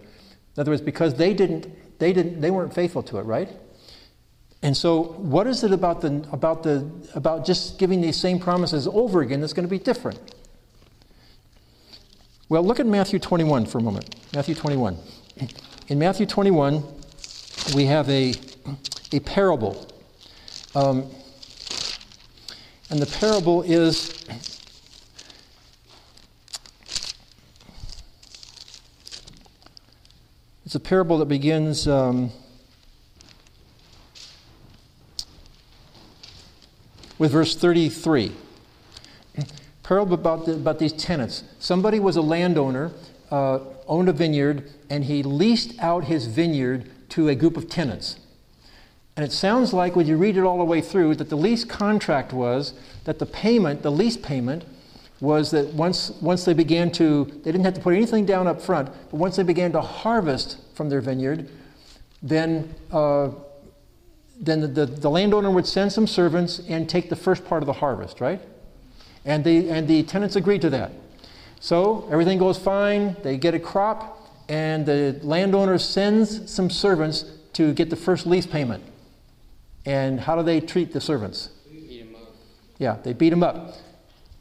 in 0.56 0.60
other 0.60 0.72
words, 0.72 0.82
because 0.82 1.14
they 1.14 1.36
didn't, 1.36 2.00
they 2.00 2.14
didn't, 2.14 2.42
they 2.42 2.50
weren't 2.50 2.74
faithful 2.74 3.04
to 3.04 3.20
it, 3.20 3.22
right? 3.22 3.48
And 4.64 4.76
so, 4.76 5.04
what 5.04 5.46
is 5.46 5.64
it 5.64 5.72
about 5.72 6.02
the 6.02 6.28
about 6.32 6.64
the 6.64 6.90
about 7.14 7.46
just 7.46 7.78
giving 7.78 8.02
these 8.02 8.18
same 8.18 8.40
promises 8.40 8.88
over 8.88 9.22
again 9.22 9.40
that's 9.40 9.54
going 9.54 9.68
to 9.68 9.72
be 9.72 9.80
different? 9.80 10.20
Well, 12.50 12.64
look 12.64 12.80
at 12.80 12.88
Matthew 12.88 13.20
21 13.20 13.68
for 13.68 13.78
a 13.78 13.82
moment. 13.82 14.16
Matthew 14.34 14.56
21. 14.56 14.98
In 15.88 16.00
Matthew 16.00 16.26
21, 16.26 16.84
we 17.76 17.86
have 17.86 18.10
a, 18.10 18.34
a 19.14 19.20
parable. 19.22 19.88
Um, 20.76 21.10
and 22.92 23.00
the 23.00 23.06
parable 23.20 23.64
is 23.64 24.26
it's 30.66 30.76
a 30.76 30.80
parable 30.80 31.18
that 31.18 31.26
begins 31.26 31.88
um, 31.88 32.32
with 37.18 37.32
verse 37.32 37.56
33 37.56 38.34
parable 39.92 40.14
about, 40.14 40.46
the, 40.46 40.54
about 40.54 40.80
these 40.80 40.94
tenants. 40.94 41.44
Somebody 41.60 42.00
was 42.00 42.16
a 42.16 42.22
landowner, 42.22 42.94
uh, 43.30 43.60
owned 43.88 44.08
a 44.08 44.14
vineyard, 44.14 44.72
and 44.90 45.04
he 45.04 45.22
leased 45.22 45.78
out 45.80 46.06
his 46.06 46.28
vineyard 46.28 46.90
to 47.10 47.28
a 47.28 47.36
group 47.36 47.58
of 47.58 47.68
tenants. 47.68 48.16
And 49.22 49.30
it 49.30 49.36
sounds 49.36 49.72
like, 49.72 49.96
when 49.96 50.08
you 50.08 50.18
read 50.18 50.36
it 50.36 50.42
all 50.42 50.58
the 50.58 50.64
way 50.64 50.82
through, 50.82 51.14
that 51.18 51.30
the 51.30 51.36
lease 51.36 51.64
contract 51.64 52.34
was 52.34 52.74
that 53.04 53.20
the 53.20 53.26
payment, 53.28 53.84
the 53.84 53.92
lease 53.92 54.18
payment, 54.18 54.66
was 55.20 55.52
that 55.52 55.68
once, 55.76 56.10
once 56.22 56.44
they 56.44 56.56
began 56.56 56.90
to, 56.94 57.26
they 57.44 57.52
didn't 57.52 57.64
have 57.64 57.76
to 57.76 57.82
put 57.82 57.94
anything 57.94 58.26
down 58.26 58.48
up 58.48 58.60
front, 58.60 58.90
but 59.12 59.14
once 59.20 59.36
they 59.36 59.44
began 59.44 59.72
to 59.74 59.80
harvest 59.80 60.58
from 60.74 60.90
their 60.90 61.02
vineyard, 61.02 61.48
then, 62.24 62.74
uh, 62.92 63.30
then 64.40 64.60
the, 64.60 64.68
the, 64.68 64.86
the 64.88 65.10
landowner 65.12 65.52
would 65.52 65.68
send 65.68 65.94
some 65.94 66.08
servants 66.08 66.60
and 66.68 66.90
take 66.90 67.08
the 67.08 67.16
first 67.16 67.46
part 67.46 67.62
of 67.62 67.68
the 67.68 67.74
harvest, 67.74 68.22
right? 68.22 68.42
And 69.24 69.44
the, 69.44 69.70
and 69.70 69.88
the 69.88 70.02
tenants 70.02 70.36
agreed 70.36 70.62
to 70.62 70.72
that. 70.72 70.94
So 71.60 72.10
everything 72.10 72.40
goes 72.40 72.58
fine, 72.58 73.16
they 73.22 73.38
get 73.38 73.54
a 73.54 73.60
crop, 73.60 74.18
and 74.50 74.84
the 74.84 75.20
landowner 75.22 75.78
sends 75.78 76.52
some 76.52 76.72
servants 76.72 77.26
to 77.54 77.72
get 77.74 77.92
the 77.92 77.96
first 77.96 78.26
lease 78.26 78.48
payment. 78.48 78.84
And 79.86 80.20
how 80.20 80.36
do 80.36 80.44
they 80.44 80.60
treat 80.62 80.94
the 80.94 81.02
servants? 81.02 81.50
Beat 81.70 82.02
him 82.02 82.16
up. 82.16 82.34
Yeah, 82.78 82.98
they 83.04 83.14
beat 83.14 83.30
them 83.30 83.44
up. 83.44 83.76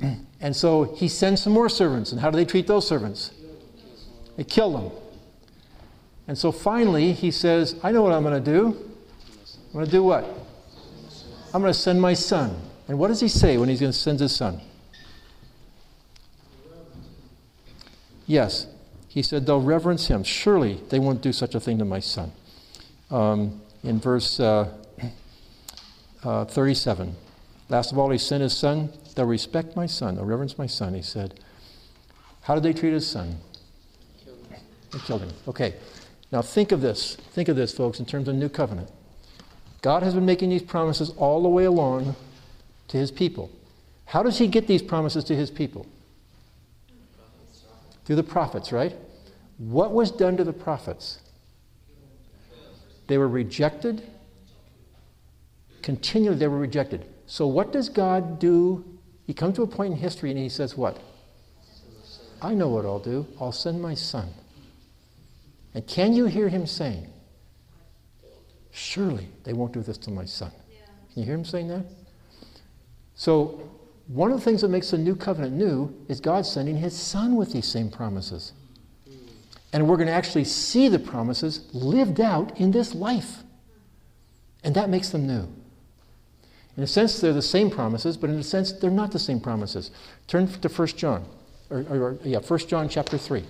And 0.42 0.56
so 0.56 0.84
he 0.96 1.06
sends 1.06 1.42
some 1.42 1.52
more 1.52 1.68
servants. 1.68 2.12
And 2.12 2.20
how 2.22 2.30
do 2.30 2.36
they 2.36 2.46
treat 2.46 2.66
those 2.66 2.88
servants? 2.88 3.30
They 4.38 4.44
kill 4.44 4.72
them. 4.72 4.90
And 6.26 6.38
so 6.38 6.50
finally 6.50 7.12
he 7.12 7.30
says, 7.30 7.78
I 7.82 7.92
know 7.92 8.00
what 8.00 8.12
I'm 8.12 8.22
going 8.22 8.42
to 8.42 8.50
do. 8.50 8.68
I'm 9.66 9.72
going 9.74 9.84
to 9.84 9.90
do 9.90 10.02
what? 10.02 10.24
I'm 11.52 11.60
going 11.60 11.72
to 11.72 11.78
send 11.78 12.00
my 12.00 12.14
son. 12.14 12.56
And 12.88 12.98
what 12.98 13.08
does 13.08 13.20
he 13.20 13.28
say 13.28 13.58
when 13.58 13.68
he's 13.68 13.80
going 13.80 13.92
to 13.92 13.98
send 13.98 14.18
his 14.18 14.34
son? 14.34 14.62
Yes, 18.26 18.66
he 19.08 19.22
said, 19.22 19.44
they'll 19.44 19.60
reverence 19.60 20.06
him. 20.06 20.22
Surely 20.22 20.80
they 20.88 21.00
won't 21.00 21.20
do 21.20 21.32
such 21.32 21.54
a 21.54 21.60
thing 21.60 21.78
to 21.78 21.84
my 21.84 22.00
son. 22.00 22.32
Um, 23.10 23.60
in 23.82 23.98
verse 23.98 24.38
uh, 24.38 24.72
uh, 26.22 26.44
37, 26.44 27.16
last 27.68 27.92
of 27.92 27.98
all, 27.98 28.10
he 28.10 28.18
sent 28.18 28.42
his 28.42 28.56
son. 28.56 28.92
They'll 29.14 29.26
respect 29.26 29.76
my 29.76 29.86
son, 29.86 30.14
they'll 30.14 30.24
reverence 30.24 30.58
my 30.58 30.66
son, 30.66 30.94
he 30.94 31.02
said. 31.02 31.40
How 32.42 32.54
did 32.54 32.62
they 32.62 32.72
treat 32.72 32.92
his 32.92 33.06
son? 33.06 33.38
They 34.92 34.98
killed 35.00 35.22
him. 35.22 35.30
Okay. 35.46 35.74
Now 36.32 36.42
think 36.42 36.72
of 36.72 36.80
this. 36.80 37.16
Think 37.16 37.48
of 37.48 37.56
this, 37.56 37.72
folks, 37.72 37.98
in 37.98 38.06
terms 38.06 38.28
of 38.28 38.34
new 38.34 38.48
covenant. 38.48 38.90
God 39.82 40.02
has 40.02 40.14
been 40.14 40.26
making 40.26 40.50
these 40.50 40.62
promises 40.62 41.10
all 41.16 41.42
the 41.42 41.48
way 41.48 41.64
along 41.64 42.14
to 42.88 42.96
his 42.96 43.10
people. 43.10 43.50
How 44.04 44.22
does 44.22 44.38
he 44.38 44.46
get 44.46 44.66
these 44.66 44.82
promises 44.82 45.24
to 45.24 45.36
his 45.36 45.50
people? 45.50 45.86
Through 48.04 48.16
the 48.16 48.22
prophets, 48.22 48.72
right? 48.72 48.94
What 49.58 49.92
was 49.92 50.10
done 50.10 50.36
to 50.36 50.44
the 50.44 50.52
prophets? 50.52 51.20
They 53.06 53.18
were 53.18 53.28
rejected. 53.28 54.02
Continually, 55.82 56.36
they 56.36 56.48
were 56.48 56.58
rejected. 56.58 57.06
So, 57.26 57.46
what 57.46 57.72
does 57.72 57.88
God 57.88 58.38
do? 58.38 58.84
He 59.26 59.34
comes 59.34 59.56
to 59.56 59.62
a 59.62 59.66
point 59.66 59.92
in 59.92 59.98
history 59.98 60.30
and 60.30 60.38
he 60.38 60.48
says, 60.48 60.76
What? 60.76 60.98
I 62.42 62.54
know 62.54 62.68
what 62.68 62.84
I'll 62.84 62.98
do. 62.98 63.26
I'll 63.40 63.52
send 63.52 63.80
my 63.80 63.94
son. 63.94 64.28
And 65.74 65.86
can 65.86 66.12
you 66.12 66.26
hear 66.26 66.48
him 66.48 66.66
saying, 66.66 67.06
Surely 68.72 69.28
they 69.44 69.52
won't 69.52 69.72
do 69.72 69.82
this 69.82 69.98
to 69.98 70.10
my 70.10 70.24
son? 70.24 70.50
Can 71.12 71.22
you 71.22 71.26
hear 71.26 71.34
him 71.34 71.44
saying 71.44 71.68
that? 71.68 71.84
So, 73.14 73.68
one 74.06 74.32
of 74.32 74.38
the 74.38 74.44
things 74.44 74.62
that 74.62 74.68
makes 74.68 74.90
the 74.90 74.98
new 74.98 75.14
covenant 75.14 75.52
new 75.52 75.94
is 76.08 76.20
God 76.20 76.44
sending 76.44 76.76
his 76.76 76.96
son 76.96 77.36
with 77.36 77.52
these 77.52 77.66
same 77.66 77.90
promises. 77.90 78.52
And 79.72 79.86
we're 79.86 79.96
going 79.96 80.08
to 80.08 80.12
actually 80.12 80.44
see 80.44 80.88
the 80.88 80.98
promises 80.98 81.72
lived 81.72 82.20
out 82.20 82.58
in 82.58 82.72
this 82.72 82.92
life. 82.94 83.44
And 84.64 84.74
that 84.74 84.88
makes 84.88 85.10
them 85.10 85.28
new. 85.28 85.48
In 86.80 86.84
a 86.84 86.86
sense, 86.86 87.20
they're 87.20 87.34
the 87.34 87.42
same 87.42 87.68
promises, 87.68 88.16
but 88.16 88.30
in 88.30 88.36
a 88.36 88.42
sense, 88.42 88.72
they're 88.72 88.90
not 88.90 89.12
the 89.12 89.18
same 89.18 89.38
promises. 89.38 89.90
Turn 90.26 90.48
to 90.48 90.68
1 90.70 90.88
John, 90.96 91.26
or, 91.68 91.80
or 91.90 92.18
yeah, 92.24 92.38
1 92.38 92.58
John 92.60 92.88
chapter 92.88 93.18
3. 93.18 93.44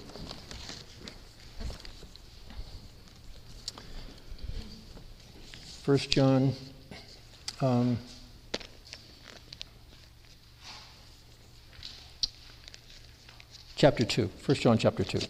First 5.85 6.11
John 6.11 6.55
um, 7.61 7.99
chapter 13.77 14.05
2. 14.05 14.29
1 14.45 14.57
John 14.57 14.77
chapter 14.77 15.05
2. 15.05 15.21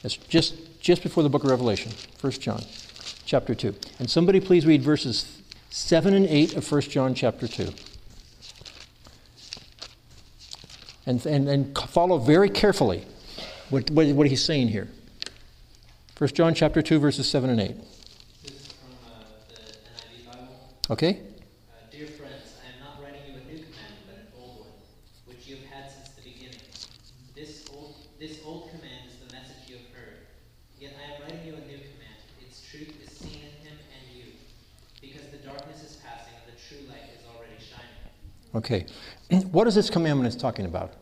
That's 0.00 0.16
just, 0.16 0.80
just 0.80 1.02
before 1.02 1.22
the 1.22 1.28
book 1.28 1.44
of 1.44 1.50
Revelation. 1.50 1.92
1 2.22 2.32
John 2.32 2.62
chapter 3.26 3.54
2. 3.54 3.74
And 3.98 4.08
somebody 4.08 4.40
please 4.40 4.64
read 4.64 4.80
verses 4.80 5.35
7 5.70 6.14
and 6.14 6.26
8 6.26 6.56
of 6.56 6.70
1 6.70 6.80
John 6.82 7.14
chapter 7.14 7.46
2. 7.46 7.70
And, 11.06 11.24
and, 11.24 11.48
and 11.48 11.78
follow 11.78 12.18
very 12.18 12.50
carefully 12.50 13.04
what, 13.70 13.90
what, 13.90 14.06
what 14.08 14.26
he's 14.26 14.44
saying 14.44 14.68
here. 14.68 14.88
1 16.18 16.30
John 16.30 16.54
chapter 16.54 16.80
2, 16.80 16.98
verses 16.98 17.28
7 17.28 17.50
and 17.50 17.60
8. 17.60 17.76
This 18.42 18.52
is 18.52 18.72
from 18.72 18.88
uh, 19.04 19.20
the 19.48 19.60
NIV 19.60 20.32
Bible. 20.32 20.54
Okay? 20.90 21.20
Uh, 21.68 21.90
Dear 21.90 22.06
friends, 22.06 22.56
I 22.64 22.72
am 22.72 22.80
not 22.80 23.02
writing 23.04 23.20
you 23.28 23.34
a 23.36 23.44
new 23.44 23.60
commandment, 23.60 24.00
but 24.08 24.16
an 24.16 24.26
old 24.40 24.60
one, 24.60 24.72
which 25.26 25.46
you 25.46 25.56
have 25.56 25.66
had 25.68 25.92
since 25.92 26.08
the 26.16 26.22
beginning. 26.22 26.56
This 27.34 27.68
old 27.68 27.96
this 28.18 28.40
old 28.46 28.70
command 28.70 29.12
is 29.12 29.20
the 29.20 29.28
message 29.28 29.68
you 29.68 29.76
have 29.76 29.92
heard. 29.92 30.24
Yet 30.80 30.96
I 30.96 31.04
am 31.14 31.20
writing 31.20 31.44
you 31.44 31.52
a 31.52 31.64
new 31.68 31.84
command. 31.84 32.16
Its 32.40 32.64
truth 32.64 32.96
is 33.04 33.12
seen 33.12 33.44
in 33.44 33.52
him 33.60 33.76
and 33.76 34.04
you. 34.16 34.32
Because 35.04 35.28
the 35.28 35.44
darkness 35.44 35.84
is 35.84 36.00
passing 36.00 36.32
and 36.32 36.48
the 36.48 36.56
true 36.56 36.80
light 36.88 37.12
is 37.12 37.20
already 37.28 37.60
shining. 37.60 38.08
Okay. 38.56 38.86
What 39.50 39.66
is 39.66 39.74
this 39.74 39.90
commandment 39.90 40.32
it's 40.32 40.40
talking 40.40 40.66
about? 40.66 40.92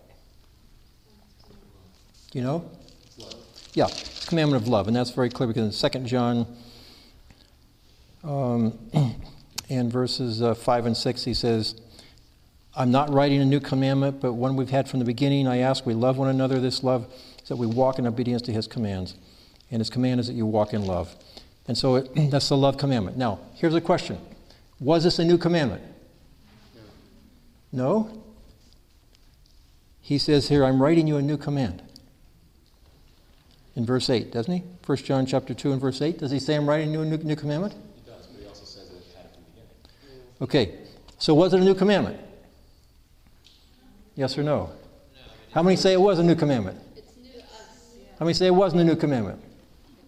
Do 2.30 2.38
you 2.38 2.42
know? 2.42 2.70
Yeah, 3.74 3.86
it's 3.86 4.26
commandment 4.26 4.62
of 4.62 4.68
love, 4.68 4.88
and 4.88 4.96
that's 4.96 5.10
very 5.10 5.28
clear 5.28 5.46
because 5.46 5.84
in 5.84 5.90
2 5.90 5.98
John 6.00 6.46
um, 8.24 8.78
and 9.70 9.92
verses 9.92 10.42
uh, 10.42 10.54
5 10.54 10.86
and 10.86 10.96
6, 10.96 11.24
he 11.24 11.34
says, 11.34 11.80
I'm 12.76 12.90
not 12.90 13.12
writing 13.12 13.40
a 13.40 13.44
new 13.44 13.60
commandment, 13.60 14.20
but 14.20 14.32
one 14.32 14.56
we've 14.56 14.70
had 14.70 14.88
from 14.88 14.98
the 14.98 15.04
beginning. 15.04 15.46
I 15.46 15.58
ask, 15.58 15.86
we 15.86 15.94
love 15.94 16.16
one 16.18 16.28
another. 16.28 16.58
This 16.58 16.82
love 16.82 17.06
is 17.40 17.48
that 17.48 17.56
we 17.56 17.66
walk 17.68 18.00
in 18.00 18.06
obedience 18.06 18.42
to 18.42 18.52
his 18.52 18.66
commands. 18.66 19.14
And 19.70 19.80
his 19.80 19.90
command 19.90 20.18
is 20.18 20.26
that 20.26 20.32
you 20.32 20.46
walk 20.46 20.72
in 20.72 20.84
love. 20.86 21.14
And 21.68 21.78
so 21.78 21.96
it, 21.96 22.10
that's 22.30 22.48
the 22.48 22.56
love 22.56 22.78
commandment. 22.78 23.16
Now, 23.16 23.38
here's 23.54 23.74
a 23.74 23.80
question 23.80 24.18
Was 24.80 25.04
this 25.04 25.20
a 25.20 25.24
new 25.24 25.38
commandment? 25.38 25.82
No? 27.74 28.08
He 30.00 30.16
says 30.16 30.48
here, 30.48 30.64
I'm 30.64 30.80
writing 30.80 31.08
you 31.08 31.16
a 31.16 31.22
new 31.22 31.36
command. 31.36 31.82
In 33.74 33.84
verse 33.84 34.08
8, 34.08 34.30
doesn't 34.30 34.52
he? 34.52 34.62
1 34.86 34.98
John 34.98 35.26
chapter 35.26 35.54
2 35.54 35.72
and 35.72 35.80
verse 35.80 36.00
8. 36.00 36.18
Does 36.18 36.30
he 36.30 36.38
say 36.38 36.54
I'm 36.54 36.68
writing 36.68 36.92
you 36.92 37.02
a 37.02 37.04
new, 37.04 37.16
new 37.16 37.34
commandment? 37.34 37.74
He 37.74 38.08
does, 38.08 38.26
but 38.26 38.40
he 38.40 38.46
also 38.46 38.64
says 38.64 38.88
that 38.90 38.96
it 38.96 39.16
had 39.16 39.24
it 39.24 39.34
from 39.34 39.42
the 39.42 39.50
beginning. 39.50 40.22
Okay. 40.40 40.78
So 41.18 41.34
was 41.34 41.52
it 41.52 41.60
a 41.60 41.64
new 41.64 41.74
commandment? 41.74 42.20
Yes 44.14 44.38
or 44.38 44.44
no? 44.44 44.66
no 44.66 44.70
How 45.50 45.64
many 45.64 45.74
say 45.74 45.94
it 45.94 46.00
was 46.00 46.20
a 46.20 46.22
new 46.22 46.36
commandment? 46.36 46.78
How 48.20 48.24
many 48.24 48.34
say 48.34 48.46
it 48.46 48.54
wasn't 48.54 48.82
a 48.82 48.84
new 48.84 48.94
commandment? 48.94 49.42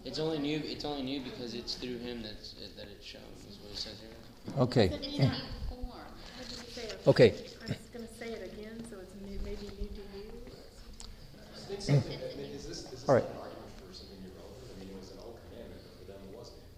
It's 0.05 0.19
only 0.19 0.39
new. 0.39 0.61
It's 0.63 0.85
only 0.85 1.03
new 1.03 1.19
because 1.19 1.53
it's 1.53 1.75
through 1.75 1.97
him 1.97 2.23
that's 2.23 2.53
that 2.77 2.87
it's 2.89 3.05
shown. 3.05 3.21
Is 3.49 3.57
what 3.61 3.73
it 3.73 3.77
says 3.77 3.99
here. 3.99 4.61
Okay. 4.61 4.87
What 4.87 5.01
did 5.01 5.11
he 5.11 5.17
say? 6.71 6.95
Okay. 7.07 7.35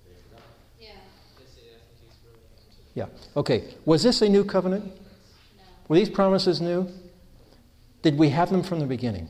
They 0.05 0.13
forgot. 0.29 0.43
Yeah. 0.79 0.91
Yeah. 2.93 3.05
Okay. 3.35 3.63
Was 3.85 4.03
this 4.03 4.21
a 4.21 4.29
new 4.29 4.43
covenant? 4.43 4.91
Were 5.87 5.95
these 5.95 6.09
promises 6.09 6.61
new? 6.61 6.87
Did 8.01 8.17
we 8.17 8.29
have 8.29 8.49
them 8.49 8.63
from 8.63 8.79
the 8.79 8.85
beginning? 8.85 9.27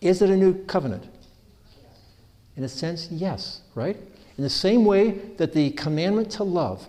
Is 0.00 0.20
it 0.20 0.30
a 0.30 0.36
new 0.36 0.64
covenant? 0.64 1.04
In 2.56 2.64
a 2.64 2.68
sense, 2.68 3.08
yes, 3.10 3.62
right? 3.74 3.96
In 4.36 4.44
the 4.44 4.50
same 4.50 4.84
way 4.84 5.12
that 5.36 5.52
the 5.52 5.70
commandment 5.70 6.30
to 6.32 6.44
love 6.44 6.86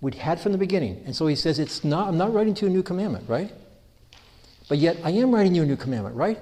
we'd 0.00 0.14
had 0.14 0.38
from 0.40 0.52
the 0.52 0.58
beginning. 0.58 1.02
And 1.06 1.16
so 1.16 1.26
he 1.26 1.34
says, 1.34 1.58
it's 1.58 1.82
not, 1.82 2.08
I'm 2.08 2.18
not 2.18 2.32
writing 2.32 2.54
to 2.54 2.66
you 2.66 2.70
a 2.70 2.74
new 2.74 2.82
commandment, 2.82 3.28
right? 3.28 3.52
But 4.68 4.78
yet 4.78 4.98
I 5.02 5.10
am 5.10 5.34
writing 5.34 5.54
you 5.54 5.62
a 5.62 5.66
new 5.66 5.76
commandment, 5.76 6.14
right? 6.14 6.38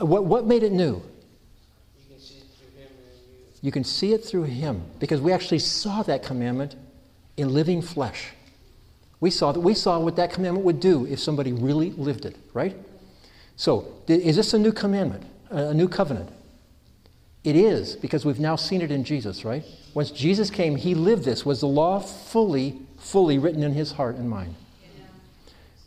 What, 0.00 0.24
what, 0.24 0.46
made 0.46 0.62
it 0.62 0.72
new? 0.72 1.02
You 1.96 2.02
can 2.10 2.20
see 2.20 2.34
it 2.38 2.44
through 2.56 2.80
him 2.80 2.88
you. 2.90 3.52
You 3.62 3.72
can 3.72 3.84
see 3.84 4.12
it 4.12 4.24
through 4.24 4.44
him 4.44 4.82
because 4.98 5.20
we 5.20 5.32
actually 5.32 5.58
saw 5.58 6.02
that 6.04 6.22
commandment 6.22 6.76
in 7.36 7.52
living 7.52 7.82
flesh. 7.82 8.30
We 9.20 9.30
saw 9.30 9.52
that 9.52 9.60
we 9.60 9.74
saw 9.74 9.98
what 9.98 10.16
that 10.16 10.32
commandment 10.32 10.64
would 10.66 10.80
do 10.80 11.06
if 11.06 11.18
somebody 11.18 11.52
really 11.52 11.90
lived 11.92 12.26
it, 12.26 12.36
right? 12.52 12.76
So, 13.56 13.86
is 14.08 14.36
this 14.36 14.52
a 14.52 14.58
new 14.58 14.72
commandment, 14.72 15.24
a 15.50 15.68
a 15.68 15.74
new 15.74 15.88
covenant? 15.88 16.30
It 17.44 17.56
is 17.56 17.96
because 17.96 18.24
we've 18.24 18.40
now 18.40 18.56
seen 18.56 18.80
it 18.80 18.90
in 18.90 19.04
Jesus, 19.04 19.44
right? 19.44 19.64
Once 19.92 20.10
Jesus 20.10 20.50
came, 20.50 20.76
he 20.76 20.94
lived 20.94 21.24
this. 21.24 21.44
Was 21.44 21.60
the 21.60 21.68
law 21.68 22.00
fully, 22.00 22.78
fully 22.98 23.38
written 23.38 23.62
in 23.62 23.72
his 23.72 23.92
heart 23.92 24.16
and 24.16 24.28
mind? 24.28 24.54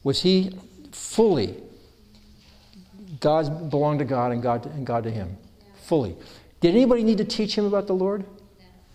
Was 0.04 0.22
he 0.22 0.58
fully 0.92 1.56
God 3.20 3.70
belonged 3.70 4.00
to 4.00 4.06
God 4.06 4.32
and 4.32 4.42
God 4.42 4.66
and 4.66 4.86
God 4.86 5.04
to 5.04 5.12
him? 5.12 5.38
Fully. 5.84 6.16
Did 6.60 6.76
anybody 6.76 7.04
need 7.04 7.18
to 7.20 7.26
teach 7.26 7.58
him 7.58 7.66
about 7.66 7.88
the 7.88 7.94
Lord? 7.94 8.26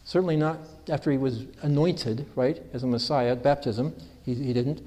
Certainly 0.05 0.37
not 0.37 0.59
after 0.89 1.11
he 1.11 1.19
was 1.19 1.45
anointed, 1.63 2.27
right, 2.35 2.61
as 2.73 2.83
a 2.83 2.87
Messiah 2.87 3.33
at 3.33 3.43
baptism. 3.43 3.95
He, 4.25 4.35
he 4.35 4.53
didn't. 4.53 4.87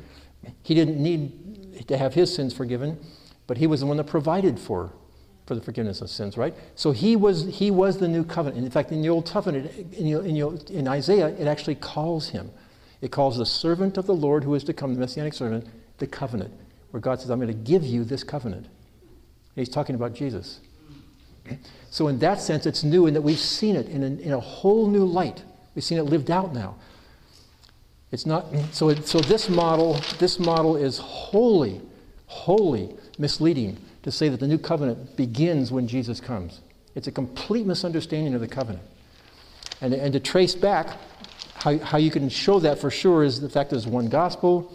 He 0.62 0.76
didn't 0.76 1.02
need 1.02 1.88
to 1.88 1.98
have 1.98 2.14
his 2.14 2.34
sins 2.34 2.54
forgiven, 2.54 3.00
but 3.48 3.58
he 3.58 3.68
was 3.68 3.80
the 3.80 3.86
one 3.86 3.98
that 3.98 4.06
provided 4.06 4.60
for, 4.60 4.94
for 5.46 5.56
the 5.56 5.62
forgiveness 5.62 6.02
of 6.02 6.10
sins, 6.10 6.38
right? 6.38 6.54
So 6.76 6.92
he 6.92 7.16
was, 7.16 7.46
he 7.46 7.72
was 7.72 7.98
the 7.98 8.08
new 8.08 8.24
covenant. 8.24 8.64
In 8.64 8.72
fact, 8.72 8.92
in 8.92 9.02
the 9.02 9.10
Old 9.10 9.30
Covenant, 9.30 9.72
in, 9.94 10.08
in, 10.08 10.58
in 10.70 10.88
Isaiah, 10.88 11.30
it 11.30 11.48
actually 11.48 11.76
calls 11.76 12.30
him. 12.30 12.52
It 13.02 13.12
calls 13.12 13.38
the 13.38 13.46
servant 13.46 13.98
of 13.98 14.06
the 14.06 14.14
Lord 14.14 14.44
who 14.44 14.54
is 14.54 14.64
to 14.66 14.74
come, 14.74 14.94
the 14.94 15.00
messianic 15.00 15.34
servant, 15.34 15.68
the 15.98 16.08
covenant, 16.08 16.54
where 16.92 17.02
God 17.02 17.20
says, 17.20 17.30
I'm 17.30 17.40
going 17.40 17.48
to 17.48 17.54
give 17.54 17.84
you 17.84 18.04
this 18.04 18.24
covenant. 18.24 18.68
He's 19.56 19.70
talking 19.70 19.96
about 19.96 20.14
Jesus. 20.14 20.60
So, 21.90 22.08
in 22.08 22.20
that 22.20 22.42
sense, 22.42 22.66
it's 22.66 22.84
new 22.84 23.08
in 23.08 23.14
that 23.14 23.22
we've 23.22 23.40
seen 23.40 23.76
it 23.76 23.88
in 23.88 24.04
a, 24.04 24.08
in 24.08 24.34
a 24.34 24.40
whole 24.40 24.88
new 24.88 25.06
light. 25.06 25.44
We've 25.76 25.84
seen 25.84 25.98
it 25.98 26.04
lived 26.04 26.32
out 26.32 26.54
now. 26.54 26.76
It's 28.12 28.26
not 28.26 28.48
so. 28.72 28.90
It, 28.90 29.08
so 29.08 29.20
this 29.20 29.50
model, 29.50 29.94
this 30.20 30.40
model 30.40 30.76
is 30.76 30.98
wholly, 30.98 31.82
wholly 32.28 32.96
misleading 33.18 33.78
to 34.04 34.12
say 34.12 34.30
that 34.30 34.40
the 34.40 34.48
new 34.48 34.58
covenant 34.58 35.16
begins 35.16 35.72
when 35.72 35.88
Jesus 35.88 36.20
comes. 36.20 36.62
It's 36.96 37.08
a 37.08 37.12
complete 37.12 37.66
misunderstanding 37.66 38.34
of 38.34 38.42
the 38.42 38.48
covenant. 38.48 38.84
And, 39.82 39.94
and 39.94 40.14
to 40.14 40.20
trace 40.20 40.56
back 40.56 40.98
how, 41.56 41.78
how 41.80 41.98
you 41.98 42.12
can 42.12 42.30
show 42.30 42.60
that 42.60 42.80
for 42.80 42.90
sure 42.90 43.24
is 43.24 43.42
the 43.42 43.50
fact 43.50 43.72
there's 43.72 43.88
one 43.88 44.08
gospel. 44.08 44.72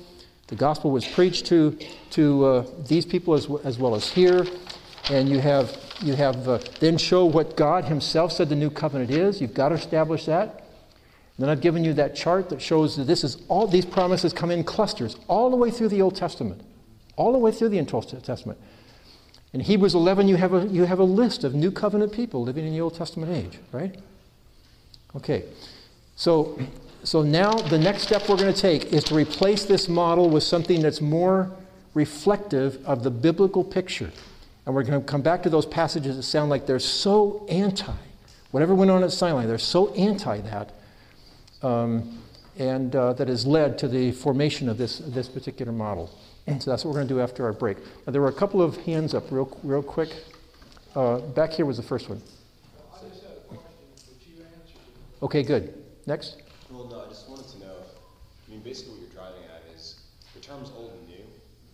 The 0.48 0.56
gospel 0.56 0.90
was 0.90 1.06
preached 1.06 1.46
to, 1.46 1.78
to 2.10 2.44
uh, 2.44 2.66
these 2.88 3.06
people 3.06 3.34
as, 3.34 3.48
as 3.64 3.78
well 3.78 3.94
as 3.94 4.08
here. 4.08 4.44
And 5.08 5.28
you 5.28 5.40
have, 5.40 5.76
you 6.02 6.14
have 6.14 6.48
uh, 6.48 6.58
then 6.78 6.98
show 6.98 7.24
what 7.24 7.56
God 7.56 7.84
Himself 7.84 8.32
said 8.32 8.48
the 8.48 8.56
new 8.56 8.70
covenant 8.70 9.10
is. 9.10 9.40
You've 9.40 9.54
got 9.54 9.70
to 9.70 9.76
establish 9.76 10.26
that. 10.26 10.48
And 11.36 11.46
then 11.46 11.48
I've 11.48 11.62
given 11.62 11.84
you 11.84 11.94
that 11.94 12.14
chart 12.14 12.50
that 12.50 12.60
shows 12.60 12.96
that 12.96 13.04
this 13.04 13.24
is 13.24 13.38
all 13.48 13.66
these 13.66 13.86
promises 13.86 14.32
come 14.32 14.50
in 14.50 14.62
clusters 14.62 15.16
all 15.26 15.48
the 15.50 15.56
way 15.56 15.70
through 15.70 15.88
the 15.88 16.02
Old 16.02 16.14
Testament, 16.14 16.60
all 17.16 17.32
the 17.32 17.38
way 17.38 17.50
through 17.50 17.70
the 17.70 17.80
Old 17.92 18.24
Testament. 18.24 18.58
In 19.52 19.60
Hebrews 19.60 19.94
11, 19.94 20.28
you 20.28 20.36
have 20.36 20.52
a, 20.52 20.66
you 20.66 20.84
have 20.84 20.98
a 20.98 21.04
list 21.04 21.42
of 21.42 21.54
new 21.54 21.72
covenant 21.72 22.12
people 22.12 22.42
living 22.42 22.66
in 22.66 22.72
the 22.72 22.80
Old 22.80 22.94
Testament 22.94 23.32
age, 23.32 23.58
right? 23.72 23.98
Okay. 25.16 25.44
So, 26.14 26.60
so 27.02 27.22
now 27.22 27.52
the 27.52 27.78
next 27.78 28.02
step 28.02 28.28
we're 28.28 28.36
going 28.36 28.52
to 28.52 28.60
take 28.60 28.92
is 28.92 29.02
to 29.04 29.14
replace 29.14 29.64
this 29.64 29.88
model 29.88 30.28
with 30.28 30.42
something 30.42 30.82
that's 30.82 31.00
more 31.00 31.50
reflective 31.94 32.84
of 32.86 33.02
the 33.02 33.10
biblical 33.10 33.64
picture. 33.64 34.12
And 34.70 34.76
we're 34.76 34.84
going 34.84 35.00
to 35.00 35.04
come 35.04 35.20
back 35.20 35.42
to 35.42 35.50
those 35.50 35.66
passages 35.66 36.14
that 36.14 36.22
sound 36.22 36.48
like 36.48 36.64
they're 36.64 36.78
so 36.78 37.44
anti, 37.48 37.92
whatever 38.52 38.72
went 38.72 38.88
on 38.88 39.02
at 39.02 39.10
Sinai, 39.10 39.44
they're 39.44 39.58
so 39.58 39.92
anti 39.94 40.40
that, 40.42 40.70
um, 41.60 42.22
and 42.56 42.94
uh, 42.94 43.12
that 43.14 43.26
has 43.26 43.44
led 43.44 43.78
to 43.78 43.88
the 43.88 44.12
formation 44.12 44.68
of 44.68 44.78
this, 44.78 44.98
this 44.98 45.28
particular 45.28 45.72
model. 45.72 46.08
And 46.46 46.62
So 46.62 46.70
that's 46.70 46.84
what 46.84 46.92
we're 46.92 47.00
going 47.00 47.08
to 47.08 47.14
do 47.14 47.20
after 47.20 47.44
our 47.44 47.52
break. 47.52 47.78
Now, 48.06 48.12
there 48.12 48.22
were 48.22 48.28
a 48.28 48.32
couple 48.32 48.62
of 48.62 48.76
hands 48.82 49.12
up 49.12 49.32
real, 49.32 49.58
real 49.64 49.82
quick. 49.82 50.14
Uh, 50.94 51.18
back 51.18 51.50
here 51.50 51.66
was 51.66 51.76
the 51.76 51.82
first 51.82 52.08
one. 52.08 52.22
Okay, 55.20 55.42
good. 55.42 55.74
Next. 56.06 56.42
Well, 56.70 56.86
no, 56.86 57.00
I 57.00 57.08
just 57.08 57.28
wanted 57.28 57.48
to 57.48 57.58
know, 57.58 57.74
I 58.46 58.50
mean, 58.52 58.60
basically 58.60 58.92
what 58.92 59.00
you're 59.00 59.10
driving 59.10 59.42
at 59.50 59.64
is, 59.74 59.96
the 60.32 60.38
terms 60.40 60.70
old 60.76 60.92
and 60.92 61.08
new, 61.08 61.24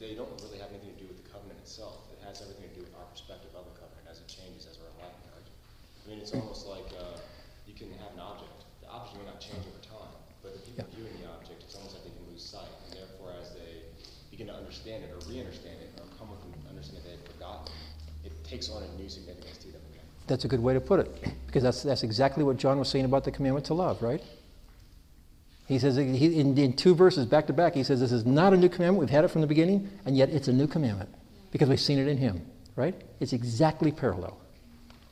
they 0.00 0.14
don't 0.14 0.28
really 0.44 0.58
have 0.60 0.70
anything 0.70 0.92
to 0.92 1.00
do 1.00 1.08
with 1.08 1.22
the 1.22 1.28
covenant 1.32 1.60
itself. 1.60 2.04
It 2.12 2.20
has 2.26 2.42
everything 2.44 2.68
to 2.68 2.74
do 2.76 2.84
with 2.84 2.92
our 3.00 3.08
perspective 3.08 3.48
of 3.56 3.64
the 3.64 3.76
covenant 3.80 4.04
as 4.10 4.20
it 4.20 4.28
changes, 4.28 4.68
as 4.68 4.76
we're 4.76 4.92
enlightened. 5.00 5.24
Right? 5.32 5.48
I 5.48 6.04
mean, 6.04 6.18
it's 6.20 6.36
almost 6.36 6.68
like 6.68 6.84
uh, 7.00 7.16
you 7.64 7.72
can 7.72 7.88
have 8.04 8.12
an 8.12 8.20
object. 8.20 8.68
The 8.84 8.92
object 8.92 9.16
may 9.16 9.24
not 9.24 9.40
change 9.40 9.64
over 9.64 9.80
time, 9.80 10.12
but 10.44 10.52
the 10.52 10.60
people 10.68 10.84
viewing 10.92 11.16
the 11.16 11.32
object, 11.32 11.64
it's 11.64 11.72
almost 11.80 11.96
like 11.96 12.04
they 12.04 12.12
can 12.12 12.28
lose 12.28 12.44
sight. 12.44 12.68
And 12.84 13.00
therefore, 13.00 13.32
as 13.40 13.56
they 13.56 13.88
begin 14.28 14.52
to 14.52 14.56
understand 14.56 15.08
it 15.08 15.16
or 15.16 15.18
re-understand 15.32 15.80
it 15.80 15.96
or 15.96 16.04
come 16.20 16.28
with 16.28 16.44
an 16.44 16.52
understanding 16.68 17.08
that 17.08 17.16
they've 17.16 17.28
forgotten, 17.32 17.72
it 18.20 18.36
takes 18.44 18.68
on 18.68 18.84
a 18.84 18.90
new 19.00 19.08
significance 19.08 19.56
to 19.64 19.72
them 19.72 19.80
again. 19.96 20.08
That's 20.26 20.44
a 20.44 20.48
good 20.48 20.60
way 20.60 20.74
to 20.74 20.80
put 20.80 21.00
it, 21.00 21.24
because 21.46 21.62
that's, 21.62 21.82
that's 21.82 22.02
exactly 22.02 22.42
what 22.42 22.56
John 22.56 22.78
was 22.78 22.88
saying 22.88 23.04
about 23.04 23.24
the 23.24 23.30
commandment 23.30 23.66
to 23.66 23.74
love, 23.74 24.02
right? 24.02 24.22
He 25.66 25.78
says, 25.78 25.96
he, 25.96 26.40
in, 26.40 26.56
in 26.56 26.72
two 26.72 26.94
verses 26.94 27.26
back 27.26 27.46
to 27.48 27.52
back, 27.52 27.74
he 27.74 27.82
says, 27.82 28.00
This 28.00 28.12
is 28.12 28.24
not 28.24 28.52
a 28.52 28.56
new 28.56 28.68
commandment. 28.68 29.00
We've 29.00 29.10
had 29.10 29.24
it 29.24 29.28
from 29.28 29.40
the 29.40 29.46
beginning, 29.46 29.88
and 30.04 30.16
yet 30.16 30.30
it's 30.30 30.48
a 30.48 30.52
new 30.52 30.66
commandment 30.66 31.10
because 31.50 31.68
we've 31.68 31.80
seen 31.80 31.98
it 31.98 32.06
in 32.06 32.16
him, 32.16 32.40
right? 32.76 32.94
It's 33.20 33.32
exactly 33.32 33.90
parallel. 33.90 34.38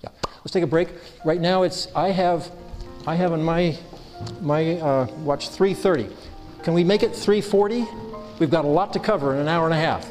Yeah. 0.02 0.10
Let's 0.38 0.52
take 0.52 0.62
a 0.62 0.68
break. 0.68 0.88
Right 1.24 1.40
now, 1.40 1.62
it's, 1.62 1.88
I 1.94 2.10
have, 2.10 2.50
I 3.06 3.16
have 3.16 3.32
on 3.32 3.42
my, 3.42 3.76
my 4.40 4.78
uh, 4.78 5.06
watch 5.18 5.48
3.30. 5.48 6.12
Can 6.62 6.74
we 6.74 6.84
make 6.84 7.02
it 7.02 7.12
3.40? 7.12 8.38
We've 8.38 8.50
got 8.50 8.64
a 8.64 8.68
lot 8.68 8.92
to 8.92 8.98
cover 8.98 9.34
in 9.34 9.40
an 9.40 9.48
hour 9.48 9.64
and 9.64 9.74
a 9.74 9.78
half. 9.78 10.10